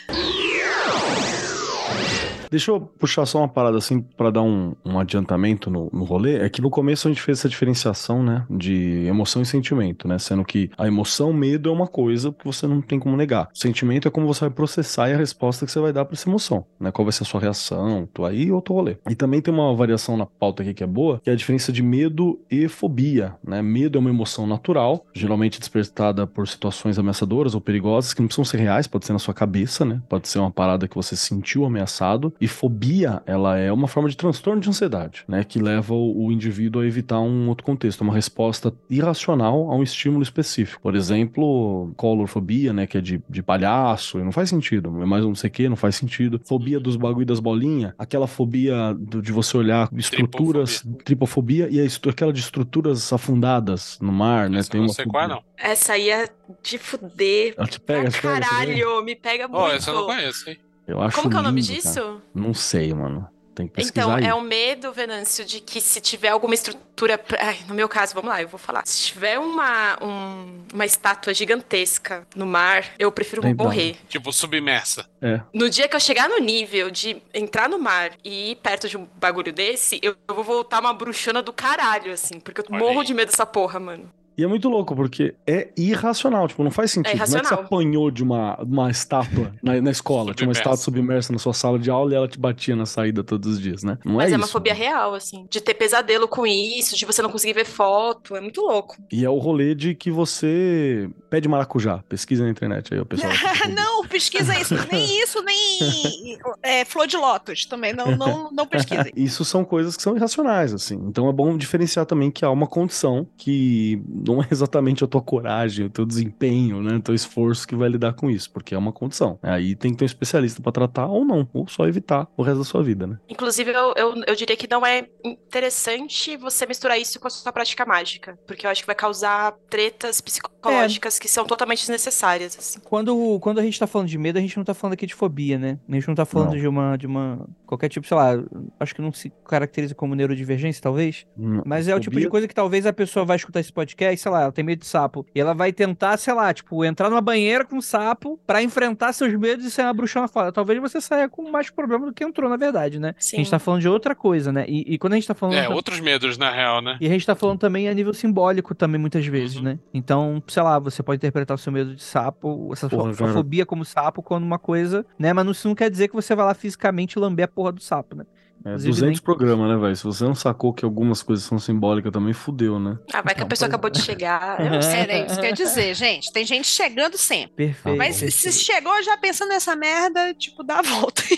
Deixa 2.50 2.70
eu 2.70 2.80
puxar 2.80 3.26
só 3.26 3.38
uma 3.38 3.48
parada 3.48 3.78
assim 3.78 4.00
pra 4.00 4.30
dar 4.30 4.42
um, 4.42 4.74
um 4.84 4.98
adiantamento 4.98 5.70
no, 5.70 5.90
no 5.92 6.04
rolê. 6.04 6.36
É 6.36 6.48
que 6.48 6.62
no 6.62 6.70
começo 6.70 7.06
a 7.06 7.10
gente 7.10 7.22
fez 7.22 7.38
essa 7.38 7.48
diferenciação, 7.48 8.22
né? 8.22 8.46
De 8.50 9.04
emoção 9.06 9.42
e 9.42 9.46
sentimento, 9.46 10.08
né? 10.08 10.18
Sendo 10.18 10.44
que 10.44 10.70
a 10.76 10.86
emoção, 10.86 11.32
medo 11.32 11.68
é 11.68 11.72
uma 11.72 11.86
coisa 11.86 12.32
que 12.32 12.44
você 12.44 12.66
não 12.66 12.80
tem 12.80 12.98
como 12.98 13.16
negar. 13.16 13.48
O 13.54 13.58
sentimento 13.58 14.08
é 14.08 14.10
como 14.10 14.26
você 14.26 14.40
vai 14.40 14.50
processar 14.50 15.10
e 15.10 15.14
a 15.14 15.16
resposta 15.16 15.66
que 15.66 15.72
você 15.72 15.80
vai 15.80 15.92
dar 15.92 16.04
pra 16.04 16.14
essa 16.14 16.28
emoção, 16.28 16.64
né? 16.80 16.90
Qual 16.90 17.04
vai 17.04 17.12
ser 17.12 17.22
a 17.22 17.26
sua 17.26 17.40
reação, 17.40 18.08
tu 18.12 18.24
aí 18.24 18.50
outro 18.50 18.74
rolê. 18.74 18.96
E 19.08 19.14
também 19.14 19.40
tem 19.40 19.52
uma 19.52 19.74
variação 19.74 20.16
na 20.16 20.26
pauta 20.26 20.62
aqui 20.62 20.74
que 20.74 20.84
é 20.84 20.86
boa, 20.86 21.20
que 21.22 21.30
é 21.30 21.32
a 21.32 21.36
diferença 21.36 21.70
de 21.72 21.82
medo 21.82 22.40
e 22.50 22.68
fobia, 22.68 23.34
né? 23.46 23.60
Medo 23.60 23.98
é 23.98 24.00
uma 24.00 24.10
emoção 24.10 24.46
natural, 24.46 25.04
geralmente 25.12 25.58
despertada 25.58 26.26
por 26.26 26.48
situações 26.48 26.98
ameaçadoras 26.98 27.54
ou 27.54 27.60
perigosas 27.60 28.14
que 28.14 28.20
não 28.20 28.28
precisam 28.28 28.44
ser 28.44 28.58
reais, 28.58 28.86
pode 28.86 29.06
ser 29.06 29.12
na 29.12 29.18
sua 29.18 29.34
cabeça, 29.34 29.84
né? 29.84 30.00
Pode 30.08 30.28
ser 30.28 30.38
uma 30.38 30.50
parada 30.50 30.88
que 30.88 30.94
você 30.94 31.16
sentiu 31.16 31.64
ameaçado. 31.64 32.32
E 32.40 32.46
fobia, 32.46 33.22
ela 33.26 33.58
é 33.58 33.72
uma 33.72 33.88
forma 33.88 34.08
de 34.08 34.16
transtorno 34.16 34.60
de 34.60 34.68
ansiedade, 34.68 35.24
né? 35.26 35.42
Que 35.44 35.58
leva 35.58 35.94
o, 35.94 36.30
indivíduo 36.30 36.82
a 36.82 36.86
evitar 36.86 37.20
um 37.20 37.48
outro 37.48 37.64
contexto, 37.64 38.02
uma 38.02 38.12
resposta 38.14 38.72
irracional 38.88 39.70
a 39.70 39.74
um 39.74 39.82
estímulo 39.82 40.22
específico. 40.22 40.80
Por 40.80 40.94
exemplo, 40.94 41.92
colorfobia, 41.96 42.72
né? 42.72 42.86
Que 42.86 42.98
é 42.98 43.00
de, 43.00 43.22
de 43.28 43.42
palhaço, 43.42 44.18
não 44.18 44.32
faz 44.32 44.48
sentido. 44.48 45.02
É 45.02 45.06
mais 45.06 45.24
um 45.24 45.28
não 45.28 45.34
sei 45.34 45.48
o 45.48 45.52
que, 45.52 45.68
não 45.68 45.76
faz 45.76 45.96
sentido. 45.96 46.40
Fobia 46.44 46.78
dos 46.78 46.96
bagulho 46.96 47.26
das 47.26 47.40
bolinhas, 47.40 47.92
aquela 47.98 48.26
fobia 48.26 48.94
do- 48.94 49.20
de 49.20 49.32
você 49.32 49.56
olhar 49.56 49.88
estruturas, 49.92 50.84
tripofobia, 51.04 51.68
e 51.70 51.80
a 51.80 51.88
aquela 52.08 52.32
de 52.32 52.40
estruturas 52.40 53.12
afundadas 53.12 53.98
no 54.00 54.12
mar, 54.12 54.48
né? 54.48 54.60
Essa 54.60 54.76
eu 54.76 54.82
não 54.82 54.88
sei 54.88 55.04
qual 55.06 55.24
é, 55.24 55.28
não. 55.28 55.42
Essa 55.56 55.94
aí 55.94 56.10
é 56.10 56.28
de 56.62 56.78
fuder. 56.78 57.54
Ela 57.56 57.66
te 57.66 57.80
pega, 57.80 58.02
pra 58.02 58.10
te 58.10 58.22
pega, 58.22 58.40
caralho, 58.40 59.04
me 59.04 59.16
pega 59.16 59.48
Ó, 59.50 59.60
muito. 59.62 59.74
essa 59.76 59.90
eu 59.90 59.94
não 59.94 60.06
conheço, 60.06 60.50
hein? 60.50 60.58
Eu 60.88 61.00
acho 61.02 61.16
Como 61.16 61.30
que 61.30 61.36
é 61.36 61.40
o 61.40 61.42
nome 61.42 61.60
lindo, 61.60 61.72
disso? 61.74 61.94
cara. 61.94 62.16
Não 62.34 62.54
sei, 62.54 62.92
mano. 62.94 63.28
Tem 63.54 63.66
que 63.66 63.74
pesquisar 63.74 64.02
Então, 64.06 64.14
aí. 64.14 64.24
é 64.24 64.32
o 64.34 64.40
medo, 64.40 64.92
Venâncio, 64.92 65.44
de 65.44 65.60
que 65.60 65.80
se 65.80 66.00
tiver 66.00 66.28
alguma 66.28 66.54
estrutura. 66.54 67.20
ai, 67.40 67.58
no 67.68 67.74
meu 67.74 67.88
caso, 67.88 68.14
vamos 68.14 68.30
lá, 68.30 68.40
eu 68.40 68.46
vou 68.48 68.58
falar. 68.58 68.82
Se 68.86 69.06
tiver 69.08 69.36
uma, 69.38 69.98
um- 70.02 70.62
uma 70.72 70.86
estátua 70.86 71.34
gigantesca 71.34 72.24
no 72.36 72.46
mar, 72.46 72.84
eu 73.00 73.10
prefiro 73.10 73.42
morrer. 73.56 73.96
Tipo, 74.08 74.32
submersa. 74.32 75.06
É. 75.20 75.40
No 75.52 75.68
dia 75.68 75.88
que 75.88 75.96
eu 75.96 76.00
chegar 76.00 76.28
no 76.28 76.38
nível 76.38 76.88
de 76.88 77.20
entrar 77.34 77.68
no 77.68 77.78
mar 77.80 78.12
e 78.24 78.52
ir 78.52 78.56
perto 78.56 78.88
de 78.88 78.96
um 78.96 79.06
bagulho 79.16 79.52
desse, 79.52 79.98
eu, 80.02 80.14
eu 80.28 80.34
vou 80.36 80.44
voltar 80.44 80.80
uma 80.80 80.94
bruxona 80.94 81.42
do 81.42 81.52
caralho, 81.52 82.12
assim, 82.12 82.38
porque 82.38 82.60
eu 82.60 82.64
Olha 82.70 82.78
morro 82.78 83.00
aí. 83.00 83.06
de 83.06 83.12
medo 83.12 83.30
dessa 83.30 83.44
porra, 83.44 83.80
mano. 83.80 84.08
E 84.38 84.44
é 84.44 84.46
muito 84.46 84.68
louco, 84.68 84.94
porque 84.94 85.34
é 85.44 85.68
irracional, 85.76 86.46
tipo, 86.46 86.62
não 86.62 86.70
faz 86.70 86.92
sentido. 86.92 87.16
não 87.16 87.38
é 87.38 87.40
que 87.40 87.48
você 87.48 87.54
apanhou 87.54 88.08
de 88.08 88.22
uma, 88.22 88.54
uma 88.62 88.88
estátua 88.88 89.52
na, 89.60 89.80
na 89.80 89.90
escola, 89.90 90.32
tinha 90.32 90.46
uma 90.46 90.52
estátua 90.52 90.76
submersa 90.76 91.32
na 91.32 91.40
sua 91.40 91.52
sala 91.52 91.76
de 91.76 91.90
aula 91.90 92.12
e 92.12 92.14
ela 92.14 92.28
te 92.28 92.38
batia 92.38 92.76
na 92.76 92.86
saída 92.86 93.24
todos 93.24 93.54
os 93.54 93.60
dias, 93.60 93.82
né? 93.82 93.98
Não 94.04 94.14
Mas 94.14 94.30
é, 94.30 94.34
é, 94.34 94.36
uma 94.36 94.44
isso. 94.44 94.52
fobia 94.52 94.72
real, 94.72 95.14
assim. 95.14 95.44
De 95.50 95.60
ter 95.60 95.74
pesadelo 95.74 96.28
com 96.28 96.46
isso, 96.46 96.96
de 96.96 97.04
você 97.04 97.20
não 97.20 97.30
conseguir 97.30 97.52
ver 97.52 97.64
foto. 97.64 98.36
É 98.36 98.40
muito 98.40 98.60
louco. 98.60 98.96
E 99.10 99.24
é 99.24 99.30
o 99.30 99.38
rolê 99.38 99.74
de 99.74 99.92
que 99.94 100.08
você 100.08 101.10
pede 101.28 101.48
maracujá. 101.48 102.04
Pesquisa 102.08 102.44
na 102.44 102.50
internet 102.50 102.94
aí, 102.94 103.00
o 103.00 103.06
pessoal. 103.06 103.32
não, 103.74 104.06
pesquisa 104.06 104.56
isso. 104.56 104.74
Nem 104.90 105.04
isso, 105.20 105.42
nem 105.42 106.38
é, 106.62 106.84
flor 106.84 107.08
de 107.08 107.16
lótus 107.16 107.66
também. 107.66 107.92
Não, 107.92 108.16
não, 108.16 108.50
não 108.52 108.66
pesquisem. 108.66 109.12
Isso 109.16 109.44
são 109.44 109.64
coisas 109.64 109.96
que 109.96 110.02
são 110.02 110.16
irracionais, 110.16 110.72
assim. 110.72 110.94
Então 111.06 111.28
é 111.28 111.32
bom 111.32 111.56
diferenciar 111.56 112.06
também 112.06 112.30
que 112.30 112.44
há 112.44 112.50
uma 112.50 112.66
condição 112.66 113.26
que 113.36 114.00
não 114.28 114.42
é 114.42 114.46
exatamente 114.50 115.02
a 115.02 115.06
tua 115.06 115.22
coragem, 115.22 115.86
o 115.86 115.90
teu 115.90 116.04
desempenho, 116.06 116.82
né? 116.82 116.96
O 116.96 117.00
teu 117.00 117.14
esforço 117.14 117.66
que 117.66 117.74
vai 117.74 117.88
lidar 117.88 118.12
com 118.12 118.30
isso, 118.30 118.50
porque 118.52 118.74
é 118.74 118.78
uma 118.78 118.92
condição. 118.92 119.38
Aí 119.42 119.74
tem 119.74 119.90
que 119.92 119.98
ter 119.98 120.04
um 120.04 120.06
especialista 120.06 120.62
pra 120.62 120.70
tratar 120.72 121.06
ou 121.06 121.24
não, 121.24 121.48
ou 121.52 121.66
só 121.68 121.86
evitar 121.86 122.28
o 122.36 122.42
resto 122.42 122.58
da 122.58 122.64
sua 122.64 122.82
vida, 122.82 123.06
né? 123.06 123.18
Inclusive, 123.28 123.70
eu, 123.72 123.94
eu, 123.96 124.14
eu 124.26 124.34
diria 124.36 124.56
que 124.56 124.68
não 124.70 124.84
é 124.86 125.06
interessante 125.52 126.36
você 126.36 126.66
misturar 126.66 126.98
isso 126.98 127.18
com 127.18 127.26
a 127.26 127.30
sua 127.30 127.52
prática 127.52 127.84
mágica. 127.86 128.38
Porque 128.46 128.66
eu 128.66 128.70
acho 128.70 128.82
que 128.82 128.86
vai 128.86 128.94
causar 128.94 129.52
tretas 129.70 130.20
psicológicas 130.20 131.18
que 131.18 131.28
são 131.28 131.44
totalmente 131.44 131.80
desnecessárias, 131.80 132.56
assim. 132.58 132.78
Quando, 132.80 133.38
quando 133.40 133.58
a 133.58 133.62
gente 133.62 133.78
tá 133.78 133.86
falando 133.86 134.08
de 134.08 134.18
medo, 134.18 134.38
a 134.38 134.40
gente 134.40 134.56
não 134.56 134.64
tá 134.64 134.74
falando 134.74 134.94
aqui 134.94 135.06
de 135.06 135.14
fobia, 135.14 135.58
né? 135.58 135.78
A 135.88 135.94
gente 135.94 136.08
não 136.08 136.14
tá 136.14 136.24
falando 136.24 136.52
Não. 136.52 136.58
de 136.58 136.68
uma, 136.68 136.96
de 136.96 137.06
uma. 137.06 137.46
qualquer 137.66 137.88
tipo, 137.88 138.06
sei 138.06 138.16
lá, 138.16 138.30
acho 138.78 138.94
que 138.94 139.00
não 139.02 139.12
se 139.12 139.32
caracteriza 139.46 139.94
como 139.94 140.14
neurodivergência, 140.14 140.82
talvez. 140.82 141.26
Hum, 141.38 141.62
Mas 141.64 141.88
é 141.88 141.94
o 141.94 142.00
tipo 142.00 142.10
de 142.16 142.22
fobia- 142.22 142.30
coisa 142.30 142.48
que 142.48 142.54
talvez 142.54 142.86
a 142.86 142.92
pessoa 142.92 143.24
vai 143.24 143.36
escutar 143.36 143.60
esse 143.60 143.72
podcast, 143.72 144.17
sei 144.18 144.30
lá, 144.30 144.42
ela 144.42 144.52
tem 144.52 144.64
medo 144.64 144.80
de 144.80 144.86
sapo. 144.86 145.24
E 145.34 145.40
ela 145.40 145.54
vai 145.54 145.72
tentar, 145.72 146.16
sei 146.18 146.34
lá, 146.34 146.52
tipo, 146.52 146.84
entrar 146.84 147.08
numa 147.08 147.20
banheira 147.20 147.64
com 147.64 147.76
um 147.76 147.80
sapo 147.80 148.38
pra 148.46 148.62
enfrentar 148.62 149.12
seus 149.12 149.32
medos 149.34 149.64
e 149.64 149.70
sair 149.70 149.86
uma 149.86 149.94
bruxona 149.94 150.28
fora. 150.28 150.52
Talvez 150.52 150.80
você 150.80 151.00
saia 151.00 151.28
com 151.28 151.50
mais 151.50 151.70
problema 151.70 152.04
do 152.06 152.12
que 152.12 152.22
entrou, 152.24 152.50
na 152.50 152.56
verdade, 152.56 152.98
né? 152.98 153.14
Sim. 153.18 153.36
A 153.36 153.38
gente 153.40 153.50
tá 153.50 153.58
falando 153.58 153.80
de 153.80 153.88
outra 153.88 154.14
coisa, 154.14 154.52
né? 154.52 154.64
E, 154.68 154.94
e 154.94 154.98
quando 154.98 155.14
a 155.14 155.16
gente 155.16 155.26
tá 155.28 155.34
falando. 155.34 155.56
É, 155.56 155.68
outros 155.68 156.00
medos, 156.00 156.36
na 156.36 156.50
real, 156.50 156.82
né? 156.82 156.96
E 157.00 157.06
a 157.06 157.10
gente 157.10 157.24
tá 157.24 157.34
falando 157.34 157.58
também 157.58 157.88
a 157.88 157.94
nível 157.94 158.12
simbólico 158.12 158.74
também, 158.74 159.00
muitas 159.00 159.24
vezes, 159.26 159.56
Uhum. 159.56 159.62
né? 159.62 159.78
Então, 159.94 160.42
sei 160.48 160.62
lá, 160.62 160.78
você 160.78 161.02
pode 161.02 161.16
interpretar 161.18 161.54
o 161.54 161.58
seu 161.58 161.72
medo 161.72 161.94
de 161.94 162.02
sapo, 162.02 162.70
essa 162.72 162.88
Porra, 162.88 163.14
sua 163.14 163.28
fobia 163.32 163.64
como 163.64 163.84
sapo, 163.84 164.22
como 164.22 164.44
uma 164.44 164.58
coisa, 164.58 165.06
né? 165.18 165.32
Mas 165.32 165.44
não- 165.44 165.52
isso 165.52 165.68
não 165.68 165.74
quer 165.74 165.90
dizer 165.90 166.08
que 166.08 166.14
você 166.14 166.34
vai 166.34 166.44
lá 166.46 166.54
fisicamente 166.54 167.18
lamber 167.18 167.44
a 167.44 167.48
porra 167.48 167.72
do 167.72 167.80
sapo, 167.80 168.16
né? 168.16 168.24
É, 168.68 168.72
Inclusive, 168.72 168.90
200 168.90 169.18
nem- 169.18 169.24
programas, 169.24 169.68
né, 169.70 169.76
velho? 169.76 169.96
Se 169.96 170.04
você 170.04 170.24
não 170.24 170.34
sacou 170.34 170.74
que 170.74 170.84
algumas 170.84 171.22
coisas 171.22 171.44
são 171.44 171.58
simbólicas 171.58 172.12
também, 172.12 172.34
fudeu, 172.34 172.78
né? 172.78 172.98
Ah, 173.12 173.22
vai 173.22 173.34
que 173.34 173.42
a 173.42 173.46
pessoa 173.46 173.68
acabou 173.68 173.88
de 173.88 174.00
chegar. 174.02 174.60
Eu 174.60 174.70
não 174.70 174.82
sei. 174.82 175.00
Era 175.00 175.26
isso 175.26 175.34
que 175.36 175.40
eu 175.40 175.44
ia 175.50 175.52
dizer, 175.52 175.94
gente. 175.94 176.30
Tem 176.32 176.44
gente 176.44 176.66
chegando 176.66 177.16
sempre. 177.16 177.54
Perfeito. 177.66 177.96
Mas 177.96 178.16
se 178.16 178.24
perfeito. 178.26 178.56
chegou 178.56 179.02
já 179.02 179.16
pensando 179.16 179.48
nessa 179.48 179.74
merda, 179.74 180.34
tipo, 180.34 180.62
dá 180.62 180.80
a 180.80 180.82
volta. 180.82 181.22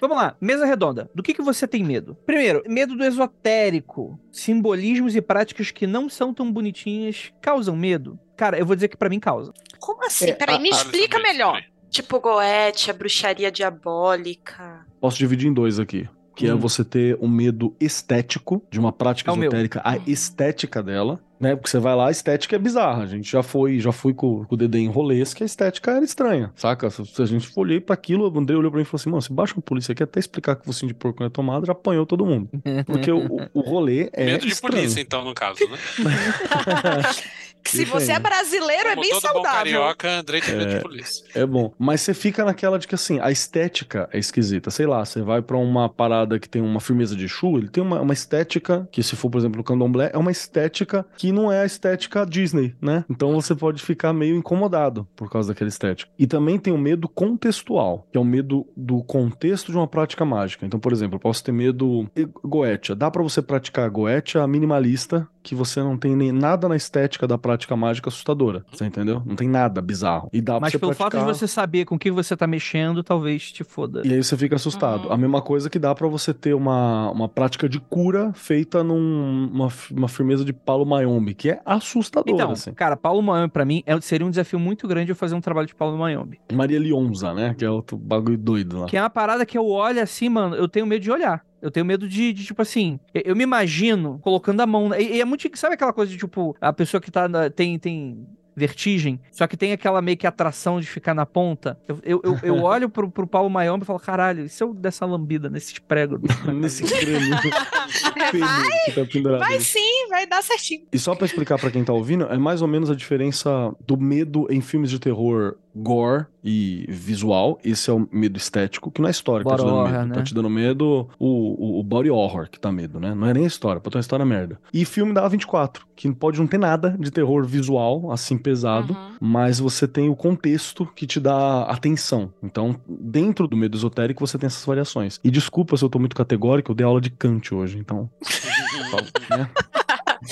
Vamos 0.00 0.16
lá, 0.16 0.34
mesa 0.40 0.64
redonda. 0.64 1.10
Do 1.14 1.22
que, 1.22 1.34
que 1.34 1.42
você 1.42 1.68
tem 1.68 1.84
medo? 1.84 2.16
Primeiro, 2.24 2.62
medo 2.66 2.96
do 2.96 3.04
esotérico. 3.04 4.18
Simbolismos 4.32 5.14
e 5.14 5.20
práticas 5.20 5.70
que 5.70 5.86
não 5.86 6.08
são 6.08 6.32
tão 6.32 6.50
bonitinhas 6.50 7.30
causam 7.42 7.76
medo? 7.76 8.18
Cara, 8.34 8.58
eu 8.58 8.64
vou 8.64 8.74
dizer 8.74 8.88
que 8.88 8.96
pra 8.96 9.10
mim 9.10 9.20
causa. 9.20 9.52
Como 9.78 10.02
assim? 10.06 10.30
É, 10.30 10.32
Peraí, 10.32 10.58
me 10.58 10.70
a- 10.70 10.74
a- 10.74 10.76
explica 10.76 11.18
isso 11.18 11.22
melhor. 11.26 11.62
Tipo 11.90 12.20
Goethe, 12.20 12.90
a 12.90 12.94
bruxaria 12.94 13.50
diabólica. 13.50 14.86
Posso 15.00 15.18
dividir 15.18 15.48
em 15.48 15.52
dois 15.52 15.78
aqui. 15.78 16.08
Que 16.36 16.46
é 16.46 16.54
Hum. 16.54 16.58
você 16.58 16.84
ter 16.84 17.18
um 17.20 17.28
medo 17.28 17.74
estético 17.80 18.62
de 18.70 18.78
uma 18.78 18.92
prática 18.92 19.30
É 19.30 19.34
esotérica, 19.34 19.82
a 19.84 19.96
estética 20.06 20.82
dela, 20.82 21.20
né? 21.40 21.56
Porque 21.56 21.70
você 21.70 21.78
vai 21.78 21.94
lá, 21.96 22.08
a 22.08 22.10
estética 22.10 22.54
é 22.56 22.58
bizarra. 22.58 23.02
A 23.02 23.06
gente 23.06 23.30
já 23.30 23.42
foi, 23.42 23.80
já 23.80 23.90
fui 23.92 24.12
com, 24.14 24.44
com 24.44 24.54
o 24.54 24.58
Dedê 24.58 24.78
em 24.78 24.88
rolês 24.88 25.32
que 25.34 25.42
a 25.42 25.46
estética 25.46 25.92
era 25.92 26.04
estranha, 26.04 26.52
saca? 26.54 26.90
Se, 26.90 27.04
se 27.06 27.22
a 27.22 27.26
gente 27.26 27.50
olhei 27.56 27.80
pra 27.80 27.94
aquilo, 27.94 28.30
o 28.30 28.38
André 28.38 28.54
olhou 28.56 28.70
pra 28.70 28.78
mim 28.78 28.82
e 28.82 28.86
falou 28.86 29.00
assim: 29.00 29.10
mano, 29.10 29.22
se 29.22 29.32
baixa 29.32 29.54
uma 29.54 29.62
polícia 29.62 29.92
aqui 29.92 30.02
até 30.02 30.20
explicar 30.20 30.54
que 30.56 30.62
o 30.62 30.64
focinho 30.66 30.88
de 30.88 30.94
porco 30.94 31.20
não 31.20 31.26
é 31.26 31.30
tomada, 31.30 31.64
já 31.66 31.72
apanhou 31.72 32.04
todo 32.06 32.26
mundo. 32.26 32.48
Porque 32.86 33.10
o, 33.10 33.26
o- 33.26 33.48
o 33.54 33.60
rolê 33.60 34.10
é. 34.12 34.26
Medo 34.26 34.46
de 34.46 34.52
estranho. 34.52 34.74
polícia, 34.76 35.00
então, 35.00 35.24
no 35.24 35.32
caso, 35.34 35.58
né? 35.68 35.78
Se 37.62 37.82
Isso 37.82 37.92
você 37.92 38.12
é 38.12 38.18
brasileiro, 38.18 38.88
é 38.88 38.94
Como 38.94 39.02
bem 39.02 39.10
todo 39.10 39.20
bom 39.20 39.28
saudável. 39.28 39.58
carioca, 39.58 40.08
Andrei 40.20 40.40
tem 40.40 40.56
medo 40.56 40.74
de 40.76 40.80
polícia. 40.80 41.24
É 41.34 41.44
bom. 41.44 41.72
Mas 41.78 42.00
você 42.00 42.14
fica 42.14 42.42
naquela 42.42 42.78
de 42.78 42.88
que, 42.88 42.94
assim, 42.94 43.20
a 43.20 43.30
estética 43.30 44.08
é 44.12 44.18
esquisita. 44.18 44.70
Sei 44.70 44.86
lá, 44.86 45.04
você 45.04 45.20
vai 45.20 45.42
pra 45.42 45.58
uma 45.58 45.86
parada 45.86 46.38
que 46.40 46.48
tem 46.48 46.62
uma 46.62 46.80
firmeza 46.80 47.14
de 47.14 47.28
chu, 47.28 47.58
ele 47.58 47.68
tem 47.68 47.82
uma, 47.82 48.00
uma 48.00 48.14
estética 48.14 48.88
que, 48.90 49.02
se 49.02 49.14
for, 49.14 49.28
por 49.30 49.36
exemplo, 49.38 49.58
no 49.58 49.62
candomblé, 49.64 50.10
é 50.12 50.16
uma 50.16 50.30
estética 50.30 51.04
que 51.18 51.29
não 51.32 51.50
é 51.50 51.62
a 51.62 51.66
estética 51.66 52.24
Disney, 52.26 52.74
né? 52.80 53.04
Então 53.08 53.32
você 53.34 53.54
pode 53.54 53.82
ficar 53.82 54.12
meio 54.12 54.36
incomodado 54.36 55.06
por 55.16 55.30
causa 55.30 55.48
daquela 55.48 55.68
estética. 55.68 56.10
E 56.18 56.26
também 56.26 56.58
tem 56.58 56.72
o 56.72 56.78
medo 56.78 57.08
contextual, 57.08 58.06
que 58.10 58.18
é 58.18 58.20
o 58.20 58.24
medo 58.24 58.66
do 58.76 59.02
contexto 59.02 59.70
de 59.70 59.78
uma 59.78 59.88
prática 59.88 60.24
mágica. 60.24 60.66
Então, 60.66 60.80
por 60.80 60.92
exemplo, 60.92 61.16
eu 61.16 61.20
posso 61.20 61.42
ter 61.42 61.52
medo 61.52 62.08
goetia. 62.44 62.94
Dá 62.94 63.10
pra 63.10 63.22
você 63.22 63.42
praticar 63.42 63.88
goetia 63.90 64.46
minimalista, 64.46 65.28
que 65.42 65.54
você 65.54 65.80
não 65.80 65.96
tem 65.96 66.14
nem 66.14 66.32
nada 66.32 66.68
na 66.68 66.76
estética 66.76 67.26
da 67.26 67.38
prática 67.38 67.74
mágica 67.76 68.08
assustadora. 68.08 68.64
Você 68.72 68.84
entendeu? 68.84 69.22
Não 69.24 69.34
tem 69.36 69.48
nada 69.48 69.80
bizarro. 69.80 70.28
E 70.32 70.40
dá 70.40 70.60
Mas 70.60 70.60
pra 70.60 70.70
você 70.70 70.78
pelo 70.78 70.94
praticar... 70.94 71.20
fato 71.20 71.26
de 71.32 71.38
você 71.38 71.46
saber 71.48 71.84
com 71.84 71.98
que 71.98 72.10
você 72.10 72.36
tá 72.36 72.46
mexendo, 72.46 73.02
talvez 73.02 73.50
te 73.52 73.64
foda. 73.64 74.02
E 74.04 74.12
aí 74.12 74.22
você 74.22 74.36
fica 74.36 74.56
assustado. 74.56 75.06
Uhum. 75.06 75.12
A 75.12 75.16
mesma 75.16 75.40
coisa 75.42 75.70
que 75.70 75.78
dá 75.78 75.94
pra 75.94 76.06
você 76.08 76.34
ter 76.34 76.54
uma, 76.54 77.10
uma 77.10 77.28
prática 77.28 77.68
de 77.68 77.80
cura 77.80 78.32
feita 78.34 78.82
numa 78.84 79.68
uma 79.90 80.08
firmeza 80.08 80.44
de 80.44 80.52
Paulo 80.52 80.84
Mayombe, 80.84 81.34
que 81.34 81.50
é 81.50 81.60
assustadora, 81.64 82.32
Então, 82.34 82.50
assim. 82.52 82.72
cara, 82.72 82.96
Paulo 82.96 83.22
Mayombe 83.22 83.52
pra 83.52 83.64
mim 83.64 83.82
é- 83.86 84.00
seria 84.00 84.26
um 84.26 84.30
desafio 84.30 84.58
muito 84.58 84.86
grande 84.86 85.10
eu 85.10 85.16
fazer 85.16 85.34
um 85.34 85.40
trabalho 85.40 85.66
de 85.66 85.74
Paulo 85.74 85.96
Mayombe. 85.98 86.38
Maria 86.52 86.78
Lionza, 86.78 87.32
né? 87.34 87.54
Que 87.56 87.64
é 87.64 87.70
outro 87.70 87.96
bagulho 87.96 88.36
doido 88.38 88.80
lá. 88.80 88.86
Que 88.86 88.96
é 88.96 89.02
uma 89.02 89.10
parada 89.10 89.44
que 89.46 89.56
eu 89.56 89.66
olho 89.66 90.02
assim, 90.02 90.28
mano, 90.28 90.54
eu 90.54 90.68
tenho 90.68 90.86
medo 90.86 91.02
de 91.02 91.10
olhar. 91.10 91.42
Eu 91.62 91.70
tenho 91.70 91.84
medo 91.86 92.08
de, 92.08 92.32
de, 92.32 92.44
tipo 92.44 92.62
assim, 92.62 92.98
eu- 93.14 93.36
me 93.36 93.42
imagino 93.44 94.18
colocando 94.20 94.60
a 94.60 94.66
mão. 94.66 94.94
E, 94.94 95.16
e 95.16 95.20
é 95.20 95.24
muito. 95.24 95.48
Sabe 95.58 95.74
aquela 95.74 95.92
coisa 95.92 96.10
de, 96.12 96.18
tipo, 96.18 96.56
a 96.60 96.72
pessoa 96.72 97.00
que 97.00 97.10
tá. 97.10 97.28
tem, 97.50 97.78
tem 97.78 98.26
vertigem, 98.60 99.18
só 99.32 99.46
que 99.46 99.56
tem 99.56 99.72
aquela 99.72 100.02
meio 100.02 100.16
que 100.16 100.26
atração 100.26 100.80
de 100.80 100.86
ficar 100.86 101.14
na 101.14 101.24
ponta. 101.24 101.78
Eu, 101.88 101.98
eu, 102.04 102.20
eu, 102.22 102.38
eu 102.42 102.54
olho 102.62 102.88
pro, 102.90 103.10
pro 103.10 103.26
Paulo 103.26 103.48
Mayombe 103.48 103.84
e 103.84 103.86
falo, 103.86 103.98
caralho, 103.98 104.44
e 104.44 104.48
se 104.48 104.62
eu 104.62 104.74
dessa 104.74 105.06
lambida 105.06 105.48
nesses 105.48 105.78
pregos? 105.78 106.20
Nesse 106.46 106.82
crânio. 106.84 107.38
Pênis 108.30 109.08
que 109.10 109.22
tá 109.22 109.38
Vai 109.38 109.60
sim, 109.60 110.08
vai 110.08 110.26
dar 110.26 110.42
certinho. 110.42 110.82
E 110.92 110.98
só 110.98 111.14
pra 111.14 111.26
explicar 111.26 111.58
pra 111.58 111.70
quem 111.70 111.82
tá 111.82 111.92
ouvindo, 111.92 112.24
é 112.24 112.36
mais 112.36 112.60
ou 112.62 112.68
menos 112.68 112.90
a 112.90 112.94
diferença 112.94 113.74
do 113.86 113.96
medo 113.96 114.46
em 114.50 114.60
filmes 114.60 114.90
de 114.90 114.98
terror 114.98 115.56
gore 115.74 116.26
e 116.42 116.84
visual. 116.88 117.58
Esse 117.64 117.90
é 117.90 117.92
o 117.92 118.08
medo 118.10 118.36
estético, 118.36 118.90
que 118.90 119.00
não 119.00 119.08
é 119.08 119.10
história 119.10 119.44
que 119.44 119.50
tá 119.50 119.56
te 119.56 119.62
dando 119.62 119.74
horror, 119.74 119.90
medo. 119.90 120.06
né? 120.06 120.14
Tá 120.14 120.22
te 120.22 120.34
dando 120.34 120.50
medo 120.50 121.08
o, 121.18 121.76
o, 121.76 121.80
o 121.80 121.82
body 121.82 122.10
horror 122.10 122.48
que 122.50 122.58
tá 122.58 122.72
medo, 122.72 122.98
né? 122.98 123.14
Não 123.14 123.26
é 123.26 123.34
nem 123.34 123.44
a 123.44 123.46
história, 123.46 123.80
pode 123.80 123.92
ter 123.92 123.98
uma 123.98 124.02
história 124.02 124.24
merda. 124.24 124.58
E 124.72 124.84
filme 124.84 125.12
da 125.12 125.28
A24, 125.28 125.80
que 125.94 126.10
pode 126.12 126.38
não 126.38 126.46
ter 126.46 126.58
nada 126.58 126.96
de 126.98 127.10
terror 127.10 127.44
visual, 127.46 128.10
assim, 128.10 128.36
pesado, 128.50 128.92
Uhum. 128.94 129.16
mas 129.20 129.60
você 129.60 129.86
tem 129.86 130.08
o 130.08 130.16
contexto 130.16 130.84
que 130.96 131.06
te 131.06 131.20
dá 131.20 131.62
atenção. 131.64 132.32
Então, 132.42 132.74
dentro 132.88 133.46
do 133.46 133.56
medo 133.56 133.76
esotérico, 133.76 134.26
você 134.26 134.36
tem 134.38 134.48
essas 134.48 134.64
variações. 134.64 135.20
E 135.22 135.30
desculpa 135.30 135.76
se 135.76 135.84
eu 135.84 135.88
tô 135.88 135.98
muito 136.00 136.16
categórico, 136.16 136.72
eu 136.72 136.74
dei 136.74 136.84
aula 136.84 137.00
de 137.00 137.10
Kant 137.10 137.54
hoje, 137.54 137.78
então... 137.78 138.10
né? 139.30 139.48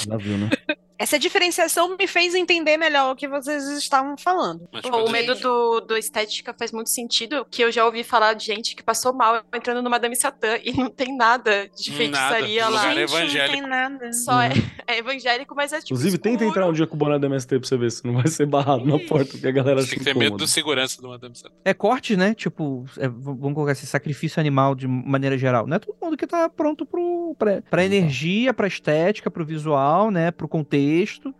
Já 0.07 0.17
viu, 0.17 0.37
né? 0.37 0.51
Essa 0.99 1.19
diferenciação 1.19 1.97
me 1.97 2.07
fez 2.07 2.35
entender 2.35 2.77
melhor 2.77 3.13
o 3.13 3.17
que 3.17 3.29
vocês 3.29 3.65
estavam 3.69 4.17
falando. 4.19 4.69
Mas 4.73 4.83
Pô, 4.83 5.05
o 5.05 5.11
medo 5.11 5.35
do, 5.37 5.81
do 5.81 5.97
estética 5.97 6.53
faz 6.59 6.73
muito 6.73 6.91
sentido, 6.91 7.47
que 7.51 7.63
eu 7.63 7.71
já 7.71 7.85
ouvi 7.85 8.03
falar 8.03 8.35
de 8.35 8.45
gente 8.45 8.75
que 8.75 8.83
passou 8.83 9.13
mal 9.13 9.43
entrando 9.55 9.81
no 9.83 9.89
Madame 9.89 10.17
Satã 10.17 10.59
e 10.63 10.73
não 10.73 10.91
tem 10.91 11.17
nada 11.17 11.69
de 11.77 11.93
feitiçaria 11.93 12.63
Nada. 12.65 12.75
lá. 12.75 12.89
Gente, 12.95 12.99
evangélico. 13.03 13.53
não 13.57 13.61
tem 13.61 13.71
nada. 13.71 14.13
Só 14.13 14.43
é, 14.43 14.51
é 14.87 14.99
evangélico, 14.99 15.55
mas 15.55 15.73
é 15.73 15.77
tipo 15.79 15.95
Inclusive, 15.95 16.19
tenta 16.19 16.37
escuro. 16.37 16.51
entrar 16.51 16.67
um 16.69 16.73
dia 16.73 16.87
com 16.87 16.95
o 16.97 16.99
boné 16.99 17.19
do 17.19 17.27
MST 17.27 17.59
pra 17.61 17.69
você 17.69 17.77
ver 17.77 17.93
se 17.93 18.05
não 18.05 18.15
vai 18.15 18.27
ser 18.27 18.47
barrado 18.47 18.85
na 18.85 18.97
Ixi. 18.97 19.07
porta, 19.07 19.31
porque 19.31 19.47
a 19.47 19.53
galera 19.53 19.81
tem 19.87 19.99
que 19.99 20.05
ter 20.05 20.17
medo 20.17 20.37
do 20.37 20.47
segurança 20.49 21.01
do 21.01 21.09
Madame 21.09 21.37
Satã. 21.37 21.55
É 21.65 21.73
corte, 21.73 22.17
né? 22.17 22.35
Tipo, 22.35 22.85
é, 22.99 23.07
vamos 23.07 23.55
colocar 23.55 23.73
assim, 23.73 23.87
sacrifício 23.87 24.41
animal 24.41 24.75
de 24.75 24.89
maneira 24.89 25.39
geral. 25.39 25.67
Não 25.67 25.77
é 25.77 25.79
todo 25.79 25.97
mundo 26.03 26.17
que 26.17 26.27
tá 26.27 26.49
pronto 26.49 26.85
pro, 26.85 27.37
pra, 27.39 27.63
pra 27.71 27.85
energia, 27.85 28.53
pra 28.53 28.67
estética, 28.67 29.31
pro 29.31 29.45
visual, 29.47 30.11
né? 30.11 30.33
Pro 30.33 30.49
contexto, 30.49 30.88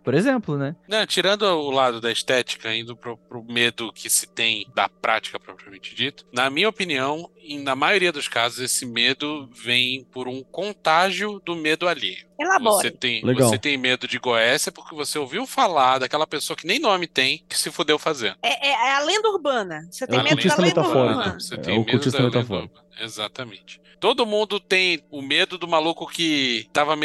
por 0.03 0.13
exemplo, 0.13 0.57
né? 0.57 0.75
Não, 0.87 1.05
tirando 1.05 1.43
o 1.43 1.69
lado 1.71 1.99
da 2.01 2.11
estética, 2.11 2.73
indo 2.75 2.95
pro, 2.95 3.17
pro 3.17 3.43
medo 3.43 3.91
que 3.93 4.09
se 4.09 4.27
tem 4.27 4.65
da 4.73 4.87
prática 4.89 5.39
propriamente 5.39 5.93
dito, 5.95 6.25
na 6.33 6.49
minha 6.49 6.69
opinião, 6.69 7.29
e 7.41 7.57
na 7.57 7.75
maioria 7.75 8.11
dos 8.11 8.27
casos, 8.27 8.59
esse 8.59 8.85
medo 8.85 9.49
vem 9.53 10.03
por 10.11 10.27
um 10.27 10.43
contágio 10.43 11.41
do 11.45 11.55
medo 11.55 11.87
alheio. 11.87 12.27
Você 12.37 12.43
Elabore. 12.45 12.91
tem, 12.91 13.25
Legal. 13.25 13.49
você 13.49 13.57
tem 13.57 13.77
medo 13.77 14.07
de 14.07 14.17
Goécia 14.17 14.71
porque 14.71 14.95
você 14.95 15.19
ouviu 15.19 15.45
falar 15.45 15.97
daquela 15.99 16.25
pessoa 16.25 16.55
que 16.55 16.65
nem 16.65 16.79
nome 16.79 17.05
tem, 17.07 17.43
que 17.49 17.57
se 17.57 17.69
fudeu 17.71 17.99
fazendo. 17.99 18.37
É, 18.41 18.67
é- 18.69 18.71
é 18.71 18.95
a 18.95 18.99
lenda 19.01 19.29
urbana. 19.29 19.87
Você 19.91 20.07
tem 20.07 20.19
o 20.19 20.23
medo 20.23 20.47
da 20.47 20.55
lenda 20.57 20.81
urbana. 20.81 21.39
Você 21.39 21.55
É 21.55 21.57
tem 21.57 21.77
o 21.77 21.85
medo 21.85 22.11
da 22.11 22.19
lenda 22.19 22.39
urbana. 22.39 22.69
Exatamente. 22.99 23.79
Todo 23.99 24.25
mundo 24.25 24.59
tem 24.59 25.03
o 25.11 25.21
medo 25.21 25.57
do 25.57 25.67
maluco 25.67 26.07
que 26.07 26.67
tava, 26.71 26.95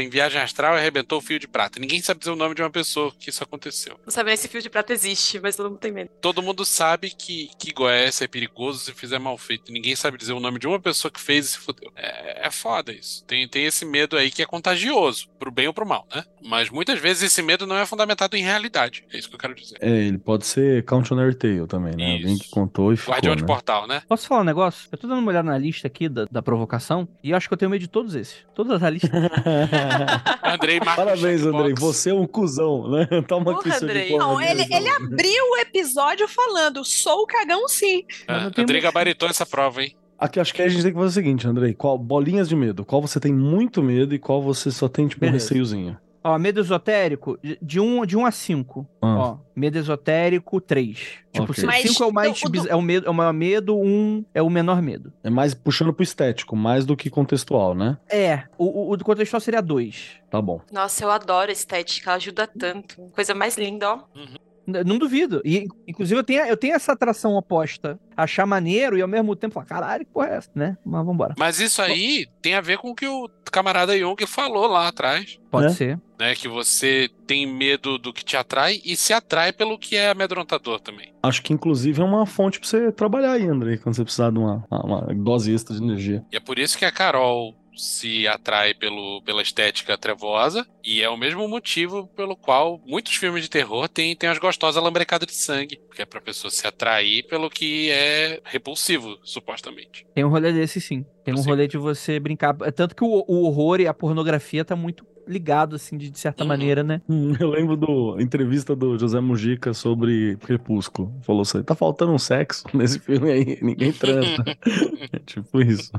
em 0.00 0.08
viagem 0.08 0.40
astral 0.40 0.74
e 0.74 0.78
arrebentou 0.78 1.18
o 1.18 1.20
fio 1.20 1.38
de 1.38 1.48
prata. 1.48 1.80
Ninguém 1.80 2.00
sabe 2.00 2.20
dizer 2.20 2.30
o 2.30 2.36
nome 2.36 2.54
de 2.54 2.62
uma 2.62 2.70
pessoa 2.70 3.12
que 3.18 3.28
isso 3.28 3.42
aconteceu. 3.42 3.98
Não 4.06 4.12
sabe 4.12 4.28
nem 4.28 4.36
se 4.36 4.46
fio 4.46 4.62
de 4.62 4.70
prata 4.70 4.92
existe, 4.92 5.40
mas 5.40 5.56
todo 5.56 5.70
mundo 5.70 5.80
tem 5.80 5.90
medo. 5.90 6.10
Todo 6.20 6.42
mundo 6.42 6.64
sabe 6.64 7.10
que, 7.10 7.50
que 7.58 7.72
Goiás 7.72 8.22
é 8.22 8.28
perigoso 8.28 8.78
se 8.78 8.92
fizer 8.92 9.18
mal 9.18 9.36
feito. 9.36 9.72
Ninguém 9.72 9.96
sabe 9.96 10.16
dizer 10.16 10.32
o 10.32 10.40
nome 10.40 10.60
de 10.60 10.68
uma 10.68 10.78
pessoa 10.78 11.10
que 11.10 11.20
fez 11.20 11.46
e 11.46 11.48
se 11.50 11.58
fudeu. 11.58 11.90
É, 11.96 12.46
é 12.46 12.50
foda 12.50 12.92
isso. 12.92 13.24
Tem, 13.24 13.48
tem 13.48 13.64
esse 13.64 13.84
medo 13.84 14.16
aí 14.16 14.30
que 14.30 14.42
é 14.42 14.46
contagioso, 14.46 15.28
pro 15.40 15.50
bem 15.50 15.66
ou 15.66 15.74
pro 15.74 15.86
mal, 15.86 16.06
né? 16.14 16.24
Mas 16.40 16.70
muitas 16.70 17.00
vezes 17.00 17.24
esse 17.24 17.42
medo 17.42 17.66
não 17.66 17.76
é 17.76 17.84
fundamentado 17.84 18.36
em 18.36 18.42
realidade. 18.42 19.04
É 19.12 19.18
isso 19.18 19.28
que 19.28 19.34
eu 19.34 19.40
quero 19.40 19.54
dizer. 19.54 19.76
É, 19.80 19.90
ele 19.90 20.18
pode 20.18 20.46
ser 20.46 20.84
Count 20.84 21.12
on 21.12 21.18
Air 21.18 21.34
Tale 21.34 21.66
também, 21.66 21.96
né? 21.96 22.12
Alguém 22.12 22.34
Isso. 22.34 22.44
que 22.44 22.50
contou 22.50 22.92
e 22.92 22.96
ficou, 22.96 23.14
Guardião 23.14 23.34
né? 23.34 23.40
de 23.40 23.46
portal, 23.46 23.86
né? 23.86 24.02
Posso 24.08 24.26
falar 24.26 24.42
um 24.42 24.44
negócio? 24.44 24.88
Eu 24.90 24.98
tô 24.98 25.06
dando 25.06 25.22
uma 25.28 25.32
olhada 25.32 25.50
na 25.50 25.58
lista 25.58 25.86
aqui 25.86 26.08
da, 26.08 26.26
da 26.30 26.42
provocação 26.42 27.06
e 27.22 27.30
eu 27.30 27.36
acho 27.36 27.46
que 27.48 27.54
eu 27.54 27.58
tenho 27.58 27.70
medo 27.70 27.80
de 27.80 27.88
todos 27.88 28.14
esses. 28.14 28.36
Todas 28.54 28.82
as 28.82 28.92
listas. 28.92 29.10
Andrei 30.42 30.78
Marcos 30.80 31.04
Parabéns. 31.04 31.42
Andrei. 31.44 31.74
Você 31.78 32.10
é 32.10 32.14
um 32.14 32.26
cuzão, 32.26 32.90
né? 32.90 33.06
Toma 33.26 33.52
aqui 33.52 33.64
Porra, 33.64 33.74
seu 33.78 33.88
Andrei. 33.88 34.08
diploma 34.08 34.24
Não, 34.32 34.38
de 34.40 34.44
ele, 34.46 34.62
ele 34.74 34.88
abriu 34.88 35.44
o 35.52 35.56
episódio 35.58 36.26
falando, 36.28 36.84
sou 36.84 37.22
o 37.22 37.26
cagão 37.26 37.68
sim. 37.68 38.04
Ah, 38.26 38.46
Andrei 38.46 38.64
muito- 38.66 38.82
gabaritou 38.82 39.28
essa 39.28 39.44
prova, 39.46 39.82
hein? 39.82 39.94
Aqui, 40.18 40.40
acho 40.40 40.52
que 40.52 40.60
a 40.62 40.68
gente 40.68 40.82
tem 40.82 40.90
que 40.92 40.98
fazer 40.98 41.08
o 41.10 41.12
seguinte, 41.12 41.46
Andrei. 41.46 41.72
Qual, 41.74 41.96
bolinhas 41.96 42.48
de 42.48 42.56
medo. 42.56 42.84
Qual 42.84 43.00
você 43.00 43.20
tem 43.20 43.32
muito 43.32 43.80
medo 43.80 44.12
e 44.12 44.18
qual 44.18 44.42
você 44.42 44.68
só 44.68 44.88
tem, 44.88 45.06
tipo, 45.06 45.24
um 45.24 45.30
receiozinho? 45.30 45.96
Ó, 46.22 46.36
medo 46.38 46.60
esotérico, 46.60 47.38
de- 47.42 47.58
de 47.62 47.80
1 47.80 48.00
um, 48.00 48.06
de 48.06 48.16
um 48.16 48.26
a 48.26 48.30
5. 48.30 48.86
Ah. 49.00 49.16
Ó, 49.18 49.38
medo 49.54 49.78
esotérico, 49.78 50.60
3. 50.60 50.96
Tipo, 51.32 51.44
Ok. 51.52 51.54
5 51.54 51.66
Mas 51.66 52.00
é 52.00 52.04
o 52.04 52.12
mais 52.12 52.42
o- 52.42 52.46
o 52.46 52.50
do- 52.50 52.68
é 52.68 52.74
o 52.74 52.82
medo, 52.82 53.06
é 53.06 53.10
o 53.10 53.14
maior 53.14 53.32
medo, 53.32 53.76
1 53.78 53.84
um 53.86 54.24
é 54.34 54.42
o 54.42 54.50
menor 54.50 54.82
medo. 54.82 55.12
É 55.22 55.30
mais 55.30 55.54
puxando 55.54 55.92
pro 55.92 56.02
estético, 56.02 56.56
mais 56.56 56.84
do 56.84 56.96
que 56.96 57.08
contextual, 57.08 57.74
né? 57.74 57.96
É, 58.10 58.44
o, 58.58 58.90
o, 58.90 58.92
o 58.94 59.04
contextual 59.04 59.40
seria 59.40 59.60
2. 59.62 60.16
Tá 60.30 60.42
bom. 60.42 60.60
Nossa, 60.72 61.04
eu 61.04 61.10
adoro 61.10 61.50
a 61.50 61.52
estética, 61.52 62.10
ela 62.10 62.16
ajuda 62.16 62.46
tanto. 62.46 62.96
Coisa 63.12 63.34
mais 63.34 63.56
linda, 63.56 63.88
ó. 63.90 63.98
N- 64.14 64.38
Não 64.84 64.98
duvido. 64.98 65.40
E, 65.44 65.66
inclusive, 65.86 66.20
eu 66.20 66.24
tenho, 66.24 66.40
eu 66.44 66.56
tenho 66.56 66.74
essa 66.74 66.92
atração 66.92 67.34
oposta. 67.34 67.98
Achar 68.16 68.44
maneiro 68.46 68.98
e 68.98 69.02
ao 69.02 69.08
mesmo 69.08 69.34
tempo 69.36 69.54
falar, 69.54 69.66
caralho, 69.66 70.04
que 70.04 70.12
porra 70.12 70.28
é 70.28 70.36
essa, 70.36 70.50
né? 70.54 70.76
Mas 70.84 71.06
vambora. 71.06 71.34
Mas 71.38 71.60
isso 71.60 71.80
aí 71.80 72.26
tem 72.42 72.54
a 72.54 72.60
ver 72.60 72.78
com 72.78 72.90
o 72.90 72.94
que 72.94 73.06
o 73.06 73.28
camarada 73.50 73.96
Jung 73.96 74.26
falou 74.26 74.66
lá 74.66 74.88
atrás. 74.88 75.38
Pode 75.50 75.66
É? 75.66 75.70
ser. 75.70 76.00
Né, 76.20 76.34
que 76.34 76.48
você 76.48 77.08
tem 77.28 77.46
medo 77.46 77.96
do 77.96 78.12
que 78.12 78.24
te 78.24 78.36
atrai 78.36 78.80
e 78.84 78.96
se 78.96 79.12
atrai 79.12 79.52
pelo 79.52 79.78
que 79.78 79.94
é 79.94 80.10
amedrontador 80.10 80.80
também. 80.80 81.12
Acho 81.22 81.40
que, 81.40 81.52
inclusive, 81.52 82.02
é 82.02 82.04
uma 82.04 82.26
fonte 82.26 82.58
pra 82.58 82.68
você 82.68 82.90
trabalhar 82.90 83.32
aí, 83.34 83.46
Andrei, 83.46 83.78
quando 83.78 83.94
você 83.94 84.02
precisar 84.02 84.32
de 84.32 84.38
uma, 84.38 84.64
uma- 84.68 84.84
uma 85.04 85.14
dose 85.14 85.54
extra 85.54 85.76
de 85.76 85.80
energia. 85.82 86.24
E 86.32 86.36
é 86.36 86.40
por 86.40 86.58
isso 86.58 86.76
que 86.76 86.84
a 86.84 86.90
Carol 86.90 87.54
se 87.78 88.26
atrai 88.26 88.74
pelo, 88.74 89.22
pela 89.24 89.42
estética 89.42 89.96
trevosa, 89.96 90.66
e 90.84 91.00
é 91.02 91.08
o 91.08 91.16
mesmo 91.16 91.46
motivo 91.48 92.08
pelo 92.16 92.36
qual 92.36 92.80
muitos 92.86 93.14
filmes 93.14 93.42
de 93.42 93.48
terror 93.50 93.88
têm, 93.88 94.16
têm 94.16 94.28
as 94.28 94.38
gostosas 94.38 94.82
lambrecadas 94.82 95.26
de 95.26 95.34
sangue, 95.34 95.80
porque 95.88 96.02
é 96.02 96.06
pra 96.06 96.20
pessoa 96.20 96.50
se 96.50 96.66
atrair 96.66 97.26
pelo 97.26 97.48
que 97.50 97.90
é 97.90 98.40
repulsivo, 98.44 99.16
supostamente. 99.22 100.04
Tem 100.14 100.24
um 100.24 100.28
rolê 100.28 100.52
desse, 100.52 100.80
sim. 100.80 101.04
Tem 101.24 101.34
um 101.34 101.38
Sim. 101.38 101.50
rolê 101.50 101.66
de 101.68 101.76
você 101.78 102.18
brincar. 102.18 102.56
É 102.62 102.70
Tanto 102.70 102.94
que 102.96 103.04
o, 103.04 103.24
o 103.28 103.42
horror 103.44 103.80
e 103.80 103.86
a 103.86 103.94
pornografia 103.94 104.64
tá 104.64 104.74
muito 104.74 105.06
ligado, 105.26 105.76
assim, 105.76 105.98
de, 105.98 106.10
de 106.10 106.18
certa 106.18 106.42
Uhum. 106.42 106.48
maneira, 106.48 106.82
né? 106.82 107.02
Hum, 107.08 107.32
Eu 107.38 107.50
lembro 107.50 107.76
da 107.76 108.22
entrevista 108.22 108.74
do 108.74 108.98
José 108.98 109.20
Mujica 109.20 109.74
sobre 109.74 110.36
Crepúsculo. 110.38 111.12
Falou 111.22 111.42
assim: 111.42 111.62
tá 111.62 111.74
faltando 111.74 112.12
um 112.12 112.18
sexo 112.18 112.64
nesse 112.74 112.98
filme 112.98 113.30
aí, 113.30 113.58
ninguém 113.62 113.92
transa. 113.92 114.42
É 115.12 115.18
tipo 115.20 115.60
isso. 115.60 115.90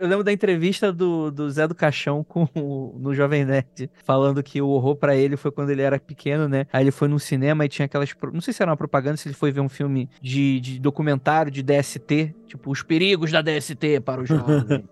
Eu 0.00 0.08
lembro 0.08 0.24
da 0.24 0.32
entrevista 0.32 0.92
do, 0.92 1.30
do 1.30 1.50
Zé 1.50 1.68
do 1.68 1.74
Caixão 1.74 2.24
com 2.28 2.48
o, 2.54 2.96
no 2.98 3.14
Jovem 3.14 3.44
Nerd, 3.44 3.90
falando 4.04 4.42
que 4.42 4.60
o 4.62 4.68
horror 4.68 4.96
pra 4.96 5.14
ele 5.14 5.36
foi 5.36 5.50
quando 5.50 5.70
ele 5.70 5.82
era 5.82 5.98
pequeno, 5.98 6.48
né? 6.48 6.66
Aí 6.72 6.82
ele 6.84 6.90
foi 6.90 7.06
num 7.08 7.18
cinema 7.18 7.64
e 7.64 7.68
tinha 7.68 7.86
aquelas. 7.86 8.10
Não 8.32 8.40
sei 8.40 8.54
se 8.54 8.62
era 8.62 8.70
uma 8.70 8.76
propaganda, 8.76 9.16
se 9.16 9.28
ele 9.28 9.34
foi 9.34 9.52
ver 9.52 9.60
um 9.60 9.68
filme 9.68 10.08
de, 10.22 10.58
de 10.60 10.78
documentário 10.80 11.50
de 11.52 11.62
DST, 11.62 12.34
tipo, 12.46 12.70
os 12.70 12.82
perigos 12.82 13.30
da 13.30 13.42
DST 13.42 14.00
para 14.04 14.20
os 14.22 14.28
jovens. 14.30 14.64
né? 14.66 14.82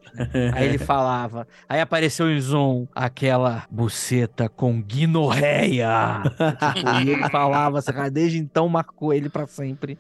Aí 0.55 0.67
ele 0.69 0.79
falava. 0.79 1.47
Aí 1.69 1.81
apareceu 1.81 2.31
em 2.31 2.41
Zoom 2.41 2.87
aquela 2.95 3.67
buceta 3.71 4.49
com 4.49 4.81
guinorreia. 4.83 6.23
tipo, 6.75 6.91
e 7.05 7.11
ele 7.11 7.29
falava, 7.31 7.79
assim, 7.79 7.93
cara, 7.93 8.11
desde 8.11 8.39
então 8.39 8.69
marcou 8.69 9.13
ele 9.13 9.29
pra 9.29 9.47
sempre. 9.47 9.97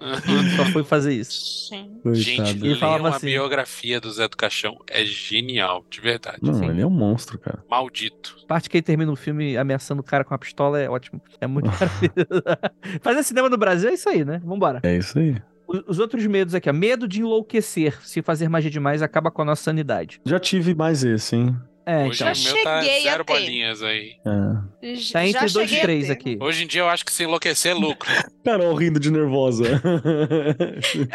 Só 0.56 0.64
foi 0.66 0.84
fazer 0.84 1.14
isso. 1.14 1.68
Sim. 1.68 1.98
Gente. 2.12 2.56
Ele 2.64 2.76
falava 2.76 3.08
a 3.08 3.16
assim- 3.16 3.26
biografia 3.26 4.00
do 4.00 4.10
Zé 4.10 4.28
do 4.28 4.36
Caixão, 4.36 4.78
é 4.88 4.97
genial, 5.04 5.84
de 5.90 6.00
verdade. 6.00 6.38
Não, 6.42 6.54
Sim. 6.54 6.68
ele 6.68 6.80
é 6.80 6.86
um 6.86 6.90
monstro, 6.90 7.38
cara. 7.38 7.62
Maldito. 7.70 8.36
A 8.44 8.46
parte 8.46 8.68
que 8.68 8.76
ele 8.76 8.82
termina 8.82 9.10
o 9.10 9.16
filme 9.16 9.56
ameaçando 9.56 10.00
o 10.00 10.04
cara 10.04 10.24
com 10.24 10.34
a 10.34 10.38
pistola 10.38 10.80
é 10.80 10.88
ótimo. 10.88 11.20
É 11.40 11.46
muito 11.46 11.66
maravilhoso. 11.70 12.42
Fazer 13.00 13.22
cinema 13.22 13.48
no 13.48 13.56
Brasil 13.56 13.90
é 13.90 13.94
isso 13.94 14.08
aí, 14.08 14.24
né? 14.24 14.40
Vambora. 14.44 14.80
É 14.82 14.96
isso 14.96 15.18
aí. 15.18 15.36
Os 15.86 15.98
outros 15.98 16.24
medos 16.26 16.54
aqui, 16.54 16.70
ó. 16.70 16.72
Medo 16.72 17.06
de 17.06 17.20
enlouquecer. 17.20 18.00
Se 18.06 18.22
fazer 18.22 18.48
magia 18.48 18.70
demais, 18.70 19.02
acaba 19.02 19.30
com 19.30 19.42
a 19.42 19.44
nossa 19.44 19.64
sanidade. 19.64 20.20
Já 20.24 20.38
tive 20.38 20.74
mais 20.74 21.04
esse, 21.04 21.36
hein? 21.36 21.56
É, 21.90 22.04
Hoje 22.06 22.22
então. 22.22 22.32
o 22.34 22.54
meu 22.54 22.64
tá 22.64 22.82
cheguei 22.82 22.98
a 22.98 23.02
zero 23.12 23.24
bolinhas 23.24 23.82
aí. 23.82 24.16
É. 24.26 25.10
Tá 25.10 25.26
entre 25.26 25.48
Já 25.48 25.54
dois 25.54 25.72
e 25.72 25.80
três 25.80 26.10
aqui. 26.10 26.36
Hoje 26.38 26.64
em 26.64 26.66
dia 26.66 26.82
eu 26.82 26.88
acho 26.88 27.02
que 27.02 27.10
se 27.10 27.22
enlouquecer 27.22 27.72
é 27.72 27.74
lucro. 27.74 28.06
Carol 28.44 28.74
rindo 28.74 29.00
de 29.00 29.10
nervosa. 29.10 29.64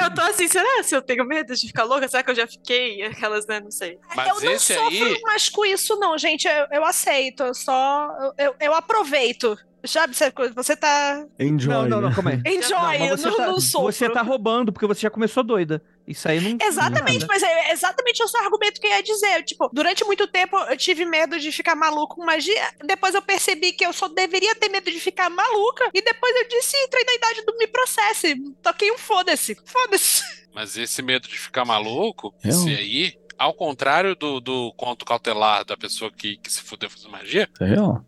Eu 0.01 0.13
tô 0.15 0.21
assim, 0.21 0.47
será 0.47 0.83
se 0.83 0.95
eu 0.95 1.01
tenho 1.01 1.25
medo 1.25 1.53
de 1.53 1.67
ficar 1.67 1.83
louca? 1.83 2.07
Será 2.07 2.23
que 2.23 2.31
eu 2.31 2.35
já 2.35 2.47
fiquei? 2.47 3.03
Aquelas, 3.03 3.45
né? 3.47 3.59
Não 3.59 3.71
sei. 3.71 3.97
Mas 4.15 4.27
eu 4.43 4.49
não 4.51 4.59
sofro 4.59 4.87
aí- 4.87 5.21
mais 5.23 5.49
com 5.49 5.65
isso, 5.65 5.95
não, 5.99 6.17
gente. 6.17 6.47
Eu, 6.47 6.65
eu 6.71 6.85
aceito. 6.85 7.43
Eu 7.43 7.53
só. 7.53 8.09
Eu, 8.37 8.55
eu, 8.59 8.73
aproveito. 8.73 9.57
Sabe, 9.85 10.15
você- 10.15 10.31
você 10.55 10.75
tá. 10.77 11.25
Enjoy. 11.39 11.73
Não, 11.73 11.81
não, 11.87 12.01
não, 12.01 12.09
né? 12.09 12.15
calma 12.15 12.29
aí. 12.31 12.55
Enjoy, 12.55 12.71
Não, 12.77 12.93
eu 13.07 13.17
não, 13.17 13.35
tá, 13.35 13.47
não 13.47 13.59
sofro. 13.59 13.91
você 13.91 14.09
tá 14.09 14.21
roubando, 14.21 14.71
porque 14.71 14.87
você 14.87 15.01
já 15.01 15.09
começou 15.09 15.43
doida. 15.43 15.81
Isso 16.07 16.27
aí 16.27 16.39
não. 16.41 16.57
Exatamente, 16.61 17.21
nada. 17.21 17.27
mas 17.27 17.43
é 17.43 17.71
exatamente 17.71 18.21
esse 18.21 18.35
o 18.35 18.41
argumento 18.41 18.79
que 18.79 18.87
eu 18.87 18.91
ia 18.91 19.01
dizer. 19.03 19.43
Tipo, 19.43 19.69
durante 19.71 20.03
muito 20.03 20.27
tempo 20.27 20.57
eu 20.57 20.77
tive 20.77 21.05
medo 21.05 21.39
de 21.39 21.51
ficar 21.51 21.75
maluco 21.75 22.15
com 22.15 22.25
magia. 22.25 22.73
Depois 22.83 23.15
eu 23.15 23.21
percebi 23.21 23.71
que 23.71 23.85
eu 23.85 23.93
só 23.93 24.07
deveria 24.07 24.53
ter 24.55 24.69
medo 24.69 24.91
de 24.91 24.99
ficar 24.99 25.29
maluca. 25.29 25.89
E 25.93 26.01
depois 26.01 26.35
eu 26.35 26.47
disse: 26.49 26.75
entrei 26.77 27.03
na 27.05 27.13
idade 27.13 27.45
do 27.45 27.57
me 27.57 27.67
processe. 27.67 28.35
Toquei 28.61 28.91
um 28.91 28.97
foda-se. 28.97 29.57
Foda-se. 29.65 30.23
Mas 30.53 30.77
esse 30.77 31.01
medo 31.01 31.27
de 31.27 31.39
ficar 31.39 31.65
maluco, 31.65 32.33
É 32.43 32.49
esse 32.49 32.69
aí, 32.69 33.17
ao 33.37 33.53
contrário 33.53 34.15
do, 34.15 34.39
do 34.39 34.73
conto 34.73 35.05
cautelar 35.05 35.65
da 35.65 35.75
pessoa 35.77 36.11
que, 36.11 36.37
que 36.37 36.51
se 36.51 36.61
fudeu 36.61 36.89
fazendo 36.89 37.11
magia, 37.11 37.49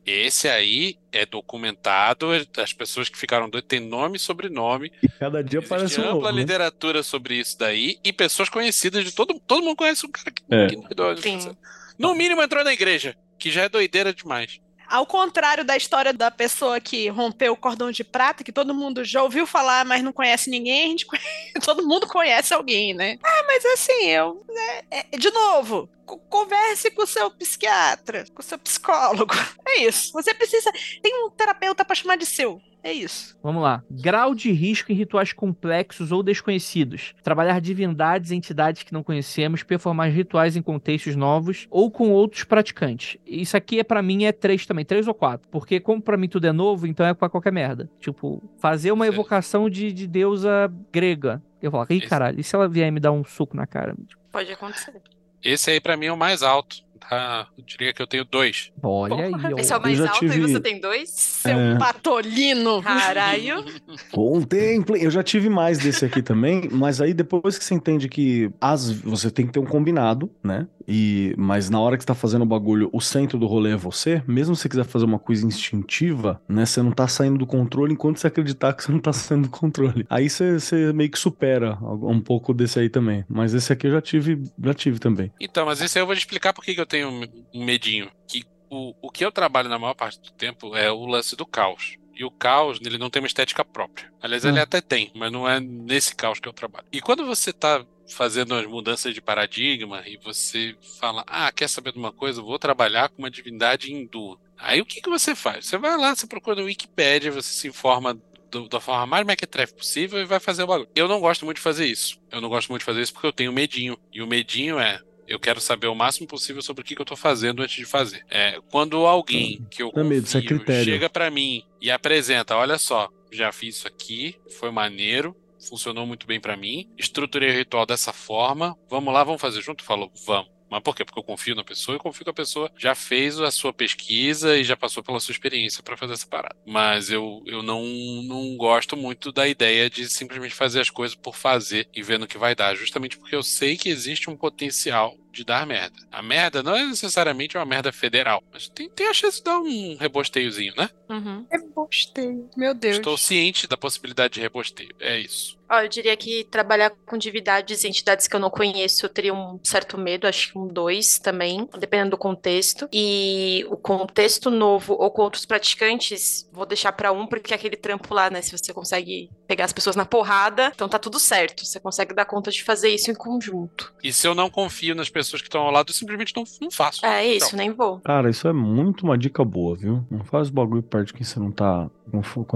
é 0.06 0.26
esse 0.26 0.48
aí 0.48 0.98
é 1.12 1.26
documentado, 1.26 2.34
é- 2.34 2.46
as 2.62 2.74
pessoas 2.74 3.10
que 3.10 3.18
ficaram 3.18 3.50
doidas 3.50 3.68
têm 3.68 3.80
nome 3.80 4.18
e 4.18 4.20
sobrenome. 4.20 4.92
E 5.02 5.08
cada 5.08 5.44
dia 5.44 5.60
Existe 5.60 5.74
aparece 5.74 6.00
um 6.02 6.04
ampla 6.04 6.14
novo, 6.14 6.32
né? 6.34 6.42
literatura 6.42 7.04
sobre 7.04 7.36
isso 7.36 7.58
daí 7.58 7.98
e 8.04 8.12
pessoas 8.14 8.50
conhecidas 8.50 9.04
de 9.06 9.12
todo 9.14 9.40
todo 9.46 9.64
mundo 9.64 9.76
conhece 9.78 10.06
um 10.06 10.12
cara 10.12 10.32
que, 10.32 10.44
É. 10.50 10.68
que 10.68 10.76
doidou. 10.96 11.18
Sim. 11.18 11.56
No 11.98 12.14
mínimo 12.14 12.42
entrou 12.42 12.64
na 12.64 12.74
igreja, 12.74 13.16
que 13.40 13.50
já 13.52 13.64
é 13.64 13.70
doideira 13.70 14.14
demais. 14.14 14.60
Ao 14.88 15.06
contrário 15.06 15.64
da 15.64 15.76
história 15.76 16.14
da 16.14 16.30
pessoa 16.30 16.80
que 16.80 17.10
rompeu 17.10 17.54
o 17.54 17.58
cordão 17.58 17.92
de 17.92 18.04
prata, 18.04 18.44
que 18.44 18.52
todo 18.52 18.74
mundo 18.74 19.04
já 19.04 19.24
ouviu 19.24 19.46
falar, 19.48 19.86
mas 19.86 20.04
não 20.04 20.12
conhece 20.12 20.50
ninguém, 20.50 20.86
a 20.86 20.88
gente 20.90 21.06
todo 21.64 21.86
mundo 21.86 22.08
conhece 22.08 22.54
alguém, 22.54 22.94
né? 22.94 23.18
Ah, 23.24 23.44
mas 23.48 23.66
assim, 23.66 24.06
eu. 24.06 24.46
É, 24.92 25.06
é, 25.12 25.18
de 25.18 25.30
novo, 25.32 25.90
converse 26.30 26.92
com 26.92 27.04
o 27.04 27.08
seu 27.08 27.30
psiquiatra, 27.32 28.26
com 28.34 28.42
o 28.42 28.46
seu 28.46 28.58
psicólogo. 28.58 29.34
É 29.68 29.80
isso. 29.80 30.14
Você 30.14 30.32
precisa. 30.32 30.72
Tem 31.02 31.26
um 31.26 31.30
terapeuta 31.32 31.84
para 31.84 31.96
chamar 31.96 32.18
de 32.18 32.26
seu. 32.26 32.62
É 32.86 32.94
isso. 32.94 33.36
Vamos 33.42 33.64
lá. 33.64 33.84
Grau 33.90 34.36
de 34.36 34.52
risco 34.52 34.92
em 34.92 34.96
rituais 34.96 35.34
complexos 35.34 36.12
ou 36.12 36.22
desconhecidos. 36.22 37.16
Trabalhar 37.24 37.60
divindades 37.60 38.30
e 38.30 38.36
entidades 38.36 38.84
que 38.84 38.94
não 38.94 39.02
conhecemos, 39.02 39.64
performar 39.64 40.12
rituais 40.12 40.56
em 40.56 40.62
contextos 40.62 41.16
novos 41.16 41.66
ou 41.72 41.90
com 41.90 42.12
outros 42.12 42.44
praticantes. 42.44 43.18
Isso 43.26 43.58
aqui 43.58 43.80
é 43.80 43.84
para 43.84 44.04
mim 44.04 44.26
é 44.26 44.32
três 44.32 44.68
também, 44.68 44.86
três 44.86 45.08
ou 45.08 45.16
quatro. 45.16 45.50
Porque 45.50 45.80
como 45.80 46.00
para 46.00 46.16
mim 46.16 46.30
tudo 46.30 46.46
é 46.46 46.52
novo, 46.52 46.86
então 46.86 47.04
é 47.08 47.16
pra 47.16 47.28
qualquer 47.28 47.52
merda. 47.52 47.90
Tipo, 48.00 48.40
fazer 48.60 48.92
uma 48.92 49.08
evocação 49.08 49.68
de, 49.68 49.92
de 49.92 50.06
deusa 50.06 50.72
grega. 50.94 51.42
Eu 51.60 51.72
falo, 51.72 51.88
ih, 51.90 52.02
caralho, 52.02 52.40
e 52.40 52.44
se 52.44 52.56
ela 52.56 52.70
vier 52.70 52.92
me 52.92 53.00
dar 53.00 53.12
um 53.12 53.24
soco 53.24 53.58
na 53.58 53.66
cara? 53.66 53.96
Pode 54.32 54.52
acontecer. 54.52 55.02
Esse 55.44 55.72
aí 55.72 55.82
para 55.82 55.98
mim 55.98 56.06
é 56.06 56.14
o 56.14 56.18
mais 56.18 56.44
alto. 56.44 56.85
Tá? 57.10 57.48
Eu 57.58 57.64
diria 57.66 57.94
que 57.94 58.02
eu 58.02 58.08
tenho 58.08 58.26
dois. 58.26 58.72
Olha 58.82 59.26
aí, 59.26 59.54
ó. 59.54 59.58
Esse 59.60 59.74
é 59.74 59.78
o 59.78 59.82
mais 59.82 59.98
já 59.98 60.10
alto 60.10 60.26
e 60.26 60.30
tive- 60.30 60.42
você 60.42 60.60
tem 60.60 60.80
dois? 60.80 61.10
Seu 61.10 61.52
É. 61.58 61.78
patolino. 61.78 62.82
Caralho. 62.82 63.64
Contemple. 64.12 65.04
Eu 65.04 65.12
já 65.12 65.22
tive 65.24 65.50
mais 65.50 65.78
desse 65.80 66.06
aqui 66.06 66.22
também, 66.22 66.70
mas 66.72 67.02
aí 67.02 67.14
depois 67.14 67.58
que 67.58 67.64
você 67.66 67.74
entende 67.74 68.08
que 68.08 68.50
as, 68.62 68.92
você 68.92 69.30
tem 69.30 69.46
que 69.46 69.52
ter 69.54 69.60
um 69.60 69.66
combinado, 69.66 70.30
né? 70.44 70.68
E, 70.88 71.34
mas 71.36 71.68
na 71.70 71.80
hora 71.80 71.98
que 71.98 72.04
você 72.04 72.08
tá 72.08 72.14
fazendo 72.14 72.44
o 72.44 72.46
bagulho, 72.46 72.90
o 72.94 73.02
centro 73.02 73.40
do 73.40 73.48
rolê 73.48 73.72
é 73.72 73.76
você, 73.76 74.22
mesmo 74.28 74.56
se 74.56 74.62
você 74.62 74.70
quiser 74.70 74.84
fazer 74.86 75.06
uma 75.06 75.18
coisa 75.18 75.44
instintiva, 75.46 76.40
né? 76.48 76.64
Você 76.66 76.80
não 76.82 76.92
tá 76.92 77.08
saindo 77.08 77.40
do 77.40 77.48
controle 77.48 77.94
enquanto 77.94 78.18
você 78.20 78.28
acreditar 78.28 78.72
que 78.74 78.84
você 78.84 78.92
não 78.92 79.00
tá 79.00 79.12
saindo 79.12 79.44
do 79.44 79.50
controle. 79.50 80.06
Aí 80.10 80.30
você, 80.30 80.60
você 80.60 80.94
meio 80.94 81.10
que 81.10 81.18
supera 81.18 81.76
um 81.82 82.22
pouco 82.22 82.54
desse 82.54 82.80
aí 82.80 82.88
também. 82.88 83.26
Mas 83.28 83.54
esse 83.56 83.74
aqui 83.74 83.88
eu 83.88 83.92
já 83.92 84.02
tive, 84.02 84.44
já 84.64 84.74
tive 84.76 85.00
também. 85.00 85.32
Então, 85.42 85.66
mas 85.66 85.82
esse 85.82 85.98
aí 85.98 86.04
eu 86.04 86.06
vou 86.06 86.16
te 86.16 86.20
explicar 86.20 86.54
por 86.54 86.64
que 86.64 86.80
eu 86.80 86.86
tenho 86.86 86.95
um 87.04 87.22
medinho. 87.66 88.12
Que 88.28 88.44
o, 88.70 88.94
o 89.02 89.10
que 89.12 89.26
eu 89.26 89.32
trabalho 89.32 89.68
na 89.70 89.80
maior 89.80 89.94
parte 89.96 90.20
do 90.22 90.32
tempo 90.32 90.76
é 90.76 90.92
o 90.92 91.06
lance 91.06 91.36
do 91.36 91.46
caos. 91.46 91.98
E 92.14 92.24
o 92.24 92.32
caos, 92.32 92.80
ele 92.82 92.98
não 92.98 93.10
tem 93.10 93.22
uma 93.22 93.28
estética 93.28 93.66
própria. 93.66 94.10
Aliás, 94.22 94.46
ele 94.46 94.60
Hum. 94.60 94.64
até 94.64 94.80
tem, 94.80 95.12
mas 95.16 95.32
não 95.32 95.48
é 95.50 95.60
nesse 95.60 96.16
caos 96.16 96.40
que 96.40 96.48
eu 96.48 96.54
trabalho. 96.54 96.86
E 96.92 97.02
quando 97.02 97.26
você 97.26 97.52
tá 97.52 97.86
fazendo 98.10 98.54
as 98.56 98.66
mudanças 98.68 99.14
de 99.14 99.22
paradigma 99.22 100.02
e 100.08 100.18
você 100.24 100.76
fala, 101.00 101.24
ah, 101.28 101.52
quer 101.52 101.68
saber 101.68 101.92
de 101.92 101.98
uma 102.00 102.14
coisa? 102.14 102.40
Eu 102.40 102.46
Vou 102.46 102.58
trabalhar 102.60 103.10
com 103.10 103.22
uma 103.24 103.32
divindade 103.32 103.92
hindu. 103.92 104.40
Aí 104.58 104.80
o 104.80 104.86
que, 104.86 105.02
que 105.02 105.10
você 105.10 105.36
faz? 105.36 105.66
Você 105.66 105.78
vai 105.78 105.98
lá, 105.98 106.16
você 106.16 106.26
procura 106.26 106.56
no 106.62 106.68
Wikipedia, 106.68 107.32
você 107.32 107.50
se 107.52 107.68
informa 107.68 108.18
do- 108.50 108.70
da 108.70 108.80
forma 108.80 109.06
mais 109.06 109.26
mequetrefe 109.26 109.74
possível 109.74 110.20
e 110.22 110.24
vai 110.26 110.40
fazer 110.40 110.64
o 110.64 110.68
bagulho. 110.68 110.90
Eu 110.96 111.10
não 111.10 111.20
gosto 111.20 111.44
muito 111.44 111.58
de 111.58 111.64
fazer 111.64 111.86
isso. 111.88 112.18
Eu 112.32 112.40
não 112.40 112.48
gosto 112.48 112.70
muito 112.70 112.80
de 112.82 112.86
fazer 112.86 113.02
isso 113.02 113.12
porque 113.12 113.28
eu 113.28 113.34
tenho 113.34 113.52
medinho. 113.52 113.98
E 114.14 114.22
o 114.22 114.28
medinho 114.28 114.80
é, 114.80 115.02
eu 115.28 115.40
quero 115.40 115.60
saber 115.60 115.88
o 115.88 115.96
máximo 115.96 116.28
possível 116.28 116.62
sobre 116.62 116.82
o 116.82 116.86
que, 116.86 116.96
que 116.96 117.02
eu 117.02 117.06
tô 117.06 117.16
fazendo 117.16 117.62
antes 117.62 117.76
de 117.76 117.86
fazer. 117.86 118.24
É, 118.30 118.60
quando 118.72 119.06
alguém 119.06 119.66
que 119.70 119.82
eu 119.82 119.92
é 119.96 120.02
isso 120.16 120.38
é 120.38 120.42
confio 120.42 120.58
critério. 120.58 120.94
chega 120.94 121.10
pra 121.10 121.30
mim 121.30 121.64
e 121.82 121.90
apresenta, 121.92 122.56
olha 122.56 122.78
só, 122.78 123.10
já 123.32 123.52
fiz 123.52 123.78
isso 123.78 123.88
aqui, 123.88 124.36
foi 124.60 124.72
maneiro, 124.72 125.36
funcionou 125.68 126.06
muito 126.06 126.28
bem 126.28 126.40
pra 126.40 126.56
mim, 126.56 126.90
estruturei 126.98 127.50
o 127.50 127.54
ritual 127.54 127.86
dessa 127.86 128.14
forma, 128.14 128.78
vamos 128.90 129.14
lá, 129.14 129.24
vamos 129.24 129.42
fazer 129.42 129.62
junto? 129.62 129.84
Falou, 129.84 130.12
vamos. 130.26 130.55
Mas 130.70 130.82
por 130.82 130.96
quê? 130.96 131.06
Porque 131.06 131.20
eu 131.20 131.24
confio 131.24 131.56
na 131.56 131.64
pessoa 131.64 131.96
e 131.96 132.00
confio 132.00 132.24
que 132.24 132.30
a 132.30 132.34
pessoa 132.34 132.72
já 132.78 132.96
fez 132.96 133.40
a 133.40 133.52
sua 133.52 133.74
pesquisa 133.74 134.58
e 134.58 134.64
já 134.64 134.76
passou 134.76 135.04
pela 135.04 135.20
sua 135.20 135.32
experiência 135.32 135.84
pra 135.84 135.98
fazer 135.98 136.14
essa 136.14 136.28
parada. 136.28 136.56
Mas 136.66 137.10
eu, 137.10 137.44
eu 137.46 137.62
não, 137.62 137.84
não 138.24 138.58
gosto 138.58 138.98
muito 138.98 139.32
da 139.32 139.48
ideia 139.48 139.90
de 139.90 140.08
simplesmente 140.10 140.56
fazer 140.56 140.82
as 140.82 140.90
coisas 140.90 141.16
por 141.16 141.36
fazer 141.36 141.88
e 141.94 142.02
vendo 142.02 142.24
o 142.24 142.28
que 142.28 142.38
vai 142.38 142.56
dar, 142.56 142.76
justamente 142.76 143.18
porque 143.18 143.36
eu 143.36 143.44
sei 143.44 143.78
que 143.78 143.90
existe 143.90 144.30
um 144.30 144.38
potencial 144.38 145.16
de 145.36 145.44
dar 145.44 145.68
merda. 145.68 145.96
A 146.12 146.22
merda 146.22 146.64
não 146.64 146.76
é 146.76 146.86
necessariamente 146.86 147.58
uma 147.58 147.66
merda 147.66 147.92
federal, 147.92 148.42
mas 148.52 148.70
tem, 148.70 148.90
tem 148.90 149.08
a 149.08 149.14
chance 149.14 149.38
de 149.38 149.44
dar 149.44 149.60
um 149.60 149.98
rebosteiozinho, 149.98 150.74
né? 150.78 150.90
Uhum. 151.10 151.46
Rebosteio. 151.52 152.50
Meu 152.56 152.74
Deus. 152.74 152.98
Estou 152.98 153.18
ciente 153.18 153.68
da 153.68 153.76
possibilidade 153.76 154.36
de 154.36 154.42
rebosteio. 154.42 154.96
É 155.00 155.20
isso. 155.20 155.58
Ó, 155.70 155.80
eu 155.80 155.90
diria 155.90 156.16
que 156.16 156.44
trabalhar 156.46 156.92
com 157.06 157.18
divindades 157.18 157.84
e 157.84 157.88
entidades 157.88 158.28
que 158.28 158.36
eu 158.36 158.40
não 158.40 158.50
conheço, 158.50 159.06
eu 159.06 159.10
teria 159.10 159.34
um 159.34 159.60
certo 159.64 159.98
medo, 159.98 160.28
acho 160.28 160.52
que 160.52 160.58
um 160.58 160.68
dois 160.68 161.20
também, 161.20 161.68
dependendo 161.78 162.12
do 162.12 162.18
contexto. 162.18 162.88
E 162.94 163.66
o 163.70 163.78
contexto 163.78 164.50
novo 164.50 164.94
ou 164.94 165.10
com 165.12 165.24
outros 165.24 165.46
praticantes, 165.46 166.48
vou 166.52 166.66
deixar 166.66 166.92
pra 166.92 167.12
um, 167.12 167.26
porque 167.28 167.54
é 167.54 167.56
aquele 167.56 167.76
trampo 167.76 168.14
lá, 168.14 168.30
né? 168.30 168.42
Se 168.42 168.52
você 168.52 168.74
consegue 168.74 169.30
pegar 169.48 169.66
as 169.66 169.74
pessoas 169.74 169.96
na 169.96 170.06
porrada, 170.06 170.72
então 170.74 170.88
tá 170.88 171.00
tudo 171.00 171.20
certo. 171.20 171.66
Você 171.66 171.80
consegue 171.80 172.14
dar 172.14 172.26
conta 172.26 172.52
de 172.52 172.64
fazer 172.64 172.90
isso 172.90 173.12
em 173.12 173.16
conjunto. 173.16 173.94
E 174.04 174.12
se 174.14 174.28
eu 174.28 174.36
não 174.36 174.50
confio 174.50 174.96
nas 174.96 175.10
pessoas 175.10 175.42
que 175.42 175.48
estão 175.48 175.62
ao 175.62 175.72
lado, 175.72 175.90
eu 175.90 175.94
simplesmente 175.96 176.34
não, 176.36 176.44
não 176.62 176.72
faço. 176.72 177.06
É 177.06 177.26
isso, 177.26 177.48
Então, 177.48 177.58
nem 177.58 177.72
vou. 177.72 178.00
Cara, 178.02 178.30
isso 178.30 178.48
é 178.48 178.54
muito 178.54 179.04
uma 179.04 179.18
dica 179.18 179.44
boa, 179.44 179.76
viu? 179.76 180.06
Não 180.10 180.24
faz 180.24 180.50
bagulho 180.50 180.84
perto 180.84 181.08
de 181.08 181.14
quem 181.14 181.24
você 181.24 181.40
não 181.40 181.52
tá 181.52 181.90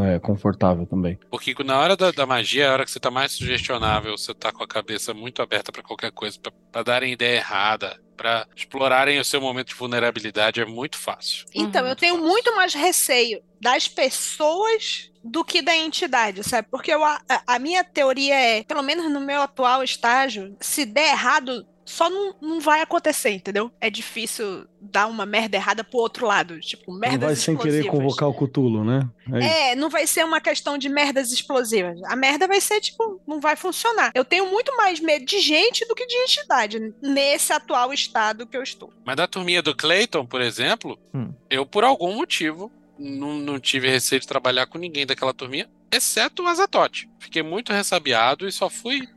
é, 0.06 0.20
confortável 0.20 0.86
também. 0.86 1.18
Porque 1.30 1.56
na 1.64 1.80
hora 1.80 1.96
da, 1.96 2.12
da 2.12 2.26
magia 2.26 2.66
é 2.66 2.68
a 2.68 2.74
hora 2.74 2.86
que 2.86 2.92
você 2.92 3.00
tá 3.00 3.12
mais 3.12 3.32
sugestionável, 3.32 4.18
você 4.18 4.34
tá 4.34 4.52
com 4.52 4.64
a 4.64 4.68
cabeça 4.68 5.14
muito 5.14 5.42
aberta 5.42 5.72
pra 5.72 5.84
qualquer 5.84 6.12
coisa, 6.12 6.40
pra, 6.40 6.52
pra 6.72 6.84
darem 6.84 7.14
ideia 7.14 7.38
errada, 7.38 8.00
pra 8.16 8.46
explorarem 8.56 9.20
o 9.20 9.26
seu 9.26 9.40
momento 9.40 9.70
de 9.70 9.76
vulnerabilidade, 9.76 10.60
é 10.62 10.66
muito 10.66 10.98
fácil. 10.98 11.46
Então, 11.56 11.84
Uhum. 11.84 11.90
eu 11.90 11.96
tenho 11.96 12.18
muito 12.18 12.56
mais 12.56 12.74
receio 12.74 13.42
das 13.62 13.88
pessoas 13.88 15.10
do 15.24 15.44
que 15.44 15.62
da 15.62 15.76
entidade, 15.76 16.44
sabe? 16.44 16.68
Porque 16.70 16.94
eu, 16.94 17.04
a, 17.04 17.20
a 17.46 17.60
minha 17.60 17.84
teoria 17.84 18.36
é, 18.36 18.64
pelo 18.64 18.82
menos 18.82 19.12
no 19.12 19.20
meu 19.20 19.42
atual 19.42 19.84
estágio, 19.84 20.56
se 20.62 20.86
der 20.86 21.12
errado, 21.12 21.66
só 21.90 22.08
não, 22.08 22.36
não 22.40 22.60
vai 22.60 22.82
acontecer, 22.82 23.32
entendeu? 23.32 23.72
É 23.82 23.90
difícil 23.90 24.66
dar 24.80 25.08
uma 25.08 25.26
merda 25.26 25.58
errada 25.58 25.84
pro 25.84 25.98
outro 26.00 26.28
lado. 26.28 26.60
Tipo, 26.60 26.92
Não 26.92 27.00
merdas 27.00 27.20
vai 27.30 27.36
sem 27.36 27.58
querer 27.58 27.86
convocar 27.88 28.30
o 28.30 28.34
Cutulo, 28.34 28.84
né? 28.86 29.10
É. 29.34 29.72
É, 29.72 29.76
não 29.76 29.90
vai 29.90 30.06
ser 30.06 30.24
uma 30.24 30.40
questão 30.40 30.78
de 30.78 30.88
merdas 30.88 31.32
explosivas. 31.32 32.00
A 32.04 32.16
merda 32.16 32.48
vai 32.48 32.62
ser, 32.62 32.80
tipo, 32.80 33.20
não 33.28 33.40
vai 33.40 33.56
funcionar. 33.56 34.12
Eu 34.14 34.24
tenho 34.24 34.52
muito 34.52 34.76
mais 34.78 35.00
medo 35.00 35.26
de 35.26 35.40
gente 35.40 35.84
do 35.88 35.96
que 35.96 36.06
de 36.06 36.16
entidade 36.16 36.94
nesse 37.02 37.52
atual 37.52 37.92
estado 37.92 38.46
que 38.46 38.56
eu 38.56 38.62
estou. 38.62 38.94
Mas 39.04 39.16
da 39.16 39.26
turminha 39.28 39.64
do 39.64 39.76
Clayton, 39.76 40.28
por 40.28 40.42
exemplo, 40.42 40.98
Hum. 41.12 41.34
eu, 41.50 41.66
por 41.66 41.84
algum 41.84 42.14
motivo, 42.14 42.72
não, 43.00 43.34
não 43.40 43.60
tive 43.60 43.90
receio 43.90 44.22
de 44.22 44.28
trabalhar 44.28 44.68
com 44.68 44.78
ninguém 44.78 45.08
daquela 45.08 45.34
turminha, 45.34 45.68
exceto 45.92 46.44
o 46.44 46.48
Azatote. 46.48 47.10
Fiquei 47.20 47.42
muito 47.42 47.74
ressabiado 47.74 48.48
e 48.48 48.52
só 48.52 48.70
fui 48.70 49.08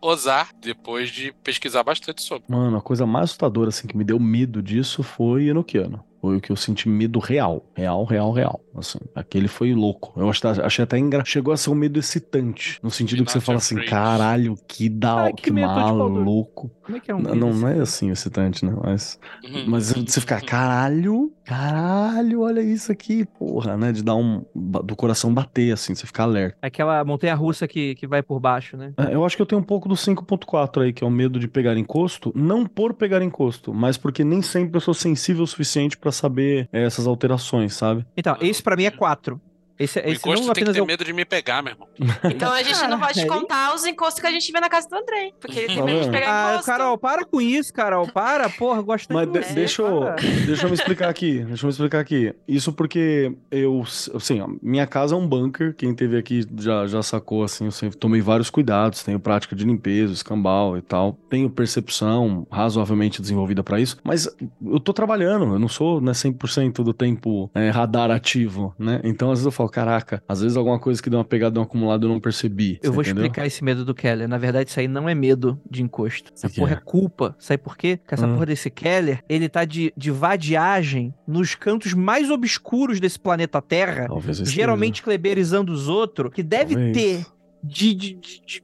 ousar 0.00 0.50
depois 0.60 1.10
de 1.10 1.32
pesquisar 1.42 1.82
bastante 1.82 2.22
sobre. 2.22 2.44
Mano, 2.48 2.76
a 2.76 2.82
coisa 2.82 3.06
mais 3.06 3.24
assustadora, 3.24 3.68
assim, 3.68 3.86
que 3.86 3.96
me 3.96 4.04
deu 4.04 4.18
medo 4.18 4.62
disso 4.62 5.02
foi 5.02 5.48
Enochiano. 5.48 6.04
Foi 6.20 6.36
o 6.36 6.40
que 6.40 6.50
eu 6.50 6.56
senti 6.56 6.88
medo 6.88 7.18
real. 7.18 7.64
Real, 7.74 8.04
real, 8.04 8.32
real. 8.32 8.63
Assim, 8.76 8.98
aquele 9.14 9.48
foi 9.48 9.72
louco. 9.74 10.12
Eu 10.16 10.28
achei, 10.28 10.50
achei 10.50 10.82
até 10.82 10.98
engra... 10.98 11.24
Chegou 11.24 11.52
a 11.52 11.56
ser 11.56 11.70
um 11.70 11.74
medo 11.74 11.98
excitante. 11.98 12.78
No 12.82 12.90
sentido 12.90 13.24
que 13.24 13.32
você 13.32 13.40
fala 13.40 13.58
assim, 13.58 13.74
afraid. 13.74 13.90
caralho, 13.90 14.58
que 14.66 14.88
da 14.88 15.26
Ah, 15.26 15.32
que 15.32 15.42
que, 15.44 15.50
maluco. 15.52 16.70
Como 16.82 16.96
é 16.96 17.00
que 17.00 17.10
é 17.10 17.14
um 17.14 17.18
Não, 17.20 17.30
medo 17.34 17.46
não, 17.46 17.54
não 17.54 17.68
é 17.68 17.80
assim? 17.80 18.10
excitante, 18.10 18.64
né? 18.64 18.74
Mas, 18.82 19.18
Uhum. 19.44 19.64
mas 19.66 19.92
você 19.92 20.20
ficar, 20.20 20.40
caralho, 20.42 21.32
caralho, 21.44 22.40
olha 22.42 22.60
isso 22.60 22.90
aqui, 22.92 23.24
porra, 23.24 23.76
né? 23.76 23.92
De 23.92 24.02
dar 24.02 24.14
um. 24.16 24.44
do 24.54 24.94
coração 24.96 25.32
bater, 25.32 25.72
assim, 25.72 25.94
você 25.94 26.06
ficar 26.06 26.24
alerta. 26.24 26.56
Aquela 26.60 27.04
montanha 27.04 27.34
russa 27.34 27.66
que, 27.66 27.94
que 27.94 28.06
vai 28.06 28.22
por 28.22 28.38
baixo, 28.40 28.76
né? 28.76 28.92
É, 28.96 29.14
Eu 29.14 29.24
acho 29.24 29.36
que 29.36 29.42
eu 29.42 29.46
tenho 29.46 29.60
um 29.60 29.64
pouco 29.64 29.88
do 29.88 29.94
5.4 29.96 30.82
aí, 30.82 30.92
que 30.92 31.02
é 31.04 31.06
o 31.06 31.10
medo 31.10 31.38
de 31.38 31.48
pegar 31.48 31.76
encosto, 31.76 32.32
não 32.34 32.66
por 32.66 32.94
pegar 32.94 33.22
encosto, 33.22 33.72
mas 33.72 33.96
porque 33.96 34.24
nem 34.24 34.42
sempre 34.42 34.76
eu 34.76 34.80
sou 34.80 34.94
sensível 34.94 35.44
o 35.44 35.46
suficiente 35.46 35.96
pra 35.96 36.12
saber 36.12 36.68
é, 36.72 36.84
essas 36.84 37.06
alterações, 37.06 37.74
sabe? 37.74 38.04
Então, 38.16 38.36
esse 38.40 38.62
pra 38.64 38.74
mim 38.74 38.84
é 38.86 38.90
quatro. 38.90 39.40
Esse, 39.78 39.98
O 39.98 40.02
esse 40.02 40.12
encosto 40.18 40.46
não 40.46 40.52
tem 40.54 40.64
que 40.64 40.72
ter 40.72 40.78
é 40.78 40.82
o 40.82 40.86
medo 40.86 41.04
de 41.04 41.12
me 41.12 41.24
pegar, 41.24 41.62
meu 41.62 41.72
irmão. 41.72 41.88
Então 42.34 42.52
a 42.52 42.62
gente 42.62 42.80
não 42.86 43.00
te 43.08 43.20
Aí- 43.20 43.26
contar 43.26 43.74
os 43.74 43.84
encostos 43.84 44.20
que 44.20 44.26
a 44.26 44.30
gente 44.30 44.50
vê 44.52 44.60
na 44.60 44.68
casa 44.68 44.88
do 44.88 44.96
André. 44.96 45.32
Porque 45.40 45.58
ele 45.58 45.74
tem 45.74 45.82
medo 45.82 46.04
de 46.04 46.10
pegar 46.10 46.26
Ah, 46.28 46.52
encosto. 46.52 46.66
Carol, 46.70 46.98
para 46.98 47.24
com 47.24 47.40
isso, 47.40 47.72
Carol. 47.72 48.06
Para, 48.08 48.48
porra, 48.50 48.78
eu 48.78 48.84
gosto 48.84 49.12
Mas 49.12 49.26
de 49.26 49.32
de- 49.38 49.44
você, 49.44 49.52
deixa, 49.54 49.82
eu, 49.82 50.00
para. 50.00 50.14
deixa 50.46 50.64
eu 50.66 50.68
me 50.70 50.74
explicar 50.76 51.08
aqui. 51.08 51.38
Deixa 51.40 51.64
eu 51.64 51.66
me 51.68 51.72
explicar 51.72 51.98
aqui. 52.00 52.34
Isso 52.46 52.72
porque 52.72 53.34
eu, 53.50 53.82
assim, 54.14 54.40
ó, 54.40 54.48
minha 54.62 54.86
casa 54.86 55.14
é 55.14 55.18
um 55.18 55.26
bunker. 55.26 55.74
Quem 55.74 55.94
teve 55.94 56.16
aqui 56.16 56.46
já, 56.58 56.86
já 56.86 57.02
sacou, 57.02 57.42
assim, 57.42 57.64
eu 57.66 57.72
sempre 57.72 57.96
tomei 57.98 58.20
vários 58.20 58.50
cuidados. 58.50 59.02
Tenho 59.02 59.18
prática 59.20 59.54
de 59.56 59.64
limpeza, 59.64 60.12
escambau 60.12 60.76
e 60.78 60.82
tal. 60.82 61.18
Tenho 61.28 61.50
percepção 61.50 62.46
razoavelmente 62.50 63.20
desenvolvida 63.20 63.62
pra 63.62 63.80
isso. 63.80 63.96
Mas 64.04 64.28
eu 64.64 64.78
tô 64.80 64.92
trabalhando, 64.92 65.44
eu 65.54 65.58
não 65.58 65.68
sou 65.68 66.00
né, 66.00 66.12
100% 66.12 66.82
do 66.84 66.92
tempo 66.94 67.50
é, 67.54 67.70
radar 67.70 68.10
ativo, 68.10 68.74
né? 68.78 69.00
Então, 69.04 69.30
às 69.30 69.38
vezes 69.40 69.46
eu 69.46 69.52
falo, 69.52 69.63
falo, 69.68 69.70
caraca, 69.70 70.22
às 70.28 70.40
vezes 70.40 70.56
alguma 70.56 70.78
coisa 70.78 71.02
que 71.02 71.08
deu 71.10 71.18
uma 71.18 71.24
pegada, 71.24 71.58
um 71.58 71.62
acumulado 71.62 72.06
eu 72.06 72.10
não 72.10 72.20
percebi. 72.20 72.78
Eu 72.82 72.92
vou 72.92 73.02
entendeu? 73.02 73.24
explicar 73.24 73.46
esse 73.46 73.62
medo 73.64 73.84
do 73.84 73.94
Keller. 73.94 74.28
Na 74.28 74.38
verdade, 74.38 74.70
isso 74.70 74.80
aí 74.80 74.88
não 74.88 75.08
é 75.08 75.14
medo 75.14 75.60
de 75.70 75.82
encosto. 75.82 76.32
Essa 76.34 76.48
porra 76.50 76.72
é? 76.72 76.74
é 76.74 76.80
culpa. 76.84 77.34
Sabe 77.38 77.62
por 77.62 77.76
quê? 77.76 77.96
Porque 77.96 78.14
essa 78.14 78.26
Hum. 78.26 78.34
porra 78.34 78.46
desse 78.46 78.70
Keller, 78.70 79.22
ele 79.28 79.48
tá 79.48 79.64
de, 79.64 79.92
de 79.96 80.10
vadiagem 80.10 81.14
nos 81.26 81.54
cantos 81.54 81.94
mais 81.94 82.30
obscuros 82.30 83.00
desse 83.00 83.18
planeta 83.18 83.60
Terra. 83.62 84.06
Talvez 84.08 84.38
geralmente 84.38 85.02
kleberizando 85.02 85.72
os 85.72 85.88
outros, 85.88 86.32
que 86.32 86.42
deve 86.42 86.74
Talvez. 86.74 86.96
ter 86.96 87.26
de, 87.62 87.94
de- 87.94 88.14
de- 88.14 88.42
de 88.46 88.62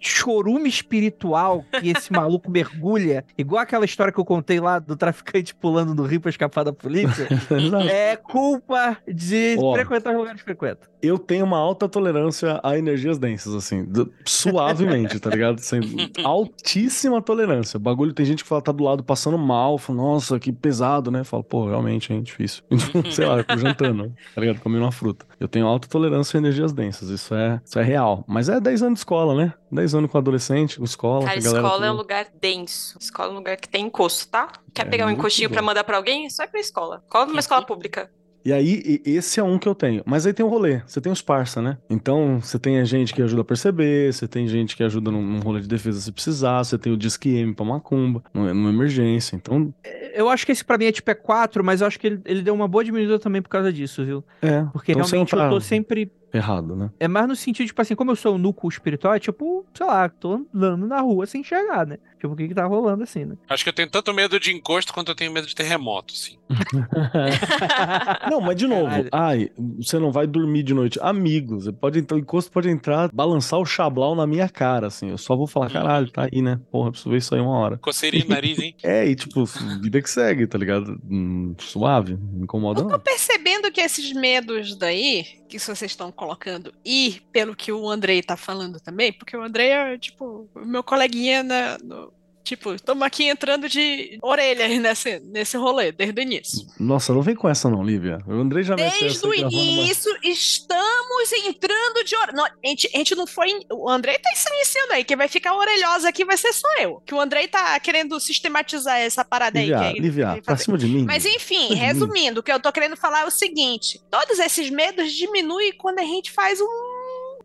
chorume 0.00 0.68
espiritual 0.68 1.64
que 1.80 1.90
esse 1.90 2.12
maluco 2.12 2.50
mergulha, 2.50 3.24
igual 3.36 3.62
aquela 3.62 3.84
história 3.84 4.12
que 4.12 4.18
eu 4.20 4.24
contei 4.24 4.60
lá 4.60 4.78
do 4.78 4.96
traficante 4.96 5.54
pulando 5.54 5.94
no 5.94 6.02
rio 6.04 6.20
pra 6.20 6.30
escapar 6.30 6.64
da 6.64 6.72
polícia. 6.72 7.28
é 7.90 8.16
culpa 8.16 8.96
de 9.06 9.56
Ó. 9.58 9.74
frequentar 9.74 10.12
os 10.12 10.18
lugares 10.18 10.40
que 10.40 10.44
frequenta. 10.44 10.88
Eu 11.02 11.18
tenho 11.18 11.44
uma 11.44 11.58
alta 11.58 11.88
tolerância 11.88 12.58
a 12.62 12.76
energias 12.76 13.18
densas, 13.18 13.54
assim, 13.54 13.84
do- 13.84 14.12
suavemente, 14.24 15.20
tá 15.20 15.30
ligado? 15.30 15.58
Assim, 15.58 15.80
altíssima 16.24 17.20
tolerância. 17.22 17.78
Bagulho 17.78 18.12
tem 18.12 18.26
gente 18.26 18.42
que 18.42 18.48
fala, 18.48 18.62
tá 18.62 18.72
do 18.72 18.82
lado 18.82 19.04
passando 19.04 19.38
mal, 19.38 19.78
fala, 19.78 19.98
nossa, 19.98 20.38
que 20.38 20.52
pesado, 20.52 21.10
né? 21.10 21.22
Fala, 21.24 21.42
pô, 21.42 21.66
realmente, 21.68 22.12
hein, 22.12 22.22
difícil. 22.22 22.62
Sei 23.12 23.24
lá, 23.24 23.38
eu 23.38 23.44
tô 23.44 23.56
jantando, 23.56 24.12
tá 24.34 24.40
ligado? 24.40 24.60
Comendo 24.60 24.84
uma 24.84 24.92
fruta. 24.92 25.24
Eu 25.38 25.48
tenho 25.48 25.66
alta 25.66 25.86
tolerância 25.88 26.36
a 26.36 26.40
energias 26.40 26.72
densas, 26.72 27.08
isso 27.08 27.34
é, 27.34 27.60
isso 27.64 27.78
é 27.78 27.82
real. 27.82 28.24
Mas 28.26 28.48
é 28.48 28.60
10 28.60 28.82
anos 28.82 28.94
de 28.94 29.00
escola, 29.00 29.34
né? 29.34 29.52
10 29.70 29.94
anos 29.94 30.10
com 30.10 30.18
adolescente, 30.18 30.78
com 30.78 30.84
escola, 30.84 31.24
Cara, 31.26 31.34
com 31.34 31.40
a 31.40 31.42
galera. 31.42 31.66
escola 31.66 31.86
é 31.86 31.90
um 31.90 31.96
lugar 31.96 32.26
denso. 32.40 32.96
Escola 33.00 33.28
é 33.30 33.32
um 33.32 33.36
lugar 33.36 33.56
que 33.56 33.68
tem 33.68 33.86
encosto, 33.86 34.28
tá? 34.28 34.48
Quer 34.72 34.86
É 34.86 34.90
pegar 34.90 35.06
um 35.06 35.10
encostinho 35.10 35.50
pra 35.50 35.62
mandar 35.62 35.84
pra 35.84 35.96
alguém? 35.96 36.28
Só 36.30 36.44
ir 36.44 36.48
pra 36.48 36.60
escola. 36.60 37.02
Escola 37.04 37.26
numa 37.26 37.40
escola 37.40 37.64
pública. 37.64 38.10
E 38.44 38.52
aí, 38.52 39.02
esse 39.04 39.40
é 39.40 39.42
um 39.42 39.58
que 39.58 39.66
eu 39.68 39.74
tenho. 39.74 40.04
Mas 40.06 40.24
aí 40.24 40.32
tem 40.32 40.46
um 40.46 40.48
rolê. 40.48 40.80
Você 40.86 41.00
tem 41.00 41.10
os 41.10 41.20
parça, 41.20 41.60
né? 41.60 41.78
Então, 41.90 42.38
você 42.40 42.60
tem 42.60 42.78
a 42.78 42.84
gente 42.84 43.12
que 43.12 43.20
ajuda 43.20 43.42
a 43.42 43.44
perceber, 43.44 44.14
você 44.14 44.28
tem 44.28 44.46
gente 44.46 44.76
que 44.76 44.84
ajuda 44.84 45.10
num, 45.10 45.40
rolê 45.40 45.60
de 45.60 45.66
defesa 45.66 46.00
se 46.00 46.12
precisar, 46.12 46.62
você 46.62 46.78
tem 46.78 46.92
o 46.92 46.96
Disque 46.96 47.28
M 47.36 47.52
pra 47.52 47.64
macumba, 47.64 48.22
numa, 48.32 48.70
emergência. 48.70 49.34
Então, 49.34 49.74
Eu 50.14 50.28
acho 50.28 50.46
que 50.46 50.52
esse 50.52 50.64
pra 50.64 50.78
mim 50.78 50.84
é 50.84 50.92
tipo 50.92 51.10
é 51.10 51.14
4, 51.16 51.64
mas 51.64 51.80
eu 51.80 51.88
acho 51.88 51.98
que 51.98 52.06
ele, 52.06 52.20
ele 52.24 52.40
deu 52.40 52.54
uma 52.54 52.68
boa 52.68 52.84
diminuída 52.84 53.18
também 53.18 53.42
por 53.42 53.48
causa 53.48 53.72
disso, 53.72 54.04
viu? 54.04 54.22
é. 54.40 54.62
Porque 54.72 54.92
então 54.92 55.04
realmente 55.04 55.32
eu 55.32 55.38
tá 55.40 55.48
tô 55.48 55.60
sempre. 55.60 56.12
Errado, 56.32 56.74
né? 56.76 56.90
É 57.00 57.08
mais 57.08 57.26
no 57.28 57.36
sentido, 57.36 57.66
tipo 57.66 57.80
assim, 57.80 57.94
como 57.94 58.10
eu 58.10 58.16
sou 58.16 58.34
o 58.34 58.38
núcleo 58.38 58.68
espiritual, 58.68 59.14
é 59.14 59.18
tipo, 59.18 59.64
sei 59.74 59.86
lá, 59.86 60.08
tô 60.08 60.46
andando 60.54 60.86
na 60.86 61.00
rua 61.00 61.26
sem 61.26 61.40
enxergar, 61.40 61.86
né? 61.86 61.98
Tipo, 62.18 62.32
o 62.32 62.36
que 62.36 62.48
que 62.48 62.54
tá 62.54 62.64
rolando 62.66 63.02
assim, 63.02 63.24
né? 63.24 63.36
Acho 63.48 63.62
que 63.62 63.68
eu 63.68 63.74
tenho 63.74 63.90
tanto 63.90 64.12
medo 64.12 64.38
de 64.40 64.52
encosto 64.54 64.92
quanto 64.92 65.10
eu 65.10 65.14
tenho 65.14 65.32
medo 65.32 65.46
de 65.46 65.54
terremoto, 65.54 66.14
assim. 66.14 66.36
Não, 68.30 68.40
mas 68.40 68.56
de 68.56 68.66
novo, 68.66 68.84
Caralho. 68.86 69.08
ai, 69.12 69.50
você 69.78 69.98
não 69.98 70.10
vai 70.10 70.26
dormir 70.26 70.62
de 70.62 70.74
noite. 70.74 70.98
Amigos, 71.02 71.64
você 71.64 71.72
pode 71.72 71.98
entrar, 71.98 72.16
o 72.16 72.20
encosto 72.20 72.50
pode 72.50 72.68
entrar, 72.68 73.10
balançar 73.12 73.58
o 73.58 73.66
chablau 73.66 74.14
na 74.14 74.26
minha 74.26 74.48
cara, 74.48 74.86
assim. 74.86 75.10
Eu 75.10 75.18
só 75.18 75.36
vou 75.36 75.46
falar, 75.46 75.70
caralho, 75.70 76.10
tá 76.10 76.28
aí, 76.32 76.40
né? 76.42 76.60
Porra, 76.70 76.90
preciso 76.90 77.10
ver 77.10 77.18
isso 77.18 77.34
aí 77.34 77.40
uma 77.40 77.56
hora. 77.58 77.78
Coceirinha 77.78 78.24
no 78.24 78.30
nariz, 78.30 78.58
hein? 78.58 78.74
É, 78.82 79.06
e 79.06 79.14
tipo, 79.16 79.44
vida 79.80 80.00
que 80.00 80.08
segue, 80.10 80.46
tá 80.46 80.56
ligado? 80.58 80.98
Hum, 81.10 81.54
suave, 81.58 82.16
não 82.16 82.44
incomoda 82.44 82.80
Eu 82.80 82.84
tô 82.84 82.92
não. 82.92 83.00
percebendo 83.00 83.70
que 83.70 83.80
esses 83.80 84.12
medos 84.12 84.76
daí, 84.76 85.24
que 85.48 85.58
vocês 85.58 85.82
estão 85.82 86.10
colocando, 86.16 86.74
e 86.84 87.20
pelo 87.32 87.54
que 87.54 87.70
o 87.70 87.88
Andrei 87.88 88.22
tá 88.22 88.36
falando 88.36 88.80
também, 88.80 89.12
porque 89.12 89.36
o 89.36 89.42
Andrei 89.42 89.68
é, 89.70 89.98
tipo, 89.98 90.50
meu 90.56 90.82
coleguinha 90.82 91.42
na, 91.44 91.78
no- 91.78 92.12
Tipo, 92.46 92.74
estamos 92.74 93.02
aqui 93.02 93.24
entrando 93.24 93.68
de 93.68 94.18
orelha 94.22 94.68
nesse, 94.78 95.18
nesse 95.18 95.56
rolê, 95.56 95.90
desde 95.90 96.20
o 96.20 96.22
início. 96.22 96.64
Nossa, 96.78 97.12
não 97.12 97.20
vem 97.20 97.34
com 97.34 97.48
essa 97.48 97.68
não, 97.68 97.82
Lívia. 97.84 98.18
O 98.24 98.34
Andrei 98.34 98.62
já 98.62 98.76
Desde 98.76 99.26
o 99.26 99.30
gravando 99.30 99.48
uma- 99.48 99.62
início, 99.62 100.16
estamos 100.22 101.32
entrando 101.44 102.04
de 102.04 102.14
orelha. 102.14 102.42
A 102.64 102.68
gente, 102.68 102.88
a 102.94 102.98
gente 102.98 103.14
não 103.16 103.26
foi. 103.26 103.48
O 103.72 103.90
Andrei 103.90 104.16
tá 104.18 104.30
se 104.36 104.48
iniciando 104.54 104.92
aí. 104.92 105.02
Quem 105.02 105.16
vai 105.16 105.26
ficar 105.26 105.56
orelhosa 105.56 106.08
aqui 106.08 106.24
vai 106.24 106.36
ser 106.36 106.52
só 106.52 106.68
eu. 106.78 107.02
Que 107.04 107.14
o 107.16 107.20
Andrei 107.20 107.48
tá 107.48 107.78
querendo 107.80 108.18
sistematizar 108.20 108.96
essa 109.00 109.24
parada 109.24 109.58
aí. 109.58 109.66
Lívia, 109.66 109.78
que 109.78 109.84
é- 109.98 110.00
Lívia, 110.00 110.34
que 110.36 110.42
pra 110.42 110.56
cima 110.56 110.78
de 110.78 110.86
mim. 110.86 111.04
Mas 111.04 111.26
enfim, 111.26 111.70
mim. 111.70 111.74
resumindo, 111.74 112.38
o 112.38 112.42
que 112.44 112.52
eu 112.52 112.60
tô 112.60 112.70
querendo 112.70 112.96
falar 112.96 113.22
é 113.22 113.26
o 113.26 113.30
seguinte: 113.30 114.00
todos 114.08 114.38
esses 114.38 114.70
medos 114.70 115.12
diminuem 115.12 115.72
quando 115.76 115.98
a 115.98 116.04
gente 116.04 116.30
faz 116.30 116.60
um. 116.60 116.95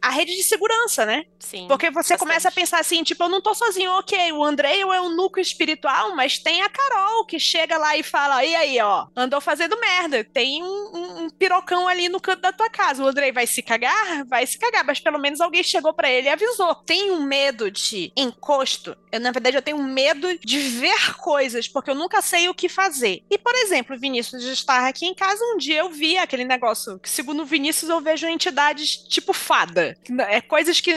A 0.01 0.09
rede 0.09 0.35
de 0.35 0.43
segurança, 0.43 1.05
né? 1.05 1.25
Sim. 1.39 1.67
Porque 1.67 1.87
você 1.89 2.13
bastante. 2.13 2.19
começa 2.19 2.49
a 2.49 2.51
pensar 2.51 2.79
assim, 2.79 3.03
tipo, 3.03 3.23
eu 3.23 3.29
não 3.29 3.41
tô 3.41 3.53
sozinho, 3.53 3.91
ok, 3.91 4.31
o 4.33 4.43
Andrei 4.43 4.81
é 4.81 5.01
um 5.01 5.15
núcleo 5.15 5.41
espiritual, 5.41 6.15
mas 6.15 6.39
tem 6.39 6.61
a 6.63 6.69
Carol 6.69 7.25
que 7.25 7.39
chega 7.39 7.77
lá 7.77 7.95
e 7.95 8.03
fala, 8.03 8.43
e 8.43 8.55
aí, 8.55 8.79
ó, 8.81 9.07
andou 9.15 9.39
fazendo 9.39 9.79
merda, 9.79 10.23
tem 10.23 10.63
um, 10.63 10.67
um- 10.93 11.23
um 11.25 11.29
pirocão 11.29 11.87
ali 11.87 12.09
no 12.09 12.19
canto 12.19 12.41
da 12.41 12.51
tua 12.51 12.69
casa, 12.69 13.03
o 13.03 13.07
Andrei 13.07 13.31
vai 13.31 13.45
se 13.45 13.61
cagar? 13.61 14.25
Vai 14.25 14.45
se 14.47 14.57
cagar, 14.57 14.83
mas 14.83 14.99
pelo 14.99 15.19
menos 15.19 15.39
alguém 15.41 15.63
chegou 15.63 15.93
pra 15.93 16.09
ele 16.09 16.27
e 16.27 16.31
avisou. 16.31 16.73
Tem 16.75 17.11
um 17.11 17.21
medo 17.21 17.69
de 17.69 18.11
encosto, 18.17 18.95
eu, 19.11 19.19
na 19.19 19.31
verdade 19.31 19.57
eu 19.57 19.61
tenho 19.61 19.77
medo 19.83 20.37
de 20.39 20.59
ver 20.59 21.15
coisas, 21.17 21.67
porque 21.67 21.91
eu 21.91 21.95
nunca 21.95 22.21
sei 22.21 22.49
o 22.49 22.53
que 22.55 22.67
fazer. 22.69 23.23
E, 23.29 23.37
por 23.37 23.53
exemplo, 23.55 23.95
o 23.95 23.99
Vinícius 23.99 24.43
estar 24.45 24.87
aqui 24.87 25.05
em 25.05 25.13
casa, 25.13 25.43
um 25.53 25.57
dia 25.57 25.79
eu 25.79 25.89
vi 25.89 26.17
aquele 26.17 26.43
negócio, 26.45 26.99
que 26.99 27.09
segundo 27.09 27.43
o 27.43 27.45
Vinícius 27.45 27.89
eu 27.89 28.01
vejo 28.01 28.27
entidades 28.27 28.95
tipo 28.97 29.33
fada, 29.33 29.90
é 30.27 30.41
coisas 30.41 30.79
que 30.79 30.93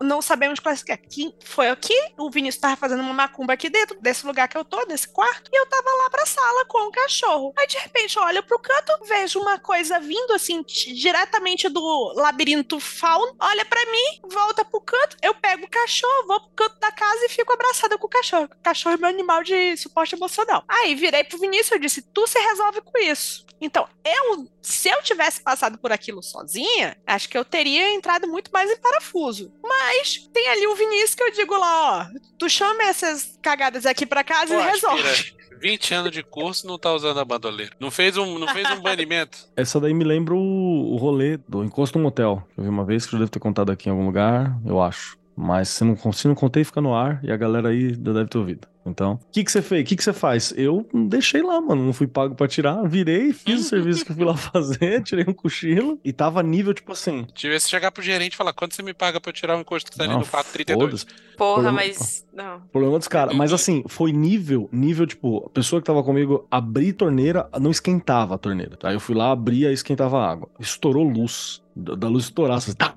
não 0.00 0.22
sabemos 0.22 0.60
quais 0.60 0.82
que 0.82 0.92
é. 0.92 0.98
Foi 1.44 1.68
aqui, 1.68 1.94
o 2.18 2.30
Vinícius 2.30 2.60
tava 2.60 2.76
fazendo 2.76 3.00
uma 3.00 3.12
macumba 3.12 3.52
aqui 3.52 3.68
dentro 3.68 4.00
desse 4.00 4.26
lugar 4.26 4.48
que 4.48 4.56
eu 4.56 4.64
tô, 4.64 4.84
desse 4.86 5.08
quarto, 5.08 5.50
e 5.52 5.56
eu 5.56 5.66
tava 5.66 5.88
lá 6.02 6.10
pra 6.10 6.26
sala 6.26 6.64
com 6.66 6.88
o 6.88 6.92
cachorro. 6.92 7.52
Aí 7.56 7.66
de 7.66 7.78
repente 7.78 8.16
eu 8.16 8.22
olho 8.22 8.42
pro 8.42 8.58
canto, 8.58 9.04
vejo 9.04 9.40
uma 9.40 9.58
coisa 9.58 9.98
vindo 10.00 10.32
assim 10.32 10.62
diretamente 10.62 11.68
do 11.68 12.12
labirinto 12.14 12.78
fauno, 12.80 13.34
olha 13.40 13.64
pra 13.64 13.84
mim, 13.86 14.20
volta 14.30 14.64
pro 14.64 14.80
canto, 14.80 15.16
eu 15.22 15.34
pego 15.34 15.64
o 15.64 15.70
cachorro, 15.70 16.26
vou 16.26 16.40
pro 16.40 16.50
canto 16.50 16.78
da 16.80 16.92
casa 16.92 17.24
e 17.24 17.28
fico 17.28 17.52
abraçada 17.52 17.98
com 17.98 18.06
o 18.06 18.10
cachorro. 18.10 18.44
O 18.44 18.62
cachorro 18.62 18.94
é 18.94 18.98
meu 18.98 19.08
animal 19.08 19.42
de 19.42 19.76
suporte 19.76 20.14
emocional. 20.14 20.64
Aí 20.68 20.94
virei 20.94 21.24
pro 21.24 21.38
Vinícius 21.38 21.76
e 21.76 21.80
disse: 21.80 22.02
Tu 22.02 22.26
se 22.26 22.38
resolve 22.38 22.80
com 22.80 22.98
isso. 22.98 23.46
Então, 23.60 23.88
eu, 24.04 24.46
se 24.66 24.88
eu 24.88 25.00
tivesse 25.00 25.40
passado 25.40 25.78
por 25.78 25.92
aquilo 25.92 26.20
sozinha, 26.22 26.96
acho 27.06 27.28
que 27.28 27.38
eu 27.38 27.44
teria 27.44 27.94
entrado 27.94 28.26
muito 28.26 28.50
mais 28.52 28.68
em 28.68 28.76
parafuso. 28.76 29.52
Mas 29.62 30.28
tem 30.32 30.48
ali 30.48 30.66
o 30.66 30.74
Vinícius 30.74 31.14
que 31.14 31.22
eu 31.22 31.30
digo 31.30 31.56
lá, 31.56 32.00
ó, 32.00 32.18
tu 32.36 32.50
chama 32.50 32.82
essas 32.82 33.38
cagadas 33.40 33.86
aqui 33.86 34.04
pra 34.04 34.24
casa 34.24 34.52
Pô, 34.52 34.60
e 34.60 34.64
resolve. 34.64 35.08
aspira, 35.08 35.36
20 35.60 35.94
anos 35.94 36.10
de 36.10 36.22
curso 36.24 36.66
não 36.66 36.78
tá 36.78 36.92
usando 36.92 37.20
a 37.20 37.24
bandoleira. 37.24 37.72
Não 37.78 37.92
fez 37.92 38.16
um, 38.16 38.40
não 38.40 38.48
fez 38.48 38.68
um 38.72 38.80
banimento. 38.80 39.38
Essa 39.56 39.78
daí 39.78 39.94
me 39.94 40.02
lembra 40.04 40.34
o, 40.34 40.94
o 40.94 40.96
rolê 40.96 41.36
do 41.48 41.62
encosto 41.62 41.96
no 41.96 42.04
motel. 42.04 42.42
que 42.52 42.60
Eu 42.60 42.64
vi 42.64 42.68
uma 42.70 42.84
vez 42.84 43.06
que 43.06 43.14
eu 43.14 43.20
devo 43.20 43.30
ter 43.30 43.38
contado 43.38 43.70
aqui 43.70 43.88
em 43.88 43.92
algum 43.92 44.04
lugar, 44.04 44.58
eu 44.66 44.82
acho. 44.82 45.16
Mas 45.36 45.68
se 45.68 45.84
não, 45.84 46.12
se 46.12 46.26
não 46.26 46.34
contei, 46.34 46.64
fica 46.64 46.80
no 46.80 46.92
ar 46.92 47.20
e 47.22 47.30
a 47.30 47.36
galera 47.36 47.68
aí 47.68 47.90
já 47.90 48.12
deve 48.12 48.26
ter 48.28 48.38
ouvido. 48.38 48.66
Então, 48.86 49.14
o 49.14 49.32
que 49.32 49.42
que 49.42 49.50
você 49.50 49.60
fez? 49.60 49.82
O 49.82 49.84
que 49.84 49.96
que 49.96 50.04
você 50.04 50.12
faz? 50.12 50.54
Eu 50.56 50.86
deixei 50.94 51.42
lá, 51.42 51.60
mano. 51.60 51.84
Não 51.84 51.92
fui 51.92 52.06
pago 52.06 52.34
pra 52.34 52.46
tirar. 52.46 52.82
Virei, 52.88 53.32
fiz 53.32 53.60
o 53.60 53.68
serviço 53.68 54.04
que 54.04 54.12
eu 54.12 54.16
fui 54.16 54.24
lá 54.24 54.36
fazer, 54.38 55.02
tirei 55.02 55.24
um 55.28 55.32
cochilo 55.32 55.98
e 56.04 56.12
tava 56.12 56.42
nível, 56.42 56.72
tipo 56.72 56.92
assim. 56.92 57.26
Tivesse 57.34 57.68
chegar 57.68 57.90
pro 57.90 58.02
gerente 58.02 58.34
e 58.34 58.36
falar 58.36 58.52
quanto 58.52 58.74
você 58.74 58.82
me 58.82 58.94
paga 58.94 59.20
pra 59.20 59.30
eu 59.30 59.34
tirar 59.34 59.56
o 59.56 59.60
encosto 59.60 59.90
que 59.90 59.96
tá 59.98 60.04
ali 60.04 60.12
não, 60.12 60.20
no 60.20 60.26
432. 60.26 61.02
foda-se. 61.02 61.36
Porra, 61.36 61.52
Problema- 61.54 61.76
mas. 61.76 62.24
Não. 62.32 62.60
Problema 62.72 62.98
dos 62.98 63.08
caras. 63.08 63.34
Mas 63.34 63.52
assim, 63.52 63.82
foi 63.88 64.12
nível, 64.12 64.68
nível, 64.72 65.06
tipo, 65.06 65.44
a 65.46 65.50
pessoa 65.50 65.82
que 65.82 65.86
tava 65.86 66.02
comigo 66.04 66.46
abrir 66.50 66.92
torneira, 66.92 67.48
não 67.60 67.70
esquentava 67.70 68.36
a 68.36 68.38
torneira. 68.38 68.78
Aí 68.84 68.94
eu 68.94 69.00
fui 69.00 69.14
lá, 69.14 69.32
abria 69.32 69.70
e 69.70 69.74
esquentava 69.74 70.18
a 70.18 70.30
água. 70.30 70.48
Estourou 70.60 71.02
luz. 71.02 71.62
Da 71.74 72.08
luz 72.08 72.24
estourar, 72.24 72.56
assim, 72.56 72.72
tá! 72.72 72.94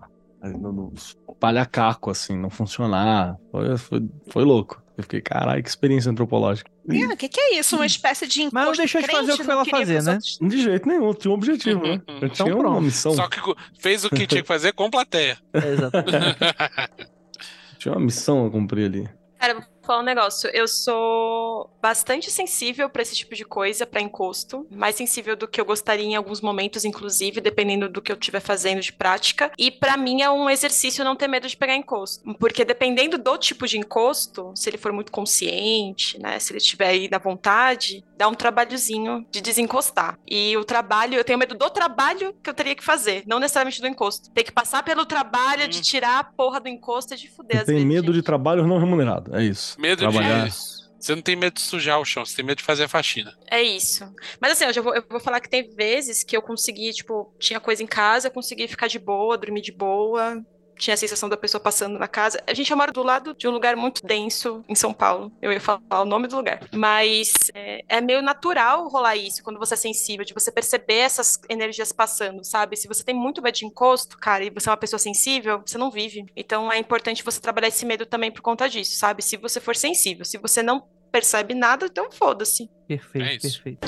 Palha 1.39 1.65
caco, 1.65 2.09
assim, 2.09 2.37
não 2.37 2.49
funcionar. 2.49 3.37
Foi, 3.51 3.77
foi, 3.77 4.09
foi 4.29 4.43
louco. 4.43 4.81
Eu 4.99 5.03
fiquei, 5.03 5.21
caralho, 5.21 5.63
que 5.63 5.69
experiência 5.69 6.11
antropológica. 6.11 6.69
E 6.89 7.05
O 7.05 7.15
que, 7.15 7.29
que 7.29 7.39
é 7.39 7.57
isso? 7.57 7.77
Uma 7.77 7.85
espécie 7.85 8.27
de 8.27 8.41
encosto 8.41 8.53
Mas 8.55 8.65
não 8.65 8.73
deixou 8.73 9.01
de 9.01 9.07
fazer 9.07 9.31
o 9.31 9.37
que 9.37 9.43
foi 9.45 9.63
queria 9.63 9.79
fazer, 9.79 10.03
né? 10.03 10.13
outros- 10.15 10.37
de 10.41 10.61
jeito 10.61 10.87
nenhum, 10.89 11.13
tinha 11.13 11.31
um 11.31 11.35
objetivo, 11.35 11.81
né? 11.81 12.01
Eu 12.05 12.15
Então 12.17 12.29
tinha 12.31 12.53
uma 12.53 12.59
pronto. 12.63 12.81
missão. 12.81 13.13
Só 13.13 13.29
que 13.29 13.39
fez 13.79 14.03
o 14.03 14.09
que 14.09 14.27
tinha 14.27 14.41
que 14.41 14.47
fazer 14.47 14.73
com 14.73 14.89
plateia. 14.91 15.37
É, 15.53 15.71
exato. 15.73 15.97
Tinha 17.79 17.93
uma 17.93 18.01
missão 18.01 18.45
a 18.45 18.51
cumprir 18.51 18.85
ali. 18.87 19.09
Cara, 19.39 19.65
falar 19.89 20.01
um 20.01 20.05
negócio. 20.05 20.47
Eu 20.53 20.67
sou 20.67 21.67
bastante 21.81 22.29
sensível 22.29 22.87
pra 22.91 23.01
esse 23.01 23.15
tipo 23.15 23.33
de 23.33 23.43
coisa, 23.43 23.87
pra 23.87 23.99
encosto. 23.99 24.67
Mais 24.69 24.95
sensível 24.95 25.35
do 25.35 25.47
que 25.47 25.59
eu 25.59 25.65
gostaria 25.65 26.05
em 26.05 26.15
alguns 26.15 26.41
momentos, 26.41 26.85
inclusive, 26.85 27.41
dependendo 27.41 27.89
do 27.89 27.99
que 27.99 28.11
eu 28.11 28.15
estiver 28.15 28.39
fazendo 28.39 28.81
de 28.81 28.93
prática. 28.93 29.51
E 29.57 29.71
pra 29.71 29.97
mim 29.97 30.21
é 30.21 30.29
um 30.29 30.47
exercício 30.47 31.03
não 31.03 31.15
ter 31.15 31.27
medo 31.27 31.47
de 31.47 31.57
pegar 31.57 31.75
encosto. 31.75 32.23
Porque 32.35 32.63
dependendo 32.63 33.17
do 33.17 33.35
tipo 33.35 33.65
de 33.67 33.79
encosto, 33.79 34.51
se 34.55 34.69
ele 34.69 34.77
for 34.77 34.91
muito 34.91 35.11
consciente, 35.11 36.19
né? 36.19 36.37
Se 36.37 36.51
ele 36.53 36.59
estiver 36.59 36.89
aí 36.89 37.09
na 37.09 37.17
vontade, 37.17 38.05
dá 38.15 38.27
um 38.27 38.35
trabalhozinho 38.35 39.25
de 39.31 39.41
desencostar. 39.41 40.19
E 40.29 40.55
o 40.55 40.63
trabalho, 40.63 41.15
eu 41.15 41.23
tenho 41.23 41.39
medo 41.39 41.55
do 41.55 41.69
trabalho 41.71 42.35
que 42.43 42.49
eu 42.49 42.53
teria 42.53 42.75
que 42.75 42.83
fazer, 42.83 43.23
não 43.25 43.39
necessariamente 43.39 43.81
do 43.81 43.87
encosto. 43.87 44.29
Ter 44.31 44.43
que 44.43 44.51
passar 44.51 44.83
pelo 44.83 45.03
trabalho 45.03 45.67
de 45.67 45.79
Hum. 45.79 45.81
tirar 45.81 46.19
a 46.19 46.23
porra 46.23 46.59
do 46.59 46.67
encosto 46.69 47.13
é 47.15 47.17
de 47.17 47.27
fuder 47.27 47.65
tem 47.65 47.75
vezes, 47.75 47.87
medo 47.87 48.13
de 48.13 48.21
trabalho 48.21 48.67
não 48.67 48.77
remunerado, 48.77 49.35
é 49.35 49.43
isso. 49.43 49.78
Medo 49.79 49.99
Trabalhar. 49.99 50.49
de. 50.49 50.79
Você 50.99 51.15
não 51.15 51.21
tem 51.21 51.35
medo 51.35 51.53
de 51.53 51.61
sujar 51.61 51.97
o 51.99 52.03
chão, 52.03 52.25
você 52.25 52.35
tem 52.35 52.43
medo 52.43 52.57
de 52.57 52.63
fazer 52.63 52.83
a 52.83 52.87
faxina. 52.89 53.33
É 53.49 53.63
isso. 53.63 54.03
Mas 54.41 54.51
assim, 54.51 54.65
eu, 54.65 54.73
já 54.73 54.81
vou, 54.81 54.93
eu 54.93 55.03
vou 55.09 55.19
falar 55.19 55.39
que 55.39 55.49
tem 55.49 55.73
vezes 55.73 56.25
que 56.25 56.35
eu 56.35 56.41
consegui, 56.41 56.91
tipo, 56.91 57.33
tinha 57.39 57.57
coisa 57.57 57.81
em 57.81 57.87
casa, 57.87 58.27
eu 58.27 58.31
consegui 58.31 58.67
ficar 58.67 58.87
de 58.87 58.99
boa, 58.99 59.37
dormir 59.37 59.61
de 59.61 59.71
boa, 59.71 60.43
tinha 60.79 60.93
a 60.93 60.97
sensação 60.97 61.27
da 61.29 61.37
pessoa 61.37 61.61
passando 61.61 61.99
na 61.99 62.07
casa. 62.07 62.41
A 62.47 62.53
gente 62.53 62.73
mora 62.73 62.91
do 62.91 63.03
lado 63.03 63.35
de 63.37 63.47
um 63.47 63.51
lugar 63.51 63.75
muito 63.75 64.01
denso 64.05 64.63
em 64.67 64.73
São 64.73 64.93
Paulo. 64.93 65.31
Eu 65.41 65.51
ia 65.51 65.59
falar 65.59 65.81
o 65.91 66.05
nome 66.05 66.27
do 66.27 66.37
lugar. 66.37 66.61
Mas 66.73 67.51
é, 67.53 67.83
é, 67.87 68.01
meio 68.01 68.21
natural 68.21 68.87
rolar 68.87 69.15
isso 69.17 69.43
quando 69.43 69.59
você 69.59 69.73
é 69.73 69.77
sensível, 69.77 70.25
de 70.25 70.33
você 70.33 70.51
perceber 70.51 70.95
essas 70.99 71.39
energias 71.49 71.91
passando, 71.91 72.43
sabe? 72.43 72.77
Se 72.77 72.87
você 72.87 73.03
tem 73.03 73.13
muito 73.13 73.41
medo 73.41 73.55
de 73.55 73.65
encosto, 73.65 74.17
cara, 74.17 74.43
e 74.43 74.49
você 74.49 74.69
é 74.69 74.71
uma 74.71 74.77
pessoa 74.77 74.99
sensível, 74.99 75.61
você 75.65 75.77
não 75.77 75.91
vive. 75.91 76.25
Então 76.35 76.71
é 76.71 76.77
importante 76.77 77.23
você 77.23 77.39
trabalhar 77.41 77.67
esse 77.67 77.85
medo 77.85 78.05
também 78.05 78.31
por 78.31 78.41
conta 78.41 78.69
disso, 78.69 78.97
sabe? 78.97 79.21
Se 79.21 79.35
você 79.37 79.59
for 79.59 79.75
sensível. 79.75 80.23
Se 80.23 80.37
você 80.37 80.63
não 80.63 80.87
percebe 81.11 81.53
nada, 81.53 81.87
então 81.87 82.09
foda-se. 82.11 82.69
Perfeito, 82.87 83.27
É 83.27 83.35
isso. 83.35 83.61
perfeito. 83.63 83.87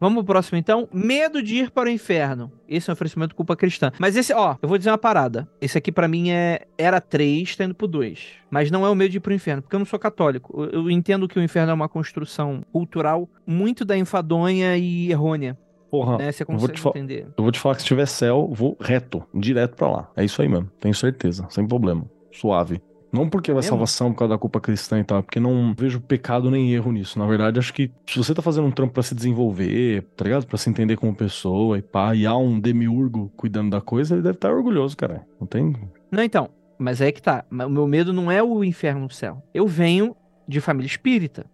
Vamos 0.00 0.16
pro 0.24 0.32
próximo 0.34 0.58
então. 0.58 0.88
Medo 0.92 1.42
de 1.42 1.56
ir 1.56 1.70
para 1.70 1.88
o 1.88 1.92
inferno. 1.92 2.52
Esse 2.68 2.88
é 2.88 2.92
um 2.92 2.94
oferecimento 2.94 3.34
culpa 3.34 3.56
cristã. 3.56 3.90
Mas 3.98 4.16
esse, 4.16 4.32
ó, 4.32 4.56
eu 4.62 4.68
vou 4.68 4.78
dizer 4.78 4.90
uma 4.90 4.98
parada. 4.98 5.48
Esse 5.60 5.76
aqui 5.78 5.90
pra 5.90 6.06
mim 6.06 6.30
é 6.30 6.66
era 6.76 7.00
3, 7.00 7.56
tá 7.56 7.64
indo 7.64 7.74
pro 7.74 7.88
2. 7.88 8.20
Mas 8.50 8.70
não 8.70 8.86
é 8.86 8.90
o 8.90 8.94
medo 8.94 9.10
de 9.10 9.16
ir 9.16 9.20
pro 9.20 9.34
inferno, 9.34 9.62
porque 9.62 9.74
eu 9.74 9.80
não 9.80 9.86
sou 9.86 9.98
católico. 9.98 10.62
Eu, 10.62 10.82
eu 10.82 10.90
entendo 10.90 11.26
que 11.26 11.38
o 11.38 11.42
inferno 11.42 11.70
é 11.70 11.74
uma 11.74 11.88
construção 11.88 12.62
cultural 12.72 13.28
muito 13.46 13.84
da 13.84 13.96
enfadonha 13.96 14.76
e 14.76 15.10
errônea, 15.10 15.58
Porra, 15.90 16.18
né? 16.18 16.32
Você 16.32 16.44
vou 16.44 16.54
consegue 16.56 16.78
falar. 16.78 16.98
entender. 16.98 17.26
Eu 17.36 17.42
vou 17.42 17.50
te 17.50 17.58
falar 17.58 17.74
que 17.74 17.82
se 17.82 17.88
tiver 17.88 18.06
céu, 18.06 18.48
vou 18.52 18.76
reto, 18.80 19.24
direto 19.34 19.74
pra 19.74 19.88
lá. 19.88 20.10
É 20.16 20.24
isso 20.24 20.40
aí 20.40 20.48
mesmo, 20.48 20.70
tenho 20.78 20.94
certeza, 20.94 21.46
sem 21.50 21.66
problema. 21.66 22.04
Suave. 22.30 22.80
Não 23.12 23.28
porque 23.28 23.50
vai 23.50 23.58
Mesmo? 23.58 23.70
salvação 23.70 24.12
por 24.12 24.18
causa 24.18 24.34
da 24.34 24.38
culpa 24.38 24.60
cristã 24.60 25.00
e 25.00 25.04
tal, 25.04 25.18
é 25.18 25.22
porque 25.22 25.40
não 25.40 25.74
vejo 25.76 26.00
pecado 26.00 26.50
nem 26.50 26.72
erro 26.72 26.92
nisso. 26.92 27.18
Na 27.18 27.26
verdade, 27.26 27.58
acho 27.58 27.72
que 27.72 27.90
se 28.06 28.18
você 28.18 28.34
tá 28.34 28.42
fazendo 28.42 28.66
um 28.66 28.70
trampo 28.70 28.92
pra 28.94 29.02
se 29.02 29.14
desenvolver, 29.14 30.02
tá 30.16 30.24
ligado? 30.24 30.46
Pra 30.46 30.58
se 30.58 30.68
entender 30.68 30.96
como 30.96 31.14
pessoa 31.14 31.78
e 31.78 31.82
pá, 31.82 32.14
e 32.14 32.26
há 32.26 32.36
um 32.36 32.60
demiurgo 32.60 33.32
cuidando 33.36 33.70
da 33.70 33.80
coisa, 33.80 34.14
ele 34.14 34.22
deve 34.22 34.36
estar 34.36 34.52
orgulhoso, 34.52 34.96
cara. 34.96 35.26
Não 35.40 35.46
tem. 35.46 35.74
Não, 36.10 36.22
então, 36.22 36.50
mas 36.78 37.00
aí 37.00 37.12
que 37.12 37.22
tá. 37.22 37.44
O 37.50 37.68
meu 37.68 37.86
medo 37.86 38.12
não 38.12 38.30
é 38.30 38.42
o 38.42 38.62
inferno 38.62 39.02
no 39.02 39.10
céu. 39.10 39.42
Eu 39.54 39.66
venho 39.66 40.14
de 40.46 40.60
família 40.60 40.86
espírita. 40.86 41.46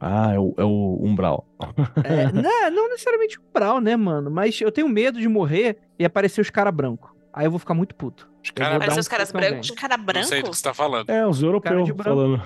Ah, 0.00 0.32
é 0.32 0.38
o, 0.38 0.54
é 0.56 0.64
o 0.64 0.98
umbral. 1.02 1.46
É, 2.02 2.30
não, 2.32 2.70
não 2.70 2.88
necessariamente 2.88 3.38
umbral, 3.38 3.80
né, 3.80 3.96
mano? 3.96 4.30
Mas 4.30 4.58
eu 4.60 4.72
tenho 4.72 4.88
medo 4.88 5.20
de 5.20 5.28
morrer 5.28 5.76
e 5.98 6.04
aparecer 6.04 6.40
os 6.40 6.48
caras 6.48 6.74
brancos. 6.74 7.10
Aí 7.32 7.46
eu 7.46 7.50
vou 7.50 7.58
ficar 7.60 7.74
muito 7.74 7.94
puto. 7.94 8.28
Os 8.42 8.50
caras 8.50 8.72
vou 8.72 8.80
Parece 8.80 9.00
os 9.00 9.08
caras 9.08 9.28
soco 9.28 9.38
em 9.38 9.44
alguém. 9.44 9.60
brancos. 9.60 9.70
Cara 9.80 9.96
não 9.96 10.04
branco? 10.04 10.26
sei 10.28 10.42
do 10.42 10.50
que 10.50 10.56
você 10.56 10.62
tá 10.62 10.74
falando. 10.74 11.10
É, 11.10 11.26
os 11.26 11.36
Cara 11.38 11.46
europeus 11.48 11.84
de 11.84 11.92
branco. 11.92 12.10
falando. 12.10 12.42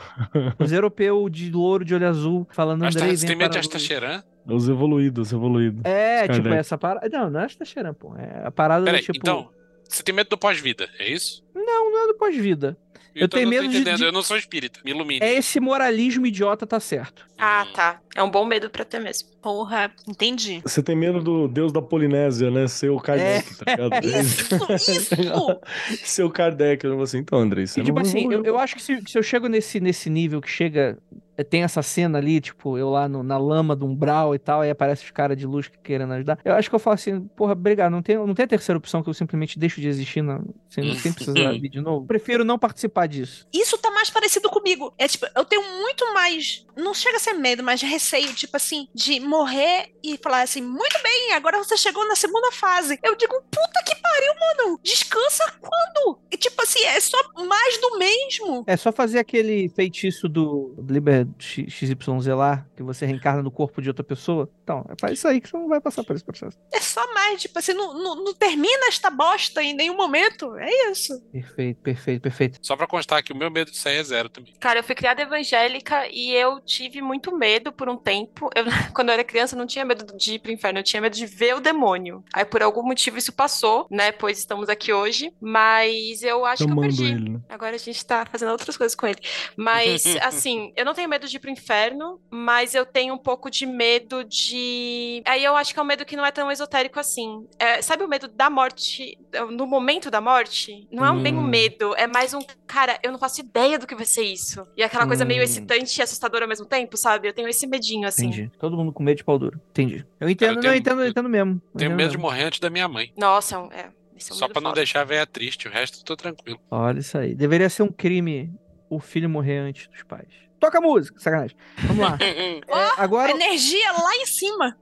Os 0.59 0.73
europeus 0.73 1.31
de 1.31 1.51
louro, 1.51 1.85
de 1.85 1.95
olho 1.95 2.09
azul, 2.09 2.47
falando 2.51 2.85
Asta- 2.85 3.01
Andrei, 3.01 3.17
você 3.17 3.27
vem 3.27 3.29
tem 3.29 3.37
medo 3.37 3.53
de 3.53 3.59
para 3.59 3.61
a 3.61 3.63
luz. 3.73 3.77
Astacheran? 3.83 4.23
Os 4.47 4.69
evoluídos, 4.69 5.29
os 5.29 5.33
evoluídos. 5.33 5.81
É, 5.85 6.17
Os 6.17 6.21
tipo, 6.23 6.33
Kardec. 6.43 6.55
essa 6.57 6.77
parada. 6.77 7.09
Não, 7.09 7.31
não 7.31 7.41
é 7.41 7.45
Astacheran, 7.45 7.95
pô. 7.95 8.15
É 8.17 8.47
a 8.47 8.51
parada, 8.51 8.85
Peraí, 8.85 9.01
tipo. 9.01 9.17
então, 9.17 9.49
você 9.89 10.03
tem 10.03 10.15
medo 10.15 10.29
do 10.31 10.37
pós-vida, 10.39 10.89
é 10.99 11.09
isso? 11.11 11.43
Não, 11.55 11.91
não 11.91 12.05
é 12.05 12.07
do 12.09 12.15
pós-vida. 12.19 12.77
Eu 13.15 13.27
Então 13.27 13.39
tenho 13.39 13.49
medo 13.49 13.69
de- 13.69 13.85
de- 13.97 14.03
eu 14.05 14.11
não 14.11 14.23
sou 14.23 14.37
espírita, 14.37 14.81
me 14.85 14.91
ilumine. 14.91 15.21
É 15.25 15.33
esse 15.35 15.61
moralismo 15.61 16.27
idiota, 16.27 16.67
tá 16.67 16.81
certo. 16.81 17.25
Ah, 17.39 17.65
tá. 17.73 18.01
É 18.15 18.23
um 18.23 18.31
bom 18.31 18.45
medo 18.45 18.69
pra 18.69 18.85
ter 18.85 18.99
mesmo. 18.99 19.29
Porra, 19.41 19.93
entendi. 20.09 20.61
Você 20.65 20.83
tem 20.83 20.97
medo 20.97 21.21
do 21.23 21.47
deus 21.49 21.73
da 21.73 21.81
Polinésia, 21.81 22.51
né? 22.51 22.67
Ser 22.67 22.91
o 22.91 22.99
Kardec, 22.99 23.57
tá 23.57 23.71
ligado? 23.71 24.05
Isso, 24.05 24.55
isso! 24.75 25.61
Ser 26.05 26.23
o 26.25 26.31
Kardec. 26.31 26.85
Eu 26.85 26.95
vou 26.95 27.05
assim, 27.05 27.19
então, 27.19 27.39
Andrei, 27.39 27.67
você 27.67 27.81
E, 27.81 27.85
tipo 27.85 27.95
não 28.01 28.03
assim, 28.07 28.33
eu, 28.33 28.45
eu 28.45 28.59
acho 28.59 28.75
que 28.77 28.83
se, 28.83 29.01
se 29.07 29.17
eu 29.19 29.23
chego 29.23 29.49
nesse, 29.49 29.79
nesse 29.81 30.11
nível 30.11 30.41
que 30.41 30.51
chega. 30.51 30.99
Tem 31.49 31.63
essa 31.63 31.83
cena 31.83 32.19
ali, 32.19 32.41
tipo, 32.41 32.77
eu 32.79 32.91
lá 32.91 33.09
no- 33.09 33.23
na 33.23 33.37
lama 33.39 33.75
do 33.75 33.87
umbral 33.87 34.35
e 34.35 34.39
tal, 34.39 34.61
aí 34.61 34.71
aparece 34.71 35.05
os 35.05 35.11
caras 35.11 35.37
de 35.37 35.47
luz 35.47 35.69
que 35.69 35.79
querendo 35.79 36.13
ajudar. 36.15 36.39
Eu 36.45 36.55
acho 36.55 36.69
que 36.69 36.75
eu 36.75 36.79
falo 36.79 36.95
assim, 36.95 37.21
porra, 37.37 37.53
obrigado. 37.53 37.91
Não 37.91 38.03
tem, 38.03 38.17
não 38.17 38.35
tem 38.35 38.45
a 38.45 38.49
terceira 38.49 38.79
opção 38.79 39.03
que 39.03 39.09
eu 39.09 39.15
simplesmente 39.15 39.59
deixo 39.59 39.81
de 39.81 39.89
existir, 39.89 40.23
não, 40.23 40.45
sem, 40.69 40.95
sem 40.97 41.13
precisar 41.13 41.53
vir 41.53 41.69
de 41.71 41.81
novo. 41.81 42.07
Prefiro 42.07 42.45
não 42.45 42.59
participar 42.59 43.07
disso. 43.07 43.47
Isso 43.53 43.77
tá 43.79 43.91
mais 43.91 44.11
parecido 44.11 44.49
comigo. 44.51 44.93
É 44.99 45.09
tipo, 45.09 45.27
eu 45.35 45.45
tenho 45.45 45.63
muito 45.81 46.13
mais. 46.15 46.65
Não 46.77 46.93
chega 46.95 47.17
a 47.17 47.21
ser 47.21 47.35
medo, 47.35 47.63
mas 47.63 47.81
receio, 47.83 48.33
tipo 48.35 48.57
assim, 48.57 48.89
de 48.95 49.21
morrer 49.21 49.91
e 50.03 50.19
falar 50.23 50.43
assim: 50.43 50.61
muito 50.63 51.01
bem, 51.03 51.33
agora 51.35 51.59
você 51.63 51.77
chegou 51.77 52.07
na 52.09 52.17
segunda 52.17 52.51
fase. 52.53 52.99
Eu 53.03 53.17
digo, 53.17 53.35
puta 53.51 53.83
que 53.87 53.95
pariu, 53.97 54.33
mano. 54.41 54.81
Descansa 54.83 55.45
quando? 55.61 56.19
E 56.31 56.37
tipo 56.37 56.61
assim, 56.63 56.83
é 56.85 57.01
só 57.01 57.17
mais 57.47 57.81
do 57.81 57.99
mesmo. 57.99 58.65
É 58.67 58.77
só 58.77 58.93
fazer 58.93 59.19
aquele 59.19 59.69
feitiço 59.71 60.29
do 60.29 60.75
Liber 60.89 61.24
X- 61.39 61.73
XYZ 61.73 62.27
lá, 62.37 62.67
que 62.77 62.83
você 62.83 63.07
reencarna 63.07 63.43
no 63.43 63.51
corpo 63.51 63.81
de 63.83 63.89
outra 63.89 64.05
pessoa. 64.05 64.49
Então, 64.63 64.85
é 64.89 64.95
pra 64.95 65.13
isso 65.13 65.27
aí 65.29 65.41
que 65.41 65.49
você 65.49 65.57
não 65.57 65.69
vai 65.69 65.81
passar 65.81 66.03
por 66.05 66.15
esse 66.17 66.25
processo. 66.25 66.59
É 66.73 66.81
só 66.81 67.13
mais, 67.15 67.41
tipo 67.43 67.59
assim, 67.59 67.73
não, 67.73 67.95
não, 67.95 68.25
não 68.25 68.35
termina 68.35 68.87
esta 68.89 69.11
bosta 69.11 69.63
em 69.63 69.75
nenhum 69.75 69.97
momento. 69.97 70.57
É 70.57 70.91
isso. 70.91 71.21
Perfeito, 71.33 71.81
perfeito, 71.83 72.23
perfeito. 72.23 72.59
Só 72.63 72.77
pra 72.77 72.87
constar 72.87 73.23
que 73.23 73.33
o 73.33 73.37
meu 73.37 73.51
medo 73.51 73.71
disso 73.71 73.89
aí 73.89 73.97
é 73.97 74.03
zero 74.03 74.29
também. 74.29 74.55
Cara, 74.61 74.79
eu 74.81 74.85
fui 74.85 74.95
criada 74.95 75.23
evangélica 75.23 76.07
e 76.11 76.33
eu 76.33 76.61
tive 76.61 77.01
muito 77.03 77.37
medo 77.37 77.73
por 77.73 77.89
um 77.89 77.97
tempo. 77.97 78.51
Eu, 78.55 78.65
quando 78.95 79.09
eu 79.11 79.15
era 79.15 79.25
criança, 79.25 79.55
eu 79.55 79.59
não 79.59 79.67
tinha 79.67 79.85
medo 79.85 80.05
de 80.17 80.35
ir 80.35 80.39
pro 80.39 80.51
inferno, 80.53 80.79
eu 80.79 80.83
tinha 80.85 81.01
medo 81.01 81.15
de 81.17 81.27
ver 81.27 81.55
o 81.55 81.61
demônio. 81.61 82.25
Aí, 82.33 82.45
por 82.45 82.63
algum 82.63 82.83
motivo, 82.83 83.19
isso 83.19 83.33
passou, 83.33 83.87
né? 83.91 84.13
Pois 84.13 84.39
estamos 84.39 84.69
aqui 84.69 84.93
hoje. 84.93 85.33
Mas 85.41 86.23
eu 86.23 86.45
acho 86.45 86.65
que 86.67 86.71
eu 86.73 86.77
perdi. 86.81 87.05
ele, 87.05 87.31
né? 87.31 87.41
Agora 87.49 87.75
a 87.77 87.79
gente 87.79 88.05
tá 88.05 88.27
fazendo 88.31 88.51
outras 88.51 88.77
coisas 88.77 88.95
com 88.95 89.07
ele. 89.07 89.19
Mas, 89.57 90.05
assim, 90.23 90.73
eu 90.77 90.85
não 90.85 90.95
tenho 90.95 91.09
medo 91.09 91.14
de 91.19 91.37
ir 91.37 91.41
pro 91.41 91.51
inferno, 91.51 92.21
mas 92.31 92.75
eu 92.75 92.85
tenho 92.85 93.15
um 93.15 93.19
pouco 93.19 93.51
de 93.51 93.65
medo 93.67 94.25
de. 94.25 95.23
Aí 95.27 95.45
eu 95.45 95.57
acho 95.57 95.73
que 95.73 95.79
é 95.79 95.83
um 95.83 95.87
medo 95.87 96.05
que 96.05 96.17
não 96.17 96.25
é 96.27 96.31
tão 96.31 96.51
esotérico 96.51 96.99
assim. 96.99 97.47
É, 97.59 97.81
sabe 97.83 98.03
o 98.05 98.09
medo 98.09 98.29
da 98.29 98.49
morte, 98.51 99.17
no 99.51 99.67
momento 99.67 100.11
da 100.11 100.21
morte? 100.21 100.87
Não 100.91 101.05
é 101.05 101.11
um 101.11 101.23
bem 101.23 101.35
um 101.35 101.41
Hum. 101.41 101.47
medo, 101.47 101.95
é 101.97 102.07
mais 102.07 102.35
um. 102.35 102.41
Cara, 102.67 102.99
eu 103.03 103.13
não 103.13 103.19
faço 103.19 103.41
ideia 103.41 103.79
do 103.79 103.87
que 103.87 103.95
vai 103.95 104.07
ser 104.07 104.23
isso. 104.25 104.67
E 104.77 104.83
aquela 104.83 105.07
coisa 105.07 105.25
meio 105.25 105.41
Hum. 105.41 105.45
excitante 105.45 105.99
e 105.99 106.03
assustadora 106.03 106.45
ao 106.45 106.49
mesmo 106.49 106.67
tempo, 106.67 106.97
sabe? 106.97 107.29
Eu 107.29 107.33
tenho 107.33 107.49
esse 107.49 107.67
medinho, 107.67 108.07
assim. 108.09 108.27
Entendi. 108.27 108.51
Todo 108.59 108.77
mundo 108.77 108.93
com 108.93 109.03
medo 109.03 109.17
de 109.19 109.25
pau 109.25 109.39
duro. 109.39 109.61
Entendi. 109.71 110.05
Eu 110.21 110.29
entendo, 110.29 110.51
eu 110.51 110.55
não, 110.55 110.61
tenho- 110.63 110.73
eu 110.75 110.79
entendo, 110.79 111.03
eu 111.03 111.09
entendo 111.09 111.29
mesmo. 111.29 111.53
Eu 111.75 111.79
Tenho 111.79 111.89
entendo 111.89 111.97
medo 111.97 112.11
de 112.11 112.17
mesmo. 112.17 112.23
morrer 112.23 112.45
antes 112.45 112.61
da 112.61 112.71
minha 112.71 112.89
mãe. 112.89 113.13
Nossa, 113.17 113.55
é 113.55 113.59
um- 113.59 113.73
é. 113.73 113.91
É 114.17 114.17
um 114.17 114.21
Só 114.21 114.45
medo 114.47 114.53
pra 114.53 114.63
não 114.63 114.71
foda. 114.71 114.81
deixar 114.81 115.01
a 115.01 115.05
véia 115.05 115.27
triste, 115.27 115.67
o 115.67 115.71
resto 115.71 115.99
eu 115.99 116.05
tô 116.05 116.17
tranquilo. 116.17 116.59
Olha 116.71 117.01
isso 117.01 117.19
aí. 117.19 117.35
Deveria 117.35 117.69
ser 117.69 117.83
um 117.83 117.89
crime 117.91 118.51
o 118.89 119.01
filho 119.01 119.29
morrer 119.29 119.59
antes 119.59 119.89
dos 119.89 120.03
pais. 120.05 120.29
Toca 120.65 120.79
a 120.79 120.81
música, 120.81 121.21
sacanagem. 121.21 121.57
Vamos 121.77 121.99
lá. 121.99 122.19
É, 122.25 122.61
agora, 122.97 123.31
Energia 123.31 123.93
lá 123.93 124.17
em 124.17 124.25
cima. 124.25 124.77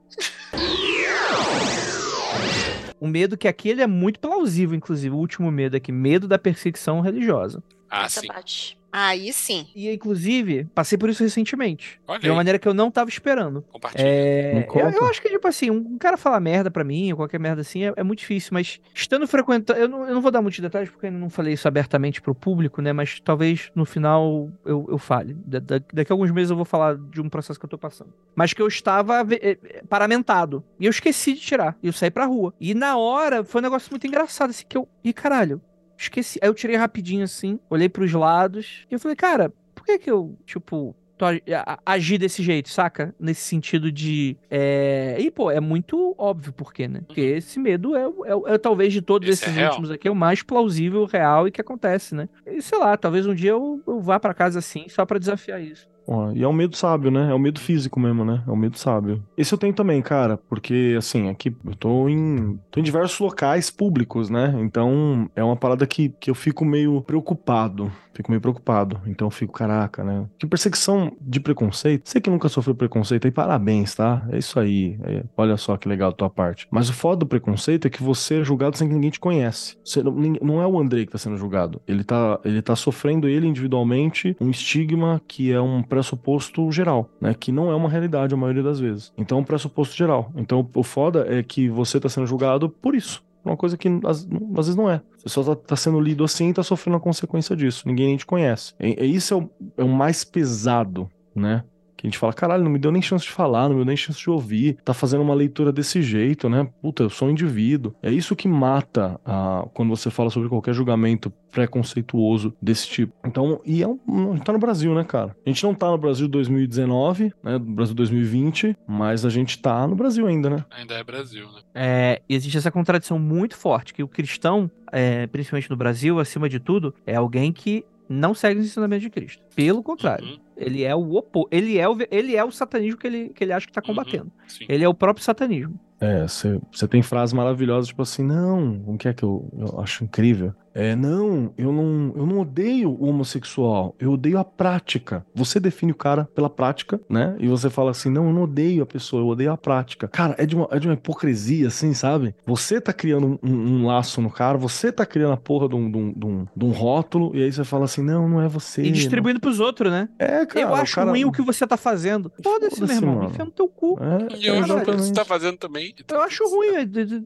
o 2.99 3.07
medo 3.07 3.37
que 3.37 3.49
aqui 3.49 3.67
ele 3.67 3.81
é 3.81 3.87
muito 3.87 4.17
plausível, 4.19 4.75
inclusive. 4.75 5.13
O 5.13 5.17
último 5.17 5.51
medo 5.51 5.75
aqui, 5.75 5.91
medo 5.91 6.25
da 6.25 6.39
perseguição 6.39 7.01
religiosa. 7.01 7.61
Ah, 7.89 8.05
Essa 8.05 8.21
sim. 8.21 8.27
bate. 8.27 8.77
Aí 8.95 9.33
sim. 9.33 9.65
E, 9.75 9.91
inclusive, 9.91 10.65
passei 10.75 10.99
por 10.99 11.09
isso 11.09 11.23
recentemente. 11.23 11.99
Olha 12.07 12.19
De 12.19 12.27
uma 12.27 12.33
aí, 12.33 12.37
maneira 12.37 12.59
que 12.59 12.67
eu 12.67 12.75
não 12.75 12.91
tava 12.91 13.09
esperando. 13.09 13.63
compartilha. 13.71 14.07
É, 14.07 14.67
eu, 14.75 14.89
eu 14.91 15.05
acho 15.07 15.19
que, 15.19 15.29
tipo 15.29 15.47
assim, 15.47 15.71
um 15.71 15.97
cara 15.97 16.15
falar 16.15 16.39
merda 16.39 16.69
pra 16.69 16.83
mim, 16.83 17.09
ou 17.11 17.17
qualquer 17.17 17.39
merda 17.39 17.61
assim, 17.61 17.85
é, 17.85 17.93
é 17.95 18.03
muito 18.03 18.19
difícil, 18.19 18.51
mas 18.53 18.79
estando 18.93 19.25
frequentando. 19.27 19.79
Eu 19.79 19.87
não, 19.87 20.07
eu 20.07 20.13
não 20.13 20.21
vou 20.21 20.29
dar 20.29 20.43
muitos 20.43 20.59
detalhes 20.59 20.91
porque 20.91 21.07
eu 21.07 21.09
ainda 21.09 21.19
não 21.19 21.29
falei 21.31 21.53
isso 21.53 21.67
abertamente 21.67 22.21
pro 22.21 22.35
público, 22.35 22.83
né? 22.83 22.93
Mas 22.93 23.19
talvez 23.19 23.71
no 23.73 23.83
final 23.83 24.51
eu, 24.63 24.85
eu 24.87 24.97
fale. 24.99 25.33
Da- 25.43 25.57
da- 25.57 25.81
daqui 25.91 26.11
a 26.11 26.13
alguns 26.13 26.29
meses 26.29 26.51
eu 26.51 26.55
vou 26.55 26.65
falar 26.65 26.95
de 26.95 27.19
um 27.19 27.27
processo 27.29 27.59
que 27.59 27.65
eu 27.65 27.69
tô 27.69 27.79
passando. 27.79 28.13
Mas 28.35 28.53
que 28.53 28.61
eu 28.61 28.67
estava 28.67 29.25
eh, 29.41 29.57
paramentado. 29.89 30.63
E 30.79 30.85
eu 30.85 30.91
esqueci 30.91 31.33
de 31.33 31.39
tirar. 31.41 31.75
E 31.81 31.87
eu 31.87 31.93
saí 31.93 32.11
pra 32.11 32.25
rua. 32.25 32.53
E 32.61 32.75
na 32.75 32.95
hora 32.95 33.43
foi 33.43 33.59
um 33.59 33.63
negócio 33.63 33.89
muito 33.89 34.05
engraçado, 34.05 34.51
assim, 34.51 34.65
que 34.69 34.77
eu. 34.77 34.87
Ih, 35.03 35.13
caralho. 35.13 35.59
Esqueci. 35.97 36.39
Aí 36.41 36.49
eu 36.49 36.53
tirei 36.53 36.75
rapidinho 36.75 37.23
assim, 37.23 37.59
olhei 37.69 37.87
pros 37.89 38.11
lados 38.13 38.85
e 38.89 38.93
eu 38.93 38.99
falei, 38.99 39.15
cara, 39.15 39.53
por 39.75 39.85
que 39.85 39.97
que 39.99 40.11
eu, 40.11 40.37
tipo, 40.45 40.95
tô 41.17 41.25
agi- 41.25 41.43
a- 41.53 41.79
agi 41.85 42.17
desse 42.17 42.41
jeito, 42.43 42.69
saca? 42.69 43.13
Nesse 43.19 43.41
sentido 43.41 43.91
de. 43.91 44.35
É... 44.49 45.15
E, 45.19 45.29
pô, 45.31 45.49
é 45.51 45.59
muito 45.59 46.15
óbvio 46.17 46.51
por 46.53 46.73
quê, 46.73 46.87
né? 46.87 47.01
Porque 47.07 47.21
esse 47.21 47.59
medo 47.59 47.95
é, 47.95 48.03
é, 48.05 48.53
é 48.53 48.57
talvez 48.57 48.91
de 48.93 49.01
todos 49.01 49.27
Esse 49.29 49.43
é 49.45 49.47
esses 49.47 49.57
real. 49.57 49.69
últimos 49.69 49.91
aqui, 49.91 50.07
é 50.07 50.11
o 50.11 50.15
mais 50.15 50.41
plausível, 50.43 51.05
real 51.05 51.47
e 51.47 51.51
que 51.51 51.61
acontece, 51.61 52.15
né? 52.15 52.27
E 52.45 52.61
sei 52.61 52.77
lá, 52.79 52.97
talvez 52.97 53.25
um 53.27 53.35
dia 53.35 53.51
eu, 53.51 53.81
eu 53.87 53.99
vá 54.01 54.19
pra 54.19 54.33
casa 54.33 54.59
assim, 54.59 54.87
só 54.89 55.05
pra 55.05 55.19
desafiar 55.19 55.61
isso. 55.61 55.87
Ó, 56.07 56.31
e 56.31 56.43
é 56.43 56.47
um 56.47 56.53
medo 56.53 56.75
sábio, 56.75 57.09
né? 57.09 57.31
É 57.31 57.33
um 57.33 57.39
medo 57.39 57.59
físico 57.59 57.99
mesmo, 57.99 58.25
né? 58.25 58.43
É 58.47 58.51
um 58.51 58.55
medo 58.55 58.77
sábio. 58.77 59.23
Esse 59.37 59.53
eu 59.53 59.57
tenho 59.57 59.73
também, 59.73 60.01
cara, 60.01 60.37
porque, 60.49 60.95
assim, 60.97 61.29
aqui 61.29 61.55
eu 61.65 61.75
tô 61.75 62.09
em, 62.09 62.59
tô 62.71 62.79
em 62.79 62.83
diversos 62.83 63.19
locais 63.19 63.69
públicos, 63.69 64.29
né? 64.29 64.53
Então 64.59 65.29
é 65.35 65.43
uma 65.43 65.55
parada 65.55 65.85
que, 65.87 66.09
que 66.19 66.29
eu 66.29 66.35
fico 66.35 66.65
meio 66.65 67.01
preocupado. 67.01 67.91
Fico 68.13 68.29
meio 68.29 68.41
preocupado. 68.41 69.01
Então 69.07 69.27
eu 69.27 69.31
fico, 69.31 69.53
caraca, 69.53 70.03
né? 70.03 70.25
Que 70.37 70.45
perseguição 70.45 71.11
de 71.19 71.39
preconceito. 71.39 72.07
Você 72.07 72.21
que 72.21 72.29
nunca 72.29 72.47
sofreu 72.47 72.75
preconceito 72.75 73.25
aí, 73.25 73.31
parabéns, 73.31 73.95
tá? 73.95 74.25
É 74.31 74.37
isso 74.37 74.59
aí. 74.59 74.99
É, 75.03 75.23
olha 75.35 75.57
só 75.57 75.75
que 75.77 75.89
legal 75.89 76.09
a 76.09 76.13
tua 76.13 76.29
parte. 76.29 76.67
Mas 76.69 76.89
o 76.89 76.93
foda 76.93 77.17
do 77.17 77.25
preconceito 77.25 77.87
é 77.87 77.89
que 77.89 78.03
você 78.03 78.41
é 78.41 78.43
julgado 78.43 78.77
sem 78.77 78.87
que 78.87 78.93
ninguém 78.93 79.09
te 79.09 79.19
conhece. 79.19 79.77
Você 79.83 80.03
não, 80.03 80.11
não 80.13 80.61
é 80.61 80.67
o 80.67 80.79
Andrei 80.79 81.05
que 81.05 81.11
tá 81.11 81.17
sendo 81.17 81.37
julgado. 81.37 81.81
Ele 81.87 82.03
tá, 82.03 82.39
ele 82.45 82.61
tá 82.61 82.75
sofrendo 82.75 83.27
ele 83.27 83.47
individualmente 83.47 84.35
um 84.39 84.49
estigma 84.49 85.21
que 85.27 85.51
é 85.51 85.59
um 85.59 85.81
pressuposto 85.93 86.71
geral, 86.71 87.07
né? 87.21 87.35
Que 87.39 87.51
não 87.51 87.69
é 87.69 87.75
uma 87.75 87.87
realidade 87.87 88.33
a 88.33 88.37
maioria 88.37 88.63
das 88.63 88.79
vezes. 88.79 89.13
Então 89.15 89.37
é 89.37 89.41
um 89.41 89.43
pressuposto 89.43 89.95
geral. 89.95 90.31
Então 90.35 90.67
o 90.73 90.83
foda 90.83 91.25
é 91.29 91.43
que 91.43 91.69
você 91.69 91.99
tá 91.99 92.09
sendo 92.09 92.25
julgado 92.25 92.67
por 92.67 92.95
isso. 92.95 93.23
Uma 93.45 93.55
coisa 93.55 93.77
que 93.77 93.87
às, 94.05 94.27
às 94.57 94.65
vezes 94.65 94.75
não 94.75 94.89
é. 94.89 95.01
Você 95.17 95.29
só 95.29 95.43
tá, 95.43 95.55
tá, 95.55 95.75
sendo 95.75 95.99
lido 95.99 96.23
assim 96.23 96.49
e 96.49 96.53
tá 96.53 96.63
sofrendo 96.63 96.97
a 96.97 96.99
consequência 96.99 97.55
disso. 97.55 97.87
Ninguém 97.87 98.07
nem 98.07 98.17
te 98.17 98.25
conhece. 98.25 98.73
E, 98.79 99.05
e 99.05 99.15
isso 99.15 99.33
é 99.33 99.37
o, 99.37 99.49
é 99.77 99.83
o 99.83 99.89
mais 99.89 100.23
pesado, 100.23 101.09
né? 101.35 101.63
Que 102.03 102.07
a 102.07 102.09
gente 102.09 102.19
fala, 102.19 102.33
caralho, 102.33 102.65
não 102.65 102.69
me 102.69 102.77
deu 102.77 102.91
nem 102.91 103.01
chance 103.01 103.23
de 103.23 103.31
falar, 103.31 103.69
não 103.69 103.69
me 103.69 103.75
deu 103.77 103.85
nem 103.85 103.95
chance 103.95 104.19
de 104.19 104.29
ouvir, 104.29 104.75
tá 104.83 104.93
fazendo 104.93 105.21
uma 105.21 105.33
leitura 105.33 105.71
desse 105.71 106.01
jeito, 106.01 106.49
né? 106.49 106.67
Puta, 106.81 107.03
eu 107.03 107.09
sou 107.09 107.29
um 107.29 107.31
indivíduo. 107.31 107.95
É 108.03 108.11
isso 108.11 108.35
que 108.35 108.45
mata 108.45 109.17
a, 109.25 109.65
quando 109.73 109.87
você 109.87 110.11
fala 110.11 110.29
sobre 110.29 110.49
qualquer 110.49 110.73
julgamento 110.73 111.31
preconceituoso 111.49 112.53
desse 112.61 112.89
tipo. 112.89 113.13
Então, 113.25 113.61
e 113.63 113.81
é 113.81 113.87
um, 113.87 114.31
a 114.31 114.35
gente 114.35 114.43
tá 114.43 114.51
no 114.51 114.59
Brasil, 114.59 114.93
né, 114.93 115.05
cara? 115.05 115.33
A 115.45 115.49
gente 115.49 115.63
não 115.63 115.73
tá 115.73 115.89
no 115.89 115.97
Brasil 115.97 116.27
2019, 116.27 117.31
né? 117.41 117.53
No 117.53 117.59
Brasil 117.59 117.95
2020, 117.95 118.75
mas 118.85 119.23
a 119.23 119.29
gente 119.29 119.57
tá 119.59 119.87
no 119.87 119.95
Brasil 119.95 120.27
ainda, 120.27 120.49
né? 120.49 120.65
Ainda 120.71 120.95
é 120.95 121.03
Brasil, 121.05 121.45
né? 121.45 121.61
É, 121.73 122.21
existe 122.27 122.57
essa 122.57 122.69
contradição 122.69 123.17
muito 123.17 123.55
forte, 123.55 123.93
que 123.93 124.03
o 124.03 124.09
cristão, 124.09 124.69
é, 124.91 125.25
principalmente 125.27 125.69
no 125.69 125.77
Brasil, 125.77 126.19
acima 126.19 126.49
de 126.49 126.59
tudo, 126.59 126.93
é 127.07 127.15
alguém 127.15 127.53
que 127.53 127.85
não 128.09 128.33
segue 128.33 128.59
os 128.59 128.65
ensinamentos 128.67 129.03
de 129.03 129.09
Cristo. 129.09 129.41
Pelo 129.55 129.81
contrário, 129.83 130.25
Uhum, 130.25 130.39
ele 130.57 130.83
é 130.83 130.95
o 130.95 131.13
oposto. 131.15 131.49
Ele 131.51 131.77
é 131.77 131.87
o, 131.87 131.97
ele 132.11 132.35
é 132.35 132.43
o 132.43 132.51
satanismo 132.51 132.99
que 132.99 133.07
ele, 133.07 133.29
que 133.29 133.43
ele 133.43 133.53
acha 133.53 133.65
que 133.67 133.73
tá 133.73 133.81
combatendo. 133.81 134.31
sim. 134.47 134.65
Ele 134.67 134.83
é 134.83 134.87
o 134.89 134.93
próprio 134.93 135.23
satanismo. 135.23 135.79
É, 135.99 136.23
você 136.23 136.87
tem 136.89 137.01
frases 137.01 137.31
maravilhosas, 137.33 137.87
tipo 137.87 138.01
assim, 138.01 138.23
não, 138.23 138.83
o 138.87 138.97
que 138.97 139.07
é 139.07 139.13
que 139.13 139.23
eu, 139.23 139.49
eu 139.57 139.79
acho 139.79 140.03
incrível? 140.03 140.53
É, 140.73 140.95
não, 140.95 141.53
eu 141.57 141.71
não, 141.71 142.13
eu 142.15 142.25
não 142.25 142.39
odeio 142.39 142.91
o 142.91 143.07
homossexual, 143.07 143.95
eu 143.99 144.13
odeio 144.13 144.37
a 144.37 144.43
prática. 144.43 145.25
Você 145.33 145.59
define 145.59 145.91
o 145.91 145.95
cara 145.95 146.27
pela 146.35 146.49
prática, 146.49 146.99
né? 147.09 147.35
E 147.39 147.47
você 147.47 147.69
fala 147.69 147.91
assim, 147.91 148.09
não, 148.09 148.27
eu 148.27 148.33
não 148.33 148.43
odeio 148.43 148.83
a 148.83 148.85
pessoa, 148.85 149.21
eu 149.21 149.27
odeio 149.27 149.51
a 149.51 149.57
prática. 149.57 150.07
Cara, 150.07 150.35
é 150.37 150.45
de 150.45 150.55
uma, 150.55 150.67
é 150.71 150.79
de 150.79 150.87
uma 150.87 150.93
hipocrisia, 150.93 151.67
assim, 151.67 151.93
sabe? 151.93 152.35
Você 152.45 152.81
tá 152.81 152.93
criando 152.93 153.39
um, 153.43 153.49
um 153.51 153.85
laço 153.85 154.21
no 154.21 154.29
cara, 154.29 154.57
você 154.57 154.91
tá 154.91 155.05
criando 155.05 155.33
a 155.33 155.37
porra 155.37 155.69
de 155.69 155.75
um, 155.75 155.91
de, 155.91 155.97
um, 155.97 156.13
de, 156.13 156.25
um, 156.25 156.47
de 156.55 156.65
um 156.65 156.71
rótulo, 156.71 157.35
e 157.35 157.43
aí 157.43 157.51
você 157.51 157.63
fala 157.63 157.85
assim, 157.85 158.01
não, 158.01 158.27
não 158.27 158.41
é 158.41 158.47
você. 158.47 158.83
E 158.83 158.91
distribuindo 158.91 159.39
pros 159.39 159.59
outros, 159.59 159.91
né? 159.91 160.09
não. 160.19 160.25
É, 160.25 160.45
cara. 160.45 160.65
eu 160.65 160.75
acho 160.75 160.95
cara... 160.95 161.09
ruim 161.09 161.25
o 161.25 161.31
que 161.31 161.41
você 161.41 161.65
tá 161.65 161.77
fazendo. 161.77 162.31
Foda-se, 162.43 162.79
meu 162.79 162.87
Foda-se, 162.87 162.99
irmão. 162.99 163.15
mano. 163.15 163.29
Enfia 163.29 163.45
no 163.45 163.51
teu 163.51 163.67
cu. 163.67 163.97
É, 164.01 164.37
E 164.37 164.47
eu 164.47 164.59
acho 164.59 164.81
que 164.81 164.91
você 164.91 165.13
tá 165.13 165.25
fazendo 165.25 165.57
também. 165.57 165.93
Eu 166.09 166.21
acho 166.21 166.43
ruim. 166.49 166.69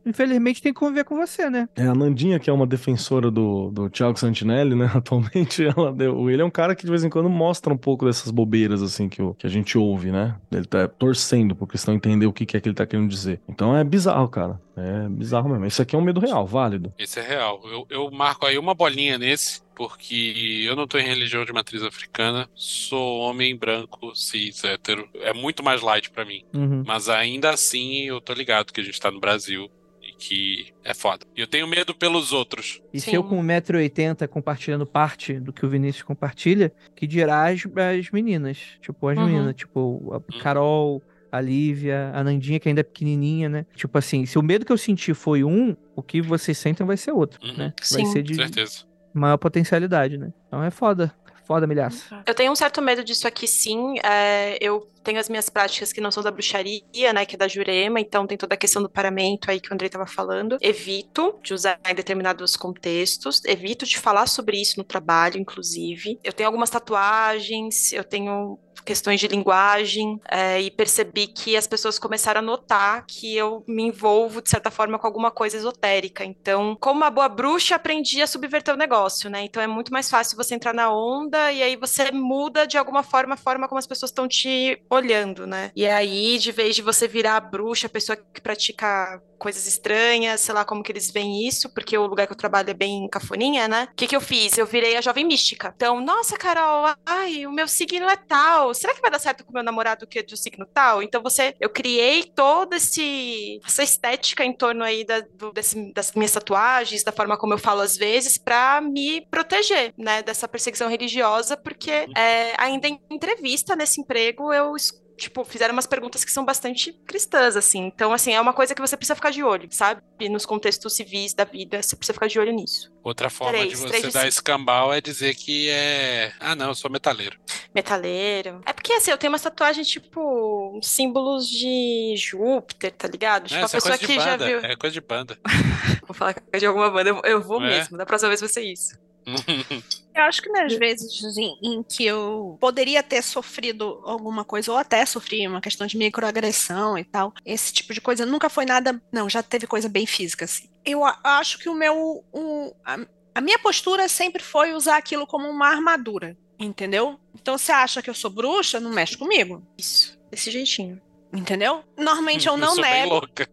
Infelizmente 0.05 0.61
tem 0.61 0.73
que 0.73 0.79
conviver 0.79 1.03
com 1.03 1.15
você, 1.15 1.49
né? 1.49 1.69
É, 1.75 1.87
a 1.87 1.95
Nandinha, 1.95 2.39
que 2.39 2.49
é 2.49 2.53
uma 2.53 2.67
defensora 2.67 3.31
do, 3.37 3.69
do 3.71 3.89
Thiago 3.89 4.17
Santinelli, 4.17 4.73
né, 4.75 4.89
atualmente, 4.95 5.63
ela 5.63 5.93
deu, 5.93 6.29
ele 6.29 6.41
é 6.41 6.45
um 6.45 6.49
cara 6.49 6.75
que 6.75 6.83
de 6.83 6.89
vez 6.89 7.03
em 7.03 7.09
quando 7.09 7.29
mostra 7.29 7.71
um 7.73 7.77
pouco 7.77 8.05
dessas 8.05 8.31
bobeiras, 8.31 8.81
assim, 8.81 9.07
que, 9.07 9.21
o- 9.21 9.33
que 9.35 9.45
a 9.45 9.49
gente 9.49 9.77
ouve, 9.77 10.11
né? 10.11 10.35
Ele 10.51 10.65
tá 10.65 10.87
torcendo 10.87 11.55
pro 11.55 11.67
cristão 11.67 11.93
entender 11.93 12.25
o 12.25 12.33
que, 12.33 12.45
que 12.45 12.57
é 12.57 12.59
que 12.59 12.67
ele 12.67 12.75
tá 12.75 12.85
querendo 12.85 13.07
dizer. 13.09 13.39
Então 13.47 13.75
é 13.77 13.83
bizarro, 13.83 14.27
cara. 14.27 14.59
É 14.75 15.09
bizarro 15.09 15.49
mesmo. 15.49 15.65
Isso 15.65 15.81
aqui 15.81 15.95
é 15.95 15.99
um 15.99 16.01
medo 16.03 16.19
real, 16.19 16.45
válido. 16.45 16.93
Esse 16.99 17.19
é 17.19 17.23
real. 17.27 17.61
Eu, 17.65 17.85
eu 17.89 18.11
marco 18.11 18.45
aí 18.45 18.57
uma 18.57 18.73
bolinha 18.75 19.17
nesse, 19.17 19.61
porque 19.75 20.63
eu 20.67 20.75
não 20.75 20.87
tô 20.87 20.97
em 20.97 21.03
religião 21.05 21.43
de 21.45 21.53
matriz 21.53 21.81
africana, 21.83 22.47
sou 22.55 23.19
homem 23.21 23.55
branco, 23.55 24.15
cis, 24.15 24.63
hétero. 24.63 25.07
É 25.15 25.33
muito 25.33 25.63
mais 25.63 25.81
light 25.81 26.09
pra 26.11 26.25
mim. 26.25 26.43
Uhum. 26.53 26.83
Mas 26.85 27.09
ainda 27.09 27.49
assim, 27.51 28.03
eu 28.03 28.19
tô 28.21 28.33
ligado 28.33 28.71
que 28.71 28.81
a 28.81 28.83
gente 28.83 28.99
tá 28.99 29.09
no 29.11 29.19
Brasil 29.19 29.69
que 30.17 30.73
é 30.83 30.93
foda. 30.93 31.25
E 31.35 31.41
eu 31.41 31.47
tenho 31.47 31.67
medo 31.67 31.93
pelos 31.93 32.33
outros. 32.33 32.81
E 32.93 32.99
se 32.99 33.11
Sim. 33.11 33.15
eu 33.17 33.23
com 33.23 33.39
1,80m 33.41 34.27
compartilhando 34.27 34.85
parte 34.85 35.39
do 35.39 35.53
que 35.53 35.65
o 35.65 35.69
Vinícius 35.69 36.03
compartilha, 36.03 36.71
que 36.95 37.05
dirá 37.07 37.47
as, 37.49 37.61
as 37.97 38.09
meninas. 38.11 38.57
Tipo, 38.81 39.07
as 39.09 39.17
Uhum. 39.17 39.25
meninas. 39.25 39.55
Tipo, 39.55 40.13
a 40.13 40.39
Carol, 40.41 41.01
a 41.31 41.39
Lívia, 41.41 42.11
a 42.13 42.23
Nandinha, 42.23 42.59
que 42.59 42.67
ainda 42.69 42.81
é 42.81 42.83
pequenininha, 42.83 43.47
né? 43.49 43.65
Tipo 43.75 43.97
assim, 43.97 44.25
se 44.25 44.39
o 44.39 44.41
medo 44.41 44.65
que 44.65 44.71
eu 44.71 44.77
senti 44.77 45.13
foi 45.13 45.43
um, 45.43 45.75
o 45.95 46.01
que 46.01 46.21
vocês 46.21 46.57
sentem 46.57 46.85
vai 46.85 46.97
ser 46.97 47.11
outro, 47.11 47.39
Uhum. 47.45 47.55
né? 47.57 47.73
Vai 47.91 48.01
Sim. 48.05 48.11
ser 48.11 48.23
de 48.23 48.35
Certeza. 48.35 48.85
maior 49.13 49.37
potencialidade, 49.37 50.17
né? 50.17 50.31
Então 50.47 50.63
é 50.63 50.71
foda. 50.71 51.13
Foda, 51.45 51.65
milhaça. 51.65 52.21
Eu 52.27 52.33
tenho 52.35 52.51
um 52.51 52.55
certo 52.57 52.81
medo 52.81 53.01
disso 53.05 53.25
aqui, 53.25 53.47
sim. 53.47 53.95
É, 54.03 54.57
eu 54.59 54.85
tenho 55.07 55.21
as 55.21 55.29
minhas 55.29 55.47
práticas 55.47 55.93
que 55.93 56.01
não 56.01 56.11
são 56.11 56.21
da 56.21 56.29
bruxaria, 56.29 57.13
né, 57.13 57.25
que 57.25 57.35
é 57.35 57.37
da 57.37 57.47
Jurema, 57.47 57.97
então 57.97 58.27
tem 58.27 58.37
toda 58.37 58.55
a 58.55 58.57
questão 58.57 58.81
do 58.81 58.89
paramento 58.89 59.49
aí 59.49 59.57
que 59.57 59.71
o 59.71 59.73
Andrei 59.73 59.87
estava 59.87 60.05
falando. 60.05 60.57
Evito 60.59 61.39
de 61.41 61.53
usar 61.53 61.79
em 61.89 61.95
determinados 61.95 62.57
contextos, 62.57 63.41
evito 63.45 63.85
de 63.85 63.97
falar 63.97 64.27
sobre 64.27 64.61
isso 64.61 64.77
no 64.77 64.83
trabalho, 64.83 65.39
inclusive. 65.39 66.19
Eu 66.21 66.33
tenho 66.33 66.49
algumas 66.49 66.69
tatuagens, 66.69 67.93
eu 67.93 68.03
tenho 68.03 68.59
questões 68.87 69.19
de 69.19 69.27
linguagem 69.27 70.17
é, 70.31 70.61
e 70.61 70.71
percebi 70.71 71.27
que 71.27 71.57
as 71.57 71.67
pessoas 71.67 71.99
começaram 71.99 72.39
a 72.39 72.41
notar 72.41 73.05
que 73.05 73.35
eu 73.35 73.61
me 73.67 73.83
envolvo 73.83 74.41
de 74.41 74.49
certa 74.49 74.71
forma 74.71 74.97
com 74.97 75.05
alguma 75.05 75.29
coisa 75.29 75.57
esotérica. 75.57 76.23
Então, 76.23 76.77
como 76.79 77.01
uma 77.01 77.09
boa 77.09 77.27
bruxa, 77.27 77.75
aprendi 77.75 78.21
a 78.21 78.27
subverter 78.27 78.73
o 78.73 78.77
negócio, 78.77 79.29
né? 79.29 79.43
Então 79.43 79.61
é 79.61 79.67
muito 79.67 79.91
mais 79.91 80.09
fácil 80.09 80.37
você 80.37 80.55
entrar 80.55 80.73
na 80.73 80.89
onda 80.89 81.51
e 81.51 81.61
aí 81.61 81.75
você 81.75 82.11
muda 82.13 82.65
de 82.65 82.77
alguma 82.77 83.03
forma 83.03 83.33
a 83.33 83.37
forma 83.37 83.67
como 83.67 83.77
as 83.77 83.85
pessoas 83.85 84.09
estão 84.09 84.25
te 84.25 84.81
olhando, 84.97 85.47
né? 85.47 85.71
E 85.75 85.85
aí, 85.87 86.37
de 86.37 86.51
vez 86.51 86.75
de 86.75 86.81
você 86.81 87.07
virar 87.07 87.37
a 87.37 87.39
bruxa, 87.39 87.87
a 87.87 87.89
pessoa 87.89 88.15
que 88.15 88.41
pratica 88.41 89.21
coisas 89.37 89.67
estranhas, 89.67 90.41
sei 90.41 90.53
lá 90.55 90.65
como 90.65 90.81
que 90.81 90.91
eles 90.91 91.11
veem 91.11 91.47
isso, 91.47 91.71
porque 91.71 91.95
o 91.95 92.07
lugar 92.07 92.25
que 92.25 92.33
eu 92.33 92.37
trabalho 92.37 92.71
é 92.71 92.73
bem 92.73 93.07
cafoninha, 93.07 93.67
né? 93.67 93.87
O 93.91 93.95
que 93.95 94.07
que 94.07 94.15
eu 94.15 94.21
fiz? 94.21 94.57
Eu 94.57 94.65
virei 94.65 94.97
a 94.97 95.01
jovem 95.01 95.23
mística. 95.25 95.71
Então, 95.75 96.01
nossa, 96.01 96.35
Carol, 96.37 96.85
ai, 97.05 97.45
o 97.45 97.51
meu 97.51 97.67
signo 97.67 98.09
é 98.09 98.15
tal. 98.15 98.73
Será 98.73 98.95
que 98.95 99.01
vai 99.01 99.11
dar 99.11 99.19
certo 99.19 99.43
com 99.45 99.51
o 99.51 99.53
meu 99.53 99.63
namorado 99.63 100.07
que 100.07 100.17
é 100.19 100.23
de 100.23 100.33
um 100.33 100.37
signo 100.37 100.65
tal? 100.73 101.03
Então, 101.03 101.21
você, 101.21 101.53
eu 101.59 101.69
criei 101.69 102.23
toda 102.35 102.77
esse, 102.77 103.59
essa 103.63 103.83
estética 103.83 104.43
em 104.43 104.53
torno 104.53 104.83
aí 104.83 105.05
da, 105.05 105.19
do- 105.19 105.51
desse- 105.51 105.93
das 105.93 106.11
minhas 106.13 106.31
tatuagens, 106.31 107.03
da 107.03 107.11
forma 107.11 107.37
como 107.37 107.53
eu 107.53 107.59
falo 107.59 107.81
às 107.81 107.95
vezes, 107.95 108.39
pra 108.39 108.81
me 108.81 109.21
proteger, 109.29 109.93
né, 109.97 110.23
dessa 110.23 110.47
perseguição 110.47 110.89
religiosa, 110.89 111.55
porque 111.55 111.91
é, 112.15 112.53
ainda 112.57 112.87
em 112.87 112.99
entrevista 113.11 113.75
nesse 113.75 114.01
emprego 114.01 114.51
eu 114.51 114.75
tipo, 115.17 115.43
fizeram 115.43 115.73
umas 115.73 115.87
perguntas 115.87 116.23
que 116.23 116.31
são 116.31 116.45
bastante 116.45 116.93
cristãs, 117.05 117.55
assim. 117.55 117.85
Então, 117.87 118.13
assim, 118.13 118.33
é 118.33 118.39
uma 118.39 118.53
coisa 118.53 118.73
que 118.75 118.81
você 118.81 118.95
precisa 118.95 119.15
ficar 119.15 119.31
de 119.31 119.43
olho, 119.43 119.67
sabe? 119.71 120.01
E 120.19 120.29
nos 120.29 120.45
contextos 120.45 120.93
civis 120.95 121.33
da 121.33 121.43
vida, 121.43 121.81
você 121.81 121.95
precisa 121.95 122.13
ficar 122.13 122.27
de 122.27 122.39
olho 122.39 122.51
nisso. 122.53 122.91
Outra 123.03 123.29
forma 123.29 123.57
Três, 123.57 123.69
de 123.71 123.75
você 123.77 123.97
de 124.01 124.03
dar 124.11 124.19
cinco. 124.21 124.27
escambau 124.27 124.93
é 124.93 124.99
dizer 125.01 125.33
que 125.35 125.69
é. 125.69 126.31
Ah, 126.39 126.55
não, 126.55 126.67
eu 126.69 126.75
sou 126.75 126.89
metaleiro. 126.91 127.37
Metaleiro. 127.73 128.61
É 128.65 128.73
porque, 128.73 128.93
assim, 128.93 129.11
eu 129.11 129.17
tenho 129.17 129.31
umas 129.31 129.41
tatuagens, 129.41 129.87
tipo, 129.87 130.79
símbolos 130.83 131.47
de 131.47 132.15
Júpiter, 132.17 132.91
tá 132.91 133.07
ligado? 133.07 133.43
Tipo, 133.47 133.59
É, 133.59 133.63
a 133.63 133.65
é 133.65 133.69
pessoa 133.69 133.97
de 133.97 134.05
que 134.07 134.15
já 134.15 134.31
banda. 134.37 134.45
viu. 134.45 134.59
É 134.59 134.75
coisa 134.75 134.93
de 134.93 135.01
banda. 135.01 135.37
Vou 136.07 136.13
falar 136.15 136.33
que 136.33 136.41
é 136.53 136.57
de 136.57 136.65
alguma 136.65 136.89
banda, 136.89 137.09
eu, 137.09 137.21
eu 137.23 137.41
vou 137.41 137.61
É? 137.61 137.67
mesmo. 137.67 137.97
Da 137.97 138.05
próxima 138.05 138.29
vez 138.29 138.39
vai 138.39 138.49
ser 138.49 138.61
isso. 138.63 138.97
Eu 140.15 140.23
acho 140.23 140.41
que 140.41 140.49
nas 140.49 140.73
vezes 140.73 141.37
em, 141.37 141.55
em 141.61 141.83
que 141.83 142.03
eu 142.03 142.57
poderia 142.59 143.03
ter 143.03 143.21
sofrido 143.21 144.01
alguma 144.03 144.43
coisa, 144.43 144.71
ou 144.71 144.77
até 144.77 145.05
sofri 145.05 145.47
uma 145.47 145.61
questão 145.61 145.85
de 145.85 145.95
microagressão 145.95 146.97
e 146.97 147.03
tal, 147.03 147.31
esse 147.45 147.71
tipo 147.71 147.93
de 147.93 148.01
coisa 148.01 148.25
nunca 148.25 148.49
foi 148.49 148.65
nada. 148.65 148.99
Não, 149.13 149.29
já 149.29 149.43
teve 149.43 149.67
coisa 149.67 149.87
bem 149.87 150.07
física, 150.07 150.45
assim. 150.45 150.67
Eu 150.83 151.05
a- 151.05 151.19
acho 151.23 151.59
que 151.59 151.69
o 151.69 151.75
meu. 151.75 152.23
o- 152.33 152.73
a, 152.83 152.97
a 153.35 153.41
minha 153.41 153.59
postura 153.59 154.07
sempre 154.09 154.41
foi 154.41 154.73
usar 154.73 154.97
aquilo 154.97 155.27
como 155.27 155.47
uma 155.47 155.67
armadura, 155.67 156.35
entendeu? 156.57 157.19
Então 157.35 157.55
você 157.55 157.71
acha 157.71 158.01
que 158.01 158.09
eu 158.09 158.15
sou 158.15 158.31
bruxa, 158.31 158.79
não 158.79 158.89
mexe 158.91 159.15
comigo, 159.15 159.61
Isso. 159.77 160.17
Desse 160.31 160.49
jeitinho. 160.49 160.99
Entendeu? 161.33 161.83
Normalmente 161.97 162.47
eu 162.47 162.57
não 162.57 162.73
sou 162.73 162.83
bem 162.83 163.01
nego. 163.01 163.13
louca. 163.15 163.49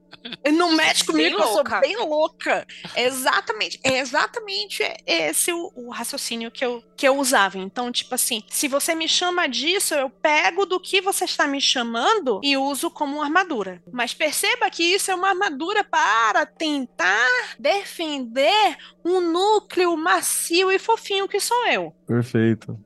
Não 0.55 0.73
mexe 0.73 1.05
Bem 1.05 1.07
comigo, 1.07 1.43
eu 1.43 1.47
sou 1.49 1.65
bem 1.81 1.97
louca. 1.97 2.67
É 2.95 3.05
exatamente, 3.05 3.79
é 3.85 3.99
exatamente 3.99 4.83
esse 5.07 5.53
o, 5.53 5.71
o 5.75 5.91
raciocínio 5.91 6.51
que 6.51 6.65
eu, 6.65 6.83
que 6.97 7.07
eu 7.07 7.19
usava. 7.19 7.59
Então, 7.59 7.93
tipo 7.93 8.15
assim, 8.15 8.43
se 8.49 8.67
você 8.67 8.95
me 8.95 9.07
chama 9.07 9.47
disso, 9.47 9.95
eu 9.95 10.09
pego 10.09 10.65
do 10.65 10.81
que 10.81 11.01
você 11.01 11.25
está 11.25 11.47
me 11.47 11.61
chamando 11.61 12.41
e 12.43 12.57
uso 12.57 12.91
como 12.91 13.17
uma 13.17 13.25
armadura. 13.25 13.83
Mas 13.93 14.15
perceba 14.15 14.71
que 14.71 14.83
isso 14.83 15.11
é 15.11 15.15
uma 15.15 15.29
armadura 15.29 15.85
para 15.85 16.47
tentar 16.47 17.29
defender 17.59 18.79
um 19.05 19.21
núcleo 19.21 19.95
macio 19.97 20.73
e 20.73 20.79
fofinho 20.79 21.29
que 21.29 21.39
sou 21.39 21.67
eu. 21.67 21.95
Perfeito. 22.07 22.79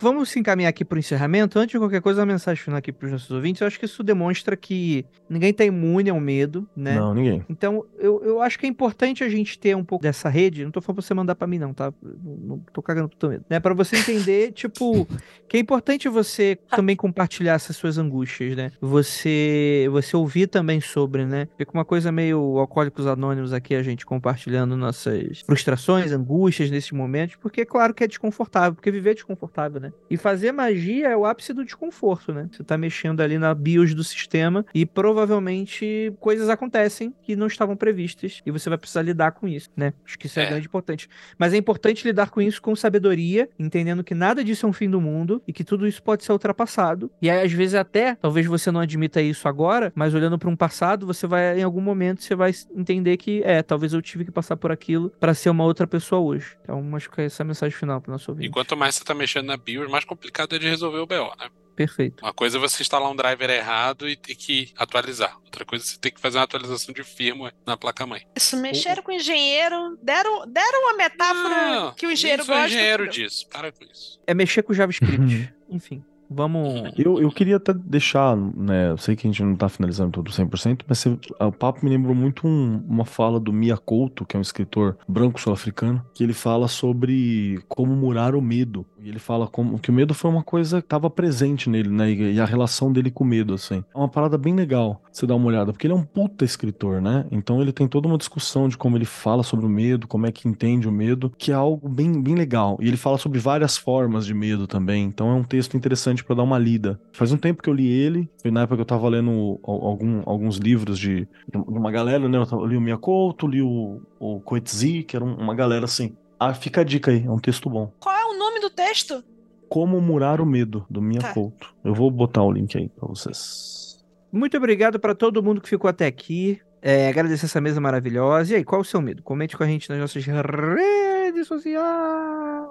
Vamos 0.00 0.28
se 0.28 0.38
encaminhar 0.38 0.70
aqui 0.70 0.84
pro 0.84 0.98
encerramento. 0.98 1.58
Antes 1.58 1.72
de 1.72 1.78
qualquer 1.78 2.00
coisa, 2.00 2.20
uma 2.20 2.26
mensagem 2.26 2.62
final 2.62 2.78
aqui 2.78 2.92
pros 2.92 3.10
nossos 3.10 3.30
ouvintes. 3.30 3.60
Eu 3.60 3.66
acho 3.66 3.78
que 3.78 3.84
isso 3.84 4.02
demonstra 4.02 4.56
que 4.56 5.04
ninguém 5.28 5.52
tá 5.52 5.64
imune 5.64 6.08
ao 6.08 6.20
medo, 6.20 6.68
né? 6.76 6.94
Não, 6.94 7.12
ninguém. 7.12 7.44
Então, 7.48 7.84
eu, 7.98 8.22
eu 8.24 8.40
acho 8.40 8.58
que 8.58 8.66
é 8.66 8.68
importante 8.68 9.24
a 9.24 9.28
gente 9.28 9.58
ter 9.58 9.76
um 9.76 9.84
pouco 9.84 10.02
dessa 10.02 10.28
rede. 10.28 10.64
Não 10.64 10.70
tô 10.70 10.80
falando 10.80 10.96
pra 10.96 11.06
você 11.06 11.14
mandar 11.14 11.34
pra 11.34 11.48
mim, 11.48 11.58
não, 11.58 11.74
tá? 11.74 11.92
Não, 12.02 12.36
não 12.36 12.58
tô 12.72 12.80
cagando 12.80 13.08
pro 13.08 13.18
teu 13.18 13.28
medo. 13.30 13.44
Né? 13.50 13.58
Pra 13.58 13.74
você 13.74 13.96
entender, 13.96 14.52
tipo, 14.54 15.06
que 15.48 15.56
é 15.56 15.60
importante 15.60 16.08
você 16.08 16.56
também 16.70 16.94
compartilhar 16.94 17.54
essas 17.54 17.76
suas 17.76 17.98
angústias, 17.98 18.56
né? 18.56 18.70
Você, 18.80 19.88
você 19.90 20.16
ouvir 20.16 20.46
também 20.46 20.80
sobre, 20.80 21.24
né? 21.24 21.48
Fica 21.56 21.72
uma 21.74 21.84
coisa 21.84 22.12
meio 22.12 22.58
alcoólicos 22.58 23.06
anônimos 23.06 23.52
aqui, 23.52 23.74
a 23.74 23.82
gente 23.82 24.06
compartilhando 24.06 24.76
nossas 24.76 25.40
frustrações, 25.40 26.12
angústias 26.12 26.70
nesses 26.70 26.92
momentos, 26.92 27.36
porque 27.36 27.62
é 27.62 27.64
claro 27.64 27.92
que 27.92 28.04
é 28.04 28.06
desconfortável, 28.06 28.74
porque 28.74 28.92
viver 28.92 29.10
é 29.10 29.14
desconfortável, 29.14 29.80
né? 29.80 29.87
E 30.10 30.16
fazer 30.16 30.52
magia 30.52 31.08
é 31.08 31.16
o 31.16 31.26
ápice 31.26 31.52
do 31.52 31.64
desconforto, 31.64 32.32
né? 32.32 32.48
Você 32.50 32.64
tá 32.64 32.76
mexendo 32.78 33.20
ali 33.20 33.38
na 33.38 33.54
BIOS 33.54 33.94
do 33.94 34.02
sistema 34.04 34.64
e 34.74 34.86
provavelmente 34.86 36.12
coisas 36.20 36.48
acontecem 36.48 37.14
que 37.22 37.36
não 37.36 37.46
estavam 37.46 37.76
previstas 37.76 38.40
e 38.44 38.50
você 38.50 38.68
vai 38.68 38.78
precisar 38.78 39.02
lidar 39.02 39.32
com 39.32 39.46
isso, 39.46 39.68
né? 39.76 39.92
Acho 40.04 40.18
que 40.18 40.26
isso 40.26 40.40
é, 40.40 40.44
É. 40.44 40.48
grande 40.50 40.66
importante. 40.66 41.08
Mas 41.38 41.52
é 41.52 41.56
importante 41.56 42.06
lidar 42.06 42.30
com 42.30 42.40
isso 42.40 42.60
com 42.62 42.74
sabedoria, 42.74 43.48
entendendo 43.58 44.02
que 44.02 44.14
nada 44.14 44.42
disso 44.42 44.64
é 44.66 44.68
um 44.68 44.72
fim 44.72 44.88
do 44.88 45.00
mundo 45.00 45.42
e 45.46 45.52
que 45.52 45.62
tudo 45.64 45.86
isso 45.86 46.02
pode 46.02 46.24
ser 46.24 46.32
ultrapassado. 46.32 47.10
E 47.20 47.28
aí, 47.30 47.44
às 47.44 47.52
vezes, 47.52 47.74
até, 47.74 48.14
talvez 48.14 48.46
você 48.46 48.70
não 48.70 48.80
admita 48.80 49.20
isso 49.20 49.46
agora, 49.48 49.92
mas 49.94 50.14
olhando 50.14 50.38
para 50.38 50.48
um 50.48 50.56
passado, 50.56 51.06
você 51.06 51.26
vai, 51.26 51.58
em 51.60 51.62
algum 51.62 51.80
momento, 51.80 52.22
você 52.22 52.34
vai 52.34 52.52
entender 52.74 53.16
que, 53.16 53.42
é, 53.44 53.62
talvez 53.62 53.92
eu 53.92 54.00
tive 54.02 54.24
que 54.24 54.30
passar 54.30 54.56
por 54.56 54.72
aquilo 54.72 55.10
para 55.20 55.34
ser 55.34 55.50
uma 55.50 55.64
outra 55.64 55.86
pessoa 55.86 56.20
hoje. 56.20 56.56
Então, 56.62 56.96
acho 56.96 57.10
que 57.10 57.20
é 57.20 57.24
essa 57.24 57.42
a 57.42 57.46
mensagem 57.46 57.76
final 57.76 58.00
para 58.00 58.12
nosso 58.12 58.30
E 58.30 58.32
ouvinte. 58.32 58.50
quanto 58.50 58.76
mais 58.76 58.94
você 58.96 59.04
tá 59.04 59.14
mexendo 59.14 59.46
na 59.46 59.56
BIOS, 59.56 59.77
mais 59.86 60.04
complicado 60.04 60.56
é 60.56 60.58
de 60.58 60.68
resolver 60.68 60.98
o 60.98 61.06
BO, 61.06 61.36
né? 61.38 61.48
Perfeito. 61.76 62.24
Uma 62.24 62.32
coisa 62.32 62.58
é 62.58 62.60
você 62.60 62.82
instalar 62.82 63.08
um 63.08 63.14
driver 63.14 63.48
errado 63.50 64.08
e 64.08 64.16
ter 64.16 64.34
que 64.34 64.72
atualizar. 64.76 65.36
Outra 65.44 65.64
coisa 65.64 65.84
é 65.84 65.86
você 65.88 65.96
ter 65.98 66.10
que 66.10 66.20
fazer 66.20 66.38
uma 66.38 66.42
atualização 66.44 66.92
de 66.92 67.04
firmware 67.04 67.54
na 67.64 67.76
placa-mãe. 67.76 68.26
Isso, 68.34 68.56
mexeram 68.56 69.00
com 69.00 69.12
o 69.12 69.14
engenheiro, 69.14 69.96
deram, 70.02 70.44
deram 70.50 70.82
uma 70.82 70.94
metáfora 70.94 71.70
Não, 71.70 71.94
que 71.94 72.04
o 72.04 72.10
engenheiro 72.10 72.42
nem 72.42 72.46
sou 72.46 72.54
gosta. 72.56 72.68
engenheiro 72.68 73.08
disso. 73.08 73.48
Para 73.48 73.70
com 73.70 73.84
isso. 73.84 74.18
É 74.26 74.34
mexer 74.34 74.64
com 74.64 74.72
JavaScript. 74.74 75.54
Enfim, 75.70 76.04
vamos. 76.30 76.68
Eu, 76.98 77.20
eu 77.20 77.30
queria 77.30 77.56
até 77.56 77.72
deixar, 77.72 78.36
né? 78.36 78.90
Eu 78.90 78.98
sei 78.98 79.14
que 79.14 79.26
a 79.26 79.30
gente 79.30 79.42
não 79.42 79.54
tá 79.54 79.68
finalizando 79.68 80.10
tudo 80.10 80.30
100%, 80.32 80.80
mas 80.88 81.04
o 81.06 81.52
papo 81.52 81.84
me 81.84 81.90
lembrou 81.90 82.14
muito 82.14 82.46
um- 82.46 82.82
uma 82.88 83.04
fala 83.04 83.38
do 83.38 83.52
Mia 83.52 83.76
Couto, 83.76 84.24
que 84.24 84.36
é 84.36 84.38
um 84.38 84.42
escritor 84.42 84.96
branco 85.08 85.40
sul-africano, 85.40 86.02
que 86.14 86.24
ele 86.24 86.32
fala 86.32 86.66
sobre 86.66 87.60
como 87.68 87.94
murar 87.94 88.34
o 88.34 88.42
medo. 88.42 88.84
E 89.00 89.08
ele 89.08 89.18
fala 89.18 89.46
como 89.46 89.78
que 89.78 89.90
o 89.90 89.92
medo 89.92 90.12
foi 90.12 90.30
uma 90.30 90.42
coisa 90.42 90.80
que 90.80 90.86
estava 90.86 91.08
presente 91.08 91.70
nele, 91.70 91.88
né? 91.88 92.10
E, 92.10 92.34
e 92.34 92.40
a 92.40 92.44
relação 92.44 92.92
dele 92.92 93.10
com 93.10 93.22
o 93.22 93.26
medo, 93.26 93.54
assim. 93.54 93.84
É 93.94 93.98
uma 93.98 94.08
parada 94.08 94.36
bem 94.36 94.54
legal 94.54 95.00
você 95.12 95.26
dar 95.26 95.36
uma 95.36 95.46
olhada, 95.46 95.72
porque 95.72 95.86
ele 95.86 95.94
é 95.94 95.96
um 95.96 96.04
puta 96.04 96.44
escritor, 96.44 97.00
né? 97.00 97.24
Então 97.30 97.60
ele 97.60 97.72
tem 97.72 97.86
toda 97.86 98.08
uma 98.08 98.18
discussão 98.18 98.68
de 98.68 98.76
como 98.76 98.96
ele 98.96 99.04
fala 99.04 99.42
sobre 99.42 99.66
o 99.66 99.68
medo, 99.68 100.06
como 100.08 100.26
é 100.26 100.32
que 100.32 100.48
entende 100.48 100.88
o 100.88 100.92
medo, 100.92 101.32
que 101.38 101.50
é 101.52 101.54
algo 101.54 101.88
bem, 101.88 102.20
bem 102.20 102.34
legal. 102.34 102.76
E 102.80 102.88
ele 102.88 102.96
fala 102.96 103.18
sobre 103.18 103.38
várias 103.38 103.76
formas 103.76 104.26
de 104.26 104.34
medo 104.34 104.66
também. 104.66 105.04
Então 105.04 105.28
é 105.30 105.34
um 105.34 105.44
texto 105.44 105.76
interessante 105.76 106.17
pra 106.24 106.34
dar 106.36 106.42
uma 106.42 106.58
lida. 106.58 107.00
Faz 107.12 107.32
um 107.32 107.36
tempo 107.36 107.62
que 107.62 107.68
eu 107.70 107.74
li 107.74 107.88
ele, 107.88 108.28
foi 108.40 108.50
na 108.50 108.62
época 108.62 108.76
que 108.76 108.82
eu 108.82 108.86
tava 108.86 109.08
lendo 109.08 109.60
al- 109.64 109.86
algum- 109.86 110.22
alguns 110.26 110.56
livros 110.56 110.98
de, 110.98 111.20
de 111.52 111.56
uma 111.66 111.90
galera, 111.90 112.28
né? 112.28 112.38
Eu 112.38 112.66
li 112.66 112.76
o 112.76 112.80
Miyakoto, 112.80 113.46
li 113.46 113.62
o, 113.62 114.00
o 114.18 114.40
Coetzee, 114.40 115.02
que 115.02 115.16
era 115.16 115.24
um- 115.24 115.34
uma 115.36 115.54
galera 115.54 115.84
assim. 115.84 116.16
Ah, 116.40 116.54
fica 116.54 116.82
a 116.82 116.84
dica 116.84 117.10
aí, 117.10 117.24
é 117.26 117.30
um 117.30 117.38
texto 117.38 117.68
bom. 117.68 117.92
Qual 117.98 118.14
é 118.14 118.24
o 118.24 118.38
nome 118.38 118.60
do 118.60 118.70
texto? 118.70 119.24
Como 119.68 120.00
Murar 120.00 120.40
o 120.40 120.46
Medo, 120.46 120.86
do 120.88 121.02
Miyakoto. 121.02 121.74
Eu 121.84 121.92
vou 121.94 122.10
botar 122.10 122.42
o 122.42 122.50
link 122.52 122.76
aí 122.78 122.88
pra 122.88 123.06
vocês. 123.08 123.98
Muito 124.32 124.56
obrigado 124.56 124.98
para 125.00 125.14
todo 125.14 125.42
mundo 125.42 125.60
que 125.60 125.68
ficou 125.68 125.88
até 125.90 126.06
aqui. 126.06 126.60
É, 126.80 127.08
agradecer 127.08 127.46
essa 127.46 127.60
mesa 127.60 127.80
maravilhosa. 127.80 128.52
E 128.52 128.56
aí, 128.56 128.64
qual 128.64 128.80
o 128.80 128.84
seu 128.84 129.00
medo? 129.02 129.22
Comente 129.22 129.56
com 129.56 129.64
a 129.64 129.66
gente 129.66 129.90
nas 129.90 129.98
nossas 129.98 130.24
redes 130.24 131.46
sociais. 131.48 132.68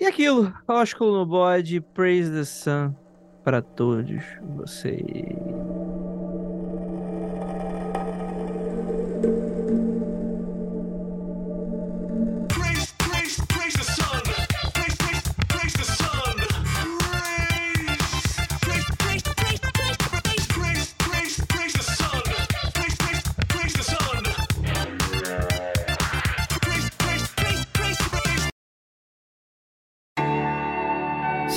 E 0.00 0.06
aquilo, 0.06 0.50
ósculo 0.66 1.18
no 1.18 1.26
bode, 1.26 1.78
praise 1.78 2.30
the 2.30 2.42
sun 2.42 2.94
para 3.44 3.60
todos 3.60 4.22
vocês. 4.56 5.04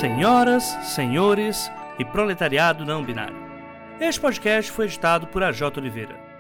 Senhoras, 0.04 0.64
senhores 0.84 1.72
e 1.98 2.04
proletariado 2.04 2.86
não 2.86 3.02
binário. 3.06 3.38
Este 4.02 4.20
podcast 4.20 4.70
foi 4.70 4.84
editado 4.84 5.28
por 5.28 5.42
AJ 5.42 5.78
Oliveira. 5.78 6.33